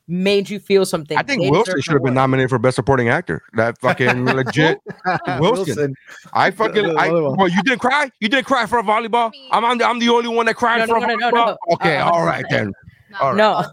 made 0.10 0.49
you 0.49 0.60
feel 0.60 0.86
something. 0.86 1.18
I 1.18 1.24
think 1.24 1.49
Wilson 1.51 1.80
should 1.82 1.93
have 1.93 2.03
been 2.03 2.16
nominated 2.16 2.49
for 2.49 2.60
best 2.60 2.76
supporting 2.76 3.07
actor. 3.10 3.41
That 3.53 3.78
fucking 3.80 4.26
legit 4.36 4.80
Wilson. 5.39 5.93
I 6.34 6.51
fucking 6.51 6.97
I 6.97 7.10
well, 7.12 7.47
you 7.47 7.62
didn't 7.64 7.80
cry? 7.80 8.12
You 8.20 8.28
didn't 8.28 8.45
cry 8.47 8.66
for 8.66 8.80
a 8.80 8.84
volleyball? 8.84 9.32
I'm 9.51 9.64
I'm 9.64 9.78
the, 9.78 9.86
I'm 9.88 9.99
the 9.99 10.10
only 10.10 10.30
one 10.30 10.47
that 10.47 10.55
cried 10.55 10.80
No, 10.80 10.88
for 10.88 10.99
no, 10.99 11.05
a 11.05 11.07
no, 11.07 11.16
no, 11.16 11.32
volleyball. 11.32 11.45
no. 11.47 11.57
Okay, 11.76 11.97
Uh, 11.97 12.10
all 12.10 12.26
right 12.26 12.45
then. 12.49 12.74
All 13.20 13.30
right. 13.30 13.38
No. 13.38 13.64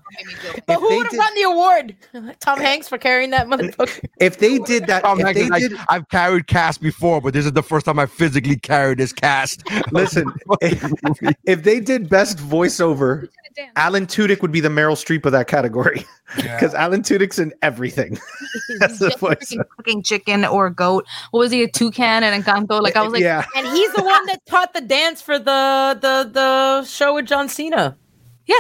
But 0.67 0.77
who 0.81 0.97
would 0.97 1.05
have 1.05 1.11
did- 1.11 1.19
gotten 1.19 1.35
the 1.37 1.43
award? 1.43 1.97
Tom 2.41 2.59
Hanks 2.61 2.89
for 2.89 2.99
carrying 2.99 3.31
that 3.31 3.47
motherfucker. 3.47 4.05
If 4.21 4.39
they 4.39 4.59
did 4.59 4.87
that, 4.87 5.03
Tom 5.05 5.21
if 5.21 5.27
Hanks 5.27 5.39
they 5.41 5.45
is 5.45 5.51
like, 5.51 5.63
did, 5.63 5.73
I've 5.89 6.09
carried 6.09 6.47
cast 6.47 6.81
before, 6.81 7.21
but 7.21 7.33
this 7.35 7.45
is 7.45 7.53
the 7.53 7.63
first 7.63 7.87
time 7.87 7.99
I 7.99 8.07
physically 8.07 8.57
carried 8.57 8.99
this 8.99 9.13
cast. 9.13 9.63
listen, 9.93 10.33
if, 10.61 11.35
if 11.45 11.63
they 11.65 11.81
did 11.81 12.09
best 12.09 12.39
voiceover, 12.39 13.29
Alan 13.77 14.07
Tudyk 14.07 14.43
would 14.43 14.53
be 14.53 14.61
the 14.61 14.69
Meryl 14.69 14.93
Streep 14.97 15.25
of 15.25 15.33
that 15.33 15.47
category 15.49 16.05
because 16.37 16.75
Alan 16.75 17.03
Tudyk's 17.03 17.39
in 17.39 17.53
everything. 17.63 18.19
That's 18.79 18.99
the 18.99 19.09
Just 19.09 19.19
voice. 19.21 19.37
freaking 19.39 19.65
cooking 19.77 20.03
chicken 20.03 20.45
or 20.45 20.69
goat. 20.71 21.07
What 21.31 21.41
was 21.41 21.53
he? 21.53 21.63
A 21.63 21.69
toucan 21.69 22.23
and 22.23 22.45
Encanto? 22.45 22.83
Like 22.83 22.97
I 22.97 23.03
was 23.03 23.13
like, 23.13 23.23
yeah, 23.23 23.47
And 23.57 23.67
he's 23.67 23.93
the 23.95 24.03
one 24.03 24.27
that 24.27 24.41
taught 24.47 24.75
the 24.75 24.81
dance 24.83 25.23
for 25.23 25.39
the 25.39 25.99
the 26.01 26.29
the 26.31 26.85
show 26.85 27.15
with 27.15 27.27
John 27.27 27.49
Cena. 27.49 27.97
yeah. 28.47 28.55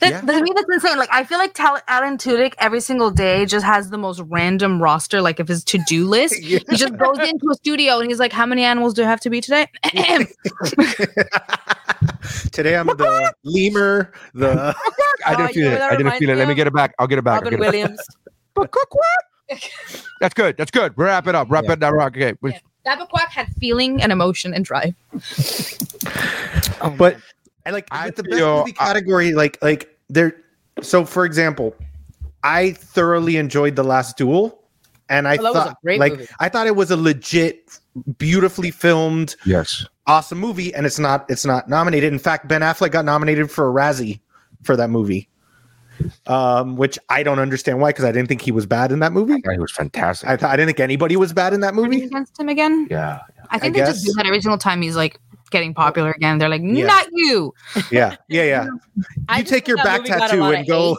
That, 0.00 0.10
Yeah. 0.10 0.20
that- 0.20 0.38
to 0.38 0.42
me, 0.42 0.52
that's 0.54 0.66
insane. 0.72 0.96
Like, 0.96 1.08
I 1.12 1.24
feel 1.24 1.38
like 1.38 1.54
Tal- 1.54 1.80
Alan 1.88 2.18
Tudyk 2.18 2.54
every 2.58 2.80
single 2.80 3.10
day 3.10 3.44
just 3.46 3.64
has 3.66 3.90
the 3.90 3.98
most 3.98 4.20
random 4.26 4.80
roster, 4.80 5.20
like 5.20 5.40
of 5.40 5.48
his 5.48 5.64
to 5.64 5.78
do 5.88 6.06
list. 6.08 6.36
He 6.36 6.58
just 6.76 6.96
goes 6.96 7.18
into 7.18 7.50
a 7.50 7.54
studio 7.56 7.98
and 7.98 8.08
he's 8.08 8.20
like, 8.20 8.32
"How 8.32 8.46
many 8.46 8.62
animals 8.64 8.94
do 8.94 9.02
I 9.02 9.06
have 9.06 9.20
to 9.20 9.30
be 9.30 9.40
today?" 9.40 9.66
today 12.52 12.76
I'm 12.76 12.86
the 12.86 13.32
lemur. 13.44 14.12
The 14.34 14.74
oh 14.76 15.14
I 15.26 15.34
Oh, 15.34 15.36
didn't 15.36 15.56
you 15.56 15.62
feel 15.64 15.72
it. 15.72 15.80
I 15.80 15.96
didn't 15.96 16.12
feel 16.18 16.30
it. 16.30 16.36
Let 16.36 16.48
me 16.48 16.54
get 16.54 16.66
it 16.66 16.72
back. 16.74 16.94
I'll 16.98 17.06
get 17.06 17.18
it 17.18 17.22
back. 17.24 17.42
Robin 17.42 17.58
get 17.58 17.60
it 17.60 17.62
back. 17.62 17.72
Williams. 17.72 19.60
That's 20.20 20.34
good. 20.34 20.56
That's 20.56 20.70
good. 20.70 20.92
Wrap 20.96 21.26
it 21.26 21.34
up. 21.34 21.50
Wrap 21.50 21.64
it 21.68 21.80
that 21.80 21.92
rock. 21.92 22.16
Okay. 22.16 22.34
Yeah. 22.42 22.58
Quack 23.10 23.30
had 23.30 23.48
feeling 23.60 24.00
and 24.02 24.12
emotion 24.12 24.54
and 24.54 24.64
drive. 24.64 24.94
but 26.96 27.16
I 27.66 27.70
like 27.70 27.88
I 27.90 28.06
with 28.06 28.16
the 28.16 28.22
best 28.24 28.40
movie 28.42 28.72
category, 28.72 29.32
like 29.34 29.58
like 29.62 29.98
there. 30.08 30.34
So, 30.82 31.04
for 31.04 31.24
example, 31.24 31.74
I 32.42 32.72
thoroughly 32.72 33.36
enjoyed 33.36 33.76
the 33.76 33.82
Last 33.84 34.16
Duel, 34.16 34.62
and 35.08 35.26
I 35.28 35.36
Oh, 35.36 35.42
that 35.42 35.52
was 35.52 35.56
a 35.62 35.64
thought 35.66 35.76
great 35.82 36.00
like 36.00 36.12
movie. 36.12 36.28
I 36.40 36.48
thought 36.48 36.66
it 36.66 36.76
was 36.76 36.90
a 36.90 36.96
legit, 36.96 37.78
beautifully 38.18 38.70
filmed, 38.70 39.36
Yes. 39.44 39.84
awesome 40.06 40.38
movie, 40.38 40.72
and 40.74 40.86
it's 40.86 40.98
not 40.98 41.26
it's 41.28 41.44
not 41.44 41.68
nominated. 41.68 42.12
In 42.12 42.18
fact, 42.18 42.48
Ben 42.48 42.60
Affleck 42.62 42.90
got 42.92 43.04
nominated 43.04 43.50
for 43.50 43.68
a 43.68 43.72
Razzie 43.72 44.20
for 44.62 44.76
that 44.76 44.88
movie, 44.88 45.28
um, 46.26 46.76
which 46.76 46.98
I 47.08 47.22
don't 47.22 47.38
understand 47.38 47.80
why 47.80 47.90
because 47.90 48.04
I 48.04 48.12
didn't 48.12 48.28
think 48.28 48.40
he 48.42 48.52
was 48.52 48.66
bad 48.66 48.92
in 48.92 49.00
that 49.00 49.12
movie. 49.12 49.34
He 49.52 49.58
was 49.58 49.72
fantastic. 49.72 50.28
I, 50.28 50.36
th- 50.36 50.48
I 50.50 50.56
didn't 50.56 50.68
think 50.68 50.80
anybody 50.80 51.16
was 51.16 51.32
bad 51.32 51.52
in 51.52 51.60
that 51.60 51.74
movie. 51.74 52.02
against 52.04 52.38
him 52.38 52.48
again. 52.48 52.86
yeah. 52.90 53.20
I 53.50 53.58
think 53.58 53.76
I 53.76 53.80
they 53.80 53.86
just 53.86 54.04
do 54.04 54.12
that 54.14 54.26
every 54.26 54.40
single 54.40 54.58
time 54.58 54.82
he's 54.82 54.94
like 54.96 55.18
getting 55.50 55.74
popular 55.74 56.10
again. 56.12 56.38
They're 56.38 56.48
like, 56.48 56.62
Yeah. 56.64 56.86
"Not 56.86 57.06
you." 57.12 57.54
Yeah, 57.90 58.16
yeah, 58.28 58.44
yeah. 58.44 58.66
I 59.28 59.38
you 59.38 59.42
just 59.44 59.52
take 59.54 59.68
your 59.68 59.76
back 59.78 60.00
movie 60.00 60.08
got 60.10 60.16
a 60.18 60.20
tattoo 60.36 60.42
and 60.44 60.66
go. 60.66 60.96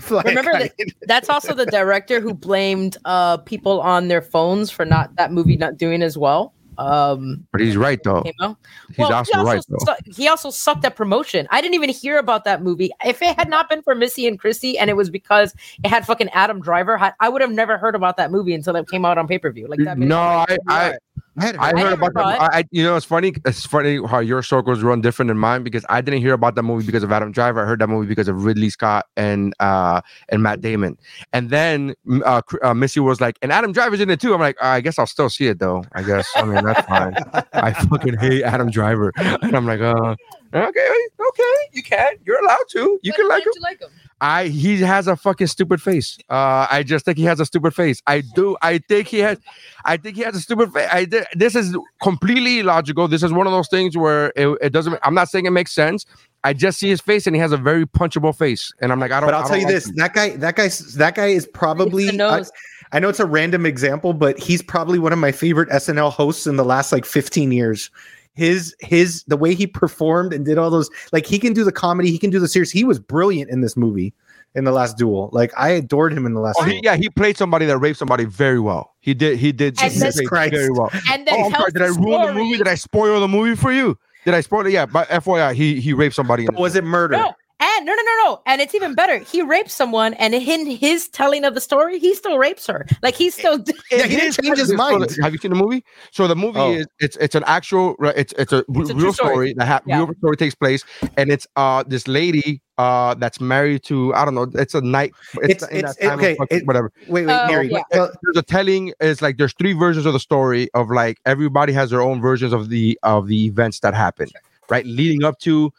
fly 0.00 0.22
Remember 0.26 0.52
kite. 0.52 0.72
that 0.78 0.92
that's 1.06 1.28
also 1.28 1.54
the 1.54 1.66
director 1.66 2.20
who 2.20 2.34
blamed 2.34 2.96
uh 3.04 3.36
people 3.38 3.80
on 3.80 4.08
their 4.08 4.22
phones 4.22 4.70
for 4.70 4.84
not 4.84 5.14
that 5.16 5.32
movie 5.32 5.56
not 5.56 5.76
doing 5.76 6.02
as 6.02 6.16
well. 6.18 6.52
Um 6.78 7.46
But 7.52 7.62
he's 7.62 7.76
right 7.76 8.02
though. 8.02 8.20
came 8.22 8.34
out. 8.42 8.58
He's 8.88 8.98
Well, 8.98 9.12
also, 9.14 9.42
right 9.42 9.62
though. 9.68 9.78
su- 9.86 10.12
he 10.12 10.28
also 10.28 10.50
sucked 10.50 10.84
at 10.84 10.94
promotion. 10.94 11.48
I 11.50 11.62
didn't 11.62 11.74
even 11.74 11.88
hear 11.88 12.18
about 12.18 12.44
that 12.44 12.62
movie. 12.62 12.90
If 13.04 13.22
it 13.22 13.34
had 13.38 13.48
not 13.48 13.70
been 13.70 13.80
for 13.82 13.94
Missy 13.94 14.26
and 14.26 14.38
Christy, 14.38 14.78
and 14.78 14.90
it 14.90 14.94
was 14.94 15.08
because 15.08 15.54
it 15.82 15.88
had 15.88 16.04
fucking 16.04 16.28
Adam 16.30 16.60
Driver, 16.60 16.98
I, 16.98 17.12
I 17.20 17.30
would 17.30 17.40
have 17.40 17.50
never 17.52 17.78
heard 17.78 17.94
about 17.94 18.18
that 18.18 18.30
movie 18.30 18.52
until 18.52 18.76
it 18.76 18.86
came 18.88 19.06
out 19.06 19.16
on 19.16 19.26
pay 19.26 19.38
per 19.38 19.50
view. 19.50 19.66
Like 19.68 19.78
that. 19.84 19.96
No, 19.98 20.18
I, 20.18 20.58
I, 20.68 20.98
I 21.38 21.44
had 21.44 21.56
I 21.56 21.64
I 21.64 21.66
heard 21.72 21.76
never 21.76 21.92
about 21.94 22.14
that. 22.14 22.40
I, 22.40 22.58
I- 22.60 22.64
you 22.70 22.82
know, 22.82 22.96
it's 22.96 23.04
funny. 23.04 23.34
It's 23.44 23.66
funny 23.66 24.00
how 24.06 24.20
your 24.20 24.42
circles 24.42 24.82
run 24.82 25.02
different 25.02 25.28
than 25.28 25.36
mine 25.38 25.62
because 25.62 25.84
I 25.90 26.00
didn't 26.00 26.20
hear 26.20 26.32
about 26.32 26.54
that 26.54 26.62
movie 26.62 26.86
because 26.86 27.02
of 27.02 27.12
Adam 27.12 27.30
Driver. 27.30 27.62
I 27.62 27.66
heard 27.66 27.78
that 27.80 27.88
movie 27.88 28.06
because 28.08 28.26
of 28.28 28.44
Ridley 28.44 28.70
Scott 28.70 29.04
and 29.18 29.52
uh 29.60 30.00
and 30.30 30.42
Matt 30.42 30.62
Damon. 30.62 30.96
And 31.34 31.50
then 31.50 31.94
uh, 32.24 32.40
uh 32.62 32.72
Missy 32.72 33.00
was 33.00 33.20
like, 33.20 33.38
and 33.42 33.52
Adam 33.52 33.72
Driver's 33.72 34.00
in 34.00 34.08
it 34.08 34.18
too. 34.20 34.32
I'm 34.32 34.40
like, 34.40 34.56
I 34.62 34.80
guess 34.80 34.98
I'll 34.98 35.06
still 35.06 35.28
see 35.28 35.46
it 35.48 35.58
though. 35.58 35.84
I 35.92 36.02
guess. 36.02 36.26
I 36.36 36.44
mean, 36.44 36.64
that's 36.64 36.86
fine. 36.88 37.14
I 37.52 37.72
fucking 37.72 38.16
hate 38.16 38.42
Adam 38.42 38.70
Driver, 38.70 39.12
and 39.16 39.54
I'm 39.54 39.66
like, 39.66 39.80
uh, 39.80 40.14
okay, 40.54 40.90
okay, 41.20 41.54
you 41.72 41.82
can. 41.82 42.14
You're 42.24 42.42
allowed 42.42 42.64
to. 42.70 42.98
You 43.02 43.12
can 43.12 43.28
like 43.28 43.44
him. 43.44 43.52
you 43.54 43.60
like 43.62 43.80
him? 43.82 43.90
I 44.20 44.48
he 44.48 44.80
has 44.80 45.08
a 45.08 45.16
fucking 45.16 45.48
stupid 45.48 45.82
face. 45.82 46.18
Uh, 46.30 46.66
I 46.70 46.82
just 46.82 47.04
think 47.04 47.18
he 47.18 47.24
has 47.24 47.38
a 47.38 47.44
stupid 47.44 47.74
face. 47.74 48.00
I 48.06 48.22
do. 48.22 48.56
I 48.62 48.78
think 48.78 49.08
he 49.08 49.18
has. 49.18 49.38
I 49.84 49.98
think 49.98 50.16
he 50.16 50.22
has 50.22 50.34
a 50.34 50.40
stupid 50.40 50.72
face. 50.72 50.88
I 50.90 51.04
did. 51.04 51.26
This 51.34 51.54
is 51.54 51.76
completely 52.02 52.60
illogical. 52.60 53.08
This 53.08 53.22
is 53.22 53.32
one 53.32 53.46
of 53.46 53.52
those 53.52 53.68
things 53.68 53.96
where 53.96 54.32
it, 54.34 54.56
it 54.62 54.70
doesn't. 54.70 54.98
I'm 55.02 55.14
not 55.14 55.28
saying 55.28 55.44
it 55.44 55.50
makes 55.50 55.72
sense. 55.72 56.06
I 56.44 56.52
just 56.52 56.78
see 56.78 56.88
his 56.88 57.00
face 57.00 57.26
and 57.26 57.34
he 57.34 57.40
has 57.40 57.52
a 57.52 57.56
very 57.56 57.86
punchable 57.86 58.36
face, 58.36 58.72
and 58.80 58.90
I'm 58.90 59.00
like, 59.00 59.10
I 59.10 59.20
don't. 59.20 59.28
But 59.28 59.34
I'll 59.34 59.42
tell 59.42 59.50
don't 59.50 59.60
you 59.60 59.66
like 59.66 59.74
this: 59.74 59.88
him. 59.88 59.96
that 59.96 60.14
guy, 60.14 60.36
that 60.36 60.56
guy, 60.56 60.68
that 60.68 61.14
guy 61.14 61.26
is 61.26 61.46
probably. 61.46 62.06
the 62.06 62.50
I 62.92 63.00
know 63.00 63.08
it's 63.08 63.20
a 63.20 63.26
random 63.26 63.66
example, 63.66 64.12
but 64.12 64.38
he's 64.38 64.62
probably 64.62 64.98
one 64.98 65.12
of 65.12 65.18
my 65.18 65.32
favorite 65.32 65.68
SNL 65.70 66.12
hosts 66.12 66.46
in 66.46 66.56
the 66.56 66.64
last 66.64 66.92
like 66.92 67.04
15 67.04 67.50
years. 67.52 67.90
His 68.36 68.76
his 68.80 69.24
the 69.24 69.36
way 69.36 69.54
he 69.54 69.66
performed 69.66 70.32
and 70.32 70.44
did 70.44 70.58
all 70.58 70.70
those 70.70 70.90
like 71.12 71.26
he 71.26 71.38
can 71.38 71.52
do 71.52 71.64
the 71.64 71.72
comedy, 71.72 72.10
he 72.10 72.18
can 72.18 72.30
do 72.30 72.38
the 72.38 72.46
serious. 72.46 72.70
He 72.70 72.84
was 72.84 72.98
brilliant 72.98 73.50
in 73.50 73.62
this 73.62 73.76
movie 73.76 74.12
in 74.54 74.64
the 74.64 74.72
last 74.72 74.98
duel. 74.98 75.30
Like 75.32 75.52
I 75.56 75.70
adored 75.70 76.12
him 76.12 76.26
in 76.26 76.34
the 76.34 76.40
last. 76.40 76.56
Oh, 76.60 76.64
he, 76.64 76.80
yeah, 76.82 76.96
he 76.96 77.08
played 77.08 77.36
somebody 77.36 77.66
that 77.66 77.78
raped 77.78 77.98
somebody 77.98 78.24
very 78.24 78.60
well. 78.60 78.94
He 79.00 79.14
did. 79.14 79.38
He 79.38 79.52
did. 79.52 79.80
And 79.80 79.92
he 79.92 79.98
Jesus 80.00 80.26
Christ. 80.28 80.52
very 80.52 80.70
well. 80.70 80.90
and 81.10 81.26
then 81.26 81.34
Oh, 81.36 81.50
sorry. 81.50 81.70
Did 81.72 81.82
I 81.82 81.88
the 81.88 81.92
ruin 81.94 82.26
the 82.26 82.34
movie? 82.34 82.58
Did 82.58 82.68
I 82.68 82.74
spoil 82.74 83.20
the 83.20 83.28
movie 83.28 83.56
for 83.56 83.72
you? 83.72 83.98
Did 84.24 84.34
I 84.34 84.40
spoil 84.40 84.66
it? 84.66 84.72
Yeah, 84.72 84.86
but 84.86 85.08
FYI, 85.08 85.54
he 85.54 85.80
he 85.80 85.92
raped 85.92 86.14
somebody. 86.14 86.44
In 86.44 86.54
was 86.54 86.74
it 86.74 86.84
murder? 86.84 87.16
No, 87.16 87.32
and 87.76 87.86
no, 87.86 87.92
no, 87.94 88.02
no, 88.02 88.24
no. 88.24 88.42
And 88.46 88.60
it's 88.60 88.74
even 88.74 88.94
better. 88.94 89.18
He 89.18 89.42
rapes 89.42 89.72
someone, 89.72 90.14
and 90.14 90.34
in 90.34 90.66
his 90.66 91.08
telling 91.08 91.44
of 91.44 91.54
the 91.54 91.60
story, 91.60 91.98
he 91.98 92.14
still 92.14 92.38
rapes 92.38 92.66
her. 92.66 92.86
Like 93.02 93.14
he's 93.14 93.34
still. 93.34 93.62
Yeah, 93.90 94.06
he 94.06 94.16
didn't 94.16 94.42
change 94.42 94.58
his 94.58 94.72
mind. 94.74 95.06
Have 95.22 95.32
you 95.32 95.38
seen 95.38 95.50
the 95.52 95.56
movie? 95.56 95.84
So 96.10 96.26
the 96.28 96.36
movie 96.36 96.58
Oh. 96.58 96.72
is 96.72 96.86
it's 96.98 97.16
it's 97.18 97.34
an 97.34 97.44
actual 97.46 97.94
it's 98.16 98.32
it's 98.38 98.52
a, 98.52 98.56
r- 98.58 98.64
It's 98.82 98.90
a 98.90 98.94
real 98.94 99.12
story. 99.12 99.30
story 99.32 99.54
that 99.58 99.66
ha- 99.66 99.80
Yeah. 99.86 99.98
real 99.98 100.14
story 100.18 100.36
takes 100.36 100.54
place, 100.54 100.84
and 101.16 101.30
it's 101.30 101.46
uh 101.56 101.84
this 101.86 102.06
lady 102.08 102.60
uh 102.78 103.14
that's 103.14 103.40
married 103.40 103.82
to 103.84 104.12
I 104.14 104.24
don't 104.24 104.34
know 104.34 104.46
it's 104.54 104.74
a 104.74 104.80
knight 104.80 105.12
It's- 105.42 105.62
in 105.70 105.78
it's- 105.78 105.96
that 105.96 106.02
time 106.02 106.12
of 106.18 106.18
okay, 106.24 106.34
fucking- 106.36 106.58
it- 106.58 106.66
whatever. 106.66 106.92
Wait, 107.08 107.26
wait, 107.26 107.32
Oh, 107.32 107.48
Gary. 107.48 107.70
yeah. 107.70 107.82
Well, 107.92 108.10
There's 108.22 108.36
a 108.36 108.42
telling 108.42 108.92
is 109.00 109.22
like 109.22 109.36
there's 109.38 109.54
three 109.54 109.72
versions 109.72 110.04
of 110.06 110.12
the 110.12 110.20
story 110.20 110.68
of 110.74 110.90
like 110.90 111.18
everybody 111.24 111.72
has 111.72 111.90
their 111.90 112.02
own 112.02 112.20
versions 112.20 112.52
of 112.52 112.68
the 112.68 112.98
of 113.02 113.28
the 113.28 113.46
events 113.46 113.80
that 113.80 113.94
happen, 113.94 114.28
right? 114.68 114.84
Leading 114.84 115.24
up 115.24 115.38
to 115.40 115.72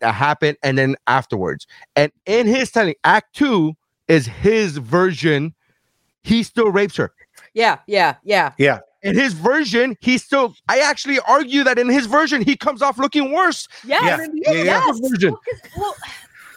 that 0.00 0.12
happened 0.12 0.56
and 0.62 0.78
then 0.78 0.96
afterwards. 1.06 1.66
And 1.96 2.12
in 2.26 2.46
his 2.46 2.70
telling, 2.70 2.94
act 3.04 3.34
two 3.34 3.74
is 4.08 4.26
his 4.26 4.76
version. 4.78 5.54
He 6.22 6.42
still 6.42 6.70
rapes 6.70 6.96
her. 6.96 7.12
Yeah, 7.54 7.78
yeah, 7.86 8.16
yeah. 8.22 8.52
Yeah. 8.58 8.80
In 9.02 9.16
his 9.16 9.32
version, 9.32 9.96
he 10.00 10.18
still. 10.18 10.54
I 10.68 10.80
actually 10.80 11.18
argue 11.20 11.64
that 11.64 11.78
in 11.78 11.88
his 11.88 12.04
version, 12.06 12.42
he 12.42 12.54
comes 12.54 12.82
off 12.82 12.98
looking 12.98 13.32
worse. 13.32 13.66
Yes. 13.84 14.02
Yeah. 14.04 14.16
than 14.18 14.30
in 14.30 14.36
the 14.36 14.42
Yeah, 14.44 14.50
other 14.50 14.64
yeah. 14.64 14.86
guy's 14.86 15.00
version. 15.10 15.36
Well, 15.76 15.94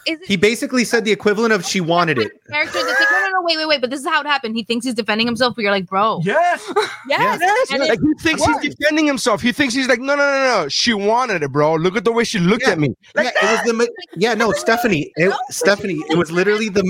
is 0.06 0.20
it 0.20 0.26
he 0.26 0.36
basically 0.36 0.84
said 0.84 1.04
the 1.04 1.12
equivalent 1.12 1.52
of 1.52 1.64
she 1.64 1.80
wanted 1.80 2.18
it. 2.18 2.32
character 2.50 2.72
that's 2.84 3.00
like, 3.00 3.10
no, 3.10 3.20
no, 3.20 3.28
no, 3.30 3.42
wait, 3.42 3.56
wait, 3.56 3.66
wait, 3.68 3.80
but 3.80 3.90
this 3.90 4.00
is 4.00 4.06
how 4.06 4.20
it 4.20 4.26
happened. 4.26 4.56
He 4.56 4.62
thinks 4.64 4.84
he's 4.84 4.94
defending 4.94 5.26
himself, 5.26 5.54
but 5.56 5.62
you're 5.62 5.70
like, 5.70 5.86
bro, 5.86 6.20
Yes. 6.24 6.62
Yes. 7.08 7.38
Yes. 7.40 7.72
And 7.72 7.82
it- 7.82 7.88
like 7.88 8.00
he 8.00 8.14
thinks 8.22 8.44
he's 8.44 8.74
defending 8.74 9.06
himself. 9.06 9.40
He 9.42 9.52
thinks 9.52 9.74
he's 9.74 9.88
like, 9.88 10.00
no, 10.00 10.14
no, 10.14 10.22
no, 10.24 10.62
no. 10.62 10.68
She 10.68 10.94
wanted 10.94 11.42
it, 11.42 11.52
bro. 11.52 11.74
Look 11.74 11.96
at 11.96 12.04
the 12.04 12.12
way 12.12 12.24
she 12.24 12.38
looked 12.38 12.62
Yeah. 12.66 12.72
at 12.72 12.78
me. 12.78 12.88
Like 13.14 13.32
yeah, 13.42 13.48
it 13.50 13.52
was 13.52 13.62
the 13.66 13.72
ma- 13.74 13.84
yeah, 14.16 14.34
no, 14.34 14.52
Stephanie, 14.52 15.12
it, 15.16 15.34
Stephanie, 15.50 16.02
it 16.08 16.16
was 16.18 16.30
literally 16.30 16.68
the 16.68 16.82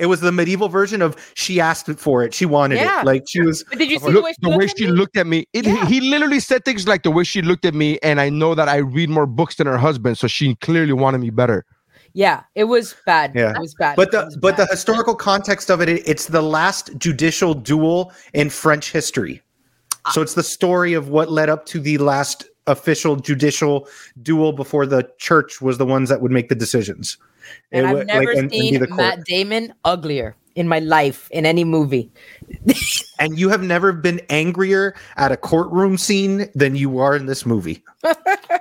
It 0.00 0.06
was 0.06 0.20
the 0.20 0.32
medieval 0.32 0.68
version 0.68 1.02
of 1.02 1.14
she 1.34 1.60
asked 1.60 1.88
for 2.00 2.24
it, 2.24 2.34
she 2.34 2.46
wanted 2.46 2.76
Yeah. 2.80 3.00
it. 3.02 3.06
Like 3.06 3.22
she 3.28 3.40
was. 3.42 3.62
But 3.70 3.78
did 3.78 3.90
you 3.92 4.00
see 4.00 4.06
Look, 4.06 4.14
the 4.14 4.22
way 4.22 4.32
she 4.32 4.36
the 4.42 4.48
looked 4.48 4.58
way 4.58 4.64
at 4.66 4.78
she 4.78 4.86
me? 4.86 4.92
looked 4.92 5.16
at 5.16 5.26
me, 5.28 5.46
it, 5.52 5.64
Yeah. 5.66 5.86
he 5.86 6.00
literally 6.00 6.40
said 6.40 6.64
things 6.64 6.88
like 6.88 7.04
the 7.04 7.12
way 7.12 7.22
she 7.22 7.42
looked 7.42 7.64
at 7.64 7.74
me, 7.74 7.98
and 8.02 8.20
I 8.20 8.28
know 8.28 8.56
that 8.56 8.68
I 8.68 8.78
read 8.78 9.08
more 9.08 9.24
books 9.26 9.54
than 9.54 9.68
her 9.68 9.78
husband, 9.78 10.18
so 10.18 10.26
she 10.26 10.56
clearly 10.56 10.92
wanted 10.92 11.18
me 11.18 11.30
better. 11.30 11.64
Yeah, 12.14 12.44
it 12.54 12.64
was 12.64 12.94
bad. 13.04 13.32
Yeah. 13.34 13.50
it 13.54 13.60
was 13.60 13.74
bad. 13.74 13.96
But 13.96 14.12
the 14.12 14.36
but 14.40 14.56
the 14.56 14.66
historical 14.66 15.14
context 15.16 15.68
of 15.70 15.80
it, 15.80 15.88
it, 15.88 16.08
it's 16.08 16.26
the 16.26 16.42
last 16.42 16.96
judicial 16.96 17.54
duel 17.54 18.12
in 18.32 18.50
French 18.50 18.92
history. 18.92 19.42
So 20.12 20.22
it's 20.22 20.34
the 20.34 20.42
story 20.42 20.92
of 20.94 21.08
what 21.08 21.30
led 21.30 21.48
up 21.48 21.66
to 21.66 21.80
the 21.80 21.98
last 21.98 22.44
official 22.66 23.16
judicial 23.16 23.88
duel 24.22 24.52
before 24.52 24.86
the 24.86 25.10
church 25.18 25.60
was 25.60 25.78
the 25.78 25.86
ones 25.86 26.08
that 26.08 26.20
would 26.20 26.30
make 26.30 26.48
the 26.48 26.54
decisions. 26.54 27.16
and 27.72 27.86
It 27.86 27.88
I've 27.88 28.06
never 28.06 28.24
like, 28.26 28.36
and- 28.36 28.52
and 28.52 28.52
seen. 28.52 28.86
Matt 28.96 29.24
Damon 29.24 29.74
uglier 29.84 30.36
in 30.54 30.68
my 30.68 30.78
life 30.78 31.28
in 31.32 31.44
any 31.46 31.64
movie. 31.64 32.12
And 33.20 33.38
you 33.38 33.48
have 33.48 33.62
never 33.62 33.92
been 33.92 34.20
angrier 34.28 34.94
at 35.16 35.30
a 35.30 35.36
courtroom 35.36 35.96
scene 35.96 36.50
than 36.54 36.74
you 36.74 36.98
are 36.98 37.14
in 37.14 37.26
this 37.26 37.46
movie. 37.46 37.82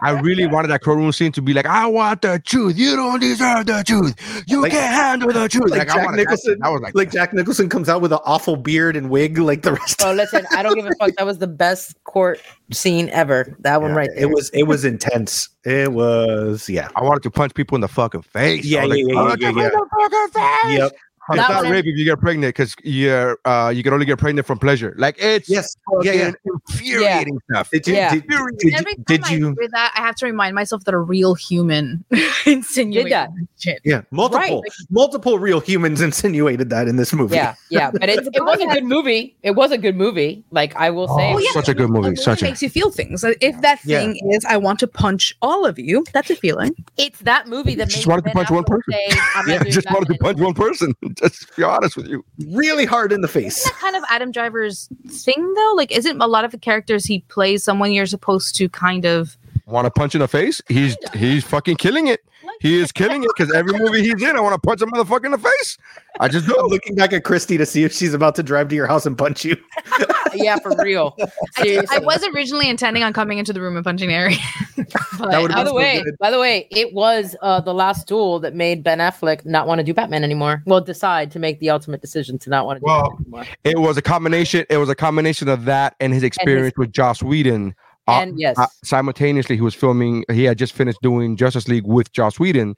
I 0.02 0.12
really 0.22 0.46
wanted 0.46 0.68
that 0.68 0.82
courtroom 0.84 1.12
scene 1.12 1.32
to 1.34 1.42
be 1.42 1.54
like, 1.54 1.66
"I 1.66 1.88
want 1.88 2.22
the 2.22 2.40
truth. 2.46 2.78
You 2.78 2.96
don't 2.96 3.20
deserve 3.20 3.66
the 3.66 3.84
truth. 3.86 4.14
You 4.48 4.62
Like- 4.62 4.72
can't 4.72 4.94
handle 4.94 5.34
the 5.34 5.50
truth." 5.50 5.72
Like, 5.72 5.80
Like, 5.80 5.88
Jack 5.88 5.98
wanted 6.06 6.12
that 6.12 6.22
Nicholson. 6.22 6.60
I 6.62 6.70
was 6.70 6.82
like, 6.82 6.96
like 6.96 7.12
Jack 7.12 7.34
Nicholson 7.34 7.68
comes 7.68 7.90
out 7.90 8.02
with 8.02 8.14
an 8.14 8.20
awful 8.26 8.56
beard 8.56 8.96
and 8.96 9.10
wig, 9.10 9.38
like 9.40 9.64
the 9.64 9.74
rest. 9.74 10.02
Oh, 10.04 10.14
listen, 10.14 10.46
I 10.52 10.62
don't 10.62 10.76
give 10.76 10.86
a 10.86 10.92
fuck. 11.00 11.12
That 11.18 11.26
was 11.26 11.40
the 11.40 11.48
best 11.48 12.02
court 12.04 12.40
scene 12.72 13.10
ever. 13.10 13.56
That 13.62 13.82
one 13.82 13.94
right 13.94 14.10
there. 14.14 14.24
It 14.24 14.30
was 14.30 14.50
it 14.52 14.64
was 14.64 14.86
intense. 14.86 15.50
It 15.66 15.94
was 15.94 16.70
yeah. 16.70 16.90
I 16.96 17.02
wanted 17.04 17.24
to 17.24 17.32
punch 17.32 17.54
people 17.56 17.76
in 17.76 17.82
the 17.82 17.88
fucking 17.88 18.22
face. 18.22 18.66
Yeah, 18.66 18.82
I 18.82 18.84
yeah, 18.84 18.90
like, 18.90 19.00
yeah, 19.08 19.14
"Punch 19.16 19.42
yeah, 19.42 19.50
yeah, 19.50 19.66
in 19.66 19.72
the 19.72 19.88
fucking 20.00 20.42
face." 20.70 20.78
Yep. 20.80 20.92
It's 21.30 21.38
not 21.38 21.64
rape 21.64 21.86
if 21.86 21.98
you 21.98 22.06
get 22.06 22.20
pregnant 22.20 22.54
because 22.54 22.76
you're 22.84 23.38
uh 23.46 23.72
you 23.74 23.82
can 23.84 23.94
only 23.94 24.06
get 24.06 24.18
pregnant 24.20 24.46
from 24.46 24.60
pleasure. 24.60 24.94
Like 24.98 25.16
it's 25.20 25.48
Yes. 25.50 25.76
Yeah, 26.04 26.12
yeah. 26.12 26.32
fucking 26.32 26.36
infuriating 26.70 27.40
stuff. 27.52 27.70
Did 27.70 27.88
you 27.88 27.94
Yeah. 27.96 28.14
did, 28.14 28.24
Infuriating. 28.26 28.58
did, 28.60 28.74
Every 28.80 28.92
you- 28.92 28.96
time 28.98 29.04
did 29.06 29.24
I 29.24 29.28
hear 29.30 29.70
that, 29.72 29.94
I 29.96 30.02
have 30.02 30.16
to 30.18 30.26
remind 30.26 30.56
myself 30.56 30.84
that 30.84 30.94
a 30.94 30.98
real 31.00 31.34
human 31.36 32.04
insinuated 32.46 33.12
that. 33.14 33.30
shit. 33.58 33.80
yeah 33.86 34.02
multiple 34.12 34.64
multiple 34.90 35.40
real 35.40 35.60
humans 35.60 36.02
insinuated 36.10 36.70
that 36.72 36.88
in 36.88 36.96
this 36.98 37.14
movie. 37.14 37.36
yeah, 37.36 37.56
yeah, 37.70 37.92
but 37.92 38.04
it, 38.10 38.28
it 38.34 38.44
was 38.44 38.60
a 38.60 38.66
good 38.68 38.84
movie. 38.84 39.36
It 39.44 39.52
was 39.52 39.72
a 39.72 39.78
good 39.78 39.96
movie. 39.96 40.44
Like 40.52 40.76
I 40.76 40.90
will 40.90 41.08
say, 41.08 41.34
Oh, 41.34 41.38
yeah. 41.38 41.52
Such 41.52 41.70
a 41.70 41.74
good 41.74 41.90
movie. 41.90 42.10
It 42.10 42.20
Such 42.20 42.42
a 42.42 42.46
makes 42.46 42.62
you 42.62 42.70
feel 42.70 42.92
things. 42.92 43.24
If 43.24 43.62
that 43.62 43.80
Yeah. 43.86 44.00
thing 44.00 44.20
is, 44.32 44.44
I 44.46 44.58
want 44.58 44.80
to 44.80 44.88
punch 44.88 45.36
all 45.42 45.66
of 45.66 45.80
you. 45.80 46.04
That's 46.14 46.30
a 46.30 46.36
feeling. 46.36 46.76
it's 46.98 47.20
that 47.20 47.48
movie 47.48 47.76
that 47.76 47.88
Just 47.90 48.06
made 48.08 48.12
wanted 48.12 48.26
to 48.26 48.32
punch 48.32 48.50
one 48.52 48.64
person. 48.66 48.84
say, 48.92 49.18
I'm 49.36 49.48
yeah, 49.50 49.64
just 49.64 49.90
wanted 49.92 50.08
to 50.14 50.18
punch 50.20 50.40
one 50.40 50.54
person. 50.54 50.94
Just 51.20 51.48
to 51.48 51.54
be 51.56 51.64
honest 51.64 51.98
with 51.98 52.08
you. 52.08 52.24
really 52.48 52.86
hard 52.86 53.12
in 53.12 53.22
the 53.22 53.28
face. 53.28 53.60
Isn't 53.60 53.74
that 53.74 53.82
kind 53.82 53.96
of 53.96 54.04
Adam 54.10 54.32
Driver's 54.32 54.90
thing, 55.08 55.54
though? 55.54 55.74
Like, 55.76 55.92
isn't 55.92 56.22
a 56.22 56.28
lot 56.28 56.46
of 56.46 56.52
the 56.52 56.58
characters 56.58 57.06
he 57.06 57.20
plays 57.30 57.64
someone 57.64 57.92
you're 57.92 58.06
supposed 58.06 58.56
to 58.56 58.70
kind 58.70 59.06
of 59.06 59.38
Want 59.66 59.86
to 59.86 59.92
punch 59.92 60.14
in 60.14 60.20
the 60.20 60.28
face? 60.28 60.62
He's 60.68 60.98
he's 61.14 61.44
fucking 61.46 61.78
killing 61.78 62.08
it. 62.08 62.20
He 62.60 62.80
is 62.80 62.92
killing 62.92 63.24
it 63.24 63.30
because 63.36 63.54
every 63.54 63.78
movie 63.80 64.02
he's 64.02 64.22
in, 64.22 64.36
I 64.36 64.42
want 64.42 64.54
to 64.54 64.60
punch 64.60 64.82
a 64.82 64.86
motherfucker 64.86 65.26
in 65.26 65.32
the 65.32 65.38
face. 65.38 65.78
I 66.20 66.28
just 66.28 66.50
I'm 66.60 66.68
looking 66.68 66.96
back 66.96 67.14
at 67.14 67.24
Christy 67.24 67.58
to 67.58 67.66
see 67.66 67.84
if 67.84 67.94
she's 67.94 68.14
about 68.14 68.36
to 68.36 68.44
drive 68.44 68.68
to 68.70 68.76
your 68.76 68.88
house 68.88 69.06
and 69.06 69.18
punch 69.18 69.46
you. 69.46 69.56
yeah, 70.36 70.58
for 70.58 70.76
real. 70.82 71.16
I, 71.58 71.84
I 71.92 72.00
was 72.00 72.24
originally 72.34 72.70
intending 72.70 73.04
on 73.04 73.14
coming 73.14 73.38
into 73.38 73.54
the 73.54 73.62
room 73.62 73.76
and 73.76 73.84
punching 73.84 74.10
Harry. 74.10 74.38
but 74.78 75.50
By 75.52 75.64
the 75.64 75.74
way, 75.74 76.02
good. 76.04 76.18
by 76.20 76.32
the 76.32 76.40
way, 76.40 76.68
it 76.72 76.94
was 76.94 77.36
uh, 77.42 77.62
the 77.62 77.74
last 77.74 78.08
duel 78.08 78.40
that 78.40 78.56
made 78.56 78.84
Ben 78.84 79.00
Affleck 79.00 79.46
not 79.46 79.68
want 79.68 79.80
to 79.80 79.84
do 79.84 79.94
Batman 79.94 80.24
anymore. 80.24 80.64
Well, 80.66 80.82
decide 80.82 81.32
to 81.32 81.40
make 81.40 81.60
the 81.60 81.70
ultimate 81.70 82.02
decision 82.02 82.38
to 82.40 82.50
not 82.50 82.66
want 82.66 82.78
to 82.78 82.80
do 82.82 82.86
Well, 82.86 83.10
Batman 83.10 83.24
anymore. 83.26 83.46
It 83.64 83.80
was 83.80 83.98
a 83.98 84.02
combination. 84.02 84.66
It 84.70 84.78
was 84.78 84.90
a 84.90 84.96
combination 84.96 85.48
of 85.50 85.66
that 85.66 85.96
and 86.00 86.14
his 86.14 86.24
experience 86.24 86.76
with 86.78 86.92
Joss 86.92 87.22
Whedon. 87.24 87.76
Uh, 88.08 88.20
And 88.20 88.38
yes, 88.38 88.58
uh, 88.58 88.68
simultaneously, 88.84 89.56
he 89.56 89.62
was 89.62 89.74
filming. 89.74 90.26
He 90.30 90.44
had 90.44 90.58
just 90.58 90.74
finished 90.74 91.02
doing 91.02 91.38
Justice 91.38 91.70
League 91.70 91.86
with 91.86 92.12
Joss 92.12 92.38
Whedon, 92.38 92.76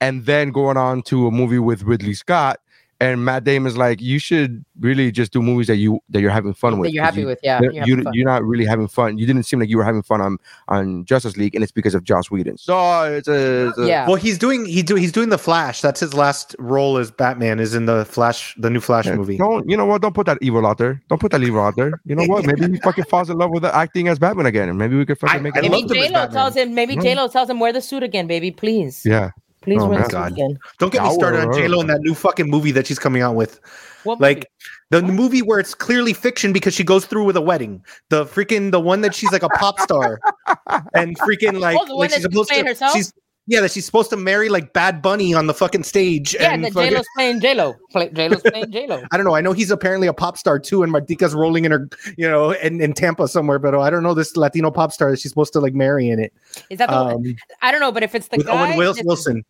and 0.00 0.24
then 0.24 0.50
going 0.50 0.78
on 0.78 1.02
to 1.02 1.26
a 1.26 1.30
movie 1.30 1.58
with 1.58 1.82
Ridley 1.82 2.14
Scott. 2.14 2.58
And 3.02 3.24
Matt 3.24 3.44
Damon's 3.44 3.76
like, 3.76 4.00
you 4.00 4.18
should 4.18 4.64
really 4.80 5.10
just 5.12 5.32
do 5.32 5.42
movies 5.42 5.66
that 5.66 5.76
you 5.76 6.00
that 6.10 6.20
you're 6.20 6.30
having 6.30 6.54
fun 6.54 6.78
with. 6.78 6.88
that 6.88 6.94
you're 6.94 7.04
happy 7.04 7.20
you, 7.20 7.26
with, 7.26 7.38
yeah. 7.42 7.60
you're, 7.62 7.72
you're 7.72 7.86
you, 7.86 8.02
fun. 8.02 8.12
you're 8.14 8.26
not 8.26 8.42
really 8.44 8.64
having 8.64 8.88
fun. 8.88 9.18
You 9.18 9.26
didn't 9.26 9.42
seem 9.44 9.60
like 9.60 9.68
you 9.68 9.76
were 9.76 9.84
having 9.84 10.02
fun 10.02 10.20
on 10.20 10.38
on 10.68 11.04
Justice 11.04 11.36
League, 11.36 11.54
and 11.54 11.62
it's 11.62 11.72
because 11.72 11.94
of 11.94 12.04
Joss 12.04 12.30
Whedon. 12.30 12.58
So 12.58 13.04
it's 13.04 13.28
a, 13.28 13.68
it's 13.68 13.78
a 13.78 13.86
yeah. 13.86 14.06
Well, 14.06 14.16
he's 14.16 14.38
doing 14.38 14.64
he 14.64 14.82
do 14.82 14.94
he's 14.94 15.12
doing 15.12 15.28
the 15.28 15.38
Flash. 15.38 15.80
That's 15.80 16.00
his 16.00 16.14
last 16.14 16.54
role 16.58 16.96
as 16.98 17.10
Batman. 17.10 17.60
Is 17.60 17.74
in 17.74 17.86
the 17.86 18.04
Flash, 18.04 18.54
the 18.58 18.70
new 18.70 18.80
Flash 18.80 19.06
Yeah, 19.06 19.16
movie. 19.16 19.36
Don't 19.36 19.68
you 19.68 19.76
know 19.76 19.84
what? 19.86 20.02
Don't 20.02 20.14
put 20.14 20.26
that 20.26 20.38
evil 20.40 20.66
out 20.66 20.78
there. 20.78 21.02
Don't 21.08 21.20
put 21.20 21.32
that 21.32 21.42
evil 21.42 21.60
out 21.62 21.76
there. 21.76 21.92
You 22.04 22.14
know 22.16 22.24
what? 22.24 22.46
Maybe 22.46 22.72
he 22.72 22.78
fucking 22.82 23.04
falls 23.04 23.30
in 23.30 23.38
love 23.38 23.50
with 23.50 23.62
the 23.62 23.74
acting 23.74 24.08
as 24.08 24.18
Batman 24.18 24.46
again, 24.46 24.68
and 24.68 24.78
maybe 24.78 24.96
we 24.96 25.04
could 25.04 25.18
fucking 25.18 25.36
I- 25.36 25.42
make 25.42 25.56
I 25.56 25.60
it. 25.60 25.62
maybe 25.62 25.76
loved 25.82 25.94
J 25.94 26.00
Lo 26.08 26.12
Batman. 26.12 26.30
tells 26.32 26.56
him. 26.56 26.74
Maybe 26.74 26.96
Mm. 26.96 27.02
J 27.02 27.14
Lo 27.14 27.28
tells 27.28 27.48
him 27.50 27.58
wear 27.60 27.72
the 27.72 27.80
suit 27.80 28.02
again, 28.02 28.26
baby. 28.26 28.50
Please, 28.50 29.02
Yeah. 29.04 29.30
Please 29.62 29.80
Oh, 29.80 29.86
wear 29.88 30.00
my 30.00 30.08
God. 30.08 30.32
again. 30.32 30.58
Don't 30.78 30.92
get 30.92 31.02
me 31.02 31.12
started 31.14 31.40
on 31.40 31.52
J 31.54 31.68
Lo 31.68 31.80
and 31.80 31.88
that 31.88 32.00
new 32.00 32.14
fucking 32.14 32.48
movie 32.50 32.72
that 32.72 32.86
she's 32.86 32.98
coming 32.98 33.22
out 33.22 33.34
with. 33.34 33.60
What 34.04 34.20
Like 34.20 34.50
the 34.90 35.00
movie 35.00 35.40
where 35.42 35.58
it's 35.60 35.74
clearly 35.74 36.12
fiction 36.12 36.52
because 36.52 36.74
she 36.74 36.84
goes 36.84 37.06
through 37.06 37.24
with 37.24 37.36
a 37.36 37.40
wedding. 37.40 37.84
The 38.10 38.26
freaking 38.26 38.70
the 38.72 38.80
one 38.80 39.00
that 39.02 39.14
she's 39.14 39.32
like 39.32 39.42
a 39.44 39.48
pop 39.48 39.80
star 39.80 40.20
and 40.94 41.16
freaking 41.20 41.54
oh, 41.56 41.58
like, 41.60 41.78
Oh, 41.80 41.86
the 41.86 41.92
one 41.96 42.00
like 42.00 42.10
that 42.10 42.16
she's 42.16 42.22
she's 42.24 42.32
supposed 42.32 42.48
playing 42.50 42.64
to. 42.64 42.70
herself? 42.70 42.92
She's 42.92 43.12
yeah, 43.46 43.60
that 43.60 43.72
she's 43.72 43.84
supposed 43.84 44.10
to 44.10 44.16
marry 44.16 44.48
like 44.48 44.72
Bad 44.72 45.02
Bunny 45.02 45.34
on 45.34 45.46
the 45.46 45.54
fucking 45.54 45.82
stage. 45.82 46.34
yeah, 46.34 46.52
and 46.52 46.64
that 46.64 46.72
fucking- 46.72 46.90
J 46.90 46.96
Lo's 46.96 47.06
playing 47.16 47.40
J 47.40 47.54
Lo. 47.54 47.74
J 48.12 48.28
Lo's 48.28 48.42
playing 48.42 48.70
J 48.70 48.86
Lo. 48.86 49.02
I 49.12 49.16
don't 49.16 49.26
know. 49.26 49.34
I 49.34 49.40
know 49.40 49.52
he's 49.52 49.70
apparently 49.70 50.06
a 50.06 50.12
pop 50.12 50.38
star 50.38 50.58
too, 50.58 50.82
and 50.82 50.92
Martika's 50.92 51.34
rolling 51.34 51.64
in 51.64 51.72
her, 51.72 51.88
you 52.16 52.28
know, 52.30 52.52
in, 52.52 52.80
in 52.80 52.92
Tampa 52.92 53.26
somewhere. 53.28 53.58
But 53.58 53.74
I 53.74 53.90
don't 53.90 54.02
know 54.02 54.14
this 54.14 54.36
Latino 54.36 54.70
pop 54.70 54.92
star 54.92 55.10
that 55.10 55.18
she's 55.18 55.30
supposed 55.32 55.52
to 55.54 55.60
like 55.60 55.74
marry 55.74 56.08
in 56.08 56.20
it. 56.20 56.32
Is 56.70 56.78
that 56.78 56.88
the? 56.88 56.96
Um, 56.96 57.22
I 57.62 57.72
don't 57.72 57.80
know, 57.80 57.90
but 57.92 58.02
if 58.02 58.14
it's 58.14 58.28
the 58.28 58.36
with 58.38 58.46
guy, 58.46 58.68
Owen 58.68 58.76
Wilson, 58.78 59.06
that's- 59.06 59.06
Wilson. 59.06 59.44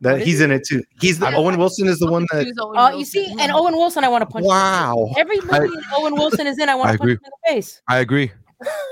That 0.00 0.12
What 0.12 0.20
is 0.20 0.26
he's 0.28 0.40
in 0.40 0.52
it 0.52 0.64
too. 0.64 0.84
He's 1.00 1.18
the 1.18 1.34
Owen 1.34 1.58
Wilson 1.58 1.88
is 1.88 1.98
the 1.98 2.08
one 2.08 2.24
that. 2.30 2.46
Uh, 2.76 2.96
you 2.96 3.04
see, 3.04 3.34
and 3.40 3.50
Owen 3.50 3.74
Wilson, 3.74 4.04
I 4.04 4.08
want 4.08 4.22
to 4.22 4.26
punch. 4.26 4.44
him. 4.44 4.48
Wow. 4.48 5.12
Every 5.16 5.40
movie 5.40 5.50
I- 5.52 5.80
Owen 5.96 6.14
Wilson 6.14 6.46
is 6.46 6.56
in, 6.60 6.68
I 6.68 6.76
want 6.76 6.92
to 6.92 6.98
punch 6.98 7.10
him 7.10 7.18
in 7.24 7.30
the 7.48 7.52
face. 7.52 7.82
I 7.88 7.98
agree. 7.98 8.30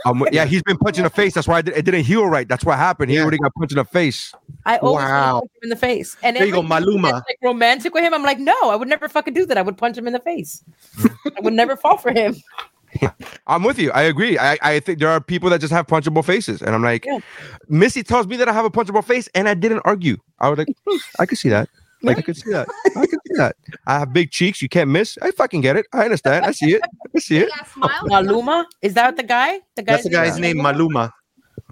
Um, 0.04 0.24
yeah, 0.30 0.44
he's 0.44 0.62
been 0.62 0.78
punched 0.78 0.98
in 0.98 1.04
the 1.04 1.10
face. 1.10 1.34
That's 1.34 1.48
why 1.48 1.58
it, 1.58 1.64
did, 1.66 1.76
it 1.76 1.84
didn't 1.84 2.04
heal 2.04 2.26
right. 2.26 2.48
That's 2.48 2.64
what 2.64 2.78
happened. 2.78 3.10
He 3.10 3.16
Yeah. 3.16 3.22
already 3.22 3.38
got 3.38 3.52
punched 3.54 3.72
in 3.72 3.76
the 3.78 3.84
face. 3.84 4.32
I 4.64 4.76
always 4.78 5.02
Wow. 5.04 5.10
wow. 5.34 5.40
punch 5.40 5.50
him 5.54 5.60
in 5.64 5.68
the 5.70 5.76
face. 5.76 6.16
And 6.22 6.36
There 6.36 6.46
you 6.46 6.52
go, 6.52 6.62
Maluma. 6.62 7.12
Like 7.12 7.38
romantic 7.42 7.92
with 7.92 8.04
him, 8.04 8.14
I'm 8.14 8.22
like, 8.22 8.38
no, 8.38 8.54
I 8.70 8.76
would 8.76 8.88
never 8.88 9.08
fucking 9.08 9.34
do 9.34 9.44
that. 9.46 9.58
I 9.58 9.62
would 9.62 9.76
punch 9.76 9.98
him 9.98 10.06
in 10.06 10.12
the 10.12 10.20
face. 10.20 10.62
I 11.04 11.40
would 11.40 11.54
never 11.54 11.76
fall 11.76 11.96
for 11.96 12.12
him. 12.12 12.36
I'm 13.46 13.62
with 13.64 13.78
you. 13.78 13.90
I 13.92 14.02
agree. 14.02 14.38
I, 14.38 14.56
I 14.62 14.80
think 14.80 15.00
there 15.00 15.08
are 15.10 15.20
people 15.20 15.50
that 15.50 15.60
just 15.60 15.72
have 15.72 15.86
punchable 15.86 16.24
faces, 16.24 16.62
and 16.62 16.74
I'm 16.74 16.82
like, 16.82 17.04
Yeah. 17.04 17.18
Missy 17.68 18.02
tells 18.02 18.26
me 18.26 18.36
that 18.36 18.48
I 18.48 18.52
have 18.52 18.64
a 18.64 18.70
punchable 18.70 19.04
face, 19.04 19.28
and 19.34 19.48
I 19.48 19.54
didn't 19.54 19.80
argue. 19.84 20.16
I 20.38 20.48
was 20.48 20.58
like, 20.58 20.68
I 21.18 21.26
could 21.26 21.38
see 21.38 21.48
that. 21.50 21.68
Like 22.06 22.18
I 22.18 22.22
could 22.22 22.36
see 22.36 22.50
that. 22.50 22.68
I 22.96 23.06
could 23.06 23.20
see 23.26 23.34
that. 23.36 23.56
I 23.86 23.98
have 23.98 24.12
big 24.12 24.30
cheeks. 24.30 24.62
You 24.62 24.68
can't 24.68 24.90
miss. 24.90 25.18
I 25.22 25.30
fucking 25.32 25.60
get 25.60 25.76
it. 25.76 25.86
I 25.92 26.04
understand. 26.04 26.44
I 26.44 26.52
see 26.52 26.74
it. 26.74 26.82
I 27.14 27.18
see 27.18 27.38
it. 27.38 27.50
Maluma, 27.76 28.64
is 28.82 28.94
that 28.94 29.16
the 29.16 29.22
guy? 29.22 29.60
The 29.74 29.82
That's 29.82 30.04
the 30.04 30.10
guy's 30.10 30.38
name, 30.38 30.56
Maluma. 30.56 31.12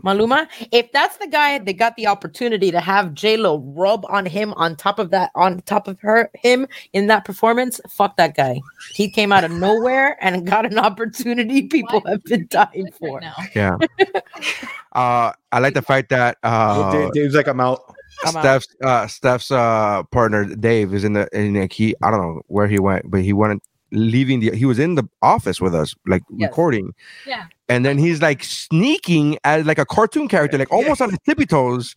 Maluma. 0.05 0.47
If 0.71 0.93
that's 0.93 1.17
the 1.17 1.27
guy 1.27 1.59
that 1.59 1.73
got 1.75 1.97
the 1.97 2.07
opportunity 2.07 2.71
to 2.71 2.81
have 2.81 3.15
J 3.15 3.37
Lo 3.37 3.59
rub 3.59 4.05
on 4.09 4.27
him 4.27 4.53
on 4.55 4.77
top 4.77 4.99
of 4.99 5.11
that, 5.11 5.31
on 5.35 5.61
top 5.63 5.89
of 5.89 5.99
her, 6.01 6.31
him 6.35 6.67
in 6.93 7.07
that 7.07 7.25
performance, 7.25 7.81
fuck 7.89 8.17
that 8.17 8.37
guy. 8.37 8.61
He 8.93 9.09
came 9.09 9.33
out 9.33 9.45
of 9.45 9.51
nowhere 9.67 10.19
and 10.23 10.47
got 10.47 10.67
an 10.67 10.79
opportunity 10.79 11.69
people 11.69 12.03
have 12.07 12.23
been 12.25 12.47
dying 12.51 12.91
for. 12.99 13.21
Yeah. 13.55 13.79
uh, 14.93 15.33
I 15.53 15.59
like 15.59 15.75
the 15.75 15.83
fact 15.83 16.11
that 16.11 16.37
uh, 16.43 16.93
Dave- 16.93 17.13
Dave's 17.13 17.35
like, 17.35 17.47
I'm 17.49 17.61
out. 17.61 17.94
I'm. 18.25 18.33
Steph's 18.43 18.67
uh, 18.85 19.07
Steph's 19.07 19.51
uh, 19.51 20.03
partner 20.11 20.45
Dave 20.55 20.93
is 20.95 21.05
in 21.05 21.13
the 21.15 21.29
in 21.33 21.55
like 21.55 21.73
he 21.73 21.95
I 22.03 22.11
don't 22.11 22.21
know 22.21 22.43
where 22.49 22.67
he 22.67 22.79
went, 22.79 23.11
but 23.11 23.23
he 23.23 23.33
went 23.33 23.63
leaving 23.93 24.41
the 24.41 24.51
he 24.57 24.65
was 24.65 24.79
in 24.79 24.95
the 24.97 25.05
office 25.23 25.61
with 25.61 25.75
us 25.75 25.95
like 26.07 26.23
Yes. 26.37 26.49
recording, 26.49 26.93
Yeah. 27.27 27.45
and 27.69 27.85
then 27.87 27.97
he's 27.99 28.21
like 28.23 28.43
sneaking 28.43 29.39
as 29.45 29.67
like 29.67 29.79
a 29.79 29.87
cartoon 29.87 30.27
character, 30.29 30.59
like 30.59 30.73
almost 30.79 31.01
on 31.01 31.11
his 31.11 31.19
tippy 31.27 31.47
toes. 31.47 31.95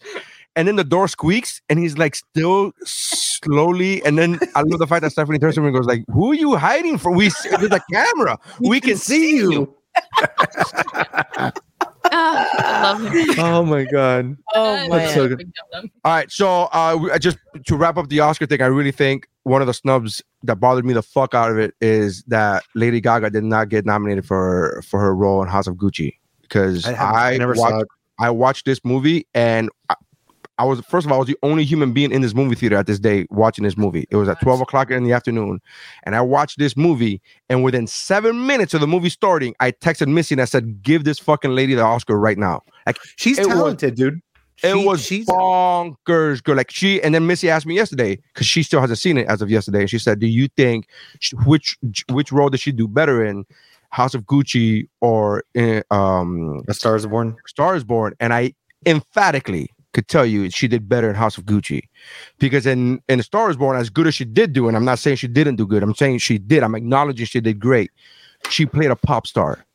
And 0.56 0.68
then 0.68 0.76
the 0.76 0.84
door 0.84 1.08
squeaks, 1.08 1.62
and 1.70 1.78
he's 1.78 2.00
like 2.00 2.16
still 2.16 2.72
slowly. 2.84 4.04
And 4.04 4.18
then 4.18 4.40
I 4.56 4.62
love 4.62 4.80
the 4.80 4.88
fact 4.88 5.04
that 5.04 5.12
Stephanie 5.12 5.38
turns 5.38 5.54
to 5.54 5.62
me 5.62 5.68
and 5.68 5.76
goes 5.76 5.86
like, 5.86 6.04
"Who 6.12 6.32
are 6.32 6.36
you 6.36 6.56
hiding 6.56 6.98
from? 6.98 7.14
We 7.16 7.30
see, 7.30 7.50
there's 7.50 7.72
a 7.72 7.82
camera. 7.94 8.40
We 8.60 8.82
can 8.82 8.98
see 8.98 9.38
you." 9.38 9.76
I 12.12 12.82
love 12.84 13.14
him. 13.14 13.28
Oh 13.40 13.64
my 13.64 13.84
god. 13.86 14.38
Oh 14.56 14.88
That's 14.90 15.14
so 15.14 15.28
good. 15.28 15.52
All 15.74 15.90
right, 16.06 16.32
so 16.32 16.64
uh, 16.74 17.00
I 17.12 17.18
just 17.18 17.38
to 17.66 17.76
wrap 17.76 17.98
up 17.98 18.10
the 18.10 18.20
Oscar 18.20 18.46
thing, 18.46 18.62
I 18.62 18.68
really 18.68 18.92
think 18.92 19.28
one 19.44 19.62
of 19.62 19.68
the 19.68 19.74
snubs 19.74 20.22
that 20.44 20.58
bothered 20.58 20.86
me 20.86 20.94
the 20.94 21.02
fuck 21.02 21.34
out 21.34 21.52
of 21.52 21.58
it 21.58 21.74
is 21.82 22.24
that 22.24 22.64
Lady 22.76 23.02
Gaga 23.02 23.30
did 23.30 23.44
not 23.44 23.70
get 23.70 23.86
nominated 23.86 24.26
for 24.26 24.82
for 24.86 25.00
her 25.00 25.16
role 25.16 25.42
in 25.42 25.48
House 25.48 25.68
of 25.68 25.76
Gucci 25.76 26.16
because 26.42 26.86
I 26.86 26.94
I, 26.94 27.32
I 27.34 27.38
never 27.38 27.56
saw 27.56 27.64
watched 27.64 27.82
it. 27.82 27.88
I 28.20 28.30
watched 28.32 28.66
this 28.66 28.84
movie 28.84 29.28
and 29.34 29.70
I, 30.60 30.64
was 30.66 30.82
first 30.82 31.06
of 31.06 31.12
all, 31.12 31.18
I 31.18 31.20
was 31.20 31.28
the 31.28 31.38
only 31.44 31.64
human 31.64 31.94
being 31.94 32.12
in 32.12 32.22
this 32.22 32.34
movie 32.34 32.56
theater 32.56 32.76
at 32.78 32.88
this 32.88 33.00
day 33.00 33.26
watching 33.30 33.64
this 33.64 33.78
movie. 33.78 34.06
It 34.10 34.16
was 34.16 34.28
at 34.28 34.42
12 34.42 34.62
o'clock 34.62 34.90
in 34.92 35.04
the 35.04 35.14
afternoon, 35.14 35.60
and 36.04 36.16
I 36.16 36.22
watched 36.22 36.58
this 36.60 36.76
movie. 36.76 37.22
And 37.50 37.64
within 37.64 37.88
seven 37.88 38.46
minutes 38.48 38.74
of 38.74 38.82
the 38.82 38.88
movie 38.88 39.10
starting, 39.10 39.54
I 39.60 39.72
texted 39.72 40.08
Missy 40.08 40.34
and 40.36 40.42
I 40.42 40.46
said, 40.46 40.82
"Give 40.82 41.04
this 41.04 41.20
fucking 41.20 41.52
lady 41.52 41.74
the 41.76 41.84
Oscar 41.84 42.18
right 42.20 42.38
now." 42.38 42.62
Like 42.86 42.98
she's 43.18 43.38
it 43.40 43.46
was- 43.48 43.56
talented, 43.56 43.96
dude. 43.96 44.22
it 44.64 44.74
She- 44.74 44.86
was 44.86 45.06
she's 45.06 45.28
bonkers 45.28 46.42
good. 46.44 46.58
Like 46.58 46.72
she, 46.72 47.02
and 47.04 47.14
then 47.14 47.28
Missy 47.28 47.50
asked 47.50 47.66
me 47.68 47.76
yesterday 47.76 48.20
because 48.34 48.48
she 48.48 48.64
still 48.64 48.82
hasn't 48.82 48.98
seen 49.00 49.18
it 49.18 49.28
as 49.28 49.42
of 49.44 49.50
yesterday. 49.52 49.82
And 49.82 49.90
She 49.90 50.00
said, 50.00 50.20
"Do 50.20 50.26
you 50.28 50.48
think 50.58 50.88
which 51.46 51.78
which 52.10 52.32
role 52.32 52.50
did 52.50 52.60
she 52.60 52.72
do 52.72 52.88
better 52.88 53.24
in, 53.24 53.46
House 53.92 54.14
of 54.16 54.24
Gucci 54.24 54.88
or 55.02 55.44
in, 55.54 55.84
um 55.92 56.62
A 56.68 56.74
Star 56.74 56.96
is 56.96 57.06
Born. 57.06 57.36
Star 57.46 57.76
is 57.76 57.84
Born?" 57.84 58.14
And 58.20 58.34
I 58.34 58.54
emphatically 58.86 59.70
could 59.98 60.08
tell 60.08 60.28
you 60.28 60.48
she 60.52 60.68
did 60.68 60.88
better 60.88 61.10
in 61.10 61.16
House 61.16 61.40
of 61.40 61.46
Gucci 61.46 61.82
because 62.38 62.68
in 62.68 63.02
in 63.10 63.24
Star 63.24 63.50
is 63.50 63.58
Born, 63.58 63.76
as 63.76 63.90
good 63.90 64.06
as 64.06 64.14
she 64.14 64.26
did 64.26 64.54
do, 64.54 64.68
and 64.68 64.78
I'm 64.78 64.86
not 64.86 65.00
saying 65.00 65.18
she 65.18 65.28
didn't 65.28 65.56
do 65.56 65.66
good. 65.66 65.82
I'm 65.82 65.96
saying 65.96 66.20
she 66.20 66.38
did. 66.38 66.62
I'm 66.62 66.76
acknowledging 66.76 67.26
she 67.26 67.42
did 67.42 67.60
great. 67.60 67.90
She 68.52 68.68
played 68.68 68.92
a 68.92 68.96
pop 68.96 69.26
star. 69.26 69.66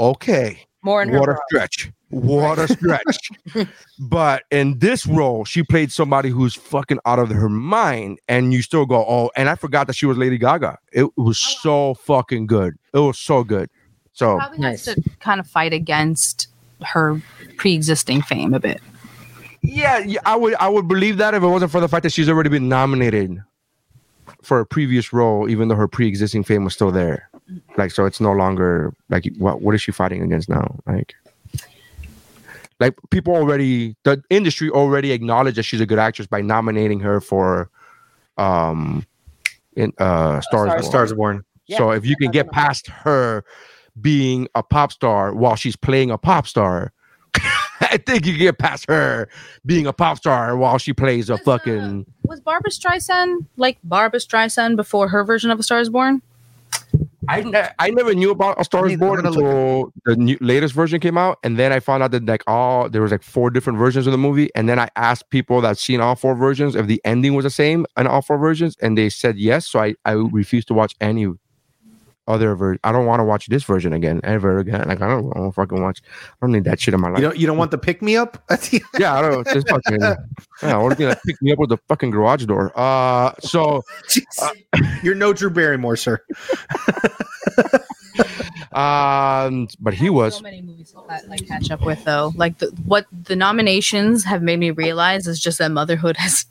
Okay. 0.00 0.66
More 0.82 1.00
in 1.00 1.10
her 1.10 1.20
What 1.20 1.28
a 1.28 1.36
stretch. 1.46 1.92
What 2.08 2.58
a 2.58 2.66
stretch. 2.66 3.30
but 4.00 4.42
in 4.50 4.80
this 4.80 5.06
role, 5.06 5.44
she 5.44 5.62
played 5.62 5.92
somebody 5.92 6.28
who's 6.28 6.56
fucking 6.56 6.98
out 7.06 7.20
of 7.20 7.28
her 7.28 7.48
mind. 7.48 8.18
And 8.26 8.52
you 8.52 8.62
still 8.62 8.84
go, 8.84 9.06
oh, 9.08 9.30
and 9.36 9.48
I 9.48 9.54
forgot 9.54 9.86
that 9.86 9.94
she 9.94 10.06
was 10.06 10.18
Lady 10.18 10.38
Gaga. 10.38 10.76
It 10.92 11.16
was 11.16 11.40
oh, 11.40 11.60
so 11.62 11.94
fucking 11.94 12.48
good. 12.48 12.74
It 12.92 12.98
was 12.98 13.16
so 13.16 13.44
good. 13.44 13.70
So 14.12 14.38
Probably 14.38 14.62
has 14.62 14.82
to 14.86 15.00
kind 15.20 15.38
of 15.38 15.46
fight 15.46 15.72
against 15.72 16.48
her 16.84 17.20
pre-existing 17.56 18.22
fame 18.22 18.54
a 18.54 18.60
bit. 18.60 18.80
yeah, 19.62 19.98
yeah, 19.98 20.20
I 20.24 20.36
would 20.36 20.54
I 20.56 20.68
would 20.68 20.88
believe 20.88 21.18
that 21.18 21.34
if 21.34 21.42
it 21.42 21.46
wasn't 21.46 21.70
for 21.70 21.80
the 21.80 21.88
fact 21.88 22.02
that 22.02 22.12
she's 22.12 22.28
already 22.28 22.50
been 22.50 22.68
nominated 22.68 23.42
for 24.42 24.60
a 24.60 24.66
previous 24.66 25.12
role, 25.12 25.48
even 25.48 25.68
though 25.68 25.76
her 25.76 25.86
pre-existing 25.88 26.42
fame 26.42 26.64
was 26.64 26.74
still 26.74 26.90
there. 26.90 27.28
Like, 27.76 27.90
so 27.92 28.04
it's 28.06 28.20
no 28.20 28.32
longer 28.32 28.92
like 29.08 29.24
what 29.38 29.60
what 29.60 29.74
is 29.74 29.82
she 29.82 29.92
fighting 29.92 30.22
against 30.22 30.48
now? 30.48 30.80
Like, 30.86 31.14
like 32.80 32.94
people 33.10 33.34
already 33.34 33.94
the 34.04 34.22
industry 34.30 34.70
already 34.70 35.12
acknowledged 35.12 35.56
that 35.58 35.62
she's 35.64 35.80
a 35.80 35.86
good 35.86 35.98
actress 35.98 36.26
by 36.26 36.40
nominating 36.40 37.00
her 37.00 37.20
for 37.20 37.70
um 38.38 39.06
in 39.76 39.92
uh 39.98 40.40
Stars 40.40 40.70
A 40.70 40.74
Born. 40.76 40.82
Star 40.82 41.04
is 41.04 41.12
Born. 41.12 41.44
So 41.68 41.90
if 41.92 42.04
you 42.04 42.16
can 42.16 42.30
get 42.30 42.50
past 42.50 42.88
her 42.88 43.44
being 44.00 44.48
a 44.54 44.62
pop 44.62 44.92
star 44.92 45.34
while 45.34 45.56
she's 45.56 45.76
playing 45.76 46.10
a 46.10 46.18
pop 46.18 46.46
star, 46.46 46.92
I 47.80 47.98
think 47.98 48.26
you 48.26 48.36
get 48.36 48.58
past 48.58 48.86
her 48.88 49.28
being 49.66 49.86
a 49.86 49.92
pop 49.92 50.18
star 50.18 50.56
while 50.56 50.78
she 50.78 50.92
plays 50.92 51.30
a 51.30 51.34
uh, 51.34 51.38
fucking. 51.38 52.06
Was 52.24 52.40
Barbara 52.40 52.70
Streisand 52.70 53.46
like 53.56 53.78
Barbara 53.84 54.20
Streisand 54.20 54.76
before 54.76 55.08
her 55.08 55.24
version 55.24 55.50
of 55.50 55.58
A 55.58 55.62
Star 55.62 55.80
Is 55.80 55.88
Born? 55.88 56.22
I, 57.28 57.42
ne- 57.42 57.68
I 57.78 57.90
never 57.90 58.14
knew 58.14 58.30
about 58.30 58.60
A 58.60 58.64
Star 58.64 58.86
Is 58.86 58.96
Born 58.96 59.24
until 59.24 59.92
the 60.04 60.16
new, 60.16 60.36
latest 60.40 60.74
version 60.74 61.00
came 61.00 61.16
out, 61.16 61.38
and 61.44 61.56
then 61.58 61.72
I 61.72 61.80
found 61.80 62.02
out 62.02 62.10
that 62.10 62.26
like 62.26 62.42
all 62.46 62.88
there 62.88 63.02
was 63.02 63.12
like 63.12 63.22
four 63.22 63.50
different 63.50 63.78
versions 63.78 64.06
of 64.06 64.12
the 64.12 64.18
movie, 64.18 64.50
and 64.54 64.68
then 64.68 64.78
I 64.78 64.88
asked 64.96 65.30
people 65.30 65.60
that 65.60 65.78
seen 65.78 66.00
all 66.00 66.16
four 66.16 66.34
versions 66.34 66.74
if 66.74 66.86
the 66.86 67.00
ending 67.04 67.34
was 67.34 67.44
the 67.44 67.50
same 67.50 67.86
in 67.96 68.06
all 68.06 68.22
four 68.22 68.38
versions, 68.38 68.76
and 68.80 68.98
they 68.98 69.08
said 69.08 69.38
yes. 69.38 69.68
So 69.68 69.80
I 69.80 69.94
I 70.04 70.12
refused 70.12 70.68
to 70.68 70.74
watch 70.74 70.96
any 71.00 71.26
other 72.32 72.54
version. 72.54 72.80
I 72.82 72.92
don't 72.92 73.06
want 73.06 73.20
to 73.20 73.24
watch 73.24 73.46
this 73.46 73.62
version 73.64 73.92
again 73.92 74.20
ever 74.24 74.58
again. 74.58 74.84
Like 74.88 75.00
I 75.00 75.08
don't, 75.08 75.30
I 75.36 75.38
don't 75.38 75.52
fucking 75.52 75.80
watch. 75.80 76.02
I 76.04 76.46
don't 76.46 76.52
need 76.52 76.64
that 76.64 76.80
shit 76.80 76.94
in 76.94 77.00
my 77.00 77.10
life. 77.10 77.20
You 77.20 77.28
don't 77.28 77.36
you 77.38 77.46
don't 77.46 77.58
want 77.58 77.70
the 77.70 77.78
pick 77.78 78.02
me 78.02 78.16
up? 78.16 78.42
yeah, 78.98 79.14
I 79.14 79.22
don't. 79.22 79.46
Just 79.48 79.68
fucking. 79.68 80.00
Yeah, 80.62 80.76
only 80.76 80.94
thing 80.94 81.08
that 81.08 81.20
picked 81.24 81.42
me 81.42 81.50
up 81.50 81.58
was 81.58 81.70
the 81.70 81.78
fucking 81.88 82.10
garage 82.12 82.44
door. 82.44 82.70
Uh, 82.78 83.32
so 83.40 83.82
You're 85.02 85.16
no 85.16 85.32
Drew 85.32 85.50
Barrymore, 85.50 85.96
sir. 85.96 86.20
um, 88.72 89.66
but 89.80 89.92
he 89.92 90.08
was. 90.08 90.36
So 90.36 90.42
many 90.42 90.62
movies 90.62 90.94
that 91.08 91.28
like 91.28 91.46
catch 91.48 91.70
up 91.70 91.84
with 91.84 92.04
though. 92.04 92.32
Like 92.36 92.58
the, 92.58 92.66
what 92.86 93.06
the 93.10 93.34
nominations 93.36 94.24
have 94.24 94.42
made 94.42 94.58
me 94.60 94.70
realize 94.70 95.26
is 95.26 95.40
just 95.40 95.58
that 95.58 95.70
motherhood 95.70 96.16
has 96.16 96.46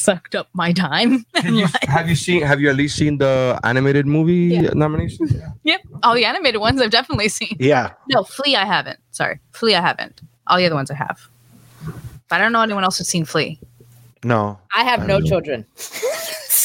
sucked 0.00 0.34
up 0.34 0.48
my 0.52 0.72
time. 0.72 1.24
Have 1.34 1.54
you, 1.54 1.66
have 1.82 2.08
you 2.08 2.14
seen? 2.16 2.42
Have 2.42 2.60
you 2.60 2.70
at 2.70 2.76
least 2.76 2.96
seen 2.96 3.18
the 3.18 3.58
animated 3.64 4.06
movie 4.06 4.58
nominations? 4.74 5.34
Yep. 5.64 5.80
All 6.02 6.14
the 6.14 6.24
animated 6.24 6.60
ones 6.60 6.80
I've 6.80 6.90
definitely 6.90 7.28
seen. 7.28 7.56
Yeah. 7.58 7.92
No, 8.08 8.24
Flea 8.24 8.56
I 8.56 8.64
haven't. 8.64 8.98
Sorry. 9.10 9.40
Flea 9.52 9.76
I 9.76 9.80
haven't. 9.80 10.22
All 10.46 10.58
the 10.58 10.66
other 10.66 10.74
ones 10.74 10.90
I 10.90 10.94
have. 10.94 11.28
But 12.28 12.36
I 12.36 12.38
don't 12.38 12.52
know 12.52 12.62
anyone 12.62 12.84
else 12.84 12.98
who's 12.98 13.08
seen 13.08 13.24
Flea. 13.24 13.58
No. 14.22 14.58
I 14.74 14.84
have 14.84 15.06
no 15.06 15.20
children, 15.20 15.64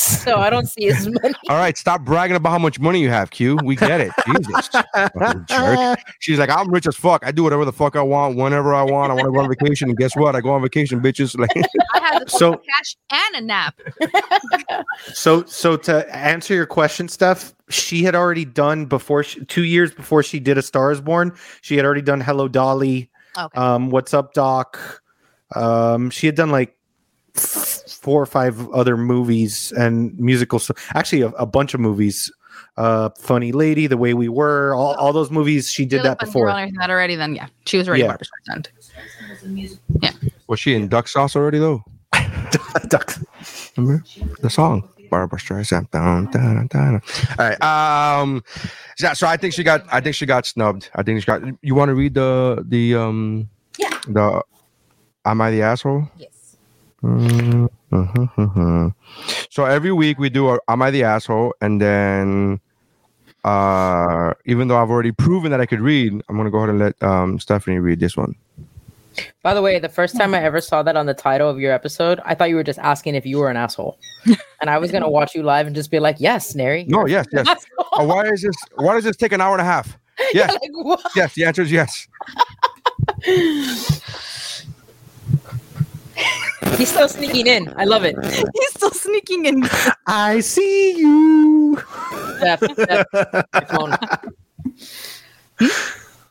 so 0.06 0.38
I 0.38 0.50
don't 0.50 0.68
see 0.68 0.88
as 0.88 1.08
many. 1.22 1.34
All 1.50 1.58
right, 1.58 1.78
stop 1.78 2.02
bragging 2.02 2.36
about 2.36 2.52
how 2.52 2.58
much 2.60 2.80
money 2.80 3.02
you 3.02 3.10
have, 3.10 3.32
Q. 3.32 3.58
We 3.64 3.76
get 3.76 4.02
it. 4.02 4.12
Jesus. 4.28 4.68
Fucking 4.96 5.46
jerk. 5.50 6.00
She's 6.20 6.40
like, 6.40 6.50
I'm 6.50 6.70
rich 6.72 6.88
as 6.88 6.96
fuck. 6.96 7.26
I 7.26 7.32
do 7.32 7.44
whatever 7.44 7.66
the 7.66 7.74
fuck 7.74 7.96
I 7.96 8.02
want, 8.02 8.36
whenever 8.38 8.74
I 8.74 8.84
want. 8.84 9.12
I 9.12 9.16
want 9.16 9.26
to 9.26 9.32
go 9.32 9.40
on 9.40 9.50
vacation. 9.50 9.90
And 9.90 9.98
guess 9.98 10.16
what? 10.16 10.36
I 10.36 10.42
go 10.42 10.52
on 10.52 10.62
vacation, 10.62 11.02
bitches. 11.02 11.36
Like, 11.40 11.52
I 11.94 12.00
have 12.14 12.26
the 12.26 12.30
So- 12.30 12.54
cash 12.56 12.96
and 13.12 13.36
a 13.36 13.42
nap. 13.42 13.80
So 15.14 15.44
so 15.46 15.78
to 15.78 16.16
answer 16.16 16.54
your 16.54 16.66
question, 16.66 17.08
Steph, 17.08 17.54
she 17.70 18.04
had 18.04 18.16
already 18.16 18.46
done 18.46 18.86
before 18.86 19.24
she, 19.24 19.44
two 19.46 19.64
years 19.64 19.94
before 19.94 20.24
she 20.24 20.40
did 20.40 20.58
A 20.58 20.62
Star 20.62 20.92
Is 20.92 21.02
Born. 21.02 21.36
She 21.62 21.76
had 21.76 21.86
already 21.86 22.02
done 22.02 22.22
Hello 22.22 22.48
Dolly. 22.48 23.10
Okay. 23.38 23.60
Um, 23.60 23.90
What's 23.90 24.14
Up, 24.14 24.34
Doc? 24.34 25.02
Um, 25.56 26.10
she 26.10 26.26
had 26.26 26.36
done 26.36 26.50
like 26.52 26.70
f- 26.70 26.76
four 27.36 28.22
or 28.22 28.26
five 28.26 28.70
other 28.72 28.98
movies 28.98 29.72
and 29.78 30.18
musicals. 30.20 30.70
Actually, 30.94 31.22
a, 31.22 31.28
a 31.30 31.46
bunch 31.46 31.74
of 31.74 31.80
movies. 31.80 32.32
Uh, 32.78 33.10
Funny 33.18 33.52
Lady, 33.54 33.88
The 33.88 33.98
Way 33.98 34.14
We 34.14 34.28
Were, 34.30 34.74
all, 34.76 34.96
all 34.96 35.14
those 35.14 35.32
movies. 35.32 35.70
She 35.72 35.86
did 35.86 35.98
Really 35.98 36.10
that 36.10 36.20
before. 36.20 36.46
girl 36.48 36.56
and 36.56 36.62
everything 36.64 36.80
that 36.80 36.90
already. 36.90 37.16
Then 37.16 37.36
yeah, 37.36 37.48
she 37.66 37.78
was 37.78 37.88
already 37.88 38.04
Yeah. 38.04 38.16
Barbara 38.18 38.28
Streisand. 38.50 39.80
Yeah. 40.02 40.12
was 40.48 40.60
she 40.60 40.74
in 40.74 40.88
duck 40.88 41.08
sauce 41.08 41.36
already 41.36 41.60
though? 41.60 41.84
Duck. 42.90 43.16
Remember 43.78 44.04
the 44.42 44.50
song? 44.50 44.88
Barbara 45.10 45.40
Streisand. 45.40 45.90
Dun, 45.92 46.26
dun, 46.32 46.56
dun, 46.56 46.68
dun. 46.68 47.02
All 47.40 47.50
right. 47.50 47.62
Um. 47.62 48.44
Yeah. 49.00 49.14
So 49.14 49.28
I 49.28 49.38
think 49.38 49.54
she 49.54 49.64
got. 49.64 49.86
I 49.92 50.02
think 50.02 50.16
she 50.16 50.26
got 50.26 50.46
snubbed. 50.46 50.90
I 50.96 51.04
think 51.04 51.22
she 51.22 51.26
got. 51.26 51.42
You 51.62 51.76
want 51.76 51.90
to 51.90 51.96
read 51.96 52.14
the 52.14 52.64
the 52.68 52.96
um. 52.96 53.50
Yeah. 53.78 53.90
The. 54.08 54.42
Am 55.26 55.42
I 55.42 55.52
the 55.52 55.62
asshole? 55.62 56.10
Yes. 56.18 56.30
So 59.50 59.66
every 59.66 59.92
week 59.92 60.20
we 60.20 60.30
do 60.30 60.50
a 60.50 60.60
Am 60.68 60.82
I 60.82 60.92
the 60.92 61.04
asshole, 61.04 61.54
and 61.62 61.82
then 61.82 62.60
uh 63.44 64.34
even 64.46 64.68
though 64.68 64.78
I've 64.78 64.90
already 64.90 65.12
proven 65.12 65.52
that 65.52 65.62
I 65.62 65.66
could 65.66 65.82
read, 65.82 66.14
I'm 66.28 66.38
gonna 66.38 66.50
go 66.52 66.58
ahead 66.58 66.70
and 66.70 66.80
let 66.80 67.04
um 67.04 67.40
Stephanie 67.40 67.80
read 67.80 68.00
this 68.00 68.18
one. 68.18 68.36
By 69.44 69.54
the 69.54 69.62
way, 69.62 69.80
the 69.80 69.88
first 69.88 70.18
time 70.18 70.34
I 70.34 70.44
ever 70.44 70.60
saw 70.60 70.84
that 70.84 70.98
on 70.98 71.06
the 71.06 71.14
title 71.14 71.50
of 71.50 71.58
your 71.60 71.72
episode, 71.72 72.20
I 72.26 72.36
thought 72.36 72.50
you 72.50 72.56
were 72.56 72.64
just 72.64 72.80
asking 72.80 73.16
if 73.16 73.26
you 73.26 73.38
were 73.38 73.50
an 73.50 73.56
asshole, 73.56 73.98
and 74.60 74.70
I 74.70 74.78
was 74.78 74.92
gonna 74.92 75.10
watch 75.10 75.36
you 75.36 75.44
live 75.44 75.68
and 75.68 75.76
just 75.76 75.92
be 75.92 76.00
like, 76.00 76.18
"Yes, 76.20 76.56
Neri." 76.56 76.86
No, 76.88 77.06
yes, 77.06 77.26
yes. 77.32 77.48
Uh, 77.48 78.04
why 78.04 78.26
is 78.26 78.42
this? 78.42 78.56
Why 78.76 78.96
does 78.96 79.06
this 79.06 79.16
take 79.16 79.32
an 79.32 79.42
hour 79.42 79.54
and 79.54 79.62
a 79.62 79.66
half? 79.66 79.98
Yes, 80.34 80.54
Like, 80.54 81.00
yes. 81.14 81.34
The 81.36 81.44
answer 81.44 81.62
is 81.62 81.72
yes. 81.72 82.08
He's 86.78 86.90
still 86.90 87.10
sneaking 87.10 87.48
in. 87.48 87.74
I 87.78 87.86
love 87.86 88.04
it. 88.04 88.16
He's 88.24 88.70
still 88.70 88.92
sneaking 88.92 89.46
in. 89.46 89.64
I 90.08 90.40
see 90.40 90.98
you. 90.98 91.82
Jeff, 92.40 92.60
Jeff, 92.62 93.06
your 93.14 93.66
phone. 93.68 93.96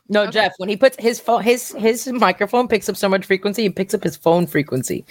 No, 0.07 0.29
Jeff. 0.29 0.53
When 0.57 0.69
he 0.69 0.77
puts 0.77 0.95
his 0.99 1.19
phone, 1.19 1.41
his 1.41 1.71
his 1.71 2.07
microphone 2.07 2.67
picks 2.67 2.87
up 2.89 2.95
so 2.95 3.09
much 3.09 3.25
frequency, 3.25 3.63
he 3.63 3.69
picks 3.69 3.93
up 3.93 4.03
his 4.03 4.15
phone 4.15 4.45
frequency. 4.45 5.03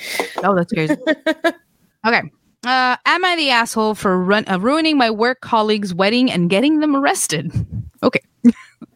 Oh, 0.43 0.55
that's 0.55 0.73
crazy. 0.73 0.97
okay. 2.07 2.23
Uh, 2.65 2.97
am 3.05 3.25
I 3.25 3.37
the 3.37 3.51
asshole 3.51 3.95
for 3.95 4.23
run- 4.23 4.49
uh, 4.49 4.59
ruining 4.59 4.97
my 4.97 5.11
work 5.11 5.41
colleague's 5.41 5.93
wedding 5.93 6.31
and 6.31 6.49
getting 6.49 6.81
them 6.81 6.97
arrested? 6.97 7.53
Okay. 8.03 8.21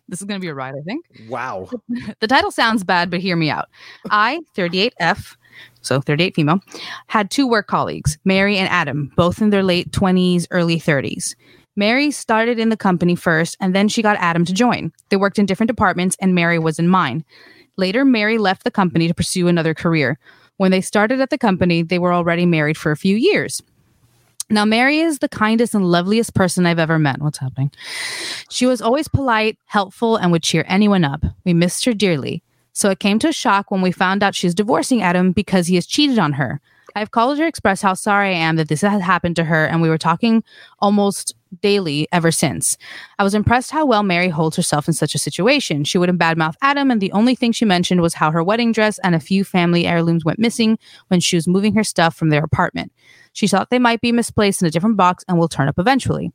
this 0.08 0.20
is 0.20 0.24
going 0.24 0.40
to 0.40 0.42
be 0.42 0.48
a 0.48 0.54
ride, 0.54 0.74
I 0.74 0.82
think. 0.82 1.04
Wow. 1.28 1.68
The 2.20 2.26
title 2.26 2.50
sounds 2.50 2.82
bad, 2.82 3.10
but 3.10 3.20
hear 3.20 3.36
me 3.36 3.50
out. 3.50 3.68
I, 4.10 4.40
38F, 4.56 5.36
so 5.82 6.00
38 6.00 6.34
female, 6.34 6.60
had 7.06 7.30
two 7.30 7.46
work 7.46 7.66
colleagues, 7.66 8.18
Mary 8.24 8.56
and 8.56 8.68
Adam, 8.68 9.12
both 9.16 9.40
in 9.40 9.50
their 9.50 9.62
late 9.62 9.90
20s, 9.92 10.46
early 10.50 10.78
30s. 10.78 11.34
Mary 11.76 12.10
started 12.10 12.58
in 12.58 12.70
the 12.70 12.76
company 12.76 13.14
first, 13.14 13.56
and 13.60 13.74
then 13.74 13.88
she 13.88 14.02
got 14.02 14.16
Adam 14.18 14.44
to 14.44 14.52
join. 14.52 14.90
They 15.10 15.16
worked 15.16 15.38
in 15.38 15.46
different 15.46 15.68
departments, 15.68 16.16
and 16.20 16.34
Mary 16.34 16.58
was 16.58 16.78
in 16.78 16.88
mine. 16.88 17.24
Later, 17.76 18.04
Mary 18.04 18.36
left 18.36 18.64
the 18.64 18.70
company 18.72 19.06
to 19.06 19.14
pursue 19.14 19.46
another 19.46 19.74
career. 19.74 20.18
When 20.56 20.72
they 20.72 20.80
started 20.80 21.20
at 21.20 21.30
the 21.30 21.38
company, 21.38 21.82
they 21.82 22.00
were 22.00 22.12
already 22.12 22.46
married 22.46 22.76
for 22.76 22.90
a 22.90 22.96
few 22.96 23.14
years. 23.16 23.62
Now, 24.50 24.64
Mary 24.64 24.98
is 24.98 25.18
the 25.18 25.28
kindest 25.28 25.74
and 25.74 25.84
loveliest 25.84 26.34
person 26.34 26.66
I've 26.66 26.78
ever 26.78 26.98
met. 26.98 27.20
What's 27.20 27.38
happening? 27.38 27.70
She 28.50 28.66
was 28.66 28.80
always 28.80 29.06
polite, 29.06 29.58
helpful, 29.66 30.16
and 30.16 30.32
would 30.32 30.42
cheer 30.42 30.64
anyone 30.66 31.04
up. 31.04 31.22
We 31.44 31.52
missed 31.52 31.84
her 31.84 31.92
dearly. 31.92 32.42
So 32.78 32.90
it 32.90 33.00
came 33.00 33.18
to 33.18 33.28
a 33.30 33.32
shock 33.32 33.72
when 33.72 33.82
we 33.82 33.90
found 33.90 34.22
out 34.22 34.36
she's 34.36 34.54
divorcing 34.54 35.02
Adam 35.02 35.32
because 35.32 35.66
he 35.66 35.74
has 35.74 35.84
cheated 35.84 36.16
on 36.16 36.34
her. 36.34 36.60
I've 36.94 37.10
called 37.10 37.36
her 37.36 37.42
to 37.42 37.48
express 37.48 37.82
how 37.82 37.94
sorry 37.94 38.28
I 38.28 38.38
am 38.38 38.54
that 38.54 38.68
this 38.68 38.82
has 38.82 39.02
happened 39.02 39.34
to 39.34 39.44
her, 39.44 39.66
and 39.66 39.82
we 39.82 39.88
were 39.88 39.98
talking 39.98 40.44
almost 40.78 41.34
daily 41.60 42.06
ever 42.12 42.30
since. 42.30 42.78
I 43.18 43.24
was 43.24 43.34
impressed 43.34 43.72
how 43.72 43.84
well 43.84 44.04
Mary 44.04 44.28
holds 44.28 44.54
herself 44.54 44.86
in 44.86 44.94
such 44.94 45.16
a 45.16 45.18
situation. 45.18 45.82
She 45.82 45.98
wouldn't 45.98 46.20
badmouth 46.20 46.54
Adam, 46.62 46.92
and 46.92 47.00
the 47.00 47.10
only 47.10 47.34
thing 47.34 47.50
she 47.50 47.64
mentioned 47.64 48.00
was 48.00 48.14
how 48.14 48.30
her 48.30 48.44
wedding 48.44 48.70
dress 48.70 49.00
and 49.00 49.16
a 49.16 49.20
few 49.20 49.42
family 49.42 49.84
heirlooms 49.84 50.24
went 50.24 50.38
missing 50.38 50.78
when 51.08 51.18
she 51.18 51.34
was 51.34 51.48
moving 51.48 51.74
her 51.74 51.82
stuff 51.82 52.14
from 52.14 52.28
their 52.28 52.44
apartment. 52.44 52.92
She 53.32 53.48
thought 53.48 53.70
they 53.70 53.80
might 53.80 54.02
be 54.02 54.12
misplaced 54.12 54.62
in 54.62 54.68
a 54.68 54.70
different 54.70 54.96
box 54.96 55.24
and 55.26 55.36
will 55.36 55.48
turn 55.48 55.66
up 55.66 55.80
eventually. 55.80 56.30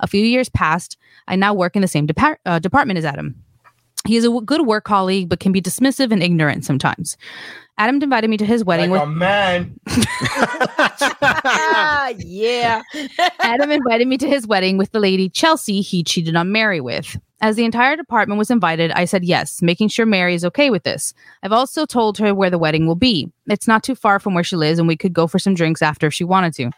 A 0.00 0.06
few 0.06 0.22
years 0.22 0.50
passed. 0.50 0.98
I 1.26 1.36
now 1.36 1.54
work 1.54 1.76
in 1.76 1.82
the 1.82 1.88
same 1.88 2.06
uh, 2.44 2.58
department 2.58 2.98
as 2.98 3.06
Adam. 3.06 3.42
He 4.06 4.16
is 4.16 4.24
a 4.24 4.28
w- 4.28 4.44
good 4.44 4.66
work 4.66 4.84
colleague, 4.84 5.28
but 5.28 5.40
can 5.40 5.52
be 5.52 5.60
dismissive 5.60 6.12
and 6.12 6.22
ignorant 6.22 6.64
sometimes. 6.64 7.16
Adam 7.78 8.02
invited 8.02 8.28
me 8.28 8.36
to 8.36 8.44
his 8.44 8.64
wedding 8.64 8.90
Like 8.90 9.00
with 9.00 9.08
a 9.08 9.12
man. 9.12 9.78
Ah, 11.22 12.08
yeah. 12.18 12.82
Adam 13.40 13.70
invited 13.70 14.08
me 14.08 14.18
to 14.18 14.28
his 14.28 14.46
wedding 14.46 14.78
with 14.78 14.90
the 14.90 14.98
lady 15.00 15.28
Chelsea 15.28 15.80
he 15.80 16.02
cheated 16.02 16.34
on 16.34 16.50
Mary 16.50 16.80
with. 16.80 17.16
As 17.40 17.54
the 17.54 17.64
entire 17.64 17.94
department 17.94 18.38
was 18.38 18.50
invited, 18.50 18.90
I 18.90 19.04
said 19.04 19.24
yes, 19.24 19.62
making 19.62 19.88
sure 19.88 20.04
Mary 20.04 20.34
is 20.34 20.44
okay 20.44 20.70
with 20.70 20.82
this. 20.82 21.14
I've 21.44 21.52
also 21.52 21.86
told 21.86 22.18
her 22.18 22.34
where 22.34 22.50
the 22.50 22.58
wedding 22.58 22.86
will 22.86 22.96
be. 22.96 23.30
It's 23.46 23.68
not 23.68 23.84
too 23.84 23.94
far 23.94 24.18
from 24.18 24.34
where 24.34 24.42
she 24.42 24.56
lives, 24.56 24.80
and 24.80 24.88
we 24.88 24.96
could 24.96 25.12
go 25.12 25.28
for 25.28 25.38
some 25.38 25.54
drinks 25.54 25.80
after 25.80 26.08
if 26.08 26.14
she 26.14 26.24
wanted 26.24 26.52
to. 26.54 26.70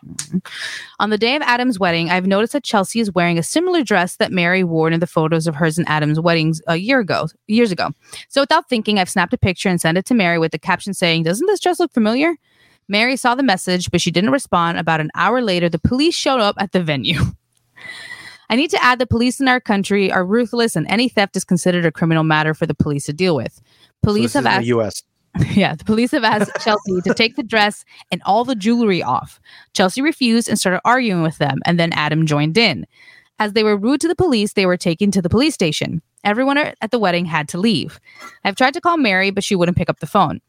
On 0.99 1.09
the 1.09 1.17
day 1.17 1.35
of 1.35 1.41
Adam's 1.43 1.79
wedding, 1.79 2.11
I've 2.11 2.27
noticed 2.27 2.53
that 2.53 2.63
Chelsea 2.63 3.01
is 3.01 3.15
wearing 3.15 3.39
a 3.39 3.43
similar 3.43 3.83
dress 3.83 4.17
that 4.17 4.33
Mary 4.33 4.63
wore 4.63 4.91
in 4.91 5.01
the 5.01 5.07
photos 5.07 5.47
of 5.47 5.55
hers 5.55 5.79
and 5.79 5.89
Adam's 5.89 6.21
weddings 6.21 6.61
a 6.67 6.77
year 6.77 7.01
ago, 7.01 7.29
years 7.47 7.73
ago. 7.73 7.91
So 8.29 8.43
without 8.43 8.69
thinking, 8.69 8.99
I've 8.99 9.09
snapped 9.09 9.33
a 9.33 9.39
picture 9.39 9.71
and 9.71 9.81
sent 9.81 9.97
it 9.97 10.05
to 10.07 10.15
Mary 10.15 10.39
with 10.39 10.53
the 10.53 10.59
caption 10.59 10.93
saying, 10.93 11.23
"Doesn't 11.23 11.47
this 11.47 11.61
dress 11.61 11.81
look 11.81 11.93
familiar?" 11.93 12.35
Mary 12.87 13.17
saw 13.17 13.35
the 13.35 13.43
message, 13.43 13.91
but 13.91 14.01
she 14.01 14.11
didn't 14.11 14.31
respond. 14.31 14.77
About 14.77 15.01
an 15.01 15.11
hour 15.15 15.41
later, 15.41 15.69
the 15.71 15.79
police 15.79 16.15
showed 16.15 16.41
up 16.41 16.57
at 16.59 16.73
the 16.73 16.83
venue. 16.83 17.21
I 18.51 18.57
need 18.57 18.71
to 18.71 18.85
add 18.85 18.99
the 18.99 19.07
police 19.07 19.41
in 19.41 19.47
our 19.47 19.61
country 19.61 20.11
are 20.11 20.25
ruthless 20.25 20.75
and 20.75 20.85
any 20.91 21.09
theft 21.09 21.37
is 21.37 21.45
considered 21.45 21.87
a 21.87 21.93
criminal 21.93 22.25
matter 22.25 22.53
for 22.53 22.67
the 22.67 22.75
police 22.75 23.07
to 23.07 23.13
deal 23.13 23.37
with. 23.37 23.63
Police 24.03 24.33
So 24.33 24.41
have 24.41 24.47
asked 24.47 24.63
the 24.63 24.67
U.S. 24.67 25.03
yeah, 25.53 25.77
the 25.77 25.85
police 25.85 26.11
have 26.11 26.25
asked 26.25 26.51
Chelsea 26.65 27.01
to 27.03 27.15
take 27.15 27.37
the 27.37 27.45
dress 27.45 27.85
and 28.11 28.21
all 28.27 28.45
the 28.45 28.57
jewelry 28.57 29.05
off. 29.05 29.41
Chelsea 29.73 30.03
refused 30.03 30.49
and 30.49 30.59
started 30.59 30.81
arguing 30.85 31.23
with 31.23 31.39
them, 31.39 31.61
and 31.65 31.79
then 31.79 31.93
Adam 31.93 32.27
joined 32.27 32.59
in. 32.59 32.87
As 33.39 33.53
they 33.53 33.63
were 33.63 33.77
rude 33.77 34.01
to 34.01 34.09
the 34.09 34.17
police, 34.17 34.55
they 34.55 34.67
were 34.67 34.77
taken 34.77 35.13
to 35.13 35.23
the 35.23 35.31
police 35.31 35.55
station. 35.55 36.03
Everyone 36.25 36.59
at 36.59 36.91
the 36.91 36.99
wedding 36.99 37.27
had 37.27 37.49
to 37.51 37.59
leave. 37.59 38.01
I've 38.45 38.57
tried 38.57 38.75
to 38.75 38.81
call 38.81 38.97
Mary, 38.97 39.31
but 39.31 39.45
she 39.45 39.55
wouldn't 39.55 39.79
pick 39.79 39.89
up 39.89 40.01
the 40.01 40.07
phone. 40.07 40.41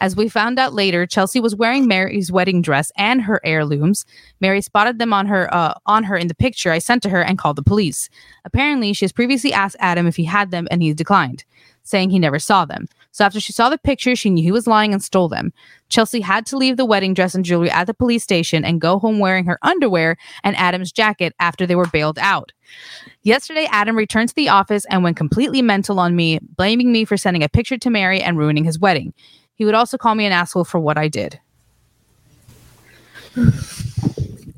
As 0.00 0.14
we 0.14 0.28
found 0.28 0.58
out 0.58 0.72
later, 0.72 1.04
Chelsea 1.06 1.40
was 1.40 1.56
wearing 1.56 1.88
Mary's 1.88 2.30
wedding 2.30 2.62
dress 2.62 2.92
and 2.96 3.22
her 3.22 3.40
heirlooms. 3.44 4.06
Mary 4.40 4.60
spotted 4.60 4.98
them 4.98 5.12
on 5.12 5.26
her 5.26 5.52
uh, 5.52 5.74
on 5.86 6.04
her 6.04 6.16
in 6.16 6.28
the 6.28 6.34
picture 6.34 6.70
I 6.70 6.78
sent 6.78 7.02
to 7.02 7.10
her 7.10 7.22
and 7.22 7.38
called 7.38 7.56
the 7.56 7.62
police. 7.62 8.08
Apparently, 8.44 8.92
she 8.92 9.04
has 9.04 9.12
previously 9.12 9.52
asked 9.52 9.76
Adam 9.80 10.06
if 10.06 10.16
he 10.16 10.24
had 10.24 10.52
them 10.52 10.68
and 10.70 10.82
he 10.82 10.94
declined, 10.94 11.44
saying 11.82 12.10
he 12.10 12.18
never 12.18 12.38
saw 12.38 12.64
them. 12.64 12.86
So 13.12 13.24
after 13.24 13.40
she 13.40 13.52
saw 13.52 13.68
the 13.68 13.78
picture, 13.78 14.14
she 14.14 14.30
knew 14.30 14.42
he 14.42 14.52
was 14.52 14.68
lying 14.68 14.92
and 14.92 15.02
stole 15.02 15.28
them. 15.28 15.52
Chelsea 15.88 16.20
had 16.20 16.46
to 16.46 16.56
leave 16.56 16.76
the 16.76 16.84
wedding 16.84 17.12
dress 17.12 17.34
and 17.34 17.44
jewelry 17.44 17.70
at 17.70 17.88
the 17.88 17.94
police 17.94 18.22
station 18.22 18.64
and 18.64 18.80
go 18.80 19.00
home 19.00 19.18
wearing 19.18 19.44
her 19.46 19.58
underwear 19.62 20.16
and 20.44 20.56
Adam's 20.56 20.92
jacket 20.92 21.34
after 21.40 21.66
they 21.66 21.74
were 21.74 21.86
bailed 21.86 22.18
out. 22.20 22.52
Yesterday, 23.22 23.66
Adam 23.72 23.96
returned 23.96 24.28
to 24.28 24.34
the 24.36 24.48
office 24.48 24.84
and 24.86 25.02
went 25.02 25.16
completely 25.16 25.60
mental 25.60 25.98
on 25.98 26.14
me, 26.14 26.38
blaming 26.56 26.92
me 26.92 27.04
for 27.04 27.16
sending 27.16 27.42
a 27.42 27.48
picture 27.48 27.76
to 27.78 27.90
Mary 27.90 28.22
and 28.22 28.38
ruining 28.38 28.64
his 28.64 28.78
wedding. 28.78 29.12
He 29.60 29.66
would 29.66 29.74
also 29.74 29.98
call 29.98 30.14
me 30.14 30.24
an 30.24 30.32
asshole 30.32 30.64
for 30.64 30.80
what 30.80 30.96
I 30.96 31.08
did. 31.08 31.38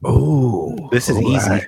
Oh, 0.05 0.89
This 0.93 1.09
is 1.09 1.21
easy. 1.21 1.61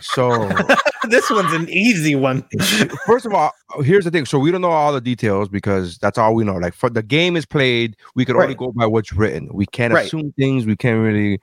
So 0.00 0.48
this 1.08 1.30
one's 1.30 1.52
an 1.52 1.68
easy 1.68 2.16
one. 2.16 2.44
first 3.06 3.24
of 3.24 3.32
all, 3.32 3.52
here's 3.84 4.04
the 4.04 4.10
thing. 4.10 4.26
So 4.26 4.40
we 4.40 4.50
don't 4.50 4.62
know 4.62 4.72
all 4.72 4.92
the 4.92 5.00
details 5.00 5.48
because 5.48 5.96
that's 5.98 6.18
all 6.18 6.34
we 6.34 6.42
know. 6.42 6.54
Like 6.56 6.74
for 6.74 6.90
the 6.90 7.04
game 7.04 7.36
is 7.36 7.46
played, 7.46 7.96
we 8.16 8.24
can 8.24 8.34
only 8.34 8.56
go 8.56 8.72
by 8.72 8.86
what's 8.86 9.12
written. 9.12 9.48
We 9.52 9.66
can't 9.66 9.94
Right. 9.94 10.04
assume 10.04 10.32
things. 10.32 10.66
We 10.66 10.74
can't 10.74 11.04
really 11.04 11.40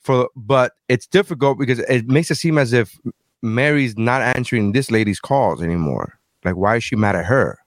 for 0.00 0.30
but 0.34 0.72
it's 0.88 1.06
difficult 1.06 1.58
because 1.58 1.78
it 1.80 2.08
makes 2.08 2.30
it 2.30 2.36
seem 2.36 2.56
as 2.56 2.72
if 2.72 2.98
Mary's 3.42 3.98
not 3.98 4.22
answering 4.22 4.72
this 4.72 4.90
lady's 4.90 5.20
calls 5.20 5.62
anymore. 5.62 6.18
Like 6.42 6.56
why 6.56 6.76
is 6.76 6.84
she 6.84 6.96
mad 6.96 7.16
at 7.16 7.26
her? 7.26 7.58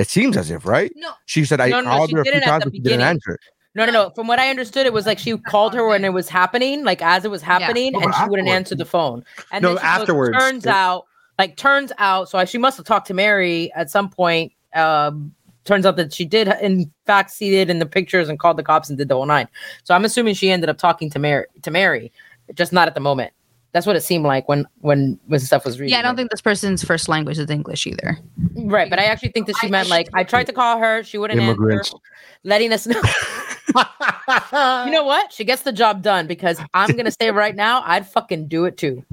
It 0.00 0.08
seems 0.08 0.34
as 0.38 0.50
if, 0.50 0.64
right? 0.64 0.90
No. 0.96 1.10
She 1.26 1.44
said 1.44 1.60
I 1.60 1.68
No, 1.68 1.80
no, 1.82 1.90
called 1.90 2.08
she 2.08 2.16
her 2.16 2.22
a 2.22 2.24
few 2.24 2.40
times, 2.40 2.64
but 2.64 2.72
she 2.72 2.78
didn't 2.78 2.84
beginning. 2.84 3.06
answer. 3.06 3.38
No, 3.74 3.84
no, 3.84 3.92
no. 3.92 4.10
From 4.16 4.26
what 4.28 4.38
I 4.38 4.48
understood, 4.48 4.86
it 4.86 4.94
was 4.94 5.04
like 5.04 5.18
she 5.18 5.36
called 5.36 5.74
her 5.74 5.86
when 5.86 6.06
it 6.06 6.12
was 6.14 6.26
happening, 6.28 6.84
like 6.84 7.02
as 7.02 7.26
it 7.26 7.30
was 7.30 7.42
happening, 7.42 7.92
No, 7.92 8.00
and 8.00 8.14
she 8.14 8.24
wouldn't 8.26 8.48
answer 8.48 8.74
the 8.74 8.86
phone. 8.86 9.22
And 9.52 9.62
No, 9.62 9.74
then 9.74 9.76
she 9.76 9.82
goes, 9.82 10.00
afterwards. 10.00 10.38
turns 10.38 10.66
out, 10.66 11.04
like 11.38 11.58
turns 11.58 11.92
out, 11.98 12.30
so 12.30 12.42
she 12.46 12.56
must 12.56 12.78
have 12.78 12.86
talked 12.86 13.08
to 13.08 13.14
Mary 13.14 13.70
at 13.74 13.90
some 13.90 14.08
point. 14.08 14.52
Um, 14.74 15.34
turns 15.66 15.84
out 15.84 15.96
that 15.96 16.14
she 16.14 16.24
did, 16.24 16.48
in 16.62 16.90
fact, 17.04 17.30
see 17.30 17.56
it 17.56 17.68
in 17.68 17.78
the 17.78 17.86
pictures 17.86 18.30
and 18.30 18.38
called 18.38 18.56
the 18.56 18.62
cops 18.62 18.88
and 18.88 18.96
did 18.96 19.08
the 19.08 19.14
whole 19.14 19.26
nine. 19.26 19.48
So 19.84 19.94
I'm 19.94 20.06
assuming 20.06 20.32
she 20.32 20.50
ended 20.50 20.70
up 20.70 20.78
talking 20.78 21.10
to 21.10 21.18
Mary, 21.18 21.44
to 21.60 21.70
Mary, 21.70 22.10
just 22.54 22.72
not 22.72 22.88
at 22.88 22.94
the 22.94 23.00
moment. 23.00 23.34
That's 23.72 23.86
what 23.86 23.94
it 23.94 24.00
seemed 24.02 24.24
like 24.24 24.48
when 24.48 24.66
when 24.80 25.18
when 25.26 25.38
stuff 25.38 25.64
was 25.64 25.78
reading. 25.78 25.92
Yeah, 25.92 26.00
I 26.00 26.02
don't 26.02 26.16
think 26.16 26.30
this 26.30 26.40
person's 26.40 26.82
first 26.84 27.08
language 27.08 27.38
is 27.38 27.48
English 27.48 27.86
either. 27.86 28.18
Right, 28.56 28.90
but 28.90 28.98
I 28.98 29.04
actually 29.04 29.30
think 29.30 29.46
that 29.46 29.56
she 29.60 29.68
meant 29.68 29.88
like 29.88 30.08
I 30.12 30.24
tried 30.24 30.46
to 30.46 30.52
call 30.52 30.78
her, 30.78 31.04
she 31.04 31.18
wouldn't 31.18 31.40
Immigrants. 31.40 31.90
answer, 31.90 32.02
letting 32.42 32.72
us 32.72 32.86
know. 32.86 33.00
you 34.84 34.90
know 34.90 35.04
what? 35.04 35.32
She 35.32 35.44
gets 35.44 35.62
the 35.62 35.72
job 35.72 36.02
done 36.02 36.26
because 36.26 36.60
I'm 36.74 36.96
gonna 36.96 37.12
say 37.12 37.30
right 37.30 37.54
now, 37.54 37.82
I'd 37.86 38.08
fucking 38.08 38.48
do 38.48 38.64
it 38.64 38.76
too. 38.76 39.04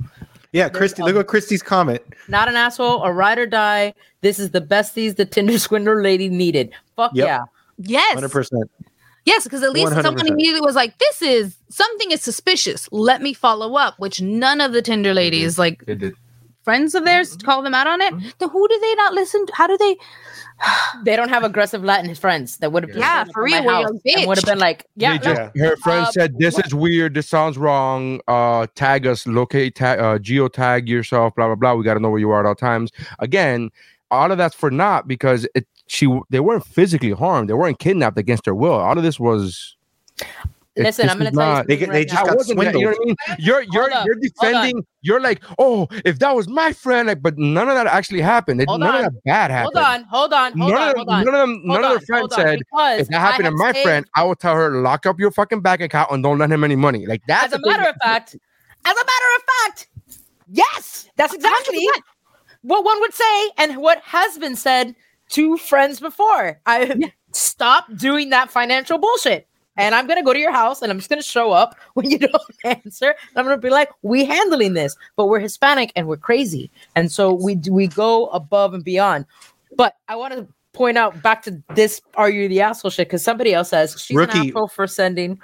Yeah, 0.53 0.69
Christy. 0.69 1.03
Look 1.03 1.15
at 1.15 1.27
Christy's 1.27 1.61
comment. 1.61 2.01
Not 2.27 2.47
an 2.47 2.55
asshole, 2.55 3.03
a 3.03 3.11
ride 3.11 3.37
or 3.37 3.45
die. 3.45 3.93
This 4.21 4.39
is 4.39 4.51
the 4.51 4.61
besties 4.61 5.15
the 5.17 5.25
Tinder 5.25 5.59
swindler 5.59 6.01
lady 6.01 6.29
needed. 6.29 6.71
Fuck 6.95 7.11
Yep. 7.13 7.27
yeah. 7.27 7.43
Yes. 7.77 8.13
Hundred 8.15 8.31
percent. 8.31 8.71
Yes, 9.27 9.43
because 9.43 9.61
at 9.61 9.71
least 9.71 9.91
someone 9.91 10.25
100%. 10.25 10.29
immediately 10.29 10.61
was 10.61 10.75
like, 10.75 10.97
"This 10.99 11.21
is 11.21 11.57
something 11.69 12.11
is 12.11 12.21
suspicious. 12.21 12.87
Let 12.91 13.21
me 13.21 13.33
follow 13.33 13.75
up." 13.75 13.95
Which 13.99 14.21
none 14.21 14.61
of 14.61 14.71
the 14.71 14.81
Tinder 14.81 15.13
ladies, 15.13 15.59
like 15.59 15.83
It 15.85 16.13
friends 16.63 16.95
of 16.95 17.05
theirs, 17.05 17.37
call 17.37 17.61
them 17.61 17.73
out 17.73 17.87
on 17.87 18.01
it. 18.01 18.13
Then 18.39 18.49
who 18.49 18.67
do 18.67 18.79
they 18.79 18.95
not 18.95 19.13
listen? 19.13 19.45
To? 19.45 19.53
How 19.53 19.67
do 19.67 19.77
they? 19.77 19.95
They 21.03 21.15
don't 21.15 21.29
have 21.29 21.43
aggressive 21.43 21.83
Latin 21.83 22.13
friends 22.15 22.57
that 22.57 22.71
would 22.71 22.83
have 22.83 22.95
Yeah, 22.95 23.25
for 23.33 23.43
real, 23.43 23.63
where 23.63 23.81
you're 23.81 24.23
a 24.23 24.27
would 24.27 24.37
have 24.37 24.45
been 24.45 24.59
like, 24.59 24.85
yeah, 24.95 25.13
no, 25.13 25.17
just- 25.19 25.41
her 25.57 25.75
friend 25.77 26.05
Uh, 26.07 26.11
said 26.11 26.39
this 26.39 26.57
is 26.59 26.73
weird. 26.73 27.13
This 27.13 27.29
sounds 27.29 27.57
wrong. 27.57 28.19
Uh, 28.27 28.67
tag 28.75 29.05
us, 29.05 29.27
locate, 29.27 29.75
tag, 29.75 29.99
uh, 29.99 30.17
geotag 30.17 30.87
yourself. 30.87 31.35
Blah 31.35 31.47
blah 31.47 31.55
blah. 31.55 31.73
We 31.75 31.83
got 31.83 31.93
to 31.93 31.99
know 31.99 32.09
where 32.09 32.19
you 32.19 32.31
are 32.31 32.39
at 32.39 32.45
all 32.45 32.55
times. 32.55 32.91
Again, 33.19 33.69
all 34.09 34.31
of 34.31 34.37
that's 34.37 34.55
for 34.55 34.71
naught 34.71 35.07
because 35.07 35.47
it. 35.55 35.65
She 35.87 36.07
they 36.29 36.39
weren't 36.39 36.65
physically 36.65 37.11
harmed. 37.11 37.49
They 37.49 37.53
weren't 37.53 37.79
kidnapped 37.79 38.17
against 38.17 38.43
their 38.43 38.55
will. 38.55 38.73
All 38.73 38.97
of 38.97 39.03
this 39.03 39.19
was. 39.19 39.75
Listen, 40.79 41.07
this 41.07 41.11
I'm 41.11 41.17
gonna 41.17 41.29
is 41.31 41.35
tell 41.35 41.57
you 41.57 41.63
They 41.63 41.77
get- 41.77 41.89
they 41.91 42.05
just 42.05 42.15
now. 42.15 42.25
Got 42.25 42.37
wasn't 42.37 42.59
You 42.59 42.71
know 42.71 42.79
what 42.89 42.97
I 43.01 43.05
mean? 43.05 43.15
You're 43.39 43.61
you're 43.71 43.89
Hold 43.89 44.05
you're 44.05 44.15
hold 44.15 44.21
defending. 44.21 44.85
You're 45.01 45.19
like, 45.19 45.41
oh, 45.57 45.87
if 46.05 46.19
that 46.19 46.35
was 46.35 46.47
my 46.47 46.71
friend, 46.71 47.07
like, 47.07 47.21
but 47.23 47.35
none 47.37 47.67
of 47.67 47.73
that 47.73 47.87
actually 47.87 48.21
happened. 48.21 48.61
It, 48.61 48.67
none 48.67 48.83
on. 48.83 48.95
of 48.95 49.01
that 49.13 49.23
bad 49.25 49.49
happened. 49.49 49.75
Hold 49.75 49.85
on, 49.87 50.03
hold 50.03 50.33
on, 50.33 50.57
hold 50.59 50.71
none, 50.73 50.81
on, 50.81 50.89
of 50.89 50.95
hold 50.97 51.07
them, 51.07 51.15
on. 51.15 51.25
none 51.25 51.33
of 51.33 51.39
them, 51.41 51.49
Hold 51.49 51.65
none 51.65 51.83
of 51.83 51.89
their 51.97 51.99
friends 52.05 52.35
said, 52.35 52.59
because 52.59 52.99
if 52.99 53.07
that 53.07 53.19
happened 53.21 53.45
to 53.45 53.51
my 53.51 53.71
saved- 53.71 53.83
friend, 53.83 54.05
I 54.15 54.23
would 54.23 54.37
tell 54.39 54.53
her 54.53 54.69
lock 54.81 55.07
up 55.07 55.19
your 55.19 55.31
fucking 55.31 55.61
bank 55.61 55.81
account 55.81 56.11
and 56.11 56.21
don't 56.21 56.37
lend 56.37 56.53
him 56.53 56.63
any 56.63 56.75
money. 56.75 57.07
Like 57.07 57.23
that's 57.27 57.47
As 57.47 57.53
a 57.53 57.57
the 57.57 57.63
thing 57.63 57.71
matter 57.71 57.89
of 57.89 57.95
fact, 58.03 58.35
as 58.85 58.91
a 58.91 58.95
matter 58.95 59.35
of 59.37 59.43
fact, 59.65 59.87
yes, 60.47 61.09
that's 61.15 61.33
exactly 61.33 61.87
what 62.61 62.85
one 62.85 62.99
would 62.99 63.15
say 63.15 63.49
and 63.57 63.77
what 63.77 63.99
has 64.03 64.37
been 64.37 64.55
said 64.55 64.93
to 65.29 65.57
friends 65.57 65.99
before. 65.99 66.59
I 66.65 67.11
stop 67.33 67.85
doing 67.95 68.29
that 68.29 68.49
financial 68.49 68.97
bullshit. 68.97 69.47
And 69.79 69.93
I'm 69.93 70.07
gonna 70.07 70.23
go 70.23 70.33
to 70.33 70.39
your 70.39 70.51
house 70.51 70.81
and 70.81 70.91
I'm 70.91 70.97
just 70.97 71.09
gonna 71.09 71.21
show 71.21 71.51
up 71.51 71.75
when 71.93 72.09
you 72.09 72.17
don't 72.17 72.33
answer. 72.63 73.09
And 73.09 73.37
I'm 73.37 73.45
gonna 73.45 73.57
be 73.57 73.69
like, 73.69 73.91
we 74.01 74.25
handling 74.25 74.73
this, 74.73 74.95
but 75.15 75.27
we're 75.27 75.39
Hispanic 75.39 75.91
and 75.95 76.07
we're 76.07 76.17
crazy. 76.17 76.71
And 76.95 77.11
so 77.11 77.31
we 77.31 77.59
we 77.69 77.87
go 77.87 78.27
above 78.29 78.73
and 78.73 78.83
beyond. 78.83 79.25
But 79.75 79.95
I 80.07 80.15
want 80.15 80.33
to 80.33 80.47
point 80.73 80.97
out 80.97 81.21
back 81.21 81.43
to 81.43 81.61
this 81.75 82.01
are 82.15 82.29
you 82.29 82.47
the 82.47 82.61
asshole 82.61 82.91
shit 82.91 83.07
because 83.07 83.23
somebody 83.23 83.53
else 83.53 83.69
says 83.69 83.99
she's 83.99 84.15
Rookie. 84.17 84.39
an 84.39 84.47
asshole 84.47 84.67
for 84.67 84.87
sending 84.87 85.39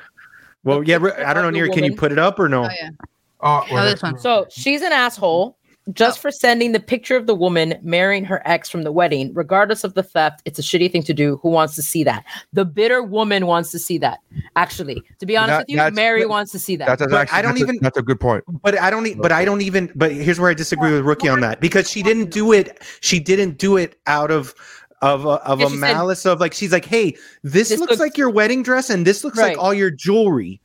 Well, 0.63 0.83
yeah. 0.83 0.97
I 1.25 1.33
don't 1.33 1.43
know, 1.43 1.51
the 1.51 1.67
Nira. 1.67 1.73
Can 1.73 1.83
you 1.83 1.95
put 1.95 2.11
it 2.11 2.19
up 2.19 2.39
or 2.39 2.49
no? 2.49 2.65
Oh 2.65 2.69
yeah. 2.71 2.89
Oh, 3.41 3.65
Oh, 3.69 3.83
this 3.85 4.01
one. 4.01 4.17
So 4.17 4.47
she's 4.49 4.81
an 4.81 4.93
asshole 4.93 5.57
just 5.91 6.19
oh. 6.19 6.21
for 6.21 6.31
sending 6.31 6.71
the 6.71 6.79
picture 6.79 7.17
of 7.17 7.27
the 7.27 7.35
woman 7.35 7.75
marrying 7.81 8.23
her 8.23 8.41
ex 8.45 8.69
from 8.69 8.83
the 8.83 8.91
wedding. 8.91 9.33
Regardless 9.33 9.83
of 9.83 9.95
the 9.95 10.03
theft, 10.03 10.41
it's 10.45 10.57
a 10.57 10.61
shitty 10.61 10.91
thing 10.91 11.03
to 11.03 11.13
do. 11.13 11.37
Who 11.43 11.49
wants 11.49 11.75
to 11.75 11.81
see 11.81 12.03
that? 12.05 12.23
The 12.53 12.63
bitter 12.63 13.03
woman 13.03 13.47
wants 13.47 13.71
to 13.71 13.79
see 13.79 13.97
that. 13.97 14.19
Actually, 14.55 15.03
to 15.19 15.25
be 15.25 15.35
honest 15.35 15.49
That- 15.49 15.57
with 15.59 15.69
you, 15.69 15.77
that's- 15.77 15.93
Mary 15.95 16.25
wants 16.25 16.51
to 16.53 16.59
see 16.59 16.75
that. 16.77 16.85
That's, 16.87 17.01
that's 17.01 17.13
actually, 17.13 17.37
I 17.37 17.41
don't 17.41 17.51
that's 17.55 17.61
a- 17.61 17.63
even- 17.65 17.79
that's 17.81 17.97
a 17.97 18.01
good 18.01 18.19
point. 18.19 18.43
But 18.61 18.79
I 18.79 18.89
don't. 18.89 19.05
e- 19.05 19.15
But 19.15 19.31
I 19.33 19.43
don't 19.45 19.61
even. 19.61 19.91
But 19.95 20.11
here's 20.13 20.39
where 20.39 20.49
I 20.49 20.53
disagree 20.53 20.91
with 20.91 21.01
Rookie 21.03 21.27
on 21.27 21.41
that 21.41 21.59
because 21.59 21.89
she 21.89 22.01
didn't 22.01 22.29
do 22.31 22.53
it. 22.53 22.81
She 23.01 23.19
didn't 23.19 23.57
do 23.57 23.77
it 23.77 23.99
out 24.07 24.31
of 24.31 24.55
of 25.01 25.25
a, 25.25 25.29
of 25.43 25.59
Yeah, 25.59 25.65
a 25.65 25.69
she 25.69 25.75
said- 25.75 25.81
malice 25.81 26.25
of 26.25 26.39
like 26.39 26.53
she's 26.53 26.71
like, 26.71 26.85
hey, 26.85 27.17
this, 27.43 27.67
This 27.69 27.79
looks, 27.79 27.89
looks- 27.91 27.99
like 27.99 28.17
your 28.17 28.29
wedding 28.29 28.63
dress, 28.63 28.89
and 28.89 29.05
this 29.05 29.25
looks 29.25 29.37
Right. 29.37 29.49
like 29.49 29.57
all 29.57 29.73
your 29.73 29.91
jewelry. 29.91 30.61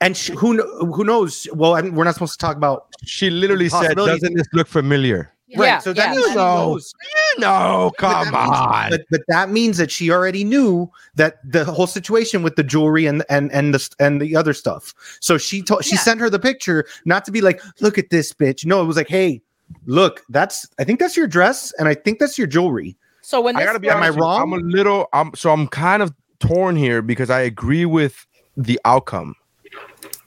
And 0.00 0.16
sh- 0.16 0.30
who 0.36 0.60
who 0.92 1.04
knows? 1.04 1.46
Well, 1.54 1.74
I 1.74 1.82
mean, 1.82 1.94
we're 1.94 2.04
not 2.04 2.14
supposed 2.14 2.38
to 2.38 2.38
talk 2.38 2.56
about 2.56 2.86
She 3.04 3.30
literally 3.30 3.68
said, 3.70 3.96
"Doesn't 3.96 4.34
this 4.34 4.46
look 4.52 4.66
familiar?" 4.68 5.32
right. 5.56 5.64
Yeah, 5.66 5.78
So 5.78 5.92
that 5.92 6.08
yeah, 6.08 6.10
means 6.12 6.24
that 6.26 6.30
she 6.32 6.36
know. 6.36 6.56
knows. 6.72 6.92
You 7.36 7.40
know, 7.40 7.92
But 7.96 7.98
come 7.98 8.32
that 8.32 8.46
means- 8.48 8.60
on. 8.60 8.90
but, 8.90 9.00
but 9.10 9.20
that 9.28 9.48
means 9.50 9.76
that 9.78 9.90
she 9.90 10.10
already 10.10 10.42
knew 10.44 10.90
that 11.14 11.36
the 11.50 11.64
whole 11.64 11.86
situation 11.86 12.42
with 12.42 12.56
the 12.56 12.64
jewelry 12.64 13.06
and 13.06 13.24
and 13.30 13.50
and 13.52 13.72
the 13.72 13.88
and 13.98 14.20
the 14.20 14.36
other 14.36 14.52
stuff. 14.52 14.92
So 15.20 15.38
she 15.38 15.62
told 15.62 15.84
she 15.84 15.94
Yeah. 15.94 16.00
sent 16.02 16.20
her 16.20 16.28
the 16.28 16.40
picture 16.40 16.84
not 17.06 17.24
to 17.26 17.30
be 17.30 17.40
like, 17.40 17.62
look 17.80 17.96
at 17.96 18.10
this 18.10 18.32
bitch. 18.34 18.66
No, 18.66 18.82
it 18.82 18.86
was 18.86 18.96
like, 18.96 19.08
hey, 19.08 19.40
look, 19.86 20.22
that's 20.28 20.66
I 20.78 20.84
think 20.84 20.98
that's 21.00 21.16
your 21.16 21.26
dress 21.28 21.72
and 21.78 21.88
I 21.88 21.94
think 21.94 22.18
that's 22.18 22.36
your 22.36 22.46
jewelry. 22.48 22.96
So 23.22 23.40
when 23.40 23.56
I 23.56 23.64
gotta 23.64 23.78
be 23.80 23.88
Am 23.88 23.96
I 23.96 24.08
honest. 24.08 24.10
with 24.10 24.16
you, 24.18 24.22
wrong? 24.24 24.42
I'm 24.42 24.52
a 24.52 24.56
little. 24.56 25.06
I'm 25.14 25.30
so 25.34 25.52
I'm 25.52 25.68
kind 25.68 26.02
of 26.02 26.12
torn 26.40 26.76
here 26.76 27.00
because 27.02 27.30
I 27.30 27.40
agree 27.40 27.86
with 27.86 28.26
the 28.56 28.78
outcome, 28.84 29.34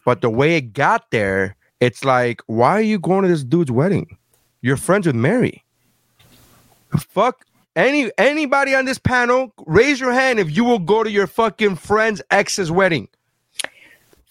but 0.05 0.21
the 0.21 0.29
way 0.29 0.55
it 0.57 0.73
got 0.73 1.11
there, 1.11 1.55
it's 1.79 2.03
like, 2.03 2.41
why 2.47 2.71
are 2.71 2.81
you 2.81 2.99
going 2.99 3.23
to 3.23 3.27
this 3.29 3.43
dude's 3.43 3.71
wedding? 3.71 4.17
You're 4.61 4.77
friends 4.77 5.07
with 5.07 5.15
Mary. 5.15 5.63
Fuck 6.97 7.45
any 7.75 8.11
anybody 8.17 8.73
on 8.75 8.85
this 8.85 8.97
panel. 8.97 9.53
Raise 9.65 9.99
your 9.99 10.11
hand 10.11 10.39
if 10.39 10.55
you 10.55 10.63
will 10.63 10.79
go 10.79 11.03
to 11.03 11.11
your 11.11 11.27
fucking 11.27 11.75
friend's 11.75 12.21
ex's 12.31 12.71
wedding. 12.71 13.07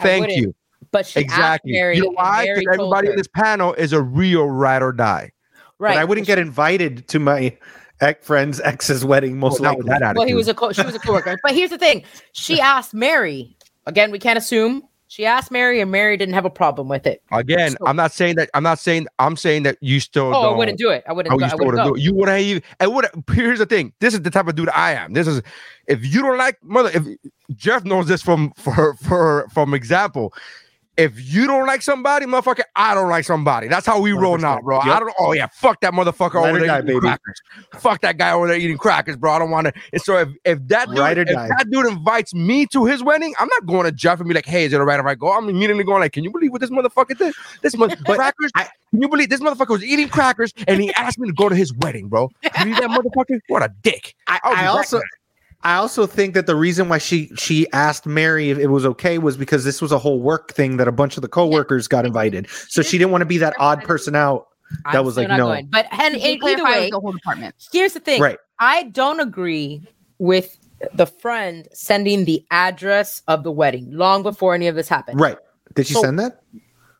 Thank 0.00 0.30
you. 0.36 0.54
But 0.90 1.06
she 1.06 1.20
Exactly. 1.20 1.72
Mary, 1.72 1.96
you 1.96 2.04
know 2.04 2.10
why? 2.10 2.46
Because 2.46 2.64
everybody 2.74 3.08
in 3.08 3.16
this 3.16 3.28
panel 3.28 3.74
is 3.74 3.92
a 3.92 4.02
real 4.02 4.48
ride 4.48 4.82
or 4.82 4.92
die. 4.92 5.32
right. 5.78 5.94
But 5.94 5.98
I 5.98 6.04
wouldn't 6.04 6.26
get 6.26 6.38
invited 6.38 7.06
to 7.08 7.18
my 7.18 7.56
ex 8.00 8.26
friend's 8.26 8.60
ex's 8.60 9.04
wedding, 9.04 9.38
most 9.38 9.60
Well, 9.60 9.72
likely. 9.74 9.88
that 9.98 10.16
Well, 10.16 10.26
he 10.26 10.34
was 10.34 10.48
a 10.48 10.54
co- 10.54 10.72
she 10.72 10.82
was 10.82 10.94
a 10.94 10.98
coworker. 10.98 11.38
but 11.42 11.54
here's 11.54 11.70
the 11.70 11.78
thing: 11.78 12.04
she 12.32 12.60
asked 12.60 12.92
Mary. 12.94 13.56
Again, 13.86 14.10
we 14.10 14.18
can't 14.18 14.38
assume. 14.38 14.82
She 15.10 15.24
asked 15.24 15.50
Mary, 15.50 15.80
and 15.80 15.90
Mary 15.90 16.18
didn't 16.18 16.34
have 16.34 16.44
a 16.44 16.50
problem 16.50 16.86
with 16.86 17.06
it. 17.06 17.22
Again, 17.32 17.70
So- 17.72 17.86
I'm 17.86 17.96
not 17.96 18.12
saying 18.12 18.36
that. 18.36 18.50
I'm 18.52 18.62
not 18.62 18.78
saying. 18.78 19.06
I'm 19.18 19.36
saying 19.36 19.62
that 19.62 19.78
you 19.80 20.00
still. 20.00 20.34
Oh, 20.34 20.52
I 20.52 20.56
wouldn't 20.56 20.78
do 20.78 20.90
it. 20.90 21.02
I 21.08 21.14
wouldn't. 21.14 21.32
Oh, 21.34 21.38
go, 21.38 21.40
you 21.40 21.46
I 21.46 21.48
still 21.48 21.58
wouldn't 21.66 21.72
wouldn't 21.76 21.88
go. 21.88 21.94
do 21.94 22.00
it. 22.00 22.04
You 22.04 22.14
wouldn't 22.14 22.40
even. 22.40 22.62
I 22.78 22.86
would. 22.86 23.06
Here's 23.32 23.58
the 23.58 23.66
thing. 23.66 23.94
This 24.00 24.12
is 24.12 24.20
the 24.20 24.30
type 24.30 24.46
of 24.46 24.54
dude 24.54 24.68
I 24.68 24.92
am. 24.92 25.14
This 25.14 25.26
is. 25.26 25.40
If 25.86 26.04
you 26.04 26.20
don't 26.20 26.36
like 26.36 26.62
mother, 26.62 26.90
if 26.92 27.04
Jeff 27.56 27.84
knows 27.84 28.06
this 28.06 28.20
from 28.20 28.52
for 28.56 28.94
for 28.94 29.48
from 29.52 29.72
example. 29.72 30.34
If 30.98 31.32
you 31.32 31.46
don't 31.46 31.64
like 31.66 31.80
somebody, 31.80 32.26
motherfucker, 32.26 32.62
I 32.74 32.92
don't 32.92 33.08
like 33.08 33.24
somebody. 33.24 33.68
That's 33.68 33.86
how 33.86 34.00
we 34.00 34.10
roll 34.12 34.36
now, 34.36 34.58
100%. 34.58 34.62
bro. 34.64 34.78
I 34.80 34.98
don't. 34.98 35.14
Oh 35.20 35.32
yeah, 35.32 35.46
fuck 35.46 35.80
that 35.80 35.92
motherfucker 35.92 36.42
Let 36.42 36.50
over 36.50 36.58
there 36.58 36.66
die, 36.66 36.78
eating 36.78 36.86
baby. 36.88 37.00
crackers. 37.00 37.40
Fuck 37.76 38.00
that 38.00 38.18
guy 38.18 38.32
over 38.32 38.48
there 38.48 38.56
eating 38.56 38.76
crackers, 38.76 39.16
bro. 39.16 39.32
I 39.32 39.38
don't 39.38 39.50
want 39.52 39.68
to. 39.68 39.72
And 39.92 40.02
so 40.02 40.18
if 40.18 40.28
if 40.44 40.58
that 40.66 40.88
dude, 40.88 40.98
if 41.18 41.28
die. 41.28 41.48
that 41.48 41.66
dude 41.70 41.86
invites 41.86 42.34
me 42.34 42.66
to 42.66 42.84
his 42.84 43.02
wedding, 43.02 43.32
I'm 43.38 43.48
not 43.48 43.66
going 43.66 43.84
to 43.84 43.92
Jeff 43.92 44.18
and 44.18 44.28
be 44.28 44.34
like, 44.34 44.44
hey, 44.46 44.64
is 44.64 44.72
it 44.72 44.80
alright 44.80 44.98
if 44.98 45.06
I 45.06 45.14
go? 45.14 45.30
I'm 45.32 45.48
immediately 45.48 45.84
going 45.84 46.00
like, 46.00 46.12
can 46.12 46.24
you 46.24 46.32
believe 46.32 46.50
what 46.50 46.60
this 46.60 46.70
motherfucker 46.70 47.16
did? 47.16 47.32
This 47.62 47.76
mother 47.76 47.94
crackers. 48.04 48.50
I- 48.56 48.68
can 48.90 49.02
you 49.02 49.08
believe 49.08 49.28
this 49.28 49.40
motherfucker 49.40 49.68
was 49.68 49.84
eating 49.84 50.08
crackers 50.08 50.52
and 50.66 50.80
he 50.80 50.92
asked 50.96 51.18
me 51.18 51.28
to 51.28 51.34
go 51.34 51.48
to 51.48 51.54
his 51.54 51.72
wedding, 51.74 52.08
bro? 52.08 52.30
You 52.42 52.74
that 52.74 52.88
motherfucker? 52.90 53.38
What 53.48 53.62
a 53.62 53.70
dick. 53.82 54.14
I, 54.26 54.40
I 54.42 54.66
also 54.66 54.98
guy. 54.98 55.04
I 55.64 55.74
also 55.74 56.06
think 56.06 56.34
that 56.34 56.46
the 56.46 56.54
reason 56.54 56.88
why 56.88 56.98
she 56.98 57.30
she 57.36 57.70
asked 57.72 58.06
Mary 58.06 58.50
if 58.50 58.58
it 58.58 58.68
was 58.68 58.86
okay 58.86 59.18
was 59.18 59.36
because 59.36 59.64
this 59.64 59.82
was 59.82 59.90
a 59.90 59.98
whole 59.98 60.20
work 60.20 60.52
thing 60.52 60.76
that 60.76 60.86
a 60.86 60.92
bunch 60.92 61.16
of 61.16 61.22
the 61.22 61.28
coworkers 61.28 61.88
got 61.88 62.06
invited. 62.06 62.48
So 62.68 62.80
she 62.82 62.96
didn't 62.96 63.10
want 63.10 63.22
to 63.22 63.26
be 63.26 63.38
that 63.38 63.54
odd 63.58 63.82
person 63.82 64.14
out. 64.14 64.46
I'm 64.84 64.92
That 64.92 65.04
was 65.04 65.16
like, 65.16 65.28
not 65.28 65.38
no. 65.38 65.46
going. 65.46 65.66
But 65.66 65.86
and, 65.90 66.14
He 66.14 66.34
and 66.34 66.42
either 66.44 66.62
way, 66.64 66.90
the 66.90 67.00
whole 67.00 67.12
department. 67.12 67.54
here's 67.72 67.94
the 67.94 68.00
thing. 68.00 68.20
Right. 68.20 68.38
I 68.60 68.84
don't 68.84 69.18
agree 69.20 69.82
with 70.18 70.56
the 70.94 71.06
friend 71.06 71.66
sending 71.72 72.24
the 72.24 72.44
address 72.50 73.22
of 73.26 73.42
the 73.42 73.50
wedding 73.50 73.90
long 73.90 74.22
before 74.22 74.54
any 74.54 74.68
of 74.68 74.74
this 74.76 74.88
happened. 74.88 75.18
Right. 75.18 75.38
Did 75.74 75.86
she 75.86 75.94
So- 75.94 76.02
send 76.02 76.18
that? 76.20 76.42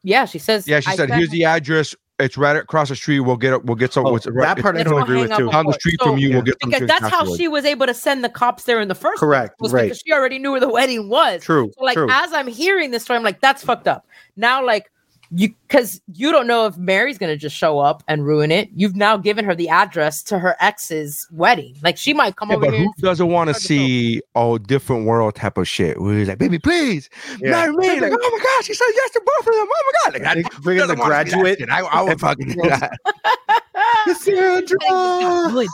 Yeah, 0.02 0.24
she 0.24 0.38
says. 0.38 0.66
Yeah, 0.66 0.80
she 0.80 0.92
I 0.92 0.96
said, 0.96 1.10
here's 1.10 1.28
the 1.30 1.44
address. 1.44 1.94
It's 2.20 2.36
right 2.36 2.56
across 2.56 2.88
the 2.88 2.96
street. 2.96 3.20
We'll 3.20 3.36
get 3.36 3.52
it. 3.52 3.64
We'll 3.64 3.76
get 3.76 3.92
some. 3.92 4.04
Oh, 4.04 4.10
what's 4.10 4.26
right, 4.26 4.56
that 4.56 4.62
part 4.62 4.76
I 4.76 4.82
don't 4.82 5.00
agree 5.00 5.20
with 5.20 5.30
hang 5.30 5.38
too. 5.38 5.44
with 5.46 5.52
down 5.52 5.66
the 5.66 5.72
street 5.74 5.96
So- 6.00 6.06
from 6.06 6.18
you. 6.18 6.30
We'll 6.30 6.42
get 6.42 6.58
because 6.58 6.78
drinks 6.80 6.92
that's 7.00 7.12
how 7.12 7.20
afterwards. 7.20 7.38
she 7.40 7.46
was 7.48 7.64
able 7.64 7.86
to 7.86 7.94
send 7.94 8.24
the 8.24 8.28
cops 8.28 8.64
there 8.64 8.80
in 8.80 8.88
the 8.88 8.94
first 8.96 9.20
Correct, 9.20 9.56
place, 9.58 9.66
was 9.66 9.72
right. 9.72 9.82
because 9.84 10.02
she 10.04 10.12
already 10.12 10.38
knew 10.40 10.50
where 10.50 10.60
the 10.60 10.68
wedding 10.68 11.08
was. 11.08 11.44
True. 11.44 11.70
So 11.78 11.84
like 11.84 11.94
true. 11.94 12.08
as 12.10 12.32
I'm 12.32 12.48
hearing 12.48 12.90
this 12.90 13.04
story, 13.04 13.16
I'm 13.18 13.22
like, 13.22 13.40
that's 13.40 13.62
fucked 13.62 13.86
up. 13.86 14.04
Now, 14.36 14.64
like 14.66 14.90
you 15.30 15.54
because 15.66 16.00
you 16.14 16.32
don't 16.32 16.46
know 16.46 16.64
if 16.66 16.76
Mary's 16.78 17.18
gonna 17.18 17.36
just 17.36 17.54
show 17.54 17.78
up 17.78 18.02
and 18.08 18.24
ruin 18.24 18.50
it. 18.50 18.70
You've 18.74 18.96
now 18.96 19.16
given 19.16 19.44
her 19.44 19.54
the 19.54 19.68
address 19.68 20.22
to 20.24 20.38
her 20.38 20.56
ex's 20.60 21.26
wedding. 21.30 21.76
Like 21.82 21.96
she 21.98 22.14
might 22.14 22.36
come 22.36 22.48
Yeah, 22.50 22.56
over 22.56 22.64
but 22.66 22.74
here. 22.74 22.84
who 22.84 22.92
doesn't 23.02 23.28
want 23.28 23.48
to 23.48 23.54
see 23.54 24.22
all 24.34 24.56
different 24.58 25.04
world 25.06 25.34
type 25.34 25.58
of 25.58 25.68
shit? 25.68 26.00
Where 26.00 26.16
he's 26.18 26.28
like, 26.28 26.38
baby, 26.38 26.58
please, 26.58 27.10
Yeah. 27.40 27.50
marry 27.50 27.72
me. 27.72 28.00
Like, 28.00 28.12
oh 28.14 28.30
my 28.32 28.38
gosh, 28.56 28.66
she 28.66 28.74
said 28.74 28.86
yes 28.94 29.10
to 29.12 29.22
both 29.24 29.46
of 29.48 29.54
them. 29.54 29.66
Oh 29.70 29.92
my 29.92 29.92
god, 30.12 30.12
like, 30.24 30.34
They 30.36 30.42
that, 30.42 30.62
bring 30.62 30.76
in 30.78 30.80
the 30.88 30.94
doesn't 30.94 30.98
wanna 30.98 31.10
graduate. 31.10 31.58
shit. 31.58 31.68
I, 31.70 31.80
I 31.80 32.02
would 32.02 32.20
fucking 32.20 32.48
do 32.48 32.62
that. 32.68 32.92
Cassandra! 34.04 34.76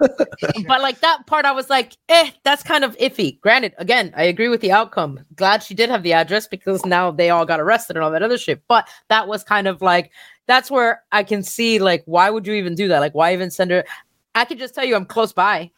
but 0.66 0.80
like 0.82 1.00
that 1.00 1.26
part, 1.26 1.44
I 1.44 1.52
was 1.52 1.70
like, 1.70 1.96
eh, 2.08 2.30
that's 2.44 2.62
kind 2.62 2.84
of 2.84 2.96
iffy. 2.98 3.40
Granted, 3.40 3.74
again, 3.78 4.12
I 4.16 4.24
agree 4.24 4.48
with 4.48 4.60
the 4.60 4.72
outcome. 4.72 5.20
Glad 5.36 5.62
she 5.62 5.74
did 5.74 5.88
have 5.90 6.02
the 6.02 6.12
address 6.12 6.46
because 6.46 6.84
now 6.84 7.10
they 7.10 7.30
all 7.30 7.46
got 7.46 7.60
arrested 7.60 7.96
and 7.96 8.04
all 8.04 8.10
that 8.10 8.22
other 8.22 8.38
shit. 8.38 8.62
But 8.68 8.88
that 9.08 9.28
was 9.28 9.42
kind 9.44 9.66
of 9.66 9.80
like 9.82 10.12
that's 10.46 10.70
where 10.70 11.02
I 11.12 11.22
can 11.24 11.42
see 11.42 11.78
like 11.78 12.02
why 12.06 12.30
would 12.30 12.46
you 12.46 12.54
even 12.54 12.74
do 12.74 12.88
that? 12.88 13.00
Like 13.00 13.14
why 13.14 13.32
even 13.32 13.50
send 13.50 13.70
her? 13.70 13.84
I 14.34 14.44
could 14.44 14.58
just 14.58 14.74
tell 14.74 14.84
you 14.84 14.96
I'm 14.96 15.06
close 15.06 15.32
by. 15.32 15.70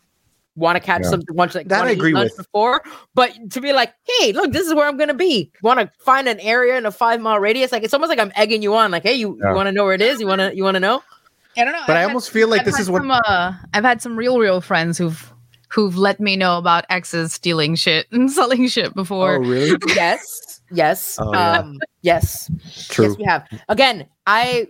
Want 0.56 0.74
to 0.74 0.80
catch 0.80 1.02
Yeah. 1.04 1.10
some 1.10 1.22
lunch 1.30 1.54
like 1.54 1.68
That 1.68 1.86
I 1.86 1.90
agree 1.90 2.12
with. 2.12 2.36
before, 2.36 2.82
but 3.14 3.32
to 3.52 3.60
be 3.60 3.72
like, 3.72 3.94
hey, 4.18 4.32
look, 4.32 4.50
this 4.52 4.66
is 4.66 4.74
where 4.74 4.88
I'm 4.88 4.96
gonna 4.96 5.14
be. 5.14 5.52
Want 5.62 5.78
to 5.78 5.88
find 6.00 6.26
an 6.26 6.40
area 6.40 6.76
in 6.76 6.84
a 6.84 6.90
five 6.90 7.20
mile 7.20 7.38
radius? 7.38 7.70
Like 7.70 7.84
it's 7.84 7.94
almost 7.94 8.10
like 8.10 8.18
I'm 8.18 8.32
egging 8.34 8.60
you 8.62 8.74
on. 8.74 8.90
Like, 8.90 9.04
hey, 9.04 9.14
you, 9.14 9.38
Yeah. 9.40 9.50
you 9.50 9.54
want 9.54 9.68
to 9.68 9.72
know 9.72 9.84
where 9.84 9.94
it 9.94 10.02
is? 10.02 10.18
You 10.18 10.26
want 10.26 10.40
to 10.40 10.56
you 10.56 10.64
want 10.64 10.74
to 10.74 10.80
know? 10.80 11.00
I 11.59 11.64
don't 11.64 11.72
know. 11.72 11.80
But 11.86 11.93
I've 11.93 11.97
I 11.97 12.01
had- 12.01 12.06
almost 12.09 12.30
feel 12.30 12.48
like 12.48 12.60
I've 12.60 12.66
this 12.66 12.76
had 12.76 12.82
is 12.82 12.90
what 12.90 13.02
some, 13.02 13.10
uh, 13.10 13.52
I've 13.74 13.85
had 13.85 14.01
some 14.01 14.16
real, 14.16 14.39
real 14.39 14.60
friends 14.60 14.97
who've 14.98 15.32
who've 15.70 15.97
let 15.98 16.18
me 16.18 16.35
know 16.36 16.56
about 16.56 16.86
exes 16.89 17.32
stealing 17.35 17.74
shit 17.74 18.06
and 18.12 18.30
selling 18.30 18.68
shit 18.68 18.94
before. 18.94 19.35
Oh, 19.36 19.39
really? 19.40 19.76
Yes, 19.94 20.60
yes, 20.70 21.18
Oh, 21.20 21.32
yeah. 21.32 21.59
um, 21.59 21.78
yes. 22.02 22.51
True. 22.89 23.09
Yes, 23.09 23.16
we 23.18 23.24
have. 23.24 23.47
Again, 23.68 24.06
I 24.26 24.68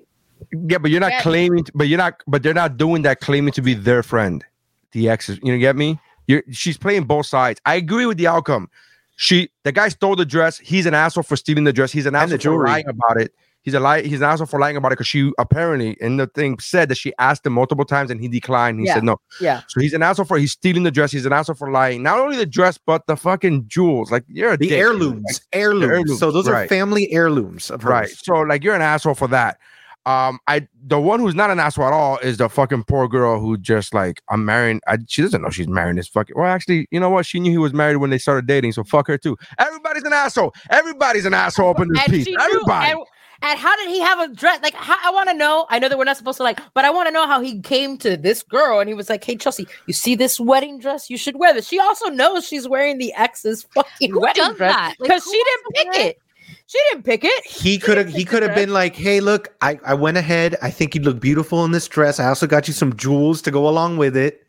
Yeah, 0.53 0.79
but 0.79 0.91
you're 0.91 1.01
not 1.01 1.13
Yeah. 1.13 1.21
claiming. 1.23 1.67
But 1.75 1.89
you're 1.89 1.99
not. 1.99 2.23
But 2.27 2.43
they're 2.43 2.55
not 2.55 2.77
doing 2.79 3.03
that 3.03 3.21
claiming 3.21 3.53
to 3.53 3.63
be 3.63 3.75
their 3.75 4.03
friend. 4.03 4.45
The 4.93 5.09
exes. 5.09 5.39
You 5.43 5.53
know, 5.53 5.59
get 5.59 5.77
me? 5.77 6.01
You're. 6.27 6.43
She's 6.51 6.79
playing 6.79 7.05
both 7.05 7.27
sides. 7.27 7.61
I 7.67 7.75
agree 7.77 8.07
with 8.07 8.17
the 8.19 8.27
outcome. 8.29 8.69
She. 9.17 9.51
The 9.65 9.73
guy 9.73 9.89
stole 9.91 10.17
the 10.17 10.25
dress. 10.25 10.59
He's 10.59 10.87
an 10.87 10.95
asshole 10.95 11.25
for 11.25 11.37
stealing 11.37 11.65
the 11.65 11.73
dress. 11.73 11.93
He's 11.93 12.07
an 12.07 12.15
And 12.15 12.25
asshole 12.25 12.39
for 12.39 12.43
jewelry. 12.43 12.69
lying 12.71 12.89
about 12.89 13.21
it. 13.21 13.35
He's 13.63 13.75
a 13.75 13.81
lie. 13.81 14.03
He's 14.03 14.21
an 14.21 14.29
asshole 14.29 14.47
for 14.47 14.59
lying 14.59 14.77
about 14.77 14.93
it 14.93 14.97
because 14.97 15.09
she 15.09 15.31
apparently 15.39 15.97
in 16.01 16.17
the 16.17 16.27
thing 16.29 16.59
said 16.59 16.89
that 16.89 16.97
she 16.97 17.13
asked 17.19 17.45
him 17.45 17.53
multiple 17.53 17.85
times 17.85 18.11
and 18.11 18.21
he 18.21 18.29
declined. 18.29 18.81
He 18.81 18.87
Yeah. 18.87 18.95
said 18.95 19.05
no. 19.05 19.19
yeah. 19.41 19.63
So 19.69 19.81
he's 19.81 19.93
an 19.93 20.03
asshole 20.03 20.25
for 20.27 20.39
he's 20.39 20.53
stealing 20.53 20.85
the 20.85 20.91
dress. 20.91 21.13
He's 21.13 21.27
an 21.27 21.33
asshole 21.33 21.57
for 21.57 21.71
lying. 21.71 22.03
Not 22.03 22.19
only 22.19 22.37
the 22.37 22.47
dress, 22.47 22.79
but 22.79 23.07
the 23.07 23.17
fucking 23.17 23.65
jewels. 23.69 24.11
Like 24.11 24.25
you're 24.29 24.53
a 24.53 24.57
The 24.57 24.69
dick. 24.69 24.79
heirlooms. 24.79 25.41
Heirlooms. 25.53 25.91
heirlooms, 25.91 26.19
So 26.19 26.31
those 26.31 26.49
are 26.49 26.67
family 26.69 27.13
heirlooms 27.13 27.71
of. 27.71 27.85
Right. 27.85 28.09
So 28.09 28.37
like 28.41 28.65
you're 28.65 28.75
an 28.77 28.83
asshole 28.83 29.15
for 29.15 29.29
that. 29.29 29.59
Um, 30.07 30.39
I 30.47 30.67
the 30.87 30.99
one 30.99 31.21
who's 31.21 31.35
not 31.35 31.51
an 31.51 31.61
asshole 31.61 31.85
at 31.89 31.93
all 31.93 32.17
is 32.19 32.39
the 32.39 32.49
fucking 32.49 32.85
poor 32.85 33.09
girl 33.09 33.39
who 33.41 33.59
just 33.59 33.93
like 33.93 34.23
I'm 34.31 34.43
marrying. 34.47 34.81
I, 34.87 34.97
she 35.07 35.21
doesn't 35.21 35.43
know 35.43 35.51
she's 35.51 35.69
marrying 35.69 35.97
this 35.97 36.09
fucking. 36.09 36.35
Well, 36.39 36.47
actually, 36.47 36.87
you 36.91 36.99
know 36.99 37.11
what? 37.11 37.27
She 37.27 37.39
knew 37.41 37.51
he 37.51 37.59
was 37.59 37.75
married 37.75 37.97
when 37.97 38.09
they 38.09 38.17
started 38.17 38.47
dating, 38.47 38.73
so 38.73 38.85
fuck 38.85 39.09
her 39.09 39.19
too. 39.19 39.37
Everybody's 39.59 40.05
an 40.05 40.15
asshole. 40.15 40.55
Everybody's 40.71 41.27
an 41.27 41.35
asshole 41.35 41.69
up 41.71 41.81
in 41.81 41.89
this 41.93 42.03
And 42.05 42.13
piece. 42.13 42.29
Everybody. 42.41 42.95
knew. 42.95 43.05
Everybody. 43.43 43.43
And, 43.43 43.51
and 43.53 43.59
how 43.59 43.77
did 43.77 43.89
he 43.89 44.01
have 44.01 44.19
a 44.31 44.35
dress? 44.35 44.61
Like, 44.63 44.75
how, 44.75 44.97
I 45.05 45.11
want 45.13 45.29
to 45.29 45.35
know. 45.35 45.67
I 45.71 45.79
know 45.79 45.89
that 45.89 45.97
we're 45.99 46.05
not 46.05 46.17
supposed 46.17 46.39
to 46.39 46.43
like, 46.43 46.61
but 46.75 46.85
I 46.85 46.91
want 46.91 47.09
to 47.09 47.13
know 47.13 47.27
how 47.27 47.41
he 47.41 47.61
came 47.61 47.97
to 47.99 48.17
this 48.17 48.43
girl 48.43 48.81
and 48.81 48.89
he 48.89 48.95
was 48.95 49.09
like, 49.09 49.23
"Hey, 49.25 49.37
Chelsea, 49.37 49.67
you 49.87 49.93
see 49.95 50.15
this 50.15 50.39
wedding 50.41 50.79
dress? 50.79 51.09
You 51.11 51.17
should 51.17 51.37
wear 51.39 51.53
this." 51.55 51.67
She 51.69 51.79
also 51.79 52.07
knows 52.09 52.47
she's 52.47 52.69
wearing 52.69 52.99
the 52.99 53.13
ex's 53.15 53.63
fucking 53.75 54.11
Who 54.13 54.21
wedding 54.21 54.45
dress 54.55 54.59
that? 54.59 54.95
Like, 54.99 55.09
because 55.09 55.25
she 55.25 55.43
didn't 55.45 55.75
pick 55.75 55.93
wear- 55.93 56.07
it. 56.09 56.19
She 56.67 56.79
didn't 56.91 57.05
pick 57.05 57.25
it. 57.25 57.47
He 57.47 57.79
could 57.79 57.97
have 57.97 58.09
he 58.09 58.25
could 58.25 58.43
have 58.43 58.55
been 58.55 58.73
like, 58.73 58.95
hey, 58.95 59.21
look, 59.21 59.55
I, 59.63 59.79
I 59.85 59.95
went 59.95 60.17
ahead. 60.19 60.57
I 60.61 60.71
think 60.71 60.95
you'd 60.95 61.05
look 61.05 61.19
beautiful 61.21 61.65
in 61.65 61.71
this 61.73 61.89
dress. 61.89 62.21
I 62.21 62.27
also 62.29 62.47
got 62.47 62.69
you 62.69 62.75
some 62.75 62.95
jewels 62.97 63.41
to 63.43 63.51
go 63.51 63.67
along 63.69 63.97
with 63.97 64.17
it. 64.17 64.45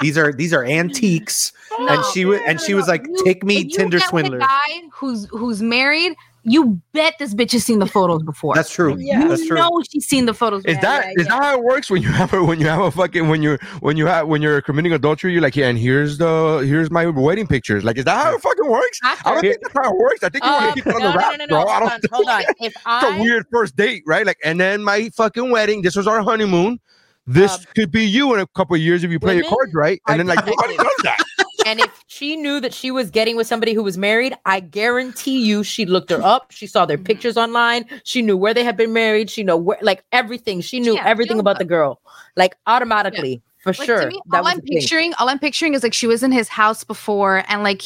These 0.00 0.18
are 0.18 0.32
these 0.32 0.52
are 0.52 0.64
antiques. 0.64 1.52
and 1.78 2.04
she 2.12 2.24
was 2.24 2.40
and 2.46 2.60
she 2.60 2.74
was 2.74 2.88
like, 2.88 3.04
You- 3.06 3.24
take 3.24 3.44
me 3.44 3.58
if 3.58 3.72
Tinder 3.72 3.98
get 3.98 4.12
with 4.12 4.24
swindler. 4.26 4.38
A 4.38 4.40
guy 4.40 4.82
who's 4.92 5.26
who's 5.30 5.62
married, 5.62 6.14
you 6.44 6.80
bet 6.92 7.14
this 7.18 7.34
bitch 7.34 7.52
has 7.52 7.64
seen 7.64 7.78
the 7.78 7.86
photos 7.86 8.22
before. 8.22 8.54
That's 8.54 8.70
true. 8.72 8.96
Yeah. 8.98 9.28
That's 9.28 9.42
you 9.42 9.48
true. 9.48 9.58
know 9.58 9.82
she's 9.90 10.06
seen 10.06 10.26
the 10.26 10.34
photos. 10.34 10.60
Is 10.64 10.76
before. 10.76 10.80
that 10.82 11.12
is 11.16 11.26
that 11.26 11.42
how 11.42 11.54
it 11.58 11.62
works 11.62 11.90
when 11.90 12.02
you 12.02 12.08
have 12.12 12.32
a 12.32 12.42
when 12.42 12.60
you 12.60 12.66
have 12.66 12.80
a 12.80 12.90
fucking 12.90 13.28
when 13.28 13.42
you're 13.42 13.58
when 13.80 13.96
you 13.96 14.06
have 14.06 14.26
when 14.28 14.40
you're 14.42 14.60
committing 14.62 14.92
adultery? 14.92 15.32
You're 15.32 15.42
like, 15.42 15.56
yeah, 15.56 15.68
and 15.68 15.78
here's 15.78 16.18
the 16.18 16.64
here's 16.66 16.90
my 16.90 17.06
wedding 17.06 17.46
pictures. 17.46 17.84
Like, 17.84 17.98
is 17.98 18.04
that 18.04 18.24
how 18.24 18.34
it 18.34 18.40
fucking 18.42 18.66
works? 18.68 18.98
I 19.02 19.16
don't 19.24 19.40
think 19.40 19.58
that's 19.62 19.74
how 19.74 19.92
it 19.92 19.98
works. 19.98 20.22
I 20.22 20.28
think 20.30 20.44
you 20.44 20.50
want 20.50 20.62
Um, 20.64 20.68
to 20.70 20.74
keep 20.74 20.86
it 20.86 20.94
on 20.94 21.00
no, 21.00 21.06
the 21.08 21.12
no, 21.12 21.18
wrap, 21.18 21.38
no, 21.38 21.44
no, 21.44 21.48
bro. 21.48 21.62
no. 21.64 21.68
I 21.68 21.80
don't 21.80 21.92
on, 21.92 22.00
hold 22.12 22.28
on. 22.28 22.42
If 22.60 22.74
it's 22.76 23.04
a 23.04 23.20
weird 23.20 23.46
first 23.50 23.76
date, 23.76 24.02
right? 24.06 24.24
Like, 24.26 24.38
and 24.44 24.58
then 24.60 24.82
my 24.82 25.10
fucking 25.10 25.50
wedding. 25.50 25.82
This 25.82 25.96
was 25.96 26.06
our 26.06 26.22
honeymoon. 26.22 26.80
This 27.26 27.52
Um, 27.58 27.64
could 27.76 27.92
be 27.92 28.04
you 28.04 28.32
in 28.34 28.40
a 28.40 28.46
couple 28.48 28.74
of 28.74 28.80
years 28.82 29.04
if 29.04 29.10
you 29.10 29.20
play 29.20 29.36
your 29.36 29.44
cards 29.44 29.72
right, 29.74 30.00
and 30.08 30.14
are 30.14 30.24
then 30.24 30.26
like 30.26 30.44
nobody 30.46 30.76
detectives. 30.76 31.02
does 31.02 31.16
that. 31.36 31.46
And 31.66 31.80
if 31.80 32.04
she 32.06 32.36
knew 32.36 32.60
that 32.60 32.72
she 32.74 32.90
was 32.90 33.10
getting 33.10 33.36
with 33.36 33.46
somebody 33.46 33.72
who 33.72 33.82
was 33.82 33.96
married, 33.98 34.34
I 34.46 34.60
guarantee 34.60 35.44
you 35.44 35.62
she 35.62 35.86
looked 35.86 36.10
her 36.10 36.22
up. 36.22 36.50
She 36.52 36.66
saw 36.66 36.86
their 36.86 36.96
mm-hmm. 36.96 37.04
pictures 37.04 37.36
online. 37.36 37.84
She 38.04 38.22
knew 38.22 38.36
where 38.36 38.54
they 38.54 38.64
had 38.64 38.76
been 38.76 38.92
married. 38.92 39.30
She 39.30 39.42
know 39.42 39.56
where 39.56 39.78
like 39.82 40.04
everything. 40.12 40.60
She 40.60 40.80
knew 40.80 40.94
Yeah, 40.94 41.06
everything 41.06 41.34
feel 41.36 41.40
about 41.40 41.58
the 41.58 41.64
girl. 41.64 42.00
Like 42.36 42.56
automatically. 42.66 43.42
For 43.62 43.74
Like, 43.74 43.86
sure. 43.86 44.00
To 44.00 44.06
me, 44.06 44.20
that 44.30 44.38
all 44.38 44.46
I'm 44.46 44.56
the 44.56 44.62
thing. 44.62 44.78
picturing, 44.78 45.12
all 45.18 45.28
I'm 45.28 45.38
picturing 45.38 45.74
is 45.74 45.82
like 45.82 45.92
she 45.92 46.06
was 46.06 46.22
in 46.22 46.32
his 46.32 46.48
house 46.48 46.82
before, 46.82 47.44
and 47.46 47.62
like 47.62 47.82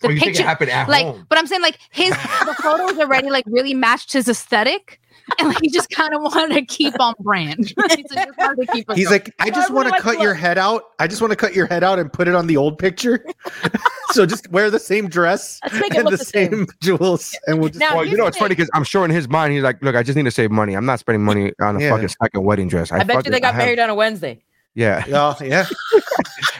the 0.00 0.08
Oh, 0.08 0.10
you 0.10 0.20
think 0.20 0.34
it 0.34 0.34
picture, 0.34 0.42
happened 0.42 0.70
at 0.70 0.86
like, 0.86 1.06
home? 1.06 1.24
but 1.30 1.38
I'm 1.38 1.46
saying 1.46 1.62
like 1.62 1.78
his 1.92 2.10
the 2.10 2.54
photos 2.62 2.98
already 2.98 3.30
like 3.30 3.44
really 3.46 3.72
matched 3.72 4.12
his 4.12 4.28
aesthetic, 4.28 5.00
and 5.38 5.48
like 5.48 5.58
he 5.60 5.70
just 5.70 5.88
kind 5.90 6.14
of 6.14 6.20
wanted 6.22 6.54
to 6.54 6.62
keep 6.66 6.98
on 7.00 7.14
brand. 7.20 7.72
Right? 7.76 8.04
So 8.08 8.14
just 8.14 8.38
wanted 8.38 8.66
to 8.66 8.72
keep 8.72 8.92
He's 8.92 9.10
like, 9.10 9.34
I 9.40 9.46
I 9.46 9.50
just 9.50 9.70
want 9.72 9.88
to 9.94 10.00
cut 10.00 10.20
your 10.20 10.34
head 10.34 10.58
out. 10.58 10.82
I 10.98 11.06
just 11.06 11.20
want 11.22 11.30
to 11.30 11.36
cut 11.36 11.54
your 11.54 11.66
head 11.66 11.82
out 11.82 11.98
and 11.98 12.12
put 12.12 12.28
it 12.28 12.34
on 12.34 12.46
the 12.46 12.56
old 12.56 12.78
picture. 12.78 13.24
so 14.10 14.26
just 14.26 14.50
wear 14.50 14.70
the 14.70 14.78
same 14.78 15.08
dress 15.08 15.60
Let's 15.64 15.74
make 15.80 15.94
it 15.94 15.98
and 15.98 16.06
the, 16.08 16.16
the 16.16 16.24
same. 16.24 16.50
same 16.52 16.66
jewels, 16.82 17.36
and 17.46 17.58
we'll 17.60 17.68
just. 17.68 17.80
Now, 17.80 17.96
Well, 17.96 18.04
you 18.04 18.16
know, 18.16 18.24
the 18.24 18.28
it's 18.28 18.38
funny 18.38 18.54
because 18.54 18.70
I'm 18.74 18.84
sure 18.84 19.04
in 19.04 19.10
his 19.10 19.28
mind 19.28 19.52
he's 19.54 19.62
like, 19.62 19.82
"Look, 19.82 19.96
I 19.96 20.02
just 20.02 20.16
need 20.16 20.24
to 20.24 20.30
save 20.30 20.50
money. 20.50 20.74
I'm 20.74 20.86
not 20.86 20.98
spending 21.00 21.22
money 21.24 21.52
on 21.60 21.76
a 21.76 21.80
Yeah. 21.80 21.90
fucking 21.90 22.08
second 22.08 22.44
wedding 22.44 22.68
dress." 22.68 22.92
I, 22.92 22.98
bet 22.98 23.08
you 23.08 23.14
fucking- 23.14 23.32
they 23.32 23.40
got 23.40 23.54
I 23.54 23.56
have- 23.56 23.64
married 23.64 23.78
on 23.80 23.90
a 23.90 23.94
Wednesday. 23.94 24.42
Yeah, 24.76 25.04
Oh 25.12 25.36
yeah. 25.40 25.66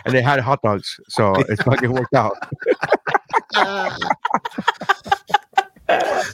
and 0.05 0.15
they 0.15 0.23
had 0.23 0.39
hot 0.39 0.63
dogs, 0.63 1.01
so 1.09 1.35
it's 1.49 1.61
fucking 1.65 1.93
worked 1.93 2.15
out. 2.15 2.37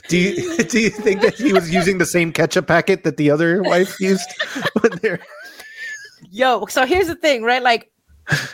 Do 0.07 0.17
you 0.17 0.57
do 0.69 0.79
you 0.79 0.89
think 0.89 1.21
that 1.21 1.35
he 1.35 1.51
was 1.53 1.73
using 1.73 1.97
the 1.97 2.05
same 2.05 2.31
ketchup 2.31 2.67
packet 2.67 3.03
that 3.03 3.17
the 3.17 3.29
other 3.31 3.61
wife 3.63 3.99
used? 3.99 4.29
when 4.81 4.91
they're- 5.01 5.19
Yo, 6.29 6.65
so 6.67 6.85
here's 6.85 7.07
the 7.07 7.15
thing, 7.15 7.43
right? 7.43 7.61
Like, 7.61 7.91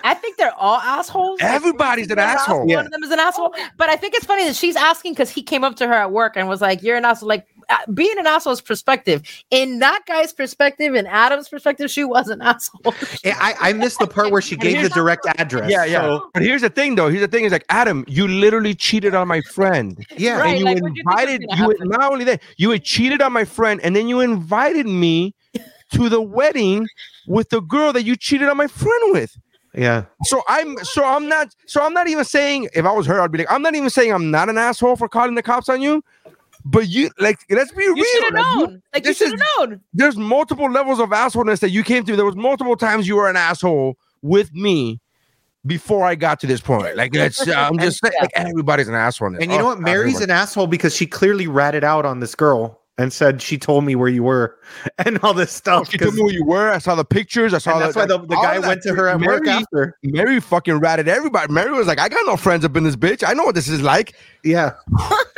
I 0.03 0.13
think 0.15 0.37
they're 0.37 0.55
all 0.55 0.77
assholes. 0.77 1.39
Like, 1.41 1.51
Everybody's 1.51 2.09
an 2.09 2.17
one 2.17 2.19
of 2.25 2.31
them- 2.31 2.39
asshole. 2.39 2.59
One 2.61 2.69
Yeah. 2.69 2.79
of 2.81 2.89
them 2.91 3.03
is 3.03 3.11
an 3.11 3.19
asshole. 3.19 3.53
But 3.77 3.89
I 3.89 3.95
think 3.97 4.15
it's 4.15 4.25
funny 4.25 4.45
that 4.45 4.55
she's 4.55 4.75
asking 4.75 5.13
because 5.13 5.29
he 5.29 5.43
came 5.43 5.63
up 5.63 5.75
to 5.75 5.87
her 5.87 5.93
at 5.93 6.11
work 6.11 6.33
and 6.37 6.47
was 6.47 6.61
like, 6.61 6.81
"You're 6.81 6.95
an 6.97 7.05
asshole." 7.05 7.29
Like, 7.29 7.45
being 7.93 8.17
an 8.17 8.27
asshole's 8.27 8.61
perspective. 8.61 9.21
In 9.51 9.79
that 9.79 10.03
guy's 10.07 10.33
perspective, 10.33 10.95
in 10.95 11.05
Adam's 11.07 11.49
perspective, 11.49 11.89
she 11.91 12.03
was 12.03 12.29
an 12.29 12.41
asshole. 12.43 12.93
Yeah, 13.23 13.37
I, 13.39 13.55
I 13.69 13.73
missed 13.73 13.99
the 13.99 14.07
part 14.07 14.31
where 14.31 14.41
she 14.41 14.55
gave 14.55 14.81
the 14.81 14.89
direct 14.89 15.25
address. 15.37 15.69
Yeah, 15.71 15.85
yeah. 15.85 16.01
So, 16.01 16.29
but 16.33 16.43
here's 16.43 16.61
the 16.61 16.69
thing, 16.69 16.95
though. 16.95 17.09
Here's 17.09 17.21
the 17.21 17.27
thing: 17.27 17.45
is 17.45 17.51
like 17.51 17.65
Adam, 17.69 18.05
you 18.07 18.27
literally 18.27 18.73
cheated 18.73 19.15
on 19.15 19.27
my 19.27 19.41
friend. 19.41 19.97
yeah. 20.17 20.39
Right. 20.39 20.49
and 20.49 20.59
you 20.59 20.65
like, 20.65 20.81
what 20.81 20.93
do 20.93 20.99
you 20.99 21.03
invited 21.07 21.41
you 21.57 21.75
not 21.87 22.11
only 22.11 22.25
that 22.25 22.41
you 22.57 22.69
had 22.71 22.83
cheated 22.83 23.21
on 23.21 23.33
my 23.33 23.45
friend 23.45 23.79
and 23.83 23.95
then 23.95 24.07
you 24.07 24.19
invited 24.21 24.85
me 24.87 25.33
to 25.93 26.09
the 26.09 26.21
wedding 26.21 26.87
with 27.27 27.49
the 27.49 27.61
girl 27.61 27.93
that 27.93 28.03
you 28.03 28.15
cheated 28.15 28.47
on 28.49 28.57
my 28.57 28.67
friend 28.67 29.13
with 29.13 29.35
Yeah. 29.73 30.05
so 30.23 30.41
i'm 30.47 30.77
so 30.83 31.03
i'm 31.05 31.27
not 31.29 31.49
so 31.65 31.81
i'm 31.83 31.93
not 31.93 32.07
even 32.07 32.23
saying 32.25 32.67
if 32.73 32.85
i 32.85 32.91
was 32.91 33.05
her 33.05 33.21
i'd 33.21 33.31
be 33.31 33.37
like 33.39 33.51
i'm 33.51 33.61
not 33.61 33.75
even 33.75 33.89
saying 33.89 34.11
i'm 34.13 34.29
not 34.31 34.49
an 34.49 34.57
asshole 34.57 34.95
for 34.95 35.07
calling 35.09 35.35
the 35.35 35.43
cops 35.43 35.69
on 35.69 35.81
you 35.81 36.03
but 36.69 36.87
you 36.87 37.09
like 37.19 37.39
let's 37.49 37.71
be 37.71 37.83
You 37.83 37.95
real 37.95 38.03
should 38.05 38.23
have 38.25 38.33
like, 38.33 38.45
you- 38.55 38.59
known. 38.67 38.81
Like, 38.93 39.05
you 39.05 39.13
should 39.13 39.31
have 39.31 39.41
known. 39.57 39.81
there's 39.93 40.17
multiple 40.17 40.69
levels 40.69 40.99
of 40.99 41.09
assholeness 41.09 41.59
that 41.61 41.69
you 41.69 41.83
came 41.83 42.03
through 42.05 42.15
there 42.17 42.25
was 42.25 42.35
multiple 42.35 42.75
times 42.75 43.07
you 43.07 43.15
were 43.15 43.29
an 43.29 43.35
asshole 43.37 43.97
with 44.21 44.53
me 44.53 44.99
before 45.65 46.05
i 46.05 46.15
got 46.15 46.39
to 46.39 46.47
this 46.47 46.61
point 46.61 46.95
like 46.95 47.13
it's 47.15 47.47
uh, 47.47 47.51
i'm 47.55 47.77
just 47.77 47.99
saying 48.01 48.13
like 48.21 48.31
everybody's 48.35 48.87
an 48.87 48.95
asshole. 48.95 49.33
And 49.35 49.41
you 49.51 49.57
know 49.57 49.63
Oh, 49.63 49.65
what? 49.67 49.79
Mary's 49.79 50.15
everyone. 50.15 50.23
an 50.31 50.41
asshole 50.41 50.67
because 50.67 50.95
she 50.95 51.05
clearly 51.05 51.47
ratted 51.47 51.83
out 51.83 52.05
on 52.05 52.19
this 52.21 52.35
girl 52.35 52.81
and 52.99 53.13
said 53.13 53.41
she 53.43 53.59
told 53.59 53.83
me 53.83 53.93
where 53.95 54.07
you 54.09 54.23
were 54.23 54.57
and 55.05 55.19
all 55.19 55.33
this 55.33 55.51
stuff. 55.51 55.87
She 55.91 55.97
told 55.99 56.11
'cause- 56.11 56.17
me 56.17 56.23
where 56.23 56.33
you 56.33 56.43
were. 56.45 56.71
I 56.71 56.79
saw 56.79 56.95
the 56.95 57.05
pictures. 57.05 57.53
I 57.53 57.59
saw 57.59 57.73
and 57.73 57.81
that's 57.81 57.95
why 57.95 58.07
the, 58.07 58.17
the 58.17 58.35
guy 58.35 58.57
went 58.57 58.81
to 58.83 58.95
her 58.95 59.07
at 59.07 59.19
work 59.21 59.45
after. 59.45 59.95
Mary 60.03 60.39
fucking 60.39 60.79
ratted 60.79 61.07
everybody. 61.07 61.53
Mary 61.53 61.71
was 61.73 61.85
like, 61.85 61.99
I 61.99 62.09
got 62.09 62.25
no 62.25 62.35
friends 62.37 62.65
up 62.65 62.75
in 62.75 62.83
this 62.83 62.95
bitch. 62.95 63.23
I 63.27 63.33
know 63.33 63.43
what 63.43 63.53
this 63.53 63.67
is 63.67 63.83
like. 63.83 64.15
Yeah. 64.43 64.71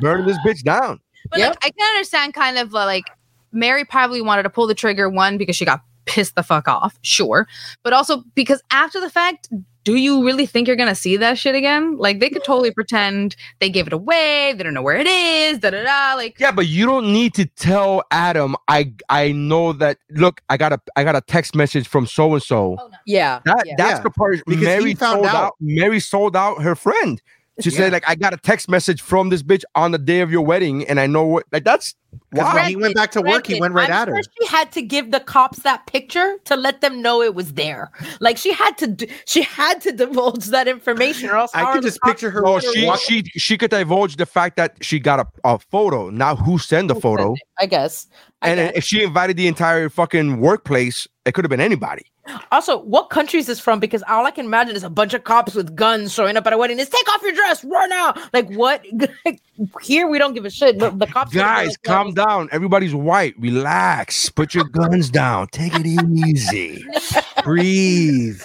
Burning 0.00 0.26
this 0.26 0.38
bitch 0.38 0.62
down. 0.62 1.00
But 1.30 1.40
Yep. 1.40 1.48
like, 1.50 1.58
I 1.64 1.70
can 1.70 1.94
understand 1.96 2.34
kind 2.34 2.58
of 2.58 2.74
uh, 2.74 2.84
like 2.86 3.04
Mary 3.52 3.84
probably 3.84 4.20
wanted 4.22 4.44
to 4.44 4.50
pull 4.50 4.66
the 4.66 4.74
trigger 4.74 5.08
one 5.08 5.38
because 5.38 5.56
she 5.56 5.64
got 5.64 5.80
pissed 6.06 6.34
the 6.36 6.42
fuck 6.42 6.66
off, 6.68 6.98
sure, 7.02 7.46
but 7.82 7.92
also 7.92 8.22
because 8.34 8.62
after 8.70 8.98
the 9.00 9.10
fact, 9.10 9.48
do 9.84 9.96
you 9.96 10.24
really 10.24 10.44
think 10.46 10.66
you're 10.66 10.76
gonna 10.76 10.94
see 10.94 11.16
that 11.18 11.36
shit 11.38 11.54
again? 11.54 11.96
Like 11.98 12.20
they 12.20 12.28
could 12.30 12.44
totally 12.44 12.70
pretend 12.70 13.36
they 13.58 13.68
gave 13.70 13.86
it 13.86 13.92
away, 13.92 14.54
they 14.56 14.62
don't 14.62 14.72
know 14.74 14.82
where 14.82 14.96
it 14.96 15.06
is, 15.06 15.58
da 15.58 15.70
da 15.70 15.82
da. 15.82 16.14
Like 16.14 16.38
Yeah, 16.38 16.50
but 16.50 16.66
you 16.66 16.84
don't 16.86 17.12
need 17.12 17.34
to 17.34 17.44
tell 17.46 18.04
Adam. 18.10 18.56
I 18.68 18.92
I 19.10 19.32
know 19.32 19.72
that. 19.74 19.98
Look, 20.10 20.40
I 20.48 20.56
got 20.56 20.72
a 20.72 20.80
I 20.96 21.04
got 21.04 21.16
a 21.16 21.20
text 21.22 21.54
message 21.54 21.86
from 21.88 22.06
so 22.06 22.32
and 22.34 22.42
so. 22.42 22.76
Yeah. 23.06 23.40
That 23.44 23.62
yeah. 23.66 23.74
that's 23.78 23.98
Yeah, 23.98 24.02
the 24.02 24.10
part. 24.10 24.40
because 24.46 24.64
Mary 24.64 24.94
found 24.94 25.16
sold 25.16 25.26
out. 25.26 25.34
out. 25.34 25.54
Mary 25.60 26.00
sold 26.00 26.36
out 26.36 26.62
her 26.62 26.74
friend. 26.74 27.20
She 27.60 27.70
Yeah. 27.70 27.76
said 27.78 27.92
like 27.92 28.04
I 28.08 28.14
got 28.14 28.32
a 28.32 28.36
text 28.36 28.68
message 28.68 29.00
from 29.02 29.30
this 29.30 29.42
bitch 29.42 29.64
on 29.74 29.90
the 29.90 29.98
day 29.98 30.20
of 30.20 30.30
your 30.30 30.42
wedding, 30.42 30.86
and 30.88 31.00
I 31.00 31.06
know 31.06 31.24
what 31.24 31.44
like 31.50 31.64
that's 31.64 31.94
wow. 32.32 32.54
when 32.54 32.66
he 32.66 32.76
went 32.76 32.94
back 32.94 33.10
to 33.12 33.20
work, 33.22 33.46
he 33.48 33.60
went 33.60 33.74
right 33.74 33.88
I'm 33.90 33.96
at 34.02 34.08
her. 34.08 34.20
She 34.40 34.46
had 34.46 34.70
to 34.72 34.82
give 34.82 35.10
the 35.10 35.18
cops 35.20 35.60
that 35.60 35.86
picture 35.86 36.36
to 36.44 36.56
let 36.56 36.80
them 36.82 37.02
know 37.02 37.20
it 37.20 37.34
was 37.34 37.54
there. 37.54 37.90
Like 38.20 38.36
she 38.36 38.52
had 38.52 38.78
to, 38.78 38.86
do, 38.86 39.06
she 39.26 39.42
had 39.42 39.80
to 39.80 39.92
divulge 39.92 40.46
that 40.46 40.68
information, 40.68 41.30
or 41.30 41.36
else 41.36 41.50
I 41.54 41.72
could 41.72 41.82
just 41.82 42.00
picture 42.02 42.30
her. 42.30 42.46
Oh, 42.46 42.60
she 42.60 42.86
walk- 42.86 43.00
she 43.00 43.24
she 43.36 43.58
could 43.58 43.70
divulge 43.70 44.16
the 44.16 44.26
fact 44.26 44.56
that 44.56 44.76
she 44.80 45.00
got 45.00 45.18
a, 45.20 45.26
a 45.42 45.58
photo, 45.58 46.10
not 46.10 46.38
who 46.38 46.58
sent 46.58 46.86
the 46.88 46.94
Who 46.94 47.00
photo. 47.00 47.28
sent? 47.34 47.38
I 47.58 47.66
guess. 47.66 48.06
I 48.40 48.50
And 48.50 48.58
guess. 48.60 48.72
if 48.76 48.84
she 48.84 49.02
invited 49.02 49.36
the 49.36 49.48
entire 49.48 49.88
fucking 49.88 50.38
workplace, 50.40 51.08
it 51.24 51.34
could 51.34 51.44
have 51.44 51.50
been 51.50 51.60
anybody. 51.60 52.04
Also, 52.52 52.78
what 52.82 53.10
country 53.10 53.38
is 53.40 53.46
this 53.46 53.60
from? 53.60 53.80
Because 53.80 54.02
all 54.08 54.26
I 54.26 54.30
can 54.30 54.46
imagine 54.46 54.76
is 54.76 54.82
a 54.84 54.90
bunch 54.90 55.14
of 55.14 55.24
cops 55.24 55.54
with 55.54 55.74
guns 55.76 56.12
showing 56.12 56.36
up 56.36 56.46
at 56.46 56.52
a 56.52 56.58
wedding. 56.58 56.78
Is 56.78 56.88
take 56.88 57.08
off 57.14 57.22
your 57.22 57.32
dress 57.32 57.64
right 57.64 57.88
now. 57.88 58.14
Like 58.32 58.48
what? 58.54 58.84
Here 59.82 60.06
we 60.06 60.18
don't 60.18 60.34
give 60.34 60.44
a 60.44 60.50
shit. 60.50 60.78
The, 60.78 60.90
the 60.90 61.06
cops. 61.06 61.34
would 61.34 61.42
have 61.42 61.58
been 61.58 61.66
Guys, 61.66 61.68
like, 61.68 61.82
calm 61.82 62.14
down. 62.14 62.48
Everybody's 62.52 62.94
white. 62.94 63.34
Relax. 63.38 64.30
Put 64.30 64.54
your 64.54 64.64
guns 64.64 65.10
down. 65.10 65.48
Take 65.48 65.72
it 65.74 65.86
easy. 65.86 66.84
Breathe. 67.44 68.42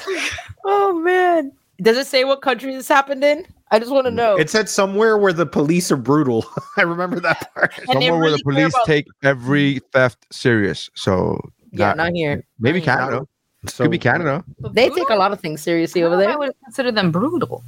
Oh 0.66 0.94
man. 1.00 1.52
Does 1.82 1.98
it 1.98 2.08
say 2.08 2.24
what 2.24 2.42
country 2.42 2.74
this 2.74 2.88
happened 2.88 3.24
in? 3.24 3.46
I 3.72 3.80
just 3.80 3.92
want 3.92 4.06
to 4.06 4.12
know. 4.12 4.38
It 4.38 4.50
said 4.50 4.70
somewhere 4.70 5.18
where 5.18 5.34
the 5.34 5.46
police 5.48 5.92
are 5.92 5.98
brutal. 5.98 6.46
I 6.78 6.84
remember 6.84 7.20
that 7.20 7.54
part. 7.54 7.74
And 7.90 8.02
they 8.02 8.08
Somewhere 8.08 8.22
where 8.22 8.32
the 8.32 8.44
police 8.44 8.74
about- 8.74 8.86
take 8.86 9.06
every 9.24 9.80
theft 9.92 10.26
serious. 10.32 10.90
So 10.96 11.40
yeah, 11.72 11.88
not- 11.90 11.98
not 11.98 12.14
here. 12.14 12.44
maybe 12.60 12.80
Not 12.80 12.86
here. 12.86 12.96
Canada. 12.96 13.28
So 13.68 13.86
Could 13.86 13.92
be 13.92 13.98
Canada. 13.98 14.44
They 14.72 14.90
take 14.90 15.10
a 15.10 15.16
lot 15.16 15.32
of 15.32 15.40
things 15.40 15.62
seriously 15.62 16.04
over 16.04 16.18
there. 16.18 16.30
I 16.32 16.36
would 16.36 16.52
consider 16.66 16.92
them 16.92 17.12
brutal. 17.12 17.64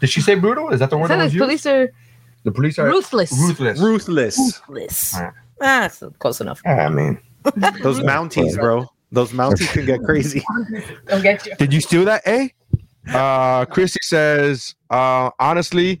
Did 0.00 0.08
she 0.10 0.20
say 0.20 0.34
brutal? 0.36 0.68
Is 0.70 0.78
that 0.80 0.90
the 0.90 0.96
word 0.98 1.08
said 1.08 1.16
that 1.16 1.18
the 1.18 1.24
was 1.24 1.34
used? 1.34 1.42
police 1.44 1.66
are 1.66 1.92
the 2.44 2.52
police 2.52 2.78
are 2.78 2.86
ruthless. 2.88 3.32
ruthless. 3.32 3.78
ruthless. 3.80 4.38
Ruthless. 4.68 5.14
Alright. 5.16 5.34
Ah, 5.60 5.88
so 5.88 6.10
close 6.18 6.40
enough. 6.40 6.60
I 6.66 6.88
mean, 6.88 7.18
Those 7.82 8.00
Mounties, 8.00 8.56
bro. 8.58 8.86
Those 9.10 9.32
Mounties 9.32 9.72
can 9.72 9.84
get 9.86 10.02
crazy. 10.04 10.42
Don't 11.06 11.22
get 11.22 11.44
you. 11.46 11.54
did 11.56 11.72
you 11.72 11.80
steal 11.80 12.04
that? 12.04 12.22
Eh? 12.24 12.48
Uh, 13.12 13.64
Christy 13.66 14.00
says, 14.02 14.74
uh, 14.90 15.30
honestly, 15.40 16.00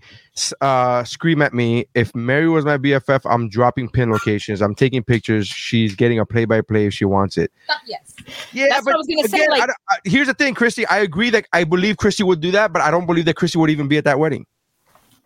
uh, 0.60 1.04
scream 1.04 1.42
at 1.42 1.52
me. 1.52 1.86
If 1.94 2.14
Mary 2.14 2.48
was 2.48 2.64
my 2.64 2.78
BFF, 2.78 3.20
I'm 3.30 3.48
dropping 3.48 3.88
pin 3.90 4.10
locations. 4.10 4.62
I'm 4.62 4.74
taking 4.74 5.02
pictures. 5.02 5.46
She's 5.46 5.94
getting 5.94 6.18
a 6.18 6.24
play 6.26 6.44
by 6.46 6.60
play 6.62 6.86
if 6.86 6.94
she 6.94 7.04
wants 7.04 7.36
it. 7.36 7.52
yes. 7.86 8.14
Yeah, 8.52 8.68
That's 8.70 8.86
what 8.86 8.94
I 8.94 8.98
was 8.98 9.06
gonna 9.06 9.28
say, 9.28 9.38
again, 9.38 9.50
like- 9.50 9.62
I 9.70 9.72
I- 9.90 9.98
here's 10.04 10.26
the 10.28 10.34
thing, 10.34 10.54
Christy. 10.54 10.86
I 10.86 10.98
agree 11.00 11.30
that 11.30 11.46
I 11.52 11.64
believe 11.64 11.96
Christy 11.96 12.22
would 12.22 12.40
do 12.40 12.50
that, 12.52 12.72
but 12.72 12.80
I 12.82 12.90
don't 12.90 13.06
believe 13.06 13.24
that 13.26 13.36
Christy 13.36 13.58
would 13.58 13.70
even 13.70 13.88
be 13.88 13.98
at 13.98 14.04
that 14.04 14.18
wedding. 14.18 14.46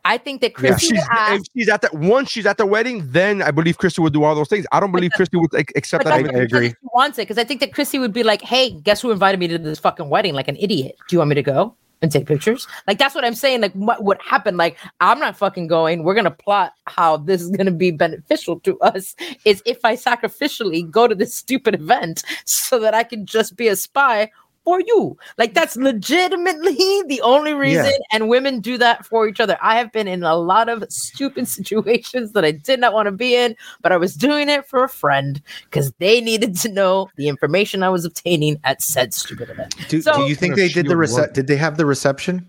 I 0.05 0.19
think 0.19 0.41
that 0.43 0.53
If 0.53 0.55
Chrissy 0.55 0.87
she's, 0.95 1.05
ask, 1.11 1.41
if 1.41 1.47
she's 1.57 1.69
at 1.69 1.83
that 1.83 1.93
once 1.93 2.31
she's 2.31 2.47
at 2.47 2.59
the 2.59 2.66
wedding, 2.66 3.03
then 3.11 3.43
I 3.43 3.51
believe 3.51 3.77
Christy 3.78 4.01
would 4.01 4.12
do 4.12 4.23
all 4.23 4.37
those 4.37 4.49
things. 4.49 4.65
I 4.70 4.78
don't 4.78 4.93
believe 4.93 5.11
Christy 5.16 5.37
would 5.37 5.53
like, 5.53 5.73
accept 5.74 6.05
but 6.05 6.11
that. 6.11 6.23
that's 6.23 6.28
even- 6.31 6.43
because 6.47 6.57
agree. 6.59 6.69
She 6.69 6.74
wants 6.95 7.19
it 7.19 7.23
because 7.23 7.39
I 7.39 7.45
think 7.45 7.59
that 7.61 7.73
Christy 7.74 7.99
would 7.99 8.12
be 8.12 8.23
like, 8.23 8.41
"Hey, 8.41 8.70
guess 8.70 9.01
who 9.03 9.11
invited 9.11 9.41
me 9.41 9.49
to 9.49 9.59
this 9.59 9.81
fucking 9.81 10.09
wedding? 10.09 10.35
Like 10.35 10.47
an 10.47 10.57
idiot. 10.61 10.97
Do 11.09 11.15
you 11.16 11.19
want 11.19 11.31
me 11.31 11.35
to 11.35 11.43
go 11.43 11.74
and 12.02 12.12
take 12.12 12.27
pictures? 12.27 12.66
Like 12.86 12.98
that's 12.98 13.14
what 13.14 13.24
I'm 13.24 13.35
saying. 13.35 13.60
Like 13.60 13.73
what 13.73 14.05
would 14.05 14.20
happen? 14.20 14.56
Like 14.56 14.78
I'm 15.01 15.18
not 15.18 15.36
fucking 15.36 15.66
going. 15.66 16.02
We're 16.02 16.14
gonna 16.14 16.31
plot 16.31 16.73
how 16.86 17.16
this 17.16 17.43
is 17.43 17.51
gonna 17.51 17.70
be 17.70 17.90
beneficial 17.90 18.60
to 18.60 18.78
us. 18.81 19.14
Is 19.44 19.62
if 19.66 19.85
I 19.85 19.94
sacrificially 19.97 20.89
go 20.90 21.09
to 21.09 21.14
this 21.14 21.35
stupid 21.35 21.74
event 21.74 22.23
so 22.44 22.78
that 22.78 22.94
I 22.94 23.02
can 23.02 23.27
just 23.27 23.56
be 23.56 23.68
a 23.68 23.77
spy." 23.77 24.31
For 24.66 24.80
you, 24.80 25.16
like 25.38 25.55
that's 25.55 25.76
legitimately 25.76 26.74
the 27.06 27.20
only 27.22 27.55
reason, 27.55 27.93
and 28.10 28.28
women 28.28 28.59
do 28.59 28.76
that 28.78 29.06
for 29.06 29.28
each 29.28 29.38
other. 29.38 29.56
I 29.62 29.76
have 29.78 29.93
been 29.93 30.09
in 30.09 30.24
a 30.24 30.34
lot 30.34 30.68
of 30.68 30.84
stupid 30.90 31.47
situations 31.59 32.32
that 32.32 32.44
I 32.44 32.51
did 32.51 32.80
not 32.80 32.93
want 32.93 33.06
to 33.06 33.12
be 33.12 33.36
in, 33.36 33.55
but 33.80 33.93
I 33.93 33.97
was 33.97 34.16
doing 34.16 34.48
it 34.48 34.66
for 34.66 34.82
a 34.82 34.88
friend 34.88 35.40
because 35.70 35.93
they 36.01 36.20
needed 36.20 36.56
to 36.56 36.68
know 36.68 37.09
the 37.14 37.28
information 37.28 37.84
I 37.84 37.90
was 37.90 38.05
obtaining 38.05 38.59
at 38.64 38.82
said 38.82 39.14
stupid 39.14 39.51
event. 39.51 39.72
Do, 39.88 40.02
So- 40.02 40.14
do 40.14 40.24
you 40.24 40.34
think 40.34 40.56
they 40.56 40.66
did 40.66 40.86
the 40.86 40.90
Shield 41.06 41.28
rece- 41.28 41.32
Did 41.32 41.47
they 41.47 41.56
have 41.56 41.76
the 41.76 41.86
reception? 41.86 42.48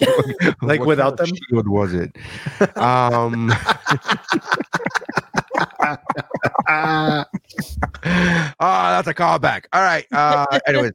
Like 0.62 0.80
What 0.80 0.88
without 0.88 1.16
kind 1.18 1.30
of 1.30 1.38
shield 1.48 1.68
was 1.68 1.94
it? 1.94 2.16
Um, 2.76 3.52
oh, 6.68 7.24
that's 8.60 9.08
a 9.08 9.14
callback. 9.14 9.64
All 9.72 9.82
right. 9.82 10.06
Uh, 10.12 10.46
anyways, 10.66 10.92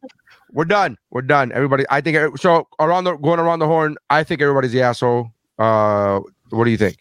we're 0.56 0.66
done. 0.66 0.98
We're 1.12 1.22
done. 1.22 1.52
Everybody, 1.52 1.86
I 1.92 2.02
think 2.02 2.38
so. 2.40 2.68
Around 2.80 3.04
the 3.04 3.16
going 3.18 3.40
around 3.40 3.60
the 3.60 3.68
horn, 3.68 3.98
I 4.10 4.24
think 4.24 4.42
everybody's 4.42 4.72
the 4.72 4.82
asshole. 4.82 5.30
Uh, 5.60 6.22
what 6.50 6.64
do 6.66 6.72
you 6.72 6.78
think? 6.78 6.98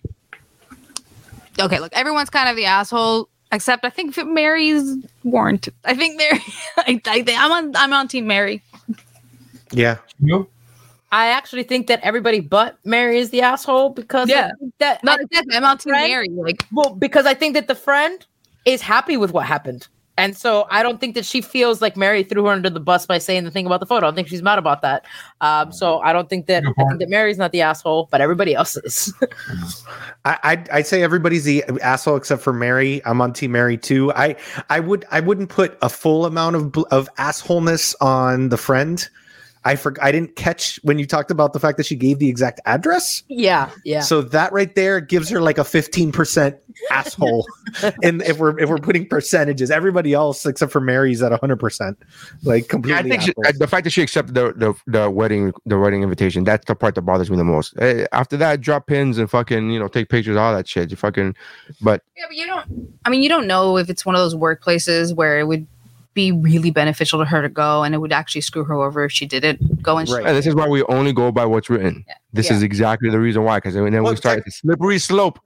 Okay, 1.61 1.79
look, 1.81 1.93
everyone's 1.93 2.31
kind 2.31 2.49
of 2.49 2.57
the 2.57 2.65
asshole, 2.67 3.29
except 3.53 3.85
I 3.85 3.91
think 3.91 4.17
Mary's 4.27 4.97
warranted. 5.23 5.73
I 5.85 5.95
think 5.95 6.19
Mary. 6.19 6.41
I, 6.77 7.01
I, 7.07 7.25
I'm 7.39 7.53
on. 7.53 7.77
I'm 7.77 7.93
on 7.93 8.09
Team 8.09 8.27
Mary. 8.27 8.61
Yeah. 9.71 9.97
You? 10.21 10.49
I 11.13 11.29
actually 11.29 11.63
think 11.63 11.87
that 11.87 12.01
everybody 12.03 12.41
but 12.41 12.77
Mary 12.85 13.19
is 13.19 13.31
the 13.31 13.41
asshole 13.43 13.91
because 13.91 14.29
Yeah. 14.29 14.51
that 14.79 15.03
No, 15.05 15.13
I- 15.13 15.19
exactly. 15.21 15.55
I'm 15.57 15.65
on 15.65 15.79
Team 15.79 15.93
friend- 15.93 16.11
Mary. 16.11 16.29
Like, 16.29 16.67
well 16.73 16.95
because 16.95 17.25
I 17.25 17.35
think 17.35 17.55
that 17.55 17.69
the 17.69 17.75
friend 17.77 18.25
is 18.65 18.81
happy 18.83 19.17
with 19.17 19.33
what 19.33 19.47
happened. 19.47 19.87
And 20.17 20.37
so 20.37 20.67
I 20.71 20.83
don't 20.83 21.01
think 21.01 21.15
that 21.17 21.25
she 21.25 21.41
feels 21.41 21.83
like 21.83 21.97
Mary 21.97 22.23
threw 22.23 22.45
her 22.45 22.53
under 22.53 22.71
the 22.71 22.81
bus 22.81 23.07
by 23.07 23.19
saying 23.19 23.45
the 23.45 23.51
thing 23.51 23.67
about 23.67 23.81
the 23.81 23.87
photo. 23.87 24.07
I 24.07 24.09
don't 24.09 24.15
think 24.15 24.29
she's 24.29 24.43
mad 24.43 24.59
about 24.59 24.83
that. 24.83 25.05
Um, 25.41 25.73
so 25.73 25.99
I 26.01 26.13
don't 26.13 26.29
think 26.29 26.47
that 26.47 26.63
I 26.65 26.85
think 26.85 27.01
that 27.01 27.09
Mary's 27.09 27.39
not 27.39 27.53
the 27.53 27.63
asshole, 27.63 28.09
but 28.11 28.21
everybody 28.21 28.55
else 28.55 28.77
is. 28.77 29.13
I, 30.25 30.39
I'd, 30.45 30.69
I'd 30.71 30.87
say 30.87 31.03
everybody's 31.03 31.45
the 31.45 31.65
asshole 31.83 32.17
except 32.17 32.43
for 32.43 32.53
Mary. 32.53 33.03
I'm 33.05 33.21
on 33.21 33.33
Team 33.33 33.53
Mary 33.53 33.77
too. 33.77 34.13
I 34.13 34.37
I 34.71 34.81
would 34.81 35.05
I 35.11 35.21
wouldn't 35.21 35.49
put 35.49 35.77
a 35.83 35.89
full 35.89 36.27
amount 36.27 36.57
of 36.57 36.77
of 36.91 37.09
assholeness 37.17 37.95
on 38.01 38.51
the 38.51 38.57
friend. 38.57 39.09
I 39.65 39.77
for, 39.77 39.95
I 40.03 40.13
didn't 40.13 40.37
catch 40.37 40.79
when 40.83 40.99
you 40.99 41.07
talked 41.07 41.31
about 41.31 41.53
the 41.53 41.61
fact 41.61 41.79
that 41.79 41.87
she 41.87 41.97
gave 41.97 42.19
the 42.19 42.29
exact 42.29 42.61
address. 42.67 43.23
yeah, 43.29 43.71
yeah. 43.85 44.01
So 44.01 44.21
that 44.23 44.53
right 44.53 44.75
there 44.75 45.01
gives 45.01 45.29
her 45.31 45.41
like 45.41 45.59
a 45.59 45.63
15% 45.63 46.59
asshole. 46.91 47.47
and 48.03 48.23
if 48.23 48.39
we're 48.39 48.59
if 48.59 48.69
we're 48.69 48.79
putting 48.79 49.09
percentages, 49.09 49.71
everybody 49.71 50.13
else 50.13 50.45
except 50.45 50.73
for 50.73 50.81
Mary's 50.81 51.23
at 51.23 51.33
100%. 51.33 51.97
Like 52.43 52.65
Yeah, 52.65 52.69
completely. 52.69 52.99
I 52.99 53.03
think 53.03 53.23
she, 53.23 53.33
the 53.59 53.67
fact 53.67 53.85
that 53.85 53.91
she 53.91 54.03
accepted 54.03 54.35
the, 54.35 54.53
the 54.57 54.75
the 54.87 55.11
wedding 55.11 55.53
the 55.67 55.79
wedding 55.79 56.03
invitation 56.03 56.45
that's 56.45 56.65
the 56.67 56.75
part 56.75 56.95
that 56.95 57.03
bothers 57.03 57.31
me 57.31 57.37
the 57.37 57.45
most. 57.45 57.75
Eh, 57.79 58.07
After 58.13 58.37
that, 58.37 58.61
drop 58.61 58.87
pins 58.87 59.19
and 59.19 59.31
fucking 59.31 59.71
you 59.71 59.79
know 59.79 59.89
take 59.89 60.09
pictures, 60.09 60.37
all 60.37 60.55
that 60.55 60.69
shit. 60.69 60.91
You 60.91 60.97
fucking, 60.97 61.35
but 61.81 62.03
yeah, 62.17 62.25
but 62.29 62.37
you 62.37 62.47
don't. 62.47 62.99
I 63.05 63.11
mean, 63.11 63.23
you 63.23 63.29
don't 63.29 63.47
know 63.47 63.77
if 63.79 63.89
it's 63.89 64.05
one 64.05 64.15
of 64.15 64.21
those 64.21 64.35
workplaces 64.35 65.15
where 65.15 65.39
it 65.39 65.45
would 65.45 65.67
be 66.15 66.33
really 66.33 66.71
beneficial 66.71 67.19
to 67.19 67.25
her 67.25 67.43
to 67.43 67.49
go, 67.49 67.83
and 67.83 67.95
it 67.95 67.99
would 67.99 68.13
actually 68.13 68.41
screw 68.41 68.65
her 68.65 68.75
over 68.75 69.05
if 69.05 69.13
she 69.13 69.27
didn't 69.27 69.83
go 69.83 69.99
and. 69.99 70.09
Right. 70.09 70.25
and 70.25 70.37
this 70.37 70.47
is 70.47 70.55
why 70.55 70.69
we 70.69 70.83
only 70.85 71.13
go 71.13 71.31
by 71.33 71.45
what's 71.45 71.69
written. 71.69 72.05
This 72.33 72.49
Yeah. 72.51 72.57
is 72.57 72.63
exactly 72.63 73.11
the 73.11 73.21
reason 73.21 73.45
why. 73.45 73.59
Because 73.59 73.75
then 73.75 73.85
Well, 74.03 74.13
we 74.13 74.17
start 74.17 74.37
tech- 74.39 74.45
the 74.45 74.51
slippery 74.51 74.99
slope. 74.99 75.39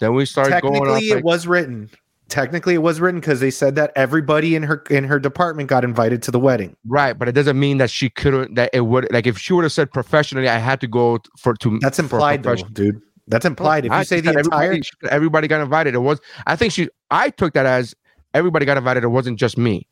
Then 0.00 0.14
we 0.14 0.26
start 0.26 0.48
going 0.62 0.74
off. 0.76 0.82
Technically, 0.82 1.08
Like, 1.10 1.18
it 1.18 1.24
was 1.24 1.46
written. 1.46 1.88
Technically, 2.28 2.74
it 2.74 2.82
was 2.82 3.00
written 3.00 3.20
because 3.20 3.38
they 3.38 3.52
said 3.52 3.76
that 3.76 3.92
everybody 3.94 4.56
in 4.56 4.64
her 4.64 4.82
in 4.90 5.04
her 5.04 5.20
department 5.20 5.68
got 5.68 5.84
invited 5.84 6.22
to 6.24 6.32
the 6.32 6.40
wedding. 6.40 6.76
right, 6.86 7.16
but 7.16 7.28
it 7.28 7.32
doesn't 7.32 7.58
mean 7.58 7.78
that 7.78 7.88
she 7.88 8.10
couldn't. 8.10 8.56
That 8.56 8.70
it 8.72 8.80
would 8.80 9.06
like 9.12 9.28
if 9.28 9.38
she 9.38 9.52
would 9.52 9.62
have 9.62 9.72
said 9.72 9.92
professionally, 9.92 10.48
I 10.48 10.58
had 10.58 10.80
to 10.80 10.88
go 10.88 11.18
t- 11.18 11.30
for 11.38 11.54
to. 11.54 11.78
That's 11.80 12.00
implied, 12.00 12.42
though, 12.42 12.56
dude. 12.56 13.00
That's 13.28 13.44
implied. 13.46 13.86
If 13.86 13.92
I 13.92 14.00
you 14.00 14.04
say 14.04 14.20
just 14.20 14.34
the 14.34 14.40
entire, 14.40 14.64
everybody, 14.64 14.82
everybody 15.10 15.48
got 15.48 15.60
invited. 15.60 15.94
It 15.94 15.98
was. 15.98 16.20
I 16.48 16.56
think 16.56 16.72
she. 16.72 16.88
I 17.12 17.30
took 17.30 17.54
that 17.54 17.64
as 17.64 17.94
everybody 18.34 18.66
got 18.66 18.76
invited. 18.76 19.04
It 19.04 19.08
wasn't 19.08 19.38
just 19.38 19.56
me. 19.56 19.86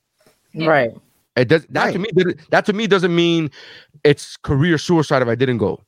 Right. 0.55 0.93
It 1.37 1.49
does 1.49 1.67
that 1.71 1.93
to 1.93 1.99
me. 1.99 2.09
That 2.51 2.65
to 2.67 2.73
me 2.73 2.87
doesn't 2.87 3.15
mean 3.15 3.51
it's 4.05 4.37
career 4.37 4.79
suicide 4.79 5.21
if 5.23 5.29
I 5.29 5.35
didn't 5.35 5.59
go. 5.59 5.81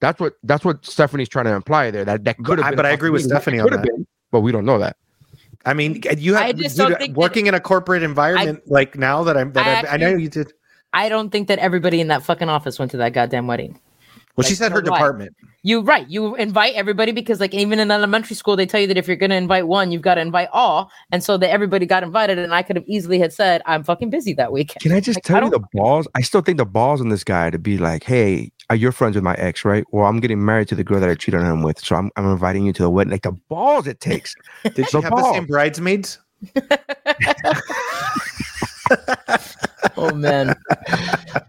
That's 0.00 0.20
what 0.20 0.34
that's 0.42 0.64
what 0.64 0.84
Stephanie's 0.84 1.28
trying 1.28 1.44
to 1.46 1.52
imply 1.54 1.90
there. 1.90 2.04
That 2.04 2.24
that 2.24 2.36
could 2.38 2.58
have. 2.58 2.66
I- 2.66 2.70
been 2.70 2.76
but 2.76 2.86
I 2.86 2.90
a 2.90 2.94
agree 2.94 3.10
with. 3.10 3.22
Stephanie 3.22 3.60
on 3.60 3.70
that. 3.70 3.82
been, 3.82 4.06
but 4.30 4.40
we 4.40 4.50
don't 4.52 4.64
know 4.64 4.78
that. 4.78 4.96
I 5.66 5.74
mean, 5.74 6.02
you 6.16 6.34
have 6.34 6.42
I 6.42 6.52
just 6.52 6.76
don't 6.76 6.90
dude, 6.90 6.98
think 6.98 7.14
that- 7.14 7.20
working 7.20 7.46
in 7.46 7.54
a 7.54 7.60
corporate 7.60 8.02
environment 8.02 8.62
like 8.66 8.96
now 8.96 9.22
that 9.24 9.36
I'm 9.36 9.52
that 9.52 9.86
I 9.86 9.88
I, 9.88 9.94
I 9.94 9.96
know 9.98 10.16
you 10.16 10.28
did. 10.28 10.52
I 10.92 11.08
don't 11.08 11.30
think 11.30 11.48
that 11.48 11.58
everybody 11.58 12.00
in 12.00 12.08
that 12.08 12.22
fucking 12.22 12.48
office 12.48 12.78
went 12.78 12.90
to 12.92 12.96
that 12.98 13.12
goddamn 13.12 13.46
wedding. 13.46 13.78
Well, 14.38 14.46
she 14.46 14.54
said 14.54 14.70
her 14.70 14.78
so 14.78 14.82
department. 14.82 15.34
You 15.64 15.80
right. 15.80 16.08
You 16.08 16.36
invite 16.36 16.76
everybody 16.76 17.10
because 17.10 17.40
like 17.40 17.52
even 17.52 17.80
in 17.80 17.90
elementary 17.90 18.36
school 18.36 18.54
they 18.54 18.66
tell 18.66 18.80
you 18.80 18.86
that 18.86 18.96
if 18.96 19.08
you're 19.08 19.16
gonna 19.16 19.34
invite 19.34 19.66
one, 19.66 19.90
you've 19.90 20.02
got 20.02 20.14
to 20.14 20.20
invite 20.20 20.48
all. 20.52 20.92
And 21.10 21.24
so 21.24 21.36
that 21.38 21.50
everybody 21.50 21.86
got 21.86 22.04
invited, 22.04 22.38
and 22.38 22.54
I 22.54 22.62
could 22.62 22.76
have 22.76 22.84
easily 22.86 23.18
had 23.18 23.32
said, 23.32 23.62
I'm 23.66 23.82
fucking 23.82 24.10
busy 24.10 24.34
that 24.34 24.52
weekend. 24.52 24.80
Can 24.80 24.92
I 24.92 25.00
just 25.00 25.16
Like, 25.16 25.24
tell 25.24 25.42
I 25.42 25.46
you 25.46 25.50
the 25.50 25.64
balls? 25.72 26.06
I 26.14 26.22
still 26.22 26.40
think 26.40 26.58
the 26.58 26.64
balls 26.64 27.00
on 27.00 27.08
this 27.08 27.24
guy 27.24 27.50
to 27.50 27.58
be 27.58 27.78
like, 27.78 28.04
hey, 28.04 28.52
uh, 28.70 28.74
are 28.74 28.76
you 28.76 28.92
friends 28.92 29.16
with 29.16 29.24
my 29.24 29.34
ex, 29.34 29.64
right? 29.64 29.84
Well, 29.90 30.06
I'm 30.06 30.20
getting 30.20 30.44
married 30.44 30.68
to 30.68 30.76
the 30.76 30.84
girl 30.84 31.00
that 31.00 31.08
I 31.08 31.16
cheated 31.16 31.40
on 31.40 31.50
him 31.50 31.62
with, 31.62 31.80
so 31.80 31.96
I'm, 31.96 32.12
I'm 32.14 32.30
inviting 32.30 32.64
you 32.64 32.72
to 32.74 32.82
the 32.82 32.90
wedding. 32.90 33.10
Like 33.10 33.22
the 33.22 33.32
balls 33.32 33.88
it 33.88 33.98
takes. 33.98 34.36
Did 34.62 34.88
she 34.88 34.92
The 34.92 35.00
have 35.00 35.10
the 35.10 35.32
same 35.32 35.46
bridesmaids? 35.46 36.20
Oh 39.98 40.14
man. 40.14 40.54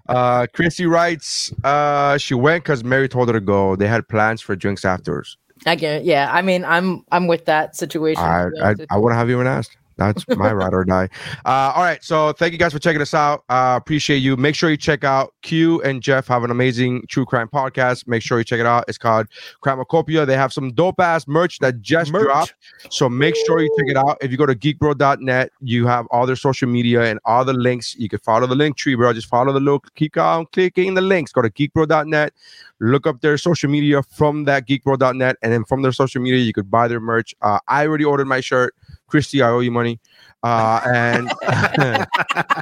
Uh, 0.08 0.48
Chrissy 0.54 0.88
writes, 0.88 1.54
uh, 1.64 2.18
she 2.18 2.34
went 2.34 2.64
because 2.64 2.84
Mary 2.84 3.08
told 3.08 3.30
her 3.30 3.34
to 3.34 3.40
go. 3.40 3.76
They 3.76 3.88
had 3.88 4.08
plans 4.08 4.42
for 4.42 4.56
drinks 4.56 4.84
afterwards. 4.84 5.38
I 5.68 5.76
get 5.76 6.02
it. 6.02 6.04
Yeah. 6.04 6.30
I 6.34 6.42
mean, 6.42 6.66
I'm 6.66 7.04
I'm 7.12 7.28
with 7.28 7.46
that 7.46 7.76
situation. 7.76 8.24
I 8.24 8.48
I, 8.62 8.76
I 8.90 8.98
wouldn't 8.98 9.20
have 9.20 9.30
even 9.30 9.46
asked. 9.46 9.78
That's 10.00 10.26
my 10.30 10.54
ride 10.54 10.74
or 10.74 10.86
die. 10.86 11.10
Uh, 11.46 11.74
all 11.76 11.84
right. 11.84 12.04
So 12.04 12.32
thank 12.34 12.54
you 12.54 12.58
guys 12.58 12.74
for 12.74 12.80
checking 12.80 13.02
us 13.02 13.14
out. 13.14 13.44
Uh, 13.50 13.76
appreciate 13.80 14.18
you. 14.18 14.38
Make 14.38 14.56
sure 14.56 14.70
you 14.70 14.78
check 14.78 15.04
out 15.04 15.34
Q 15.42 15.82
and 15.84 16.02
Jeff 16.02 16.28
have 16.28 16.44
an 16.44 16.52
amazing 16.52 17.04
true 17.10 17.26
crime 17.26 17.50
podcast. 17.50 18.08
Make 18.08 18.22
sure 18.22 18.38
you 18.38 18.44
check 18.44 18.60
it 18.60 18.66
out. 18.66 18.86
It's 18.88 18.98
called 18.98 19.28
Crimacopia. 19.64 20.26
They 20.26 20.38
have 20.38 20.54
some 20.54 20.72
dope 20.72 21.00
ass 21.00 21.28
merch 21.28 21.60
that 21.60 21.82
just 21.82 22.12
Merch. 22.12 22.24
dropped. 22.24 22.54
So 22.90 23.10
make 23.10 23.36
sure 23.46 23.60
you 23.60 23.70
check 23.78 23.90
it 23.90 23.98
out. 23.98 24.18
If 24.22 24.32
you 24.32 24.38
go 24.38 24.46
to 24.46 24.56
geekbro.net, 24.56 25.52
you 25.62 25.86
have 25.86 26.08
all 26.12 26.26
their 26.26 26.36
social 26.38 26.70
media 26.70 27.04
and 27.04 27.20
all 27.26 27.44
the 27.44 27.54
links. 27.54 27.96
You 27.98 28.08
can 28.08 28.20
follow 28.20 28.48
the 28.48 28.56
link 28.56 28.78
tree, 28.78 28.96
bro. 28.96 29.12
Just 29.14 29.28
follow 29.28 29.52
the 29.52 29.60
look. 29.60 29.94
Keep 29.96 30.18
on 30.18 30.46
clicking 30.48 30.94
the 30.94 31.02
links. 31.02 31.32
Go 31.32 31.42
to 31.42 31.50
geekbro.net. 31.50 32.34
Look 32.80 33.06
up 33.06 33.20
their 33.20 33.38
social 33.38 33.70
media 33.70 34.02
from 34.04 34.46
that 34.46 34.66
geekbro.net. 34.66 35.36
And 35.42 35.52
then 35.52 35.66
from 35.66 35.82
their 35.82 35.92
social 35.92 36.22
media, 36.22 36.40
you 36.40 36.54
could 36.54 36.72
buy 36.72 36.88
their 36.88 37.02
merch. 37.02 37.36
Uh, 37.42 37.60
I 37.68 37.86
already 37.86 38.06
ordered 38.06 38.26
my 38.28 38.40
shirt. 38.40 38.74
Christy, 39.10 39.42
I 39.42 39.50
owe 39.50 39.60
you 39.60 39.72
money. 39.72 40.00
Uh, 40.42 40.80
and 40.94 41.30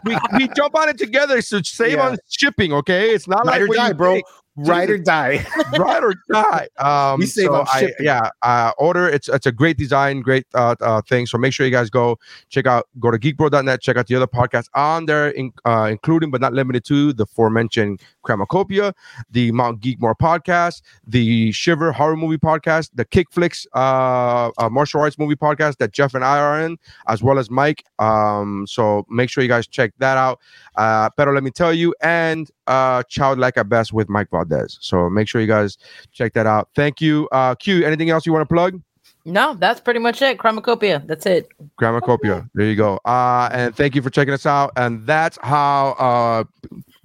we, 0.05 0.17
we 0.37 0.47
jump 0.55 0.75
on 0.75 0.89
it 0.89 0.97
together. 0.97 1.41
So 1.41 1.61
save 1.61 1.93
Yeah. 1.93 2.09
on 2.09 2.17
shipping, 2.27 2.73
okay? 2.73 3.11
It's 3.11 3.27
not 3.27 3.45
like 3.45 3.61
or 3.61 3.67
die, 3.67 3.93
bro. 3.93 4.15
think. 4.15 4.25
Ride 4.57 4.89
or 4.89 4.97
die. 4.97 5.45
ride 5.77 6.03
or 6.03 6.15
die. 6.31 6.67
Um, 6.79 7.19
We 7.19 7.27
save 7.27 7.47
so 7.47 7.63
I- 7.67 7.93
yeah, 7.99 8.29
uh, 8.41 8.71
order. 8.79 9.07
It's 9.07 9.29
it's 9.29 9.45
a 9.45 9.51
great 9.51 9.77
design, 9.77 10.21
great 10.21 10.47
uh, 10.55 10.75
uh, 10.81 11.01
thing. 11.03 11.27
So 11.27 11.37
make 11.37 11.53
sure 11.53 11.65
you 11.65 11.71
guys 11.71 11.89
go 11.91 12.17
check 12.49 12.65
out, 12.65 12.87
go 12.99 13.11
to 13.11 13.19
geekbro.net, 13.19 13.81
check 13.81 13.97
out 13.97 14.07
the 14.07 14.15
other 14.15 14.25
podcasts 14.27 14.69
on 14.73 15.05
there, 15.05 15.29
in, 15.29 15.51
uh, 15.63 15.87
including 15.91 16.31
but 16.31 16.41
not 16.41 16.53
limited 16.53 16.83
to 16.85 17.13
the 17.13 17.23
aforementioned 17.23 18.01
Cramacopia, 18.25 18.93
the 19.29 19.51
Mount 19.51 19.79
Geekmore 19.81 20.15
podcast, 20.19 20.81
the 21.05 21.51
Shiver 21.51 21.91
horror 21.91 22.17
movie 22.17 22.37
podcast, 22.37 22.89
the 22.95 23.05
Kickflix 23.05 23.67
uh, 23.75 24.49
uh, 24.57 24.69
martial 24.69 25.01
arts 25.01 25.19
movie 25.19 25.35
podcast 25.35 25.77
that 25.77 25.91
Jeff 25.93 26.15
and 26.15 26.25
I 26.25 26.39
are 26.39 26.59
in, 26.61 26.77
as 27.07 27.21
well 27.21 27.37
as 27.37 27.51
Mike. 27.51 27.83
Um, 27.99 28.65
so 28.67 29.05
make 29.09 29.29
sure 29.29 29.43
you 29.43 29.49
guys 29.49 29.67
check 29.67 29.93
that 29.99 30.17
out. 30.17 30.39
Uh, 30.75 31.09
pero 31.15 31.31
let 31.31 31.43
me 31.43 31.51
tell 31.51 31.73
you, 31.73 31.93
and 32.01 32.49
uh, 32.65 33.03
Childlike 33.03 33.57
at 33.57 33.69
Best 33.69 33.93
with 33.93 34.09
Mike 34.09 34.29
Valdez. 34.31 34.46
Does 34.47 34.77
so 34.81 35.09
make 35.09 35.27
sure 35.27 35.41
you 35.41 35.47
guys 35.47 35.77
check 36.11 36.33
that 36.33 36.45
out. 36.45 36.69
Thank 36.75 37.01
you. 37.01 37.27
Uh, 37.31 37.55
Q, 37.55 37.85
anything 37.85 38.09
else 38.09 38.25
you 38.25 38.33
want 38.33 38.47
to 38.47 38.53
plug? 38.53 38.81
No, 39.25 39.55
that's 39.55 39.81
pretty 39.81 39.99
much 39.99 40.21
it. 40.21 40.37
Chromacopia. 40.37 41.05
That's 41.05 41.25
it. 41.25 41.49
Grammacopia. 41.81 42.49
There 42.53 42.65
you 42.65 42.77
go. 42.77 42.97
Uh, 43.03 43.49
and 43.51 43.75
thank 43.75 43.93
you 43.93 44.01
for 44.01 44.09
checking 44.09 44.33
us 44.33 44.45
out. 44.45 44.71
And 44.77 45.05
that's 45.05 45.37
how 45.43 45.89
uh, 45.99 46.45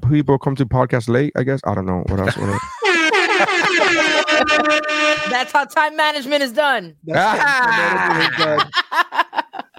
people 0.08 0.38
come 0.38 0.54
to 0.54 0.64
podcast 0.64 1.08
late, 1.08 1.32
I 1.34 1.42
guess. 1.42 1.58
I 1.64 1.74
don't 1.74 1.84
know. 1.84 2.04
What 2.06 2.20
else? 2.20 2.36
What 2.36 2.48
else? 2.48 2.62
That's 5.30 5.52
how 5.52 5.64
time 5.64 5.96
management 5.96 6.42
is 6.42 6.52
done. 6.52 6.96